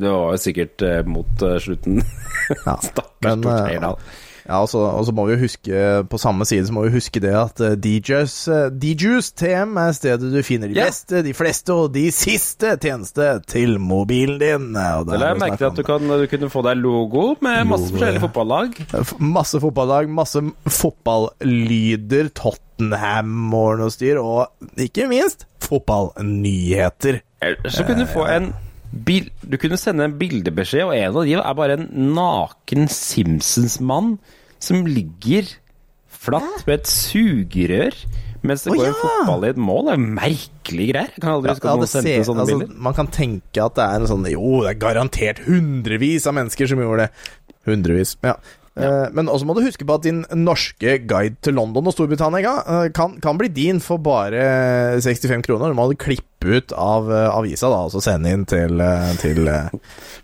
det 0.00 0.12
var 0.12 0.36
jo 0.36 0.40
sikkert 0.40 0.84
eh, 0.86 1.00
mot 1.08 1.42
eh, 1.44 1.56
slutten. 1.60 1.98
Ja. 2.52 2.76
Stakkars 2.88 3.48
eh, 3.48 3.64
Heyerdahl. 3.70 3.98
Ja, 4.46 4.60
og 4.62 4.68
så 4.70 4.82
og 4.86 5.04
så 5.08 5.12
må 5.16 5.26
vi 5.26 5.34
jo 5.34 5.40
huske 5.42 5.80
På 6.10 6.18
samme 6.22 6.46
side 6.46 6.68
så 6.68 6.74
må 6.74 6.84
vi 6.86 6.92
huske 6.94 7.20
det 7.22 7.32
at 7.34 7.60
uh, 7.62 7.72
DJs, 7.74 8.36
uh, 8.52 8.68
DJs 8.70 9.32
TM 9.38 9.76
er 9.82 9.96
stedet 9.96 10.30
du 10.32 10.38
finner 10.46 10.70
de 10.70 10.78
beste, 10.78 11.22
de 11.26 11.34
fleste 11.36 11.74
og 11.74 11.90
de 11.94 12.04
siste 12.14 12.76
tjenester 12.82 13.40
til 13.48 13.78
mobilen 13.82 14.38
din. 14.40 14.68
Og 14.76 15.08
Det 15.08 15.18
er 15.18 15.32
jeg 15.32 15.40
merke 15.40 15.68
at 15.68 15.78
du, 15.78 15.82
kan, 15.86 16.02
du 16.06 16.26
kunne 16.30 16.50
få 16.52 16.62
deg 16.66 16.78
logo 16.80 17.26
med 17.44 17.66
masse 17.68 17.88
Logo, 17.88 17.96
forskjellige 17.96 18.24
fotballag. 18.26 18.80
Masse 19.36 19.60
fotballag, 19.62 20.10
masse 20.12 20.42
fotballyder, 20.78 22.30
Tottenham 22.36 23.54
og 23.56 23.80
noe 23.80 23.94
styr, 23.94 24.20
og 24.20 24.80
ikke 24.80 25.08
minst 25.10 25.46
fotballnyheter. 25.66 27.22
Så 27.68 27.86
kunne 27.86 28.04
du 28.04 28.10
få 28.10 28.26
en 28.30 28.52
bil, 29.04 29.30
Du 29.42 29.56
kunne 29.60 29.78
sende 29.80 30.06
en 30.06 30.16
bildebeskjed, 30.18 30.86
og 30.88 30.96
en 30.96 31.16
av 31.16 31.24
de 31.26 31.36
er 31.38 31.58
bare 31.58 31.76
en 31.78 31.86
naken 32.16 32.88
Simpsons-mann 32.92 34.16
som 34.62 34.86
ligger 34.88 35.48
flatt 36.08 36.64
med 36.66 36.80
et 36.80 36.90
sugerør 36.90 37.98
mens 38.46 38.62
det 38.62 38.72
oh, 38.72 38.76
går 38.78 38.86
en 38.86 38.92
ja! 38.92 38.98
fotball 39.00 39.44
i 39.46 39.48
et 39.50 39.58
mål. 39.58 39.88
Det 39.88 39.94
er 39.96 40.02
merkelige 40.20 40.92
greier. 40.92 41.08
Jeg 41.16 41.22
kan 41.24 41.32
aldri 41.32 41.54
huske 41.54 41.66
Ja, 41.66 41.72
noen 41.80 41.90
sendte 41.90 42.12
ser- 42.12 42.26
sånne 42.28 42.44
altså, 42.44 42.58
bilder. 42.60 42.76
Man 42.86 42.94
kan 42.98 43.08
tenke 43.10 43.64
at 43.64 43.74
det 43.78 43.86
er 43.86 43.96
en 44.04 44.10
sånn 44.12 44.28
Jo, 44.30 44.52
det 44.62 44.70
er 44.70 44.78
garantert 44.84 45.40
hundrevis 45.46 46.28
av 46.30 46.36
mennesker 46.38 46.70
som 46.70 46.82
gjorde 46.84 47.06
det. 47.06 47.10
Hundrevis, 47.66 48.14
ja. 48.22 48.36
Eh, 48.76 49.06
Men 49.16 49.30
også 49.32 49.46
må 49.48 49.54
du 49.56 49.62
huske 49.64 49.86
på 49.88 49.96
at 49.96 50.04
din 50.04 50.24
norske 50.36 50.98
guide 51.08 51.38
til 51.44 51.56
London 51.56 51.88
og 51.88 51.94
Storbritannia 51.96 52.52
eh, 52.60 52.88
kan, 52.96 53.16
kan 53.24 53.38
bli 53.40 53.48
din 53.48 53.80
for 53.80 54.02
bare 54.04 54.42
65 55.00 55.46
kroner. 55.46 55.72
Du 55.72 55.78
må 55.78 55.88
klippe 55.96 56.58
ut 56.58 56.74
av 56.76 57.08
eh, 57.10 57.30
avisa 57.32 57.70
da, 57.72 57.80
og 57.88 57.94
så 57.94 58.04
sende 58.04 58.34
inn 58.36 58.44
til, 58.48 58.76
eh, 58.84 59.14
til 59.22 59.48
eh, 59.48 59.72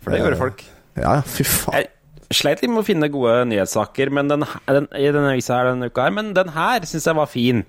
For 0.03 0.13
det 0.13 0.21
gjorde 0.21 0.39
folk. 0.43 0.63
Ja, 1.01 1.17
fy 1.25 1.45
faen. 1.49 1.89
Jeg 2.29 2.37
sleit 2.37 2.61
litt 2.63 2.71
med 2.73 2.81
å 2.83 2.87
finne 2.87 3.09
gode 3.13 3.43
nyhetssaker 3.49 4.09
men 4.13 4.29
den, 4.29 4.45
den, 4.69 4.87
i 4.97 5.09
denne 5.09 5.33
avisa 5.33 5.59
her 5.59 5.71
denne 5.73 5.89
uka 5.89 6.07
her, 6.07 6.13
men 6.15 6.31
den 6.37 6.53
her 6.53 6.85
syns 6.89 7.09
jeg 7.09 7.17
var 7.17 7.29
fin. 7.29 7.65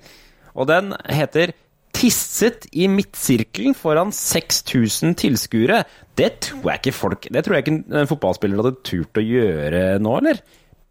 Og 0.55 0.69
den 0.71 0.93
heter 1.09 1.53
'Tisset 1.95 2.67
i 2.75 2.89
midtsirkelen 2.91 3.73
foran 3.79 4.11
6000 4.13 5.15
tilskuere'. 5.21 5.85
Det 6.19 6.41
tror 6.43 6.73
jeg 6.73 6.81
ikke 6.83 6.93
folk 6.97 7.29
Det 7.31 7.45
tror 7.45 7.55
jeg 7.55 7.65
ikke 7.65 8.01
en 8.01 8.11
fotballspiller 8.11 8.61
hadde 8.61 8.83
turt 8.87 9.21
å 9.21 9.23
gjøre 9.23 10.01
nå, 10.03 10.17
eller? 10.19 10.41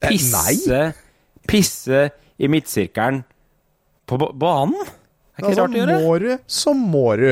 Eh, 0.04 0.10
Pisse, 0.12 0.94
pisse 1.48 2.10
i 2.40 2.48
midtsirkelen 2.52 3.24
på 4.08 4.18
ba- 4.20 4.34
banen? 4.34 4.76
Er 5.38 5.42
ikke 5.42 5.48
Altså, 5.50 5.62
rart 5.64 5.74
å 5.74 5.80
gjøre? 5.82 6.00
må 6.04 6.18
du, 6.20 6.38
så 6.48 6.74
må 6.78 7.06
du. 7.22 7.30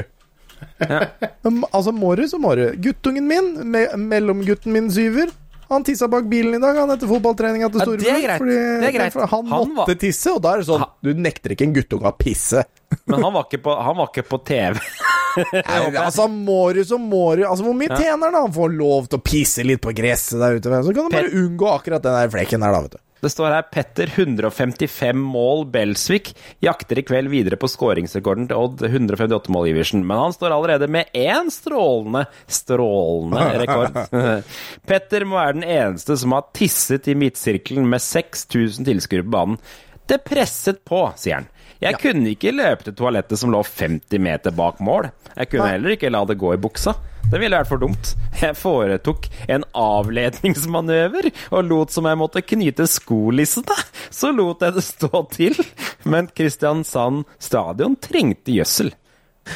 Ja. 0.81 0.99
altså, 1.73 1.91
må 1.91 2.15
du, 2.15 2.23
så 2.31 2.38
må 2.41 2.56
du. 2.57 2.64
Guttungen 2.81 3.27
min, 3.27 3.52
me 3.72 3.85
mellomgutten 3.98 4.72
min 4.73 4.89
Syver, 4.93 5.30
han 5.72 5.84
tissa 5.88 6.07
bak 6.11 6.26
bilen 6.30 6.56
i 6.56 6.60
dag, 6.61 6.76
han 6.76 6.89
etter 6.93 7.07
fotballtreninga 7.10 7.69
til 7.72 7.80
Ja, 7.80 7.85
storebror. 7.85 8.03
det 8.03 8.11
er 8.14 8.22
greit. 8.27 8.41
fordi- 8.41 8.80
Det 8.81 8.88
er 8.89 8.98
greit. 8.99 9.14
for 9.14 9.26
Han, 9.27 9.45
måtte 9.48 9.76
var- 9.88 9.95
tisse, 9.95 10.27
og 10.35 10.41
da 10.41 10.53
er 10.53 10.57
det 10.57 10.68
sånn 10.68 10.85
Du 11.03 11.14
nekter 11.14 11.49
ikke 11.56 11.64
en 11.68 11.73
guttunge 11.73 12.03
å 12.11 12.18
pisse. 12.18 12.64
Men 13.07 13.23
han 13.23 13.34
var 13.34 13.43
ikke 13.45 13.61
på, 13.64 13.76
han 13.84 13.95
var 13.98 14.07
ikke 14.11 14.27
på 14.27 14.43
TV. 14.45 14.80
Nei, 15.53 15.95
altså, 15.95 16.27
må 16.27 16.73
du, 16.73 16.81
så 16.84 16.98
må 16.99 17.35
du. 17.38 17.43
Altså, 17.48 17.64
hvor 17.64 17.73
mye 17.73 17.88
Ja. 17.89 17.95
tjener 17.95 18.31
han? 18.31 18.34
Han 18.49 18.52
får 18.53 18.77
lov 18.77 19.07
til 19.07 19.19
å 19.19 19.23
pisse 19.23 19.64
litt 19.64 19.80
på 19.81 19.93
gresset 19.95 20.39
der 20.39 20.60
ute. 20.60 20.84
Så 20.84 20.93
kan 20.93 21.07
du 21.07 21.15
bare 21.15 21.31
unngå 21.31 21.68
akkurat 21.72 22.02
den 22.03 22.11
der 22.19 22.27
flekken 22.30 22.60
der, 22.60 22.72
da, 22.72 22.81
vet 22.81 22.91
du. 22.91 22.98
Det 23.22 23.30
står 23.30 23.53
her 23.53 23.68
Petter 23.69 24.10
155 24.15 25.19
mål 25.22 25.68
Belsvik 25.73 26.31
jakter 26.65 26.99
i 26.99 27.03
kveld 27.06 27.30
videre 27.30 27.60
på 27.61 27.69
skåringsrekorden 27.69 28.48
til 28.49 28.57
Odd 28.57 28.81
158 28.88 29.53
mål 29.53 29.69
Iversen. 29.69 30.02
Men 30.07 30.23
han 30.23 30.34
står 30.34 30.56
allerede 30.56 30.89
med 30.89 31.14
én 31.14 31.52
strålende, 31.53 32.26
strålende 32.49 33.45
rekord. 33.61 34.02
Petter 34.89 35.27
må 35.30 35.38
være 35.38 35.60
den 35.60 35.68
eneste 35.69 36.18
som 36.18 36.34
har 36.34 36.49
tisset 36.57 37.11
i 37.11 37.18
midtsirkelen 37.18 37.85
med 37.89 38.02
6000 38.02 38.89
tilskuere 38.89 39.27
på 39.27 39.35
banen. 39.38 39.61
Det 40.10 40.23
presset 40.26 40.81
på, 40.88 41.06
sier 41.15 41.43
han. 41.43 41.52
Jeg 41.81 41.97
kunne 42.01 42.29
ikke 42.35 42.51
løpe 42.53 42.85
til 42.85 42.93
toalettet 42.99 43.39
som 43.41 43.49
lå 43.53 43.63
50 43.65 44.19
meter 44.21 44.53
bak 44.53 44.79
mål. 44.85 45.09
Jeg 45.35 45.49
kunne 45.49 45.65
Nei. 45.65 45.71
heller 45.77 45.95
ikke 45.95 46.11
la 46.13 46.21
det 46.29 46.37
gå 46.41 46.53
i 46.53 46.59
buksa. 46.61 46.93
Det 47.31 47.39
ville 47.39 47.55
vært 47.57 47.69
for 47.69 47.79
dumt. 47.81 48.11
Jeg 48.41 48.57
foretok 48.59 49.27
en 49.49 49.63
avledningsmanøver 49.77 51.29
og 51.55 51.63
lot 51.69 51.93
som 51.93 52.07
jeg 52.09 52.19
måtte 52.19 52.43
knyte 52.43 52.87
skolissene. 52.89 53.77
Så 54.13 54.31
lot 54.35 54.61
jeg 54.65 54.75
det 54.77 54.83
stå 54.85 55.21
til. 55.33 55.55
Men 56.03 56.27
Kristiansand 56.35 57.23
stadion 57.41 57.95
trengte 58.03 58.51
gjødsel. 58.55 58.91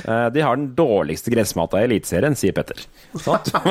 Eh, 0.07 0.29
De 0.33 0.41
har 0.41 0.55
den 0.57 0.71
dårligste 0.77 1.29
gressmata 1.33 1.81
i 1.81 1.85
Eliteserien, 1.89 2.35
sier 2.39 2.55
Petter. 2.57 2.79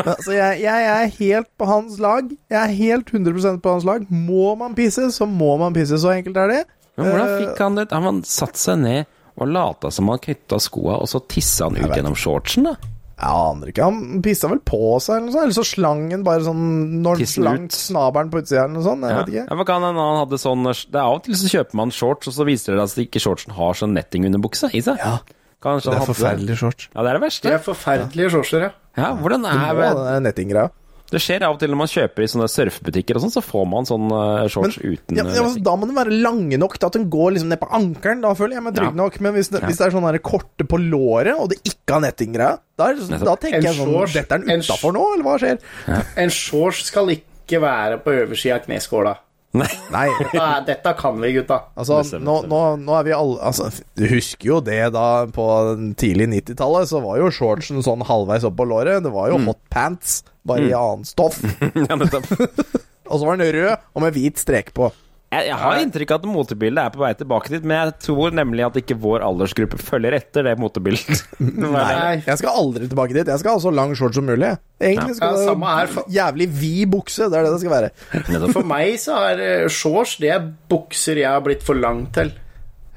Altså, 0.05 0.32
jeg, 0.36 0.60
jeg 0.62 0.86
er 0.93 1.10
helt 1.18 1.51
på 1.59 1.66
hans 1.68 1.98
lag. 2.02 2.28
Jeg 2.52 2.60
er 2.60 2.76
helt 2.78 3.10
100% 3.10 3.60
på 3.64 3.74
hans 3.76 3.89
lag. 3.89 4.06
Må 4.10 4.55
man 4.60 4.76
pisse, 4.78 5.09
så 5.16 5.26
må 5.26 5.56
man 5.60 5.74
pisse. 5.76 5.98
Så 5.98 6.12
enkelt 6.14 6.36
er 6.44 6.52
det. 6.52 6.62
Men 6.97 7.07
hvordan 7.11 7.29
Eh, 7.29 7.39
fikk 7.47 7.59
han 7.59 7.75
det? 7.75 7.87
Han 7.93 8.23
satte 8.23 8.55
satt 8.55 8.57
seg 8.57 8.79
ned 8.79 9.07
og 9.37 9.49
lata 9.51 9.91
som 9.91 10.09
han 10.09 10.19
knytta 10.23 10.61
skoa, 10.62 11.01
og 11.03 11.09
så 11.11 11.21
tissa 11.27 11.65
han 11.66 11.75
ut 11.77 11.91
gjennom 11.97 12.15
shortsen, 12.15 12.65
da? 12.69 12.77
Jeg 13.15 13.31
aner 13.31 13.71
ikke. 13.71 13.83
Han 13.87 14.23
pissa 14.23 14.49
vel 14.51 14.59
på 14.66 14.79
seg, 15.03 15.16
eller 15.16 15.27
noe 15.27 15.33
sånt. 15.35 15.43
Eller 15.45 15.55
så 15.55 15.65
slang 15.66 16.11
han 16.11 16.25
bare 16.27 16.41
sånn 16.43 17.03
Når 17.03 17.16
han 17.23 17.27
slang 17.31 17.65
ut. 17.65 17.71
snabelen 17.73 18.31
på 18.31 18.41
utsida, 18.43 18.65
eller 18.65 18.75
noe 18.75 18.83
sånt. 18.83 19.03
Jeg 19.07 19.11
Ja. 19.11 19.19
vet 19.23 19.29
ikke. 19.35 19.47
Ja, 19.51 19.57
for 19.57 19.65
kan 19.65 19.83
han, 19.83 19.95
han 19.95 20.19
hadde 20.27 20.39
sånn 20.43 20.65
Det 20.65 20.95
er 20.99 21.05
Av 21.05 21.15
og 21.15 21.23
til 21.25 21.35
så 21.35 21.49
kjøper 21.51 21.75
man 21.75 21.91
shorts, 21.91 22.27
og 22.29 22.35
så 22.35 22.45
viser 22.45 22.75
det 22.75 22.89
seg 22.91 22.99
at 22.99 23.07
ikke 23.11 23.23
shortsen 23.23 23.53
har 23.55 23.73
sånn 23.75 23.95
netting 23.95 24.27
under 24.27 24.39
buksa 24.39 24.66
i 24.75 24.81
seg. 24.83 24.99
Ja. 24.99 25.19
Kanskje 25.62 25.91
Det 25.91 25.95
er 25.95 26.07
forferdelige 26.07 26.15
forferdelig 26.15 26.57
shorts. 26.59 26.89
Ja, 26.95 27.03
det 27.03 27.09
er 27.11 27.19
det 27.19 27.23
verste. 27.23 27.43
Det 27.43 27.55
er 27.55 27.65
forferdelige 27.65 28.31
shortser, 28.35 28.61
ja. 28.61 28.71
Ja, 28.99 29.15
hvordan 29.16 29.43
Det 29.43 29.51
er 29.51 29.75
må 29.75 30.05
den 30.05 30.23
nettinggreia. 30.23 30.71
Det 31.12 31.20
skjer 31.20 31.43
av 31.44 31.55
og 31.55 31.59
til 31.60 31.68
når 31.70 31.76
man 31.78 31.90
kjøper 31.90 32.24
i 32.24 32.28
sånne 32.32 32.47
surfebutikker 32.48 33.18
og 33.18 33.22
sånn, 33.26 33.32
så 33.36 33.43
får 33.44 33.66
man 33.68 33.85
sånn 33.86 34.06
shorts 34.51 34.55
shorts 34.74 34.78
uten 34.81 35.18
Ja, 35.18 35.24
eh, 35.28 35.35
ja, 35.36 35.43
men 35.44 35.62
da 35.62 35.74
må 35.76 35.86
den 35.86 35.94
være 35.98 36.16
lange 36.24 36.56
nok 36.59 36.78
til 36.78 36.86
at 36.89 36.97
den 36.97 37.10
går 37.12 37.35
liksom 37.36 37.48
ned 37.52 37.60
på 37.60 37.68
ankelen. 37.70 38.22
Da 38.24 38.32
føler 38.35 38.56
jeg 38.56 38.62
meg 38.64 38.74
trygg 38.74 38.94
Ja. 38.97 38.98
nok. 39.02 39.20
Men 39.20 39.35
hvis 39.35 39.51
det, 39.52 39.60
Ja. 39.60 39.66
hvis 39.68 39.78
det 39.78 39.86
er 39.86 39.90
sånn 39.98 40.22
korte 40.22 40.64
på 40.66 40.78
låret, 40.81 41.39
og 41.39 41.51
det 41.51 41.60
ikke 41.62 41.93
har 41.93 42.01
nettinggreia, 42.01 42.59
da, 42.76 42.94
sånn- 42.94 43.20
da 43.24 43.36
tenker 43.36 43.56
En 43.59 43.62
jeg 43.62 43.74
sånn 43.76 43.93
shorts- 43.93 44.12
Dette 44.14 44.32
er 44.32 44.39
den 44.39 44.51
en 44.51 44.60
utafor 44.60 44.93
nå, 44.93 45.14
eller 45.14 45.24
hva 45.24 45.39
skjer? 45.39 45.59
En 46.16 46.31
shorts 46.31 46.85
skal 46.86 47.06
ikke 47.09 47.60
være 47.60 47.98
på 48.02 48.10
oversida 48.24 48.55
av 48.56 48.66
kneskåla. 48.66 49.16
Nei. 49.55 49.68
Nei. 49.94 50.09
Dette, 50.18 50.47
dette 50.66 50.93
kan 50.98 51.20
vi, 51.22 51.28
gutta. 51.36 51.60
Altså, 51.78 52.01
nå, 52.18 52.40
nå, 52.51 52.60
nå 52.82 52.97
er 52.98 53.05
vi 53.06 53.12
alle 53.14 53.36
altså, 53.39 53.68
Du 53.94 54.02
husker 54.10 54.48
jo 54.48 54.56
det 54.66 54.81
da 54.97 55.05
på 55.31 55.44
tidlig 56.01 56.26
90-tallet, 56.32 56.89
så 56.90 56.98
var 57.05 57.20
jo 57.22 57.28
shortsen 57.31 57.78
sånn 57.86 58.02
halvveis 58.09 58.47
opp 58.48 58.56
på 58.59 58.66
låret. 58.66 59.05
Det 59.06 59.12
var 59.14 59.31
jo 59.31 59.39
Mm. 59.39 59.47
hot 59.52 59.60
pants, 59.70 60.16
bare 60.47 60.66
i 60.68 60.74
annet 60.74 61.06
stoff. 61.12 61.39
ja, 61.89 61.94
nettopp. 61.97 62.26
Og 63.10 63.20
så 63.20 63.26
var 63.28 63.39
den 63.39 63.52
rød 63.55 63.72
og 63.94 64.02
med 64.02 64.14
hvit 64.16 64.39
strek 64.43 64.72
på. 64.74 64.90
Jeg, 65.35 65.48
jeg 65.51 65.56
har 65.59 65.81
inntrykk 65.82 66.12
av 66.15 66.20
at 66.23 66.28
motebildet 66.31 66.81
er 66.85 66.93
på 66.94 67.01
vei 67.02 67.11
tilbake 67.19 67.51
dit, 67.51 67.65
men 67.66 67.74
jeg 67.81 67.94
tror 68.06 68.35
nemlig 68.39 68.62
at 68.66 68.77
ikke 68.78 68.97
vår 69.02 69.24
aldersgruppe 69.27 69.81
følger 69.82 70.15
etter 70.20 70.47
det 70.47 70.55
motebildet. 70.62 71.24
Nei, 71.65 72.20
jeg 72.23 72.39
skal 72.40 72.61
aldri 72.62 72.86
tilbake 72.90 73.16
dit. 73.16 73.27
Jeg 73.32 73.43
skal 73.43 73.56
ha 73.56 73.62
så 73.65 73.73
lang 73.74 73.97
shorts 73.98 74.20
som 74.20 74.28
mulig. 74.31 74.52
Egentlig 74.78 75.19
skal 75.19 75.35
Ja, 75.35 75.48
det 75.51 75.59
være 75.65 75.90
for... 75.97 76.12
jævlig 76.12 76.48
vid 76.61 76.86
bukse. 76.94 77.27
Det 77.32 77.40
er 77.40 77.48
det 77.48 77.52
det 77.56 77.62
skal 77.65 77.74
være. 77.74 77.90
For 78.55 78.69
meg 78.69 78.94
så 79.02 79.19
er 79.32 79.43
eh, 79.43 79.66
shorts 79.73 80.16
det 80.23 80.31
er 80.35 80.47
bukser 80.70 81.19
jeg 81.24 81.31
har 81.31 81.43
blitt 81.44 81.65
for 81.66 81.78
lang 81.78 82.05
til. 82.15 82.31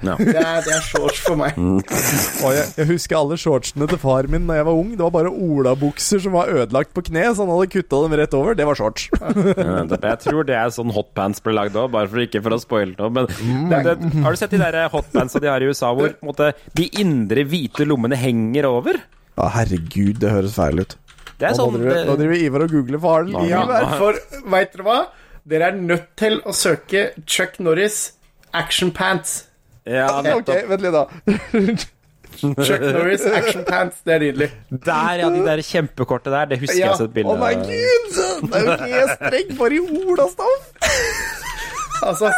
Ja. 0.06 0.14
Det, 0.19 0.34
er, 0.38 0.60
det 0.61 0.74
er 0.76 0.84
shorts 0.86 1.22
for 1.26 1.40
meg. 1.40 1.57
Og 2.45 2.52
jeg, 2.53 2.65
jeg 2.78 2.88
husker 2.91 3.18
alle 3.18 3.38
shortsene 3.41 3.88
til 3.90 3.99
far 4.02 4.28
min 4.30 4.45
da 4.49 4.60
jeg 4.60 4.68
var 4.68 4.78
ung. 4.78 4.91
Det 4.94 5.02
var 5.02 5.14
bare 5.15 5.32
olabukser 5.32 6.22
som 6.22 6.36
var 6.38 6.52
ødelagt 6.53 6.94
på 6.94 7.03
kne, 7.07 7.24
så 7.34 7.45
han 7.45 7.53
hadde 7.56 7.72
kutta 7.74 8.02
dem 8.03 8.15
rett 8.22 8.38
over. 8.38 8.57
Det 8.57 8.68
var 8.69 8.80
shorts. 8.80 9.10
Ja. 9.57 9.84
Jeg 9.84 10.19
tror 10.22 10.45
det 10.48 10.56
er 10.57 10.69
sånn 10.74 10.91
hotpants 10.94 11.41
ble 11.44 11.53
lagd 11.56 11.76
òg, 11.80 11.90
bare 11.94 12.10
for 12.11 12.22
ikke 12.22 12.40
for 12.44 12.56
å 12.56 12.60
spoile 12.61 12.94
noe. 12.98 13.10
Men 13.10 13.28
det, 13.72 13.80
det, 13.88 14.11
har 14.24 14.34
du 14.34 14.40
sett 14.40 14.53
de 14.53 14.60
der 14.61 14.78
hotpantsa 14.91 15.41
de 15.44 15.49
har 15.49 15.64
i 15.64 15.69
USA, 15.69 15.91
hvor 15.95 16.14
på 16.19 16.30
måte, 16.30 16.52
de 16.78 16.88
indre 17.02 17.44
hvite 17.48 17.88
lommene 17.88 18.18
henger 18.19 18.68
over? 18.69 18.99
Ja, 19.38 19.49
herregud, 19.57 20.18
det 20.22 20.34
høres 20.34 20.56
feil 20.57 20.84
ut. 20.84 20.98
Det 21.38 21.49
er 21.49 21.53
Nå 21.53 21.60
sånn 21.60 21.78
driver, 21.78 22.03
nå 22.07 22.15
driver 22.19 22.44
Ivar 22.48 22.65
og 22.65 22.74
googler 22.74 23.02
faren 23.02 23.49
Ja, 23.49 23.64
for 23.99 24.18
veit 24.49 24.74
dere 24.74 24.88
hva? 24.88 24.99
Dere 25.48 25.69
er 25.72 25.78
nødt 25.80 26.10
til 26.19 26.40
å 26.44 26.53
søke 26.56 27.11
Chuck 27.30 27.60
Norris 27.64 27.99
action 28.57 28.91
pants. 28.91 29.44
Ja, 29.88 30.07
Ok, 30.19 30.26
nettopp. 30.27 30.68
vent 30.73 30.81
litt, 30.88 30.97
da. 30.97 31.05
Chuck 32.38 32.84
Norris 32.84 33.23
action 33.26 33.64
pants, 33.65 34.01
det 34.05 34.14
er 34.14 34.19
nydelig. 34.27 34.47
Der, 34.69 35.14
ja, 35.23 35.30
de 35.34 35.39
der 35.47 35.61
kjempekortet 35.65 36.30
der. 36.35 36.49
Det 36.51 36.59
husker 36.61 36.77
Ja. 36.84 36.89
jeg 36.91 36.99
så 36.99 37.07
et 37.07 37.14
bilde 37.15 37.34
Å, 37.34 37.38
my 37.39 37.53
gud! 37.64 38.18
Det 38.51 38.59
er 38.59 38.65
jo 38.68 38.73
ikke 38.76 38.89
jeg 38.91 39.07
streng 39.15 39.53
for 39.57 39.73
i 39.73 39.80
olastoff. 40.11 40.68
Altså 42.05 42.30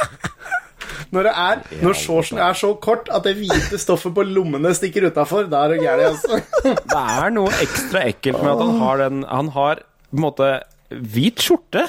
når, 1.09 1.25
det 1.25 1.31
er, 1.41 1.61
når 1.83 1.95
shortsen 1.97 2.37
er 2.41 2.53
så 2.57 2.69
kort 2.81 3.09
at 3.13 3.25
det 3.25 3.33
hvite 3.39 3.79
stoffet 3.81 4.13
på 4.15 4.23
lommene 4.29 4.71
stikker 4.77 5.07
utafor, 5.09 5.47
da 5.49 5.63
er 5.65 5.73
det 5.73 5.79
gærent, 5.83 6.05
altså. 6.13 6.39
Det 6.93 7.01
er 7.25 7.33
noe 7.33 7.49
ekstra 7.63 8.03
ekkelt 8.11 8.39
med 8.43 8.51
at 8.53 8.61
han 8.61 8.77
har 8.83 9.01
den 9.03 9.23
Han 9.29 9.49
har 9.55 9.81
på 9.81 10.19
en 10.19 10.23
måte 10.23 10.49
hvit 10.89 11.41
skjorte 11.43 11.83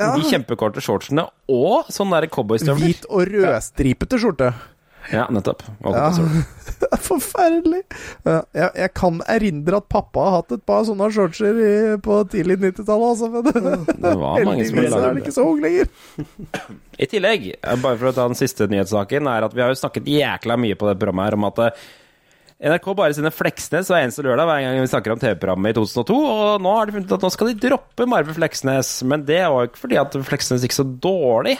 De 0.00 0.24
kjempekorte 0.30 0.82
shortsene 0.84 1.26
og 1.52 1.88
sånn 1.92 2.10
derre 2.14 2.28
cowboystøvler. 2.32 2.82
Hvit 2.88 3.06
og 3.10 3.30
rødstripete 3.34 4.18
skjorte. 4.22 4.50
Ja, 5.12 5.26
nettopp. 5.32 5.62
Ja. 5.84 6.08
er 6.92 7.02
forferdelig. 7.02 7.82
Ja, 8.26 8.40
jeg, 8.56 8.70
jeg 8.82 8.92
kan 8.98 9.20
erindre 9.30 9.80
at 9.80 9.88
pappa 9.92 10.24
har 10.26 10.34
hatt 10.40 10.56
et 10.58 10.64
par 10.68 10.84
sånne 10.88 11.08
shortser 11.14 11.60
i, 11.62 11.70
på 12.04 12.18
tidlig 12.32 12.58
90-tallet, 12.60 13.06
altså. 13.12 13.30
Men 13.32 13.86
Det 13.88 14.16
var 14.22 14.44
mange 14.48 14.66
som 14.68 14.80
heldigvis 14.80 14.98
er 14.98 15.06
lagde 15.06 15.22
ikke 15.24 15.36
så 15.38 15.46
ung 15.48 15.62
lenger. 15.64 15.88
I 16.98 17.08
tillegg, 17.08 17.48
eh, 17.56 17.78
bare 17.78 18.00
for 18.00 18.10
å 18.10 18.16
ta 18.16 18.26
den 18.28 18.38
siste 18.38 18.68
nyhetssaken, 18.70 19.30
er 19.30 19.48
at 19.48 19.56
vi 19.56 19.64
har 19.64 19.72
jo 19.72 19.80
snakket 19.80 20.12
jækla 20.12 20.58
mye 20.60 20.76
på 20.78 20.90
det 20.90 20.98
programmet 21.00 21.30
her 21.30 21.38
om 21.38 21.48
at 21.48 21.64
eh, 21.64 21.88
NRK 22.68 22.90
bare 22.98 23.14
sender 23.14 23.34
Fleksnes 23.34 23.86
hver 23.86 24.02
eneste 24.02 24.24
lørdag 24.26 24.48
hver 24.50 24.62
gang 24.64 24.80
vi 24.82 24.90
snakker 24.90 25.14
om 25.14 25.20
TV-programmet 25.22 25.72
i 25.72 25.78
2002, 25.78 26.16
og 26.18 26.64
nå 26.64 26.72
har 26.74 26.88
de 26.88 26.96
funnet 26.96 27.10
ut 27.10 27.14
at 27.14 27.26
nå 27.26 27.30
skal 27.30 27.52
de 27.52 27.68
droppe 27.68 28.06
Marve 28.10 28.34
Fleksnes, 28.34 28.96
men 29.06 29.22
det 29.28 29.44
var 29.46 29.62
jo 29.62 29.70
ikke 29.70 29.84
fordi 29.84 30.00
at 30.02 30.16
Fleksnes 30.26 30.64
gikk 30.66 30.74
så 30.74 30.86
dårlig. 30.86 31.54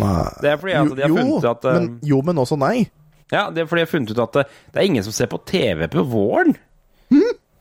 Nei. 0.00 0.26
Det 0.40 0.50
er 0.52 0.60
fordi 0.60 0.74
altså, 0.78 0.96
de 0.98 1.02
har 1.04 1.12
jo, 1.12 1.16
funnet 1.20 1.48
at 1.50 1.66
men, 1.76 1.88
jo, 2.08 2.20
men 2.24 2.40
også 2.42 2.56
nei. 2.60 2.76
Ja, 3.32 3.46
det 3.52 3.62
er 3.64 3.68
fordi 3.70 3.82
de 3.82 3.86
har 3.86 3.92
funnet 3.92 4.12
ut 4.14 4.22
at 4.24 4.38
det, 4.38 4.44
det 4.72 4.80
er 4.82 4.88
ingen 4.88 5.04
som 5.06 5.14
ser 5.16 5.28
på 5.32 5.40
TV 5.48 5.86
på 5.92 6.04
våren. 6.08 6.56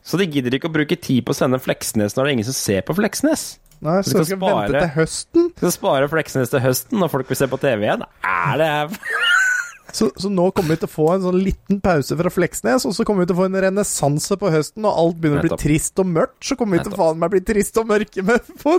Så 0.02 0.18
de 0.18 0.26
gidder 0.32 0.56
ikke 0.58 0.70
å 0.72 0.74
bruke 0.74 0.98
tid 0.98 1.22
på 1.28 1.34
å 1.36 1.38
sende 1.38 1.60
Fleksnes 1.62 2.16
når 2.18 2.24
det 2.26 2.30
er 2.32 2.36
ingen 2.40 2.48
som 2.48 2.58
ser 2.58 2.82
på 2.88 2.96
Fleksnes. 2.98 3.44
Nei, 3.82 4.00
så 4.06 4.22
skal 4.22 4.38
vi 4.38 4.46
vente 4.46 4.78
til 4.78 4.92
høsten. 4.96 5.48
Skal 5.58 5.74
spare 5.74 6.10
Fleksnes 6.12 6.52
til 6.54 6.62
høsten 6.64 7.02
når 7.02 7.12
folk 7.14 7.30
vil 7.32 7.40
se 7.40 7.48
på 7.50 7.60
TV 7.62 7.86
igjen. 7.88 8.04
Er 8.26 8.60
det 8.62 8.72
Så, 9.92 10.08
så 10.16 10.30
nå 10.32 10.46
kommer 10.56 10.72
vi 10.78 10.80
til 10.80 10.88
å 10.88 10.92
få 10.94 11.06
en 11.12 11.24
sånn 11.26 11.40
liten 11.44 11.82
pause 11.84 12.16
fra 12.16 12.30
Fleksnes, 12.32 12.86
og 12.88 12.94
så 12.96 13.04
kommer 13.04 13.26
vi 13.26 13.28
til 13.28 13.36
å 13.36 13.42
få 13.42 13.48
en 13.50 13.58
renessanse 13.66 14.38
på 14.40 14.52
høsten, 14.54 14.86
og 14.88 14.96
alt 15.02 15.18
begynner 15.20 15.44
å 15.44 15.50
bli 15.50 15.58
trist 15.60 16.00
og 16.00 16.08
mørkt. 16.08 16.38
Så 16.48 16.56
kommer 16.56 16.80
vi 16.80 16.86
til 16.88 16.96
faen 16.96 17.20
meg 17.20 17.34
bli 17.34 17.42
trist 17.50 17.76
og 17.82 17.90
mørke 17.90 18.24
med 18.24 18.48
på 18.64 18.78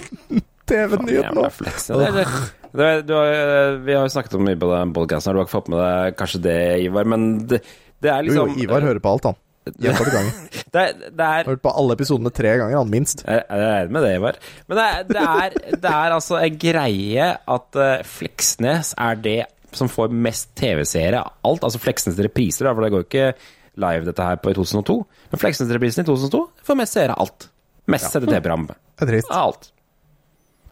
TV-nyheten 0.72 1.36
nå. 1.36 1.44
Fleksnes. 1.52 1.98
Det 2.00 2.08
er- 2.08 2.16
det- 2.22 2.61
er- 2.80 3.02
du 3.04 3.12
har- 3.12 3.76
Vi 3.84 3.92
har 3.92 4.02
jo 4.08 4.12
snakket 4.14 4.34
om 4.34 4.44
mye 4.44 4.56
på 4.56 4.68
den 4.78 4.92
podkasten 4.94 5.32
du 5.34 5.38
har 5.38 5.44
ikke 5.46 5.60
fått 5.60 5.68
med 5.68 5.78
deg 5.78 6.16
kanskje 6.16 6.40
det, 6.42 6.80
Ivar, 6.86 7.04
men 7.04 7.46
det, 7.46 7.62
det 8.00 8.10
er 8.10 8.22
liksom 8.22 8.54
jo, 8.56 8.62
Ivar 8.64 8.80
hører 8.80 9.00
på 9.00 9.12
alt, 9.12 9.24
han. 9.24 9.36
Gjentatte 9.78 10.10
ganger. 10.16 10.32
Det, 10.72 10.80
er- 10.82 11.10
det 11.14 11.26
er 11.26 11.44
Hørt 11.44 11.62
på 11.62 11.70
alle 11.78 11.92
episodene 11.94 12.32
tre 12.34 12.56
ganger, 12.58 12.76
han 12.78 12.90
minst. 12.90 13.24
Jeg 13.26 13.44
er 13.48 13.84
enig 13.84 13.90
med 13.92 14.02
det, 14.02 14.14
Ivar. 14.16 14.34
Men 14.68 14.76
det 14.80 14.86
er, 14.86 15.02
det 15.04 15.22
er, 15.22 15.76
det 15.84 15.90
er 15.92 16.10
altså 16.16 16.40
en 16.42 16.56
greie 16.58 17.28
at 17.46 17.76
uh, 17.78 18.02
Fleksnes 18.02 18.94
er 18.98 19.14
det 19.22 19.40
som 19.72 19.88
får 19.88 20.10
mest 20.12 20.50
TV-seere 20.58 21.20
av 21.22 21.32
alt. 21.44 21.62
Altså 21.64 21.78
Fleksnes 21.80 22.18
repriser, 22.18 22.66
for 22.74 22.82
det 22.84 22.90
går 22.92 23.04
jo 23.04 23.08
ikke 23.08 23.34
live 23.80 24.04
dette 24.04 24.20
her 24.26 24.36
på 24.36 24.50
i 24.50 24.54
2002. 24.58 24.98
Men 25.32 25.40
Fleksnes-reprisen 25.40 26.02
i 26.04 26.08
2002 26.10 26.42
får 26.66 26.76
mest 26.76 26.92
seere 26.98 27.14
av 27.16 27.22
alt. 27.24 27.46
Mest 27.88 28.12
sette 28.12 28.26
TV-program 28.28 28.66
Det 29.00 29.08
trist. 29.08 29.30
av 29.32 29.46
alt. 29.48 29.71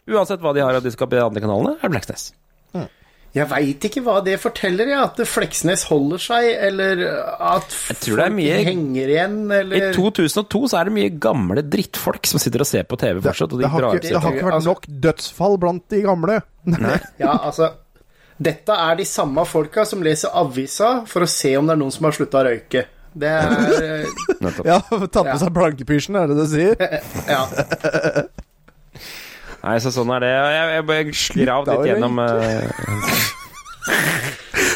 Uansett 0.08 0.40
hva 0.40 0.54
de 0.56 0.62
har 0.64 0.74
av 0.78 0.82
de 0.84 0.90
andre 1.26 1.40
kanalene, 1.44 1.76
er 1.82 1.88
det 1.88 1.98
Fleksnes. 2.00 2.30
Jeg 3.30 3.46
veit 3.46 3.84
ikke 3.86 4.00
hva 4.02 4.16
det 4.26 4.32
forteller, 4.42 4.88
jeg. 4.90 4.98
At 4.98 5.20
Fleksnes 5.30 5.84
holder 5.86 6.18
seg, 6.18 6.48
eller 6.66 7.02
at 7.38 7.76
tror 8.02 8.16
er 8.24 8.32
folk 8.32 8.34
mye- 8.40 8.56
henger 8.66 9.12
igjen, 9.12 9.36
I 9.70 9.82
2002 9.94 10.62
så 10.72 10.80
er 10.80 10.88
det 10.88 10.94
mye 10.96 11.12
gamle 11.22 11.62
drittfolk 11.62 12.26
som 12.26 12.42
sitter 12.42 12.64
og 12.64 12.66
ser 12.66 12.88
på 12.90 12.98
TV 12.98 13.20
fortsatt. 13.22 13.52
Og 13.54 13.60
de 13.60 13.62
Det 13.62 13.70
har, 13.70 13.80
drar 13.84 13.94
ikke, 14.00 14.08
det 14.08 14.22
har 14.24 14.34
ikke 14.34 14.48
vært 14.50 14.66
nok 14.66 14.88
dødsfall 15.06 15.58
blant 15.62 15.86
de 15.94 16.02
gamle. 16.02 16.40
Ja, 17.22 17.36
altså 17.38 17.70
Dette 18.40 18.72
er 18.72 18.96
de 18.98 19.04
samme 19.06 19.44
folka 19.46 19.84
som 19.86 20.02
leser 20.02 20.34
avisa 20.34 21.04
for 21.06 21.22
å 21.22 21.28
se 21.30 21.54
om 21.60 21.66
det 21.70 21.76
er 21.76 21.80
noen 21.84 21.92
som 21.94 22.08
har 22.08 22.16
slutta 22.18 22.40
å 22.42 22.48
røyke. 22.50 22.86
Det 23.14 23.30
er 23.30 24.06
Ja, 24.72 24.80
tatt 25.14 25.30
på 25.30 25.38
seg 25.38 25.54
blankepysjen, 25.54 26.18
er 26.18 26.26
det 26.26 26.40
det 26.40 26.50
du 26.50 26.54
sier? 26.56 26.74
Ja. 27.30 27.46
Nei, 29.60 29.76
så 29.84 29.92
sånn 29.92 30.10
er 30.16 30.24
det. 30.24 30.30
Jeg, 30.32 30.82
jeg 30.88 31.44
gravd 31.44 31.68
da 31.68 31.76
litt 31.76 31.90
gjennom 31.92 32.20
eh, 32.24 33.30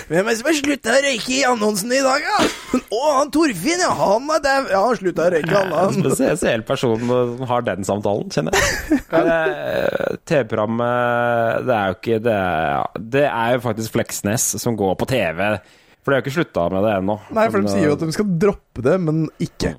Hvem 0.05 0.27
er 0.27 0.35
det 0.35 0.37
som 0.37 0.49
har 0.51 0.57
slutta 0.59 0.93
å 0.93 1.01
røyke 1.05 1.33
i 1.33 1.39
annonsen 1.49 1.93
i 1.97 2.01
dag, 2.05 2.25
da? 2.29 2.81
Å, 2.93 2.99
han 3.19 3.31
Torfinn, 3.33 3.81
ja. 3.81 3.93
Han 3.97 4.29
er 4.35 4.43
der. 4.45 4.67
Ja, 4.75 4.83
han 4.85 4.99
slutta 5.01 5.25
å 5.25 5.31
røyke, 5.33 5.55
han. 5.55 5.73
han. 5.73 6.11
Spesiell 6.13 6.65
person 6.69 7.07
som 7.09 7.47
har 7.49 7.65
den 7.65 7.87
samtalen, 7.89 8.29
kjenner 8.35 8.59
jeg. 8.59 9.01
Eh, 9.15 10.19
TV-programmet 10.29 11.65
Det 11.69 11.75
er 11.79 11.89
jo 11.93 11.97
ikke 12.01 12.19
det 12.25 12.39
det 13.15 13.25
er 13.29 13.55
jo 13.57 13.63
faktisk 13.65 13.95
Fleksnes 13.95 14.47
som 14.61 14.77
går 14.77 14.97
på 15.01 15.09
TV. 15.09 15.41
For 16.05 16.13
de 16.13 16.19
har 16.19 16.25
ikke 16.25 16.35
slutta 16.37 16.67
med 16.73 16.85
det 16.85 16.93
ennå. 16.99 17.17
Nei, 17.33 17.47
for 17.49 17.65
de 17.65 17.73
sier 17.73 17.87
jo 17.87 17.95
eh, 17.95 17.97
at 17.97 18.05
de 18.05 18.17
skal 18.17 18.29
droppe 18.45 18.85
det, 18.85 18.99
men 19.01 19.25
ikke. 19.41 19.73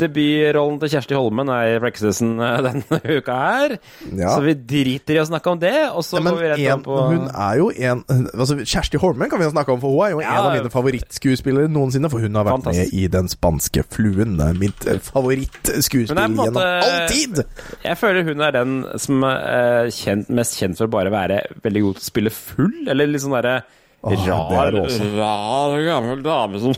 Debutrollen 0.00 0.78
til 0.82 0.90
Kjersti 0.94 1.16
Holmen 1.18 1.50
er 1.52 1.74
i 1.74 1.78
Fleksnesen 1.82 2.34
eh, 2.44 2.58
denne 2.66 2.98
uka 3.18 3.36
her. 3.38 3.74
Ja. 4.12 4.32
Så 4.34 4.42
vi 4.46 4.54
driter 4.58 5.18
i 5.18 5.20
å 5.22 5.26
snakke 5.28 5.52
om 5.54 5.60
det, 5.62 5.74
og 5.90 6.04
så 6.06 6.20
Men 6.22 6.34
går 6.36 6.42
vi 6.42 6.50
rett 6.52 6.64
en, 6.74 6.84
på 6.86 6.98
hun 7.08 7.26
er 7.30 7.58
jo 7.60 7.68
en 7.74 8.02
altså 8.34 8.58
Kjersti 8.62 9.00
Holmen 9.02 9.30
kan 9.32 9.40
vi 9.42 9.48
jo 9.48 9.52
snakke 9.54 9.74
om, 9.74 9.80
for 9.82 9.94
hun 9.94 10.04
er 10.06 10.14
jo 10.16 10.22
Ja. 10.24 10.34
en 10.34 10.48
av 10.48 10.56
mine 10.58 10.72
favorittskuespillere 10.74 11.70
noensinne. 11.72 12.10
For 12.12 12.22
hun 12.24 12.34
har 12.38 12.46
vært 12.48 12.58
Fantastisk. 12.62 12.92
med 12.94 13.00
i 13.02 13.06
Den 13.18 13.28
spanske 13.32 13.84
fluen. 13.94 14.36
Er 14.44 14.54
Mitt 14.58 14.86
eh, 14.88 14.98
favorittskuespill 15.02 16.18
gjennom 16.18 16.56
all 16.62 17.08
tid! 17.12 17.42
Jeg 17.84 17.98
føler 18.00 18.26
hun 18.28 18.40
er 18.46 18.54
den 18.58 18.78
som 19.00 19.22
er 19.28 19.90
kjent, 19.94 20.30
mest 20.34 20.58
kjent 20.60 20.78
for 20.80 20.88
å 20.88 20.92
bare 20.98 21.12
være 21.14 21.42
veldig 21.64 21.82
god 21.86 21.98
til 21.98 22.04
å 22.06 22.08
spille 22.12 22.32
full, 22.34 22.74
eller 22.88 23.08
litt 23.10 23.22
sånn 23.24 23.34
derre 23.38 23.58
rar, 24.02 24.72
rar 25.18 25.76
gammel 25.84 26.20
dame 26.22 26.60
som 26.62 26.74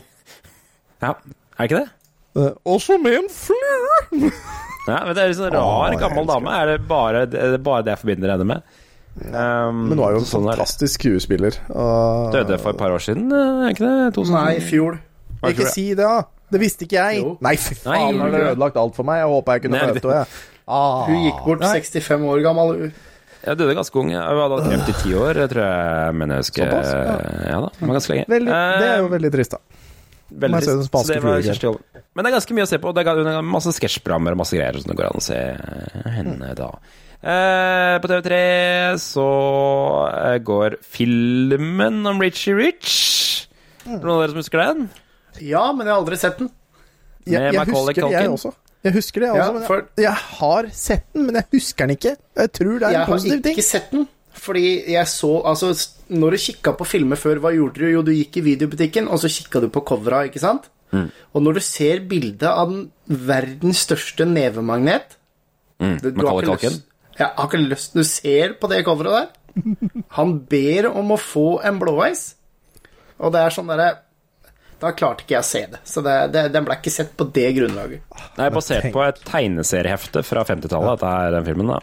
Ja, 1.01 1.11
er 1.13 1.61
det 1.61 1.67
ikke 1.69 1.81
det? 1.83 1.89
Eh, 2.35 2.51
også 2.65 2.95
med 3.01 3.17
en 3.19 3.29
flue! 3.33 4.31
Ja, 4.87 5.01
men 5.05 5.11
det 5.13 5.21
er 5.23 5.27
en 5.31 5.37
sånn 5.37 5.51
rar, 5.53 5.93
gammel 5.99 6.25
dame. 6.29 6.53
Er 6.57 6.71
det 6.71 6.77
bare 6.89 7.25
det, 7.29 7.37
er 7.39 7.51
det 7.57 7.59
bare 7.65 7.83
det 7.85 7.93
jeg 7.95 8.01
forbinder 8.01 8.31
henne 8.33 8.47
med? 8.49 8.63
Um, 9.27 9.81
Men 9.91 9.97
hun 9.99 10.03
er 10.07 10.13
jo 10.15 10.21
en 10.21 10.27
sånn 10.29 10.45
fantastisk 10.47 11.01
skuespiller. 11.03 11.57
Uh, 11.69 12.31
Døde 12.33 12.57
for 12.63 12.71
et 12.73 12.79
par 12.79 12.93
år 12.95 13.03
siden, 13.03 13.27
er 13.35 13.73
ikke 13.75 13.83
det? 13.83 14.13
2000? 14.15 14.37
Nei, 14.37 14.53
i 14.55 14.63
fjor. 14.63 14.97
Ikke 15.51 15.67
si 15.73 15.89
det, 15.91 16.05
da! 16.07 16.23
Det 16.51 16.59
visste 16.59 16.83
ikke 16.87 16.97
jeg. 16.97 17.21
Jo. 17.21 17.35
Nei, 17.43 17.53
fy 17.59 17.75
faen, 17.79 18.17
har 18.19 18.31
du 18.33 18.39
ødelagt 18.41 18.79
alt 18.79 18.95
for 18.97 19.07
meg? 19.07 19.21
Jeg 19.21 19.29
håpa 19.31 19.53
jeg 19.57 19.63
kunne 19.67 19.77
Nei, 19.77 19.85
få 19.87 19.93
det- 19.93 20.03
det. 20.03 20.17
jeg. 20.17 20.27
Ah, 20.71 21.05
Hun 21.07 21.21
gikk 21.25 21.39
bort 21.45 21.59
nei. 21.63 21.71
65 21.81 22.25
år 22.31 22.41
gammel. 22.43 22.91
Jeg 23.41 23.57
døde 23.57 23.73
ganske 23.75 23.95
ung. 23.99 24.09
Jeg 24.13 24.21
hadde 24.21 24.57
hatt 24.57 24.67
kreft 24.69 24.89
i 24.91 24.97
ti 25.03 25.13
år, 25.17 25.39
tror 25.51 25.63
jeg. 25.65 26.15
Men 26.15 26.29
jeg 26.29 26.37
husker 26.43 26.69
Såpass, 26.71 26.91
ja. 26.93 27.15
Ja 27.51 27.61
da, 27.63 27.69
det 27.79 27.87
var 27.87 27.95
ganske 27.97 28.13
lenge. 28.13 28.25
Veldig, 28.29 28.51
det 28.81 28.89
er 28.91 28.97
jo 29.01 29.05
Eh, 29.07 29.13
veldig 29.15 29.31
trist, 29.33 29.51
da. 29.51 29.80
Veldig 30.31 30.61
jeg 30.61 30.77
trist. 30.79 30.91
Så 30.95 31.03
det 31.11 31.21
var. 31.23 31.41
Kjersti 31.43 31.67
Holm. 31.67 31.81
Men 32.15 32.23
det 32.25 32.31
er 32.31 32.35
ganske 32.37 32.55
mye 32.55 32.65
å 32.65 32.69
se 32.71 32.79
på. 32.83 32.91
Det 32.95 33.03
er 33.07 33.41
masse 33.45 33.73
sketsjprogrammer 33.75 34.35
og 34.35 34.41
masse 34.43 34.55
greier 34.57 34.79
som 34.79 34.91
det 34.91 34.97
går 34.99 35.09
an 35.11 35.19
å 35.19 35.23
se 35.25 35.39
henne 36.15 36.53
da. 36.57 36.69
Eh, 37.21 37.95
på 38.01 38.09
TV3 38.09 38.37
så 39.01 39.27
eh, 40.09 40.37
går 40.41 40.79
filmen 40.81 41.99
om 42.09 42.21
Richie 42.23 42.55
Rich. 42.57 42.95
Det 43.83 43.99
Noen 43.99 44.15
av 44.15 44.23
dere 44.23 44.33
som 44.33 44.41
husker 44.41 44.63
den? 44.63 44.87
Ja, 45.41 45.67
men 45.73 45.85
jeg 45.87 45.93
har 45.93 46.01
aldri 46.01 46.17
sett 46.21 46.39
den. 46.41 46.49
Jeg, 47.25 47.37
Med 47.37 47.53
jeg 47.53 47.59
Macaulay 47.61 47.93
husker 47.93 48.07
det, 48.07 48.17
jeg 48.17 48.31
også. 48.33 48.51
Jeg 48.81 48.93
husker 48.95 49.21
det, 49.21 49.27
jeg 49.29 49.37
Ja, 49.37 49.43
også. 49.45 49.53
Men 49.59 49.67
for- 49.67 49.83
jeg, 49.85 50.03
jeg 50.07 50.13
har 50.41 50.69
sett 50.73 51.05
den, 51.13 51.25
men 51.27 51.35
jeg 51.37 51.45
husker 51.53 51.85
den 51.87 51.95
ikke. 51.97 52.15
Jeg 52.41 52.51
tror 52.57 52.73
det 52.79 52.87
er 52.87 52.91
Jeg 52.95 53.01
en 53.01 53.11
positiv 53.13 53.31
ting. 53.31 53.41
Jeg 53.43 53.51
har 53.51 53.61
ikke 53.61 53.69
sett 53.69 53.91
den. 53.91 54.07
Fordi 54.41 54.65
jeg 54.95 55.07
så 55.11 55.31
Altså, 55.45 55.69
når 56.11 56.35
du 56.35 56.41
kikka 56.43 56.73
på 56.77 56.85
filmer 56.87 57.19
før, 57.19 57.39
hva 57.43 57.51
gjorde 57.55 57.79
du? 57.81 57.87
Jo, 57.91 58.01
du 58.03 58.11
gikk 58.11 58.37
i 58.41 58.43
videobutikken, 58.45 59.07
og 59.07 59.19
så 59.23 59.29
kikka 59.31 59.61
du 59.63 59.69
på 59.71 59.83
covera, 59.87 60.25
ikke 60.27 60.41
sant? 60.43 60.67
Og 60.91 61.39
når 61.45 61.55
du 61.55 61.61
ser 61.63 62.01
bildet 62.03 62.43
av 62.51 62.67
den 62.67 62.81
verdens 63.07 63.85
største 63.87 64.25
nevemagnet 64.27 65.17
Mm. 65.81 65.95
du, 66.03 66.11
du 66.11 66.27
har 66.27 66.43
ikke 66.43 66.69
lyst- 66.69 66.83
Jeg 67.17 67.27
har 67.35 67.47
ikke 67.47 67.59
lyst 67.71 67.93
Du 67.95 68.03
ser 68.05 68.51
på 68.61 68.67
det 68.69 68.83
coveret 68.85 69.29
der. 69.55 69.63
Han 70.17 70.35
ber 70.45 70.91
om 70.91 71.09
å 71.15 71.17
få 71.17 71.45
en 71.65 71.79
blåveis, 71.81 72.35
og 73.19 73.31
det 73.33 73.41
er 73.41 73.49
sånn 73.55 73.71
derre 73.71 73.87
Da 74.81 74.91
klarte 74.97 75.23
ikke 75.25 75.35
jeg 75.39 75.41
å 75.41 75.47
se 75.47 75.63
det. 75.71 75.79
Så 75.85 76.03
det, 76.05 76.13
det, 76.33 76.43
den 76.53 76.65
ble 76.65 76.75
ikke 76.77 76.91
sett 76.93 77.15
på 77.17 77.25
det 77.33 77.47
grunnlaget. 77.55 78.01
Det 78.35 78.45
er 78.45 78.53
basert 78.53 78.87
på 78.93 79.01
et 79.07 79.19
tegneseriehefte 79.27 80.23
fra 80.25 80.43
50-tallet, 80.43 80.99
dette 80.99 81.11
er 81.25 81.31
den 81.39 81.45
filmen, 81.45 81.67
da. 81.73 81.79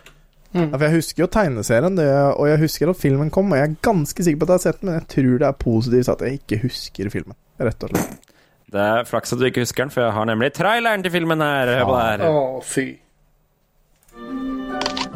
Ja, 0.57 0.65
for 0.73 0.85
jeg 0.87 0.95
husker 0.97 1.23
jo 1.25 1.29
tegneserien, 1.29 1.97
det, 1.99 2.07
og 2.09 2.47
jeg 2.49 2.59
husker 2.63 2.89
at 2.89 2.97
filmen 2.97 3.29
kom, 3.31 3.53
og 3.53 3.59
jeg 3.61 3.69
er 3.69 3.75
ganske 3.85 4.25
sikker 4.25 4.41
på 4.41 4.47
at 4.47 4.55
jeg 4.55 4.59
har 4.61 4.65
sett 4.65 4.81
den, 4.81 4.89
men 4.89 4.97
jeg 4.97 5.09
tror 5.13 5.35
det 5.43 5.49
er 5.49 5.59
positivt 5.61 6.09
at 6.15 6.25
jeg 6.25 6.39
ikke 6.41 6.61
husker 6.63 7.11
filmen. 7.13 7.37
Rett 7.61 7.85
og 7.85 7.93
slett. 7.93 8.33
Det 8.73 8.81
er 8.85 9.05
flaks 9.09 9.33
at 9.33 9.41
du 9.41 9.45
ikke 9.49 9.65
husker 9.65 9.85
den, 9.85 9.93
for 9.93 10.05
jeg 10.07 10.13
har 10.17 10.25
nemlig 10.29 10.53
traileren 10.57 11.05
til 11.05 11.13
filmen 11.13 11.41
her. 11.45 11.75
Hør 11.79 11.85
på 11.89 11.99
det 11.99 12.09
her. 12.09 12.25
Å, 12.29 12.63
fy. 12.65 12.87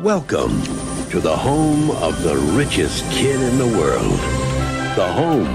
Welcome 0.02 0.56
to 1.12 1.20
the 1.20 1.36
home 1.36 1.90
of 2.02 2.22
the 2.22 2.36
richest 2.58 3.04
kid 3.12 3.40
in 3.40 3.58
the 3.58 3.68
world. 3.78 4.18
The 4.96 5.06
home 5.06 5.52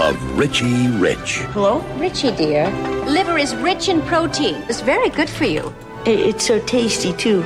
of 0.00 0.14
Richie 0.38 0.88
Rich. 0.98 1.38
Hello? 1.54 1.82
Richie, 2.00 2.30
dear. 2.36 2.70
Liver 3.06 3.38
is 3.38 3.54
rich 3.56 3.88
in 3.88 4.00
protein. 4.02 4.56
It's 4.68 4.80
very 4.80 5.10
good 5.10 5.28
for 5.28 5.44
you. 5.44 5.72
It's 6.06 6.44
so 6.46 6.58
tasty, 6.60 7.12
too. 7.14 7.42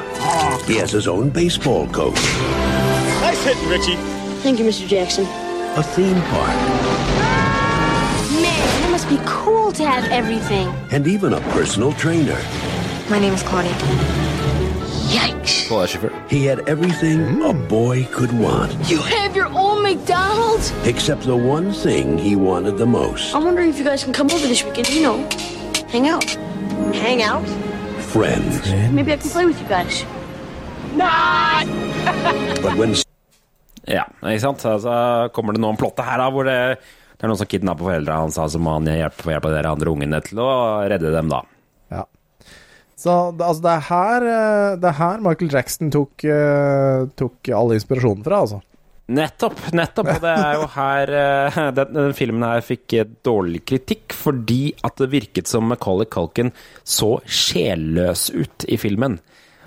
He 0.66 0.76
has 0.78 0.90
his 0.90 1.06
own 1.08 1.30
baseball 1.30 1.86
coach, 1.88 2.16
Nice 3.20 3.42
hitting, 3.44 3.68
Richie. 3.68 3.96
Thank 4.42 4.58
you, 4.58 4.64
Mr. 4.64 4.86
Jackson. 4.86 5.24
a 5.76 5.82
theme 5.82 6.20
park, 6.22 6.56
Man, 8.42 8.84
it 8.84 8.90
must 8.90 9.08
be 9.08 9.18
cool 9.26 9.70
to 9.72 9.84
have 9.86 10.04
everything. 10.10 10.68
and 10.90 11.06
even 11.06 11.34
a 11.34 11.40
personal 11.52 11.92
trainer. 11.92 12.38
My 13.08 13.18
name 13.20 13.32
is 13.32 13.42
Claudia. 13.42 13.72
Yikes. 15.14 15.68
På 15.68 15.86
sjåfør. 15.86 16.10
He 16.28 16.44
had 16.44 16.58
everything 16.68 17.42
a 17.42 17.52
boy 17.52 18.06
could 18.12 18.32
want, 18.32 18.72
You 18.90 18.98
have 19.02 19.36
your 19.36 19.48
own 19.54 19.82
McDonald's? 19.82 20.72
except 20.84 21.22
the 21.22 21.36
one 21.36 21.72
thing 21.72 22.18
he 22.18 22.34
wanted 22.36 22.76
the 22.76 22.86
most 22.86 23.34
I'm 23.34 23.44
wondering 23.44 23.70
if 23.70 23.78
you 23.78 23.84
guys 23.84 24.02
can 24.04 24.12
come 24.12 24.30
over 24.34 24.46
this 24.48 24.64
weekend, 24.64 24.88
you 24.90 25.02
know, 25.02 25.18
hang 25.92 26.08
out. 26.08 26.24
Hang 26.94 27.22
out? 27.22 27.44
Friends. 28.08 28.62
Maybe 28.92 29.12
I 29.12 29.16
can 29.16 29.30
play 29.30 29.46
with 29.46 29.60
you 29.60 29.68
guys. 29.68 30.04
But 32.62 32.74
when 32.76 32.94
Ja, 33.88 34.04
ikke 34.20 34.42
sant? 34.42 34.64
Altså, 34.68 34.92
kommer 35.32 35.56
det 35.56 35.62
noen 35.64 35.78
plotte 35.80 36.04
her 36.04 36.20
da, 36.20 36.28
hvor 36.32 36.44
det, 36.48 36.56
det 37.16 37.24
er 37.24 37.30
noen 37.30 37.40
som 37.40 37.48
kidnapper 37.48 37.88
foreldra 37.88 38.18
hans, 38.20 38.36
så 38.36 38.60
må 38.60 38.74
han 38.76 38.88
hjelpe, 38.88 39.24
hjelpe 39.24 39.32
hjelp 39.32 39.48
dere 39.54 39.72
andre 39.72 39.92
ungene 39.94 40.20
til 40.24 40.42
å 40.44 40.48
redde 40.90 41.12
dem, 41.14 41.30
da. 41.32 41.40
Ja. 41.94 42.04
Så 42.98 43.14
altså, 43.32 43.62
det 43.64 43.72
er 43.72 43.84
her 43.88 44.26
eh, 44.28 44.76
Det 44.82 44.88
er 44.90 44.96
her 44.98 45.22
Michael 45.24 45.52
Jackson 45.54 45.92
tok, 45.94 46.24
eh, 46.26 47.06
tok 47.16 47.52
all 47.56 47.72
inspirasjonen 47.76 48.26
fra, 48.26 48.42
altså. 48.44 48.60
Nettopp, 49.08 49.60
nettopp. 49.72 50.10
Og 50.12 50.20
det 50.20 50.34
er 50.34 50.58
jo 50.58 50.68
her 50.74 51.12
eh, 51.16 51.58
den, 51.78 51.94
den 51.96 52.14
filmen 52.16 52.44
her 52.44 52.60
fikk 52.64 52.94
eh, 52.98 53.08
dårlig 53.24 53.62
kritikk 53.68 54.12
fordi 54.16 54.74
at 54.84 55.00
det 55.00 55.08
virket 55.14 55.48
som 55.48 55.68
Macaulay 55.70 56.08
Culkin 56.12 56.52
så 56.84 57.14
sjelløs 57.24 58.28
ut 58.36 58.68
i 58.68 58.76
filmen. 58.80 59.16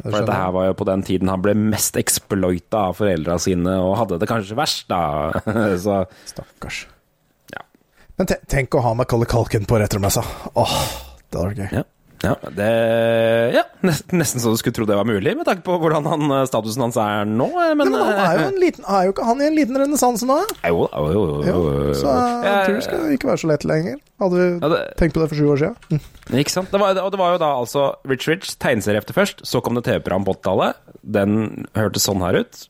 For 0.02 0.14
dette 0.14 0.38
her 0.38 0.54
var 0.54 0.70
jo 0.70 0.78
på 0.78 0.88
den 0.90 1.04
tiden 1.06 1.30
han 1.30 1.44
ble 1.44 1.54
mest 1.58 1.98
exploita 2.00 2.88
av 2.90 2.98
foreldra 2.98 3.38
sine, 3.42 3.76
og 3.84 3.98
hadde 4.00 4.18
det 4.22 4.30
kanskje 4.30 4.58
verst, 4.58 4.88
da. 4.90 5.42
Så 5.84 6.04
Stakkars. 6.30 6.86
Men 8.18 8.30
tenk 8.50 8.76
å 8.78 8.84
ha 8.86 8.94
Macaulay 8.98 9.30
Culkin 9.30 9.66
på 9.66 9.80
retromessa. 9.82 10.22
Åh, 10.54 10.78
det 11.30 11.40
hadde 11.40 11.48
vært 11.48 11.62
gøy. 11.64 11.82
Ja. 11.82 11.84
Ja, 12.22 12.36
det, 12.54 12.66
ja, 13.56 13.64
nesten, 13.82 14.20
nesten 14.22 14.42
så 14.44 14.52
du 14.54 14.58
skulle 14.60 14.76
tro 14.78 14.86
det 14.86 14.94
var 14.94 15.08
mulig, 15.10 15.32
med 15.40 15.48
tanke 15.48 15.64
på 15.66 15.74
hvordan 15.82 16.06
han, 16.06 16.26
eh, 16.36 16.44
statusen 16.46 16.84
hans 16.86 17.00
er 17.02 17.26
nå. 17.26 17.48
eh, 17.50 17.72
Men, 17.74 17.90
Men 17.90 17.96
han 17.98 18.14
er 18.14 18.36
jo, 18.38 18.48
en 18.52 18.60
liten, 18.62 18.86
er 18.86 19.08
jo 19.08 19.14
ikke 19.16 19.26
han 19.26 19.42
i 19.42 19.48
en 19.48 19.56
liten 19.58 19.80
renessanse 19.82 20.28
nå? 20.30 20.38
Jo, 20.70 20.84
jo, 20.94 21.08
jo, 21.16 21.24
jo, 21.48 21.64
så 21.98 22.14
jeg 22.46 22.60
tror 22.68 22.78
det 22.78 22.86
skal 22.86 23.10
ikke 23.18 23.32
være 23.32 23.42
så 23.42 23.50
lett 23.50 23.66
lenger. 23.66 23.98
Hadde 24.22 24.38
vi 24.38 24.48
Ja, 24.62 24.70
det- 24.76 24.84
tenkt 25.02 25.18
på 25.18 25.24
det 25.24 25.30
for 25.34 25.36
sju 25.42 25.50
år 25.56 25.58
siden. 25.64 25.76
Mm. 25.90 26.02
Ikke 26.46 26.54
sant? 26.54 26.70
Det 26.72 26.80
var, 26.80 26.94
og 27.02 27.12
det 27.12 27.20
var 27.20 27.32
jo 27.34 27.42
da 27.42 27.50
altså 27.58 27.88
Rich 28.08 28.28
Rich, 28.30 28.54
tegneseriehefte 28.62 29.18
først, 29.18 29.42
så 29.44 29.60
kom 29.66 29.74
det 29.76 29.84
TV-program 29.90 30.24
på 30.30 30.38
80-tallet. 30.38 30.76
Den 31.02 31.66
hørtes 31.76 32.06
sånn 32.06 32.22
her 32.22 32.38
ut. 32.46 32.68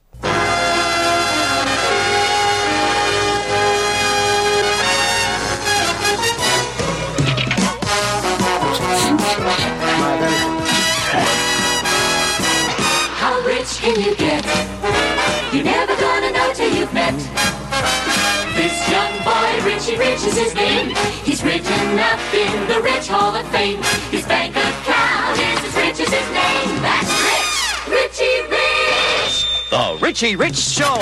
Richie 19.91 20.03
Rich 20.09 20.23
is 20.23 20.37
his 20.37 20.55
name. 20.55 20.89
He's 21.27 21.43
written 21.43 21.99
up 21.99 22.19
in 22.33 22.67
the 22.67 22.79
Rich 22.81 23.07
Hall 23.09 23.35
of 23.35 23.45
Fame. 23.51 23.83
His 24.09 24.25
bank 24.25 24.55
account 24.55 25.37
is 25.37 25.59
as 25.67 25.75
rich 25.75 25.99
as 25.99 26.13
his 26.13 26.29
name. 26.31 26.81
That's 26.81 27.11
rich! 27.27 27.51
Richie 27.91 28.39
Rich! 28.47 29.35
The 29.69 29.97
Richie 30.01 30.35
Rich 30.37 30.55
Show! 30.55 30.95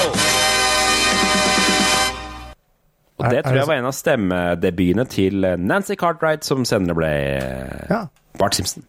Og 3.18 3.30
det 3.32 3.44
tror 3.46 3.56
jeg 3.60 3.68
var 3.68 3.78
en 3.78 3.86
av 3.86 3.94
stemmedebutene 3.94 5.06
til 5.06 5.46
Nancy 5.60 5.94
Cartwright, 5.94 6.46
som 6.48 6.66
senere 6.66 6.96
ble 6.98 7.12
eh, 7.36 7.84
Ja. 7.92 8.00
Bart 8.40 8.58
Simpson. 8.58 8.88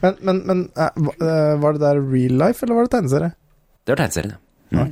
Men, 0.00 0.16
men, 0.20 0.40
men 0.46 0.62
eh, 0.78 0.88
eh, 1.12 1.58
var 1.60 1.76
det 1.76 1.82
der 1.84 2.00
real 2.00 2.38
life, 2.40 2.64
eller 2.64 2.78
var 2.78 2.88
det 2.88 2.94
tegneserie? 2.94 3.34
Det 3.84 3.92
var 3.92 4.00
tegneserien, 4.00 4.32
ja. 4.72 4.86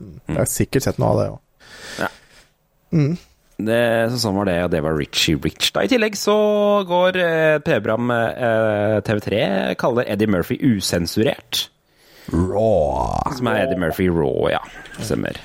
Mm. 0.00 0.20
Jeg 0.28 0.36
har 0.36 0.52
sikkert 0.52 0.84
sett 0.84 1.00
noe 1.00 1.14
av 1.14 1.22
det 1.22 1.26
òg. 1.30 1.40
Ja. 2.02 2.10
Mm. 2.92 3.16
Det, 3.56 4.10
så 4.12 4.18
sånn 4.20 4.36
var 4.36 4.48
det, 4.50 4.56
og 4.66 4.72
det 4.74 4.82
var 4.84 4.98
Richie 4.98 5.38
Rich. 5.40 5.70
da. 5.72 5.86
I 5.86 5.88
tillegg 5.88 6.18
så 6.20 6.36
går 6.88 7.16
eh, 7.22 7.56
TV-program 7.64 8.12
eh, 8.12 8.96
TV3 9.06 9.38
kaller 9.80 10.08
Eddie 10.12 10.28
Murphy 10.28 10.58
usensurert. 10.60 11.70
Raw. 12.32 13.16
Som 13.38 13.48
er 13.48 13.62
Eddie 13.62 13.80
Murphy 13.80 14.10
Raw, 14.12 14.50
ja. 14.52 14.60
Stemmer. 14.98 15.38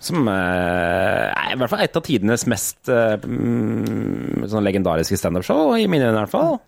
Som 0.00 0.30
eh, 0.30 1.28
er 1.28 1.52
i 1.52 1.58
hvert 1.58 1.72
fall 1.74 1.84
et 1.84 1.98
av 1.98 2.06
tidenes 2.06 2.46
mest 2.48 2.88
eh, 2.92 3.18
mm, 3.20 4.46
sånn 4.48 4.64
legendariske 4.64 5.18
standup-show, 5.20 5.74
i 5.76 5.88
mine 5.90 6.08
øyne 6.08 6.16
i 6.16 6.20
hvert 6.22 6.32
fall. 6.32 6.60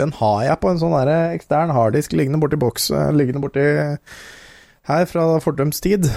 Den 0.00 0.10
har 0.18 0.40
jeg 0.48 0.60
på 0.62 0.72
en 0.72 0.80
sånn 0.80 0.96
der 0.96 1.12
ekstern 1.36 1.70
harddisk 1.76 2.16
liggende 2.18 2.40
borti 2.42 2.58
boks 2.58 2.88
eh, 2.90 3.12
Liggende 3.14 3.44
borti 3.44 3.66
her 4.84 5.06
fra 5.08 5.28
fordums 5.44 5.78
tid. 5.84 6.08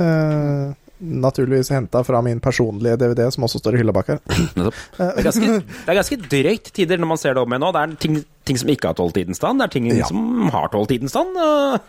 Eh, 0.00 0.72
naturligvis 1.00 1.70
henta 1.72 2.02
fra 2.04 2.20
min 2.22 2.40
personlige 2.44 2.96
DVD, 3.00 3.26
som 3.32 3.44
også 3.46 3.60
står 3.62 3.74
i 3.78 3.80
hylla 3.82 3.92
bak 3.96 4.12
her. 4.12 4.20
Det 4.28 4.66
er 5.06 5.22
ganske, 5.24 5.52
det 5.86 5.88
er 5.94 5.98
ganske 6.00 6.20
drøyt 6.30 6.70
tider 6.76 7.00
når 7.00 7.12
man 7.14 7.20
ser 7.22 7.34
det 7.34 7.42
om 7.44 7.50
igjen 7.56 7.64
nå. 7.64 7.72
Det 7.76 7.82
er 7.86 7.96
ting, 8.04 8.20
ting 8.48 8.60
som 8.60 8.68
ikke 8.74 8.92
har 8.92 8.98
tålt 9.00 9.16
tidens 9.16 9.40
stand, 9.40 9.60
det 9.62 9.68
er 9.70 9.74
ting 9.78 9.90
Ja. 9.94 10.06
som 10.10 10.48
har 10.54 10.68
tålt 10.74 10.92
tidens 10.92 11.16
stand. 11.16 11.36
og- 11.40 11.80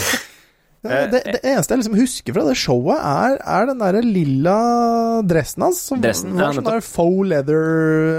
Ja, 0.80 1.02
det, 1.12 1.18
det 1.28 1.40
eneste 1.44 1.74
jeg 1.74 1.80
liksom 1.82 1.96
husker 1.98 2.32
fra 2.32 2.42
det 2.46 2.54
showet, 2.56 3.02
er, 3.04 3.34
er 3.44 3.66
den 3.68 3.82
derre 3.82 4.00
lilla 4.00 4.54
dressen 5.28 5.66
hans. 5.66 5.82
Som 5.90 6.00
Dressen, 6.00 6.32
var 6.38 6.46
ja, 6.46 6.54
sånn 6.56 6.64
der 6.70 6.80
faux 6.86 7.26
leather 7.28 7.66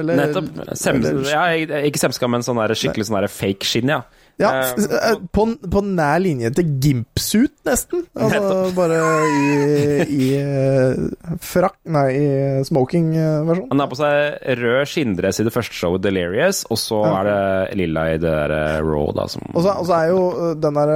eller, 0.04 0.20
Nettopp. 0.20 0.52
Sem, 0.78 1.00
eller- 1.02 1.26
ja, 1.26 1.80
ikke 1.90 2.04
semska, 2.04 2.30
men 2.30 2.46
sånn 2.46 2.62
der 2.62 2.76
skikkelig 2.78 3.08
sånn 3.10 3.18
der 3.18 3.34
fake 3.34 3.66
skinn, 3.66 3.90
ja. 3.90 4.04
Ja, 4.40 4.52
Eh, 4.62 5.12
eh, 5.12 5.18
på, 5.34 5.46
på 5.72 5.82
nær 5.86 6.20
linje 6.22 6.52
til 6.56 6.72
gimpsuit, 6.84 7.54
nesten. 7.68 8.06
Altså, 8.16 8.72
bare 8.76 9.00
i, 9.28 10.06
i 10.12 10.28
eh, 10.40 11.36
frakk 11.42 11.78
Nei, 11.92 12.06
i 12.16 12.26
smoking-versjon. 12.68 13.68
Han 13.72 13.82
har 13.84 13.90
på 13.92 13.98
seg 14.00 14.58
rød 14.62 14.90
skinndress 14.90 15.42
i 15.42 15.46
det 15.48 15.54
første 15.54 15.76
showet, 15.76 16.04
Delirious, 16.06 16.64
og 16.72 16.80
så 16.80 17.02
er 17.10 17.30
det 17.30 17.80
lilla 17.80 18.06
i 18.14 18.20
det 18.22 18.32
der 18.32 18.84
Raw, 18.86 19.10
da, 19.16 19.26
som 19.32 19.44
Og 19.52 19.66
så 19.66 19.96
er 19.98 20.12
jo 20.12 20.22
den 20.62 20.78
der 20.78 20.94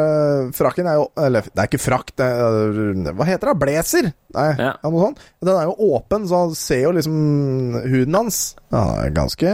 frakken 0.55 0.87
er 0.89 0.99
jo 0.99 1.07
Eller, 1.19 1.47
det 1.49 1.63
er 1.63 1.69
ikke 1.69 1.81
frakk, 1.81 2.13
det 2.19 2.27
er, 2.27 3.11
Hva 3.15 3.27
heter 3.27 3.51
det? 3.51 3.57
Blazer? 3.63 4.11
Nei, 4.35 4.49
ja. 4.59 4.73
noe 4.83 4.99
sånt. 5.07 5.21
Den 5.45 5.55
er 5.55 5.69
jo 5.69 5.91
åpen, 5.95 6.25
så 6.27 6.41
han 6.45 6.55
ser 6.59 6.81
jo 6.83 6.91
liksom 6.95 7.15
huden 7.85 8.17
hans. 8.17 8.39
Ja, 8.73 9.07
ganske 9.15 9.51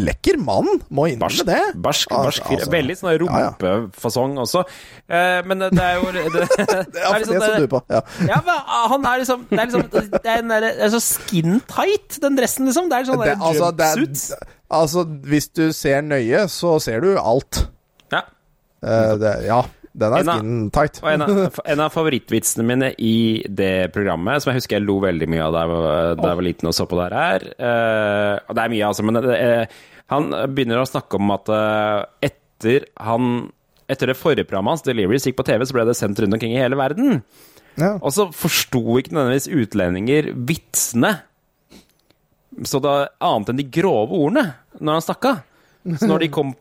Lekker 0.00 0.38
mann, 0.40 0.80
må 0.88 1.10
innrømme 1.10 1.44
det. 1.48 1.60
Barsk, 1.76 2.08
Altså, 2.10 2.30
barsk 2.30 2.49
fyr. 2.50 2.58
altså. 2.58 2.72
Veldig 2.74 2.96
sånn 2.98 3.16
rumpefasong 3.22 4.36
også. 4.44 4.62
Eh, 5.08 5.40
men 5.48 5.64
det 5.66 5.86
er 5.86 5.98
jo 5.98 6.12
det, 6.14 6.24
det, 6.34 6.44
det 6.94 7.02
er 7.02 7.08
for 7.08 7.32
det 7.32 7.42
som 7.44 7.64
du 7.64 7.68
på. 7.74 7.82
Ja. 7.90 8.02
Ja, 8.28 8.40
men 8.46 8.62
han 8.94 9.08
er 9.12 9.24
liksom 9.24 9.44
Det 9.50 9.58
er 9.58 9.70
liksom 9.70 9.88
Det 9.90 10.20
er, 10.24 10.38
en 10.38 10.54
det 10.54 10.72
er 10.76 10.94
så 10.94 11.02
skin 11.04 11.60
tight, 11.70 12.20
den 12.22 12.38
dressen, 12.38 12.68
liksom. 12.70 12.90
Det 12.90 13.00
er 13.00 13.10
sånn 13.10 13.26
altså, 13.26 13.72
jumpsuit. 13.72 14.54
altså, 14.80 15.04
hvis 15.32 15.50
du 15.56 15.66
ser 15.76 16.02
nøye, 16.06 16.46
så 16.52 16.78
ser 16.82 17.04
du 17.04 17.12
alt. 17.18 17.64
Ja. 18.12 18.24
Eh, 18.84 19.12
det, 19.20 19.34
ja, 19.48 19.62
den 19.92 20.14
er 20.14 20.26
skin 20.26 20.56
tight. 20.74 21.00
En 21.06 21.24
av, 21.26 21.60
en 21.64 21.84
av 21.86 21.94
favorittvitsene 21.94 22.66
mine 22.66 22.92
i 23.02 23.42
det 23.48 23.90
programmet, 23.94 24.42
som 24.42 24.52
jeg 24.52 24.62
husker 24.62 24.78
jeg 24.78 24.86
lo 24.86 25.00
veldig 25.02 25.30
mye 25.30 25.46
av 25.48 25.56
da 25.56 25.64
jeg 25.64 26.20
var, 26.22 26.44
liten 26.46 26.70
og 26.70 26.76
så 26.76 26.86
på 26.88 26.98
det 27.00 27.08
her 27.10 27.46
uh, 27.50 28.52
det 28.54 28.62
er 28.62 28.72
mye, 28.72 28.86
altså, 28.86 29.04
men 29.06 29.18
eh, 29.34 29.80
han 30.10 30.30
begynner 30.54 30.82
å 30.82 30.88
snakke 30.88 31.18
om 31.20 31.30
at 31.34 31.50
eh, 31.54 32.30
etter 32.60 32.86
han 33.00 33.50
etter 33.90 34.12
det 34.12 34.18
forrige 34.18 34.46
programmet 34.46 34.76
hans, 34.76 34.84
Deliveries, 34.86 35.24
gikk 35.26 35.40
på 35.40 35.46
TV, 35.48 35.64
så 35.66 35.74
ble 35.74 35.84
det 35.88 35.96
sendt 35.98 36.20
rundt 36.22 36.36
omkring 36.36 36.52
i 36.54 36.60
hele 36.60 36.78
verden. 36.78 37.24
Ja. 37.80 37.96
Og 37.98 38.12
så 38.14 38.28
forsto 38.34 38.82
ikke 39.00 39.16
nødvendigvis 39.16 39.50
utlendinger 39.50 40.28
vitsene. 40.46 41.14
Så 42.66 42.78
det 42.82 42.92
annet 43.22 43.50
enn 43.50 43.58
de 43.58 43.66
grove 43.72 44.14
ordene 44.14 44.52
når 44.78 44.98
han 44.98 45.06
snakka. 45.06 45.32
Så 45.96 46.06
når 46.06 46.22
de 46.22 46.28
kom, 46.34 46.52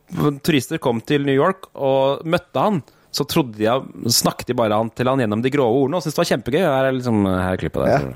turister 0.46 0.80
kom 0.82 1.04
til 1.06 1.26
New 1.28 1.36
York 1.36 1.68
og 1.76 2.26
møtte 2.30 2.64
han, 2.64 2.82
så 3.14 3.26
trodde 3.28 3.58
de, 3.58 3.68
snakket 4.14 4.52
de 4.52 4.58
bare 4.58 4.78
han, 4.80 4.92
til 4.96 5.10
han 5.10 5.22
gjennom 5.22 5.44
de 5.44 5.52
grove 5.54 5.84
ordene 5.84 6.00
og 6.00 6.06
syntes 6.06 6.16
det 6.16 6.24
var 6.24 6.32
kjempegøy. 6.32 6.62
Her 6.64 6.90
er 6.90 6.98
liksom, 6.98 7.22
her 7.28 7.52
er 7.52 7.62
klippet 7.62 7.86
der. 7.86 8.10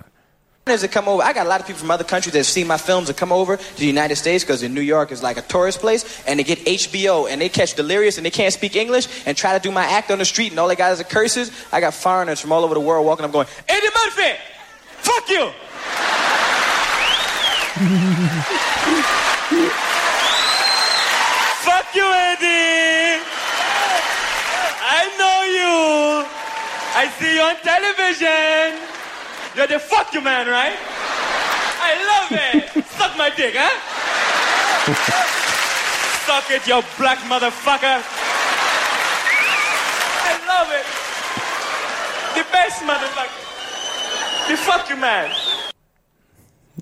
That 0.65 0.91
come 0.93 1.09
over. 1.09 1.21
I 1.21 1.33
got 1.33 1.45
a 1.45 1.49
lot 1.49 1.59
of 1.59 1.67
people 1.67 1.81
from 1.81 1.91
other 1.91 2.05
countries 2.05 2.31
that 2.31 2.45
see 2.45 2.63
my 2.63 2.77
films 2.77 3.07
that 3.07 3.17
come 3.17 3.33
over 3.33 3.57
to 3.57 3.75
the 3.75 3.85
United 3.85 4.15
States 4.15 4.45
because 4.45 4.63
in 4.63 4.73
New 4.73 4.79
York 4.79 5.11
is 5.11 5.21
like 5.21 5.35
a 5.35 5.41
tourist 5.41 5.81
place, 5.81 6.23
and 6.25 6.39
they 6.39 6.45
get 6.45 6.59
HBO 6.59 7.29
and 7.29 7.41
they 7.41 7.49
catch 7.49 7.73
Delirious 7.73 8.15
and 8.15 8.25
they 8.25 8.31
can't 8.31 8.53
speak 8.53 8.77
English 8.77 9.09
and 9.25 9.35
try 9.35 9.51
to 9.57 9.59
do 9.59 9.71
my 9.71 9.83
act 9.83 10.09
on 10.09 10.19
the 10.19 10.25
street 10.25 10.51
and 10.51 10.59
all 10.59 10.69
they 10.69 10.77
got 10.77 10.93
is 10.93 11.03
curses. 11.03 11.51
I 11.73 11.81
got 11.81 11.93
foreigners 11.93 12.39
from 12.39 12.53
all 12.53 12.63
over 12.63 12.75
the 12.75 12.79
world 12.79 13.05
walking 13.05 13.25
up 13.25 13.33
going, 13.33 13.47
Eddie 13.67 13.87
Murphy, 13.87 14.39
fuck 14.87 15.27
you. 15.27 15.51
fuck 21.59 21.93
you, 21.93 22.07
Eddie. 22.07 23.19
I 24.79 25.11
know 25.19 25.43
you. 25.59 26.25
I 26.95 27.11
see 27.19 27.35
you 27.35 27.41
on 27.41 27.57
television. 27.57 28.92
You're 29.55 29.67
the 29.67 29.79
fuck 29.79 30.13
you 30.13 30.21
man, 30.21 30.47
right? 30.47 30.77
I 31.83 31.91
love 32.11 32.31
it. 32.31 32.85
Suck 32.97 33.17
my 33.17 33.29
dick, 33.35 33.53
huh? 33.55 33.75
Suck 36.25 36.49
it, 36.51 36.67
you 36.67 36.81
black 36.97 37.19
motherfucker. 37.29 38.01
the 42.35 42.43
best, 42.51 42.81
motherfucker. 42.83 43.41
The 44.49 44.57
fuck 44.57 44.89
you 44.89 44.97
man. 44.97 45.29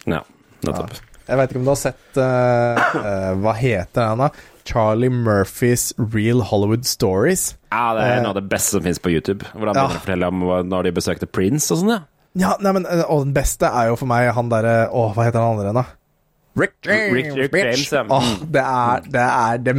Ja, 0.06 0.22
nettopp. 0.66 0.94
Jeg 1.28 1.38
veit 1.38 1.52
ikke 1.52 1.60
om 1.62 1.68
du 1.68 1.72
har 1.72 1.80
sett 1.80 2.18
uh, 2.20 2.80
uh, 2.98 3.34
Hva 3.44 3.52
heter 3.56 4.02
den, 4.10 4.24
da? 4.24 4.30
Charlie 4.68 5.10
Murphys 5.14 5.92
Real 5.98 6.42
Hollywood 6.50 6.86
Stories. 6.86 7.56
Ja, 7.72 7.92
det 7.98 8.04
er 8.06 8.16
Eh, 8.18 8.22
noe 8.24 8.34
av 8.34 8.40
det 8.40 8.46
beste 8.52 8.76
som 8.78 8.84
finnes 8.86 9.00
på 9.02 9.12
YouTube. 9.14 9.46
Hvor 9.54 9.68
han 9.72 9.76
Ja. 9.78 9.88
fortelle 10.00 10.28
om 10.28 10.42
når 10.70 10.84
de 10.90 10.92
besøkte 10.98 11.26
Prince 11.30 11.72
og 11.74 11.80
sånn, 11.82 11.94
ja. 11.96 12.00
Ja, 12.40 12.54
nei, 12.64 12.72
men 12.78 12.86
eh, 12.88 13.02
Og 13.12 13.26
den 13.26 13.34
beste 13.36 13.68
er 13.68 13.90
jo 13.92 13.98
for 14.00 14.08
meg 14.08 14.30
han 14.38 14.48
derre 14.52 14.86
Å, 14.88 15.10
hva 15.16 15.26
heter 15.28 15.42
han 15.44 15.58
andre 15.58 15.68
igjen, 15.72 15.82
da? 15.82 15.98
Rick 16.62 16.74
James, 16.88 17.14
Rick- 17.16 17.36
Rick 17.40 17.52
bitch. 17.52 17.92
James, 17.92 17.92
ja. 17.92 18.06
Åh, 18.12 18.32
det 18.56 18.64
er 18.64 19.06
Det 19.12 19.28
er 19.28 19.62
det 19.68 19.76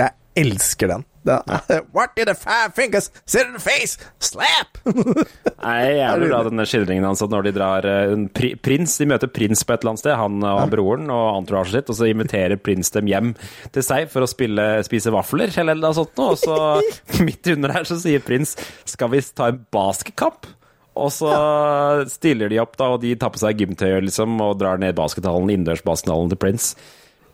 Jeg 0.00 0.16
elsker 0.40 0.88
den. 0.94 1.04
Det 1.26 1.34
er, 1.36 1.80
What 1.96 2.14
did 2.16 2.28
the 2.30 2.34
five 2.38 2.72
fingers 2.76 3.10
sit 3.28 3.42
in 3.44 3.52
the 3.52 3.60
face? 3.60 3.98
Slap! 4.24 4.78
Nei, 4.86 5.74
jeg 5.90 5.98
jævlig 5.98 6.28
bra 6.30 6.38
denne 6.46 6.64
skildringen 6.70 7.04
hans 7.04 7.20
at 7.26 7.32
når 7.34 7.48
de 7.48 7.52
drar 7.58 7.84
eh, 7.88 8.12
en 8.14 8.22
pri, 8.32 8.54
Prins, 8.64 8.94
De 9.02 9.08
møter 9.10 9.28
prins 9.28 9.60
på 9.66 9.74
et 9.74 9.82
eller 9.82 9.92
annet 9.92 10.00
sted, 10.04 10.14
han 10.16 10.38
og 10.48 10.62
broren 10.72 11.10
og 11.12 11.26
entouragen 11.42 11.74
sitt, 11.74 11.90
og 11.92 11.98
så 11.98 12.08
inviterer 12.08 12.56
prins 12.62 12.88
dem 12.94 13.10
hjem 13.10 13.34
til 13.74 13.84
seg 13.84 14.08
for 14.12 14.24
å 14.24 14.30
spille, 14.30 14.68
spise 14.86 15.12
vafler 15.12 15.52
eller 15.60 15.76
noe 15.82 15.98
sånt 15.98 16.16
noe, 16.20 16.38
og 16.38 16.40
så 16.40 17.20
midt 17.26 17.52
under 17.52 17.76
der 17.76 17.90
så 17.90 18.00
sier 18.00 18.24
prins 18.24 18.54
skal 18.88 19.12
vi 19.12 19.20
ta 19.36 19.50
en 19.52 19.60
basketkamp? 19.76 20.48
Og 20.98 21.12
så 21.14 21.30
stiller 22.10 22.50
de 22.50 22.58
opp, 22.62 22.74
da, 22.80 22.90
og 22.94 23.02
de 23.04 23.14
tar 23.18 23.30
på 23.34 23.40
seg 23.40 23.60
gymtøy 23.62 24.00
liksom, 24.08 24.40
og 24.42 24.58
drar 24.60 24.80
ned 24.82 24.96
baskethallen, 24.98 25.52
innendørs 25.52 25.84
baskethallen 25.86 26.32
til 26.32 26.40
Prince. 26.42 26.74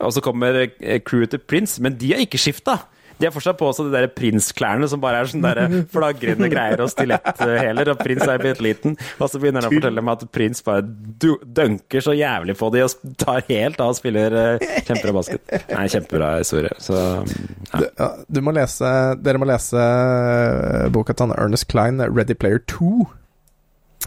Og 0.04 0.12
så 0.12 0.20
kommer 0.20 0.66
eh, 0.66 1.00
crewet 1.00 1.32
til 1.32 1.40
Prince, 1.40 1.80
men 1.82 1.96
de 1.98 2.12
har 2.12 2.20
ikke 2.26 2.40
skifta. 2.40 2.82
De 3.16 3.24
har 3.24 3.32
fortsatt 3.32 3.56
på 3.56 3.70
seg 3.72 3.86
de 3.88 3.94
der 3.94 4.10
prinsklærne 4.12 4.84
som 4.92 5.00
bare 5.00 5.22
er 5.22 5.30
sånne 5.30 5.52
der 5.56 5.76
flagrende 5.88 6.50
greier 6.52 6.82
og 6.84 6.90
stiletthæler, 6.92 7.88
og 7.94 8.02
prins 8.02 8.26
er 8.28 8.42
blitt 8.42 8.60
liten. 8.60 8.96
Og 9.16 9.30
så 9.32 9.40
begynner 9.40 9.64
han 9.64 9.72
å 9.72 9.78
fortelle 9.78 10.04
meg 10.04 10.18
at 10.20 10.32
prins 10.36 10.60
bare 10.66 10.84
du- 10.84 11.40
dunker 11.40 12.04
så 12.04 12.12
jævlig 12.12 12.58
på 12.60 12.68
de 12.74 12.84
og 12.84 13.16
tar 13.16 13.40
helt 13.48 13.80
av 13.80 13.94
og 13.94 13.96
spiller 13.96 14.36
uh, 14.36 14.66
kjempebra 14.84 15.16
basket. 15.16 15.56
Nei, 15.72 15.86
kjempebra 15.94 16.34
historie. 16.42 16.74
Så 16.76 16.92
ja. 17.00 17.80
Du, 17.80 17.86
ja, 17.88 18.10
du 18.28 18.42
må 18.44 18.52
lese 18.52 18.92
Dere 19.24 19.40
må 19.40 19.48
lese 19.48 19.80
eh, 19.80 20.88
boka 20.92 21.16
til 21.16 21.32
Ernest 21.40 21.70
Klein, 21.72 22.04
'Ready 22.04 22.36
Player 22.36 22.60
2'. 22.68 23.06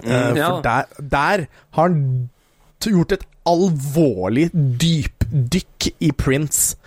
Mm, 0.03 0.38
ja. 0.38 0.49
For 0.49 0.66
der, 0.66 1.07
der 1.16 1.48
har 1.76 1.90
han 1.90 2.30
gjort 2.80 3.18
et 3.18 3.26
alvorlig 3.49 4.49
dypdykk 4.53 5.90
i 5.99 6.11
Prince. 6.16 6.78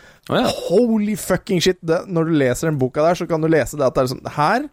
Holy 0.68 1.16
fucking 1.18 1.60
shit! 1.62 1.80
Det, 1.82 2.04
når 2.08 2.30
du 2.30 2.38
leser 2.38 2.70
den 2.70 2.78
boka 2.80 3.02
der, 3.04 3.18
så 3.18 3.26
kan 3.28 3.42
du 3.42 3.50
lese 3.50 3.76
det 3.76 3.88
at 3.88 3.98
det 3.98 4.04
er 4.04 4.12
sånn 4.14 4.32
Her 4.36 4.70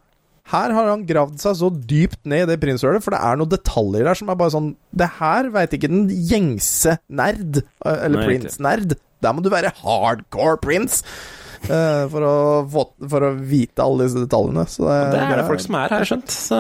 her 0.50 0.74
har 0.74 0.88
han 0.90 1.04
gravd 1.06 1.38
seg 1.42 1.58
så 1.60 1.68
dypt 1.70 2.24
ned 2.30 2.48
i 2.48 2.50
det 2.50 2.58
prinsølet, 2.62 3.04
for 3.06 3.14
det 3.14 3.20
er 3.22 3.38
noen 3.38 3.52
detaljer 3.52 4.08
der 4.08 4.18
som 4.18 4.32
er 4.32 4.38
bare 4.40 4.54
sånn 4.56 4.72
Det 4.98 5.10
her 5.20 5.52
veit 5.54 5.76
ikke 5.78 5.92
den 5.92 6.08
gjengse 6.10 6.96
nerd, 7.06 7.62
eh, 7.86 8.00
eller 8.08 8.18
Nei, 8.18 8.26
Prince-nerd. 8.32 8.96
Der 9.22 9.36
må 9.36 9.44
du 9.46 9.52
være 9.52 9.74
hardcore 9.84 10.58
Prince 10.64 11.04
eh, 11.04 11.39
for, 11.68 12.26
å 12.26 12.36
få, 12.72 12.86
for 13.12 13.28
å 13.28 13.32
vite 13.36 13.84
alle 13.84 14.08
disse 14.08 14.24
detaljene. 14.24 14.64
Så 14.70 14.88
Det 14.88 15.20
er 15.20 15.42
det 15.42 15.48
folk 15.50 15.64
som 15.64 15.80
er, 15.80 15.94
har 15.94 16.06
jeg 16.06 16.12
skjønt. 16.14 16.36
Så 16.36 16.60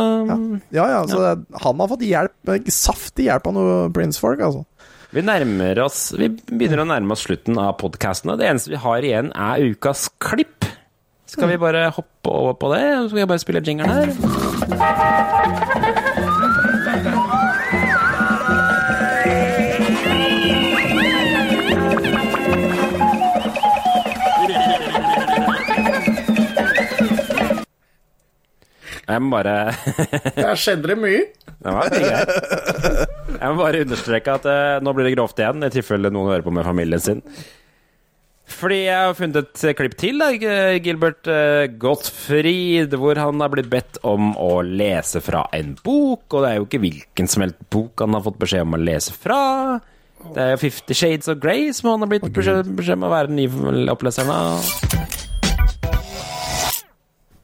Ja, 0.75 0.85
ja, 0.95 1.01
så 1.09 1.21
det, 1.23 1.33
han 1.63 1.83
har 1.83 1.91
fått 1.93 2.07
hjelp, 2.07 2.53
saftig 2.73 3.29
hjelp 3.29 3.49
av 3.49 3.57
noen 3.57 3.95
Prince-folk, 3.95 4.43
altså. 4.45 4.65
Vi 5.09 5.23
nærmer 5.25 5.79
oss 5.81 6.11
Vi 6.13 6.27
begynner 6.29 6.83
å 6.83 6.85
nærme 6.85 7.15
oss 7.15 7.23
slutten 7.25 7.57
av 7.57 7.71
podkasten, 7.81 8.29
det 8.37 8.45
eneste 8.45 8.75
vi 8.75 8.83
har 8.83 9.05
igjen, 9.05 9.31
er 9.33 9.71
ukas 9.71 10.05
klipp. 10.21 10.67
Skal 11.29 11.51
vi 11.51 11.57
bare 11.61 11.89
hoppe 11.93 12.31
over 12.33 12.55
på 12.57 12.71
det? 12.73 12.83
Skal 13.09 13.19
jeg 13.23 13.29
bare 13.29 13.41
spille 13.41 13.61
jingeren 13.65 13.93
her? 13.93 14.09
Jeg 29.09 29.21
må 29.25 29.31
bare 29.33 29.53
Der 30.37 30.59
skjedde 30.59 30.91
det 30.91 30.97
mye. 31.01 31.23
Det 31.59 31.71
var 31.75 31.89
mye. 31.91 32.19
Jeg 33.33 33.47
må 33.51 33.55
bare 33.59 33.81
understreke 33.83 34.35
at 34.39 34.45
uh, 34.47 34.77
nå 34.83 34.93
blir 34.95 35.09
det 35.09 35.15
grovt 35.17 35.41
igjen, 35.41 35.65
i 35.65 35.71
tilfelle 35.73 36.11
noen 36.13 36.29
hører 36.31 36.45
på 36.45 36.53
med 36.55 36.63
familien 36.63 37.03
sin. 37.03 37.19
Fordi 38.49 38.77
jeg 38.85 38.95
har 38.95 39.17
funnet 39.17 39.37
et 39.43 39.63
eh, 39.67 39.75
klipp 39.77 39.97
til 39.99 40.23
da, 40.23 40.29
Gilbert 40.81 41.27
uh, 41.29 41.67
Gottfried, 41.81 42.95
hvor 42.97 43.19
han 43.19 43.43
har 43.43 43.51
blitt 43.53 43.69
bedt 43.71 43.99
om 44.07 44.31
å 44.39 44.63
lese 44.65 45.21
fra 45.21 45.43
en 45.55 45.75
bok, 45.83 46.25
og 46.31 46.45
det 46.45 46.49
er 46.49 46.57
jo 46.57 46.65
ikke 46.69 46.81
hvilken 46.87 47.29
som 47.29 47.45
helst 47.45 47.61
bok 47.75 48.01
han 48.05 48.17
har 48.17 48.25
fått 48.25 48.39
beskjed 48.41 48.65
om 48.65 48.79
å 48.79 48.81
lese 48.81 49.13
fra. 49.13 49.43
Det 50.33 50.43
er 50.43 50.53
jo 50.55 50.63
Fifty 50.63 50.97
Shades 50.97 51.29
of 51.31 51.39
Grey 51.43 51.69
som 51.75 51.93
han 51.93 52.03
har 52.03 52.11
blitt 52.11 52.27
beskjed, 52.35 52.71
beskjed 52.79 52.99
om 52.99 53.07
å 53.07 53.13
være 53.13 53.31
den 53.31 53.43
nye 53.43 53.91
oppleseren 53.93 54.33
av. 54.33 55.18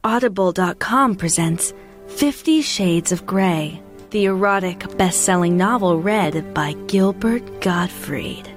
Audible.com 0.06 1.16
presents 1.16 1.74
Fifty 2.06 2.62
Shades 2.62 3.12
of 3.12 3.26
Grey, 3.26 3.82
the 4.12 4.26
erotic 4.26 4.96
best 5.00 5.22
selling 5.22 5.58
novel 5.58 6.00
read 6.00 6.54
by 6.54 6.74
Gilbert 6.86 7.42
Gottfried. 7.60 8.48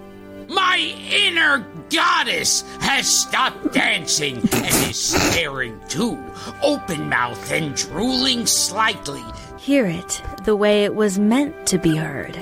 My 0.51 0.77
inner 1.11 1.67
goddess 1.89 2.65
has 2.81 3.09
stopped 3.09 3.73
dancing 3.73 4.37
and 4.37 4.91
is 4.91 4.99
staring 4.99 5.81
too, 5.89 6.23
open 6.63 7.09
mouthed 7.09 7.51
and 7.51 7.75
drooling 7.75 8.45
slightly. 8.45 9.25
Hear 9.59 9.87
it 9.87 10.21
the 10.45 10.55
way 10.55 10.85
it 10.85 10.95
was 10.95 11.19
meant 11.19 11.67
to 11.69 11.79
be 11.79 11.97
heard. 11.97 12.37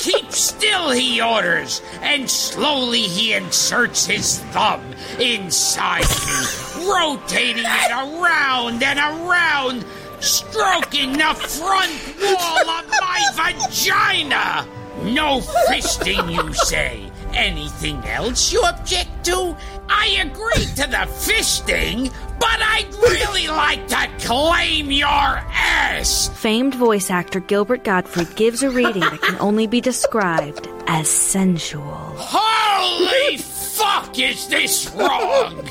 Keep 0.00 0.32
still, 0.32 0.90
he 0.90 1.20
orders, 1.20 1.82
and 2.02 2.28
slowly 2.30 3.02
he 3.02 3.32
inserts 3.34 4.06
his 4.06 4.38
thumb 4.52 4.82
inside 5.18 6.02
me, 6.02 6.88
rotating 6.88 7.64
it 7.64 7.90
around 7.90 8.82
and 8.82 8.98
around, 8.98 9.84
stroking 10.20 11.12
the 11.12 11.34
front 11.34 11.92
wall 12.20 12.70
of 12.70 12.88
my 13.00 13.30
vagina. 13.34 14.66
No 15.02 15.40
fisting, 15.68 16.32
you 16.32 16.52
say. 16.54 17.10
Anything 17.32 18.04
else 18.04 18.52
you 18.52 18.62
object 18.62 19.24
to? 19.26 19.56
I 19.88 20.18
agree 20.20 20.64
to 20.76 20.86
the 20.88 21.06
fisting, 21.06 22.12
but 22.38 22.60
I'd 22.60 22.92
really 22.94 23.48
like 23.48 23.86
to 23.88 24.08
claim 24.26 24.90
your 24.90 25.08
ass. 25.08 26.28
Famed 26.40 26.74
voice 26.74 27.10
actor 27.10 27.40
Gilbert 27.40 27.84
Gottfried 27.84 28.34
gives 28.36 28.62
a 28.62 28.70
reading 28.70 29.00
that 29.00 29.22
can 29.22 29.38
only 29.40 29.66
be 29.66 29.80
described 29.80 30.68
as 30.86 31.08
sensual. 31.08 32.14
Holy 32.16 33.36
fuck, 33.38 34.18
is 34.18 34.48
this 34.48 34.90
wrong? 34.94 35.68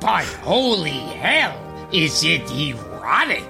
But 0.00 0.24
holy 0.42 0.90
hell, 0.90 1.88
is 1.92 2.22
it 2.24 2.50
erotic? 2.50 3.42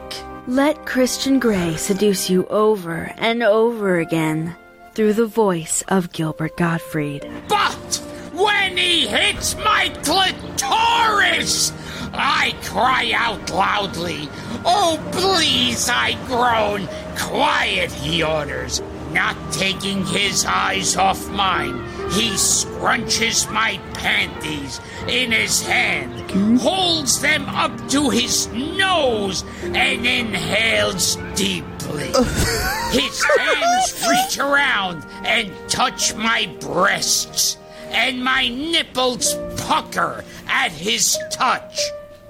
Let 0.46 0.86
Christian 0.86 1.38
Grey 1.40 1.76
seduce 1.76 2.30
you 2.30 2.46
over 2.46 3.12
and 3.18 3.42
over 3.42 3.98
again 3.98 4.56
through 4.94 5.12
the 5.12 5.26
voice 5.26 5.82
of 5.88 6.12
Gilbert 6.12 6.56
Gottfried. 6.56 7.30
But 7.48 8.02
when 8.38 8.76
he 8.76 9.06
hits 9.06 9.56
my 9.56 9.88
clitoris, 10.02 11.72
I 12.12 12.54
cry 12.62 13.12
out 13.14 13.50
loudly. 13.50 14.28
Oh, 14.64 14.98
please, 15.12 15.88
I 15.88 16.12
groan. 16.26 16.88
Quiet, 17.18 17.90
he 17.92 18.22
orders, 18.22 18.80
not 19.12 19.36
taking 19.52 20.06
his 20.06 20.44
eyes 20.44 20.96
off 20.96 21.28
mine. 21.30 21.84
He 22.10 22.30
scrunches 22.30 23.52
my 23.52 23.78
panties 23.94 24.80
in 25.08 25.32
his 25.32 25.60
hand, 25.62 26.30
holds 26.60 27.20
them 27.20 27.44
up 27.46 27.88
to 27.90 28.08
his 28.10 28.46
nose, 28.48 29.44
and 29.62 30.06
inhales 30.06 31.16
deeply. 31.34 32.06
His 32.92 33.24
hands 33.36 34.06
reach 34.08 34.38
around 34.38 35.04
and 35.24 35.52
touch 35.68 36.14
my 36.14 36.46
breasts, 36.60 37.58
and 37.92 38.22
my 38.24 38.48
nipples 38.48 39.34
pucker 39.56 40.24
at 40.48 40.72
his 40.72 41.16
touch. 41.30 41.80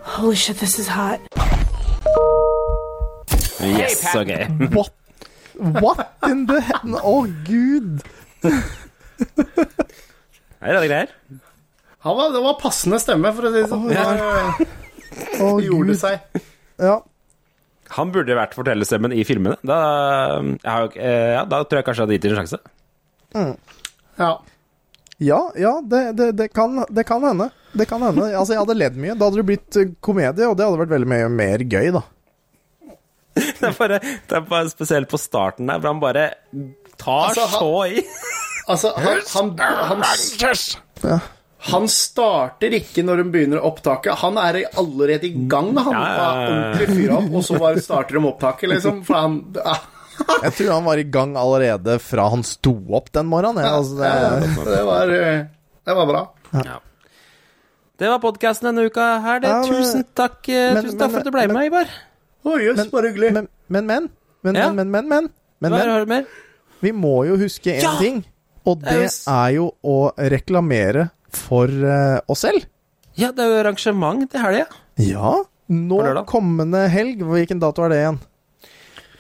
Holy 0.03 0.37
shit, 0.37 0.57
this 0.59 0.79
is 0.79 0.89
hot. 0.89 1.21
Yes, 3.61 4.01
så 4.13 4.21
okay. 4.23 4.47
What? 4.77 4.93
What 5.59 5.99
in 6.31 6.47
the 6.47 6.61
heaven? 6.63 6.95
Å, 7.03 7.27
gud! 7.45 8.03
Det 8.43 8.53
er 10.63 10.79
det 10.79 10.89
greier. 10.91 11.11
Han 12.07 12.15
var, 12.19 12.31
det 12.35 12.43
var 12.45 12.55
passende 12.61 13.01
stemme, 13.03 13.33
for 13.35 13.49
å 13.49 13.51
si 13.53 13.63
det 13.65 13.71
sånn. 13.71 13.89
Å, 13.91 15.49
oh, 15.49 15.59
gjorde 15.63 15.97
seg. 15.99 16.43
Ja. 16.79 17.01
Han 17.97 18.13
burde 18.15 18.37
vært 18.39 18.55
fortellerstemmen 18.55 19.15
i 19.17 19.25
filmene. 19.27 19.57
Da, 19.67 19.79
jeg 20.63 20.91
ikke- 20.93 21.03
eh, 21.03 21.33
ja, 21.35 21.43
da 21.49 21.63
tror 21.65 21.81
jeg 21.81 21.87
kanskje 21.89 22.05
jeg 22.05 22.07
hadde 22.07 22.17
gitt 22.19 22.23
det 22.23 22.31
en 22.31 22.41
sjanse. 22.43 22.61
Ja. 24.23 24.33
Ja, 25.19 25.41
ja 25.59 25.81
det, 25.83 26.03
det, 26.19 26.29
det, 26.39 26.49
kan, 26.55 26.85
det 26.95 27.05
kan 27.09 27.25
hende. 27.27 27.49
Det 27.75 27.89
kan 27.91 28.03
hende. 28.07 28.29
Altså, 28.39 28.55
jeg 28.55 28.63
hadde 28.63 28.77
ledd 28.79 28.99
mye. 29.01 29.17
Da 29.19 29.27
hadde 29.29 29.41
det 29.41 29.49
blitt 29.49 29.79
eh, 29.81 29.91
komedie, 30.05 30.47
og 30.47 30.55
det 30.59 30.67
hadde 30.69 30.79
vært 30.85 30.93
veldig 30.95 31.11
mye 31.11 31.31
mer 31.33 31.65
gøy, 31.67 31.89
da. 31.99 32.05
Det 33.39 33.69
er, 33.69 33.75
bare, 33.79 33.99
det 34.03 34.35
er 34.35 34.47
bare 34.51 34.71
spesielt 34.71 35.11
på 35.11 35.19
starten 35.21 35.69
der, 35.71 35.79
hvor 35.79 35.93
han 35.93 36.01
bare 36.03 36.25
tar 36.99 37.29
Altså, 37.29 37.45
han- 37.53 37.61
så 37.61 37.83
i. 37.87 38.05
Altså, 38.69 38.91
han, 39.01 39.53
han, 39.59 40.03
han, 40.03 41.21
han 41.71 41.87
starter 41.89 42.75
ikke 42.79 43.03
når 43.07 43.23
de 43.23 43.29
begynner 43.33 43.63
opptaket. 43.65 44.19
Han 44.23 44.37
er 44.43 44.59
allerede 44.79 45.27
i 45.31 45.47
gang, 45.51 45.71
han. 45.79 45.95
Ja, 45.95 46.03
ja, 46.03 46.17
ja, 46.17 46.27
ja. 46.27 46.57
Ordentlig 46.59 46.89
fyr 46.99 47.15
opp, 47.17 47.31
og 47.41 47.47
så 47.47 47.59
bare 47.63 47.83
starter 47.83 48.19
de 48.19 48.25
opptaket, 48.29 48.71
liksom. 48.75 49.01
For 49.09 49.19
han 49.23 49.39
ah, 49.65 49.81
Jeg 50.45 50.53
tror 50.59 50.73
han 50.75 50.85
var 50.89 51.01
i 51.01 51.07
gang 51.07 51.37
allerede 51.39 51.99
fra 52.03 52.29
han 52.33 52.45
sto 52.47 52.75
opp 52.97 53.11
den 53.15 53.29
morgenen. 53.31 53.63
Ja, 53.65 53.77
altså, 53.79 53.97
det, 54.01 54.67
det, 54.69 54.83
var, 54.87 55.15
eh, 55.15 55.41
det 55.89 55.97
var 56.01 56.11
bra. 56.11 56.23
Ja. 56.65 56.79
Det 57.99 58.11
var 58.13 58.21
podkasten 58.23 58.71
denne 58.71 58.87
uka 58.87 59.07
her. 59.25 59.41
Det. 59.43 59.51
Ja, 59.51 59.63
men- 59.63 59.75
tusen 59.75 60.05
takk, 60.15 60.39
eh, 60.49 60.75
men- 60.75 60.85
tusen 60.87 61.01
takk 61.01 61.11
for 61.15 61.23
at 61.23 61.27
du 61.27 61.35
ble 61.35 61.47
med, 61.51 61.67
Ivar. 61.71 61.91
Å, 62.47 62.57
jøss, 62.63 62.85
bare 62.93 63.11
hyggelig. 63.11 63.33
men, 63.35 63.49
men, 63.69 63.87
men. 63.87 64.11
Men, 64.47 64.55
men, 64.55 64.91
men, 64.91 65.09
men, 65.09 65.31
men, 65.59 66.09
men? 66.09 66.27
Vi 66.81 66.93
må 66.95 67.27
jo 67.27 67.37
huske 67.41 67.75
én 67.75 67.83
Ja! 67.83 67.97
ting, 67.99 68.21
og 68.65 68.85
Det 68.85 68.95
er 68.95 69.11
er 69.27 69.55
jo 69.57 69.73
å 69.83 70.13
reklamere 70.17 71.09
for 71.35 71.67
uh, 71.67 72.21
oss 72.31 72.45
selv. 72.47 72.63
Ja, 73.19 73.33
det 73.35 73.43
er 73.43 73.51
jo 73.51 73.59
arrangement 73.65 74.31
til 74.31 74.41
helga. 74.41 74.67
Ja. 75.03 75.35
Nå 75.69 75.99
kommende 76.31 76.87
helg, 76.89 77.21
hvilken 77.21 77.59
dato 77.61 77.83
er 77.85 77.93
det 77.93 77.99
igjen? 77.99 78.21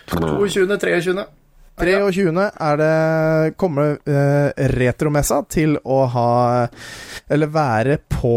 22., 0.08 0.78
23. 0.78 1.26
23. 1.78 2.32
er 2.60 2.78
det 2.80 3.56
kommer 3.60 3.98
eh, 4.02 4.50
Retromessa 4.74 5.42
til 5.50 5.76
å 5.86 6.00
ha 6.10 6.30
Eller 7.30 7.52
være 7.54 7.98
på 8.10 8.32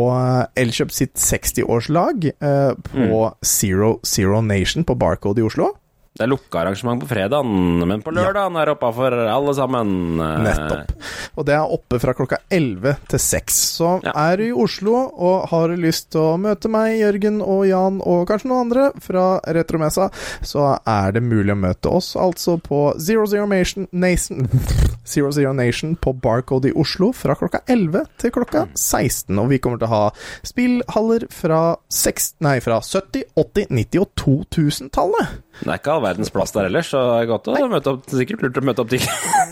Elkjøp 0.58 0.94
sitt 0.94 1.16
60-årslag 1.18 2.30
eh, 2.32 2.74
på 2.92 3.22
Zero 3.42 3.96
Zero 4.06 4.42
Nation 4.46 4.86
på 4.86 4.98
Barcode 5.00 5.42
i 5.42 5.48
Oslo. 5.48 5.72
Det 6.12 6.26
er 6.26 6.28
lukka 6.28 6.60
arrangement 6.60 7.00
på 7.00 7.08
fredagen, 7.08 7.86
men 7.88 8.02
på 8.04 8.12
lørdagen 8.12 8.58
er 8.60 8.68
det 8.68 8.74
oppa 8.76 8.90
for 8.94 9.16
alle 9.16 9.54
sammen. 9.56 9.94
Nettopp. 10.20 10.92
Og 11.40 11.46
det 11.48 11.54
er 11.56 11.72
oppe 11.78 12.00
fra 12.04 12.12
klokka 12.18 12.42
11 12.52 12.98
til 13.14 13.22
6. 13.24 13.60
Så 13.78 13.92
er 14.12 14.36
du 14.42 14.44
i 14.50 14.52
Oslo 14.52 14.98
og 15.08 15.48
har 15.54 15.72
lyst 15.80 16.10
til 16.12 16.34
å 16.34 16.40
møte 16.42 16.68
meg, 16.72 16.98
Jørgen 17.00 17.40
og 17.40 17.64
Jan 17.70 18.02
og 18.04 18.26
kanskje 18.30 18.52
noen 18.52 18.66
andre 18.68 18.90
fra 19.02 19.26
Retromessa, 19.56 20.10
så 20.44 20.74
er 20.84 21.16
det 21.16 21.24
mulig 21.24 21.56
å 21.56 21.62
møte 21.62 21.94
oss 21.96 22.12
altså 22.20 22.58
på 22.60 22.82
Zero 23.00 23.24
Zero 23.32 23.48
Nation, 23.48 23.88
Nation 23.92 24.50
Zero 25.12 25.32
Zero 25.32 25.54
Nation 25.56 25.96
på 25.96 26.12
Barcode 26.14 26.70
i 26.70 26.76
Oslo 26.76 27.14
fra 27.16 27.38
klokka 27.40 27.64
11 27.72 28.12
til 28.22 28.36
klokka 28.36 28.66
16. 28.76 29.32
Og 29.40 29.48
vi 29.54 29.62
kommer 29.64 29.80
til 29.80 29.88
å 29.88 29.96
ha 29.96 30.04
spillhaller 30.44 31.26
fra, 31.32 31.62
6, 31.88 32.34
nei, 32.44 32.60
fra 32.64 32.82
70-, 32.84 33.32
80-, 33.40 33.72
90- 33.80 34.04
og 34.04 34.12
2000-tallet. 34.20 35.40
Det 35.60 35.68
er 35.70 35.78
ikke 35.82 35.92
all 35.94 36.02
verdens 36.06 36.32
plass 36.34 36.54
der 36.56 36.70
ellers, 36.70 36.88
så 36.94 37.02
det 37.12 37.20
er 37.26 37.30
godt 37.30 37.50
å 37.52 37.56
møte 37.70 37.92
opp, 37.96 38.06
sikkert 38.10 38.42
lurt 38.48 38.58
å 38.58 38.64
møte 38.72 38.82
opp 38.86 38.90
til. 38.96 39.04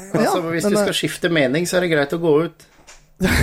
Altså, 0.10 0.40
hvis 0.50 0.66
du 0.66 0.74
eh, 0.74 0.80
skal 0.82 0.96
skifte 0.98 1.30
mening, 1.30 1.68
så 1.70 1.78
er 1.78 1.84
det 1.86 1.92
greit 1.92 2.14
å 2.16 2.18
gå 2.24 2.32
ut. 2.48 2.64
Nei, 3.20 3.34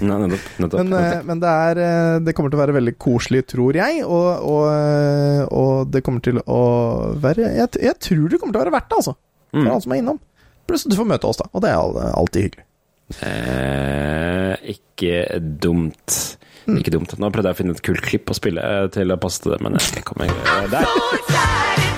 nettopp. 0.00 0.44
nettopp, 0.62 0.78
Men, 0.80 0.92
eh, 0.94 1.02
nettopp. 1.10 1.26
men 1.28 1.40
det, 1.42 1.50
er, 1.68 1.80
eh, 1.84 2.18
det 2.24 2.32
kommer 2.38 2.52
til 2.54 2.56
å 2.58 2.62
være 2.62 2.76
veldig 2.78 2.94
koselig, 3.02 3.42
tror 3.50 3.76
jeg. 3.76 3.98
Og, 4.06 4.28
og, 4.48 4.62
eh, 4.70 5.42
og 5.52 5.90
det 5.92 6.00
kommer 6.06 6.24
til 6.24 6.38
å 6.46 6.60
være 7.20 7.50
jeg, 7.58 7.74
jeg 7.82 7.98
tror 8.08 8.28
det 8.32 8.38
kommer 8.40 8.56
til 8.56 8.62
å 8.62 8.64
være 8.64 8.74
verdt 8.78 8.88
det, 8.94 9.00
altså. 9.02 9.16
For 9.52 9.60
Mm. 9.60 9.68
alle 9.70 9.84
som 9.84 9.92
er 9.94 10.00
innom. 10.00 10.16
Pluss 10.66 10.86
du 10.88 10.96
får 10.96 11.06
møte 11.12 11.28
oss, 11.28 11.38
da. 11.42 11.50
Og 11.52 11.60
det 11.62 11.70
er 11.74 12.14
alltid 12.16 12.46
hyggelig. 12.48 12.64
Eh, 13.20 14.54
ikke 14.74 15.40
dumt. 15.60 16.16
Mm. 16.64 16.78
Ikke 16.80 16.94
dumt. 16.96 17.12
Nå 17.20 17.28
prøvde 17.34 17.52
jeg 17.52 17.58
å 17.58 17.60
finne 17.60 17.76
et 17.76 17.84
kult 17.84 18.00
klipp 18.06 18.32
å 18.32 18.38
spille 18.38 18.64
eh, 18.64 18.86
til 18.96 19.12
å 19.12 19.20
passe 19.20 19.44
til 19.44 19.52
det, 19.54 19.60
men 19.66 19.76
jeg 19.76 20.06
kommer 20.08 20.32
ikke 20.32 20.70
Der! 20.72 21.92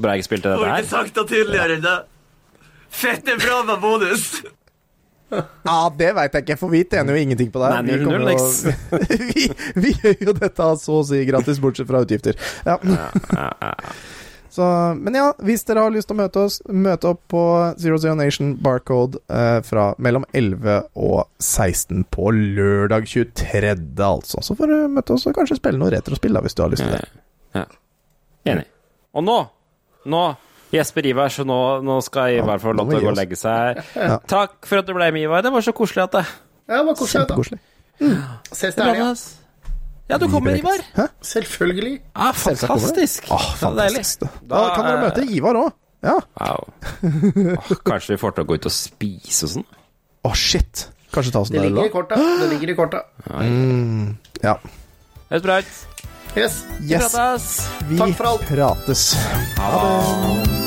Jeg 0.00 0.24
spilte 0.26 0.54
dette 0.54 0.70
her. 0.70 0.88
sagt 0.88 1.14
det 1.14 1.26
tydeligere 1.28 1.76
enn 1.78 1.84
det. 1.84 1.98
Fette 2.90 3.36
bra 3.38 3.60
med 3.68 3.80
bonus. 3.82 4.42
Ja, 5.30 5.76
det 5.94 6.08
veit 6.16 6.34
jeg 6.34 6.42
ikke, 6.42 6.56
for 6.58 6.72
vi 6.74 6.80
tjener 6.90 7.14
jo 7.14 7.22
ingenting 7.22 7.52
på 7.54 7.60
det. 7.62 7.68
Nei, 7.70 7.82
Vi, 7.86 7.98
null, 8.02 8.32
kommer 8.34 9.12
vi, 9.30 9.44
vi 9.78 9.92
gjør 10.02 10.24
jo 10.26 10.34
dette 10.40 10.70
så 10.82 10.96
å 10.98 11.04
si 11.06 11.20
gratis, 11.28 11.60
bortsett 11.62 11.86
fra 11.90 12.00
utgifter. 12.02 12.38
Ja. 12.66 12.80
Så, 14.50 14.64
men 14.98 15.14
ja, 15.14 15.28
hvis 15.46 15.62
dere 15.68 15.84
har 15.84 15.92
lyst 15.94 16.08
til 16.10 16.16
å 16.16 16.20
møte 16.24 16.42
oss, 16.42 16.56
møte 16.66 17.12
opp 17.12 17.20
på 17.30 17.42
Zero 17.78 18.00
Zero 18.02 18.16
Nation 18.18 18.56
Barcode 18.58 19.20
eh, 19.30 19.60
fra 19.62 19.92
mellom 20.02 20.26
11 20.34 20.80
og 20.98 21.20
16 21.38 22.02
på 22.10 22.32
lørdag 22.34 23.06
23., 23.06 23.76
altså. 24.02 24.42
Så 24.42 24.58
får 24.58 24.72
du 24.72 24.76
møte 24.96 25.14
oss 25.14 25.28
og 25.30 25.38
kanskje 25.38 25.60
spille 25.60 25.78
noe 25.78 25.92
retrospill, 25.94 26.34
da, 26.34 26.42
hvis 26.42 26.58
du 26.58 26.64
har 26.64 26.74
lyst 26.74 26.82
til 26.82 26.96
det. 26.96 27.22
Ja. 27.54 27.64
Enig. 28.50 28.66
Og 29.14 29.22
nå, 29.30 29.38
nå 30.08 30.22
Jesper 30.70 31.06
Ivar, 31.10 31.32
så 31.34 31.42
nå, 31.46 31.58
nå 31.82 31.98
skal 32.06 32.36
Ivar 32.38 32.62
få 32.62 32.72
lov 32.76 32.92
til 32.92 33.00
å 33.00 33.02
gå 33.08 33.10
og 33.10 33.18
legge 33.18 33.38
seg. 33.38 33.80
Ja. 33.98 34.20
Takk 34.30 34.68
for 34.70 34.80
at 34.80 34.86
du 34.86 34.94
ble 34.94 35.10
med, 35.10 35.26
Ivar. 35.26 35.42
Det 35.42 35.50
var 35.52 35.66
så 35.66 35.74
koselig 35.74 36.04
at 36.06 36.14
det 36.20 36.24
Ja, 36.70 36.78
det 36.78 36.84
var 36.86 36.98
koselig. 37.00 37.58
Mm. 38.00 38.16
Ses 38.52 38.74
der 38.78 38.84
til 38.84 38.94
helga. 38.94 39.08
det, 39.10 39.72
Ja, 40.10 40.18
du 40.18 40.28
kommer, 40.30 40.54
Ivar. 40.58 40.84
Selvfølgelig. 41.22 42.00
Ah, 42.14 42.32
fantastisk. 42.32 43.26
Åh, 43.30 43.42
Det 43.42 43.50
er 43.50 43.60
fantastisk. 43.64 44.24
Da 44.50 44.62
kan 44.76 44.86
dere 44.86 45.02
møte 45.08 45.26
Ivar 45.26 45.58
òg. 45.58 45.70
Ja. 46.02 46.16
Wow. 46.40 46.64
Oh, 47.58 47.76
kanskje 47.90 48.14
vi 48.14 48.22
får 48.22 48.38
til 48.38 48.46
å 48.46 48.48
gå 48.48 48.56
ut 48.56 48.70
og 48.70 48.72
spise 48.72 49.46
og 49.46 49.52
sånn? 49.58 49.66
Å, 50.24 50.32
shit. 50.38 50.86
Kanskje 51.12 51.34
ta 51.34 51.42
oss 51.42 51.50
en 51.50 51.58
Det 51.58 51.66
ligger 51.66 51.90
i 51.90 51.92
kortet 51.92 52.16
korta. 52.16 52.38
Det 52.40 52.48
ligger 52.54 52.72
i 52.72 52.76
korta. 52.78 53.02
Mm, 53.42 54.16
ja. 54.44 54.56
Høres 55.30 55.44
bra 55.44 55.58
ut. 56.36 56.52
Yes. 56.80 56.80
Vi 56.80 56.98
prates. 56.98 57.68
Takk 57.98 58.16
for 58.16 58.24
alt. 58.24 58.48
prates. 58.48 59.14
Ha 59.56 60.02
det. 60.44 60.59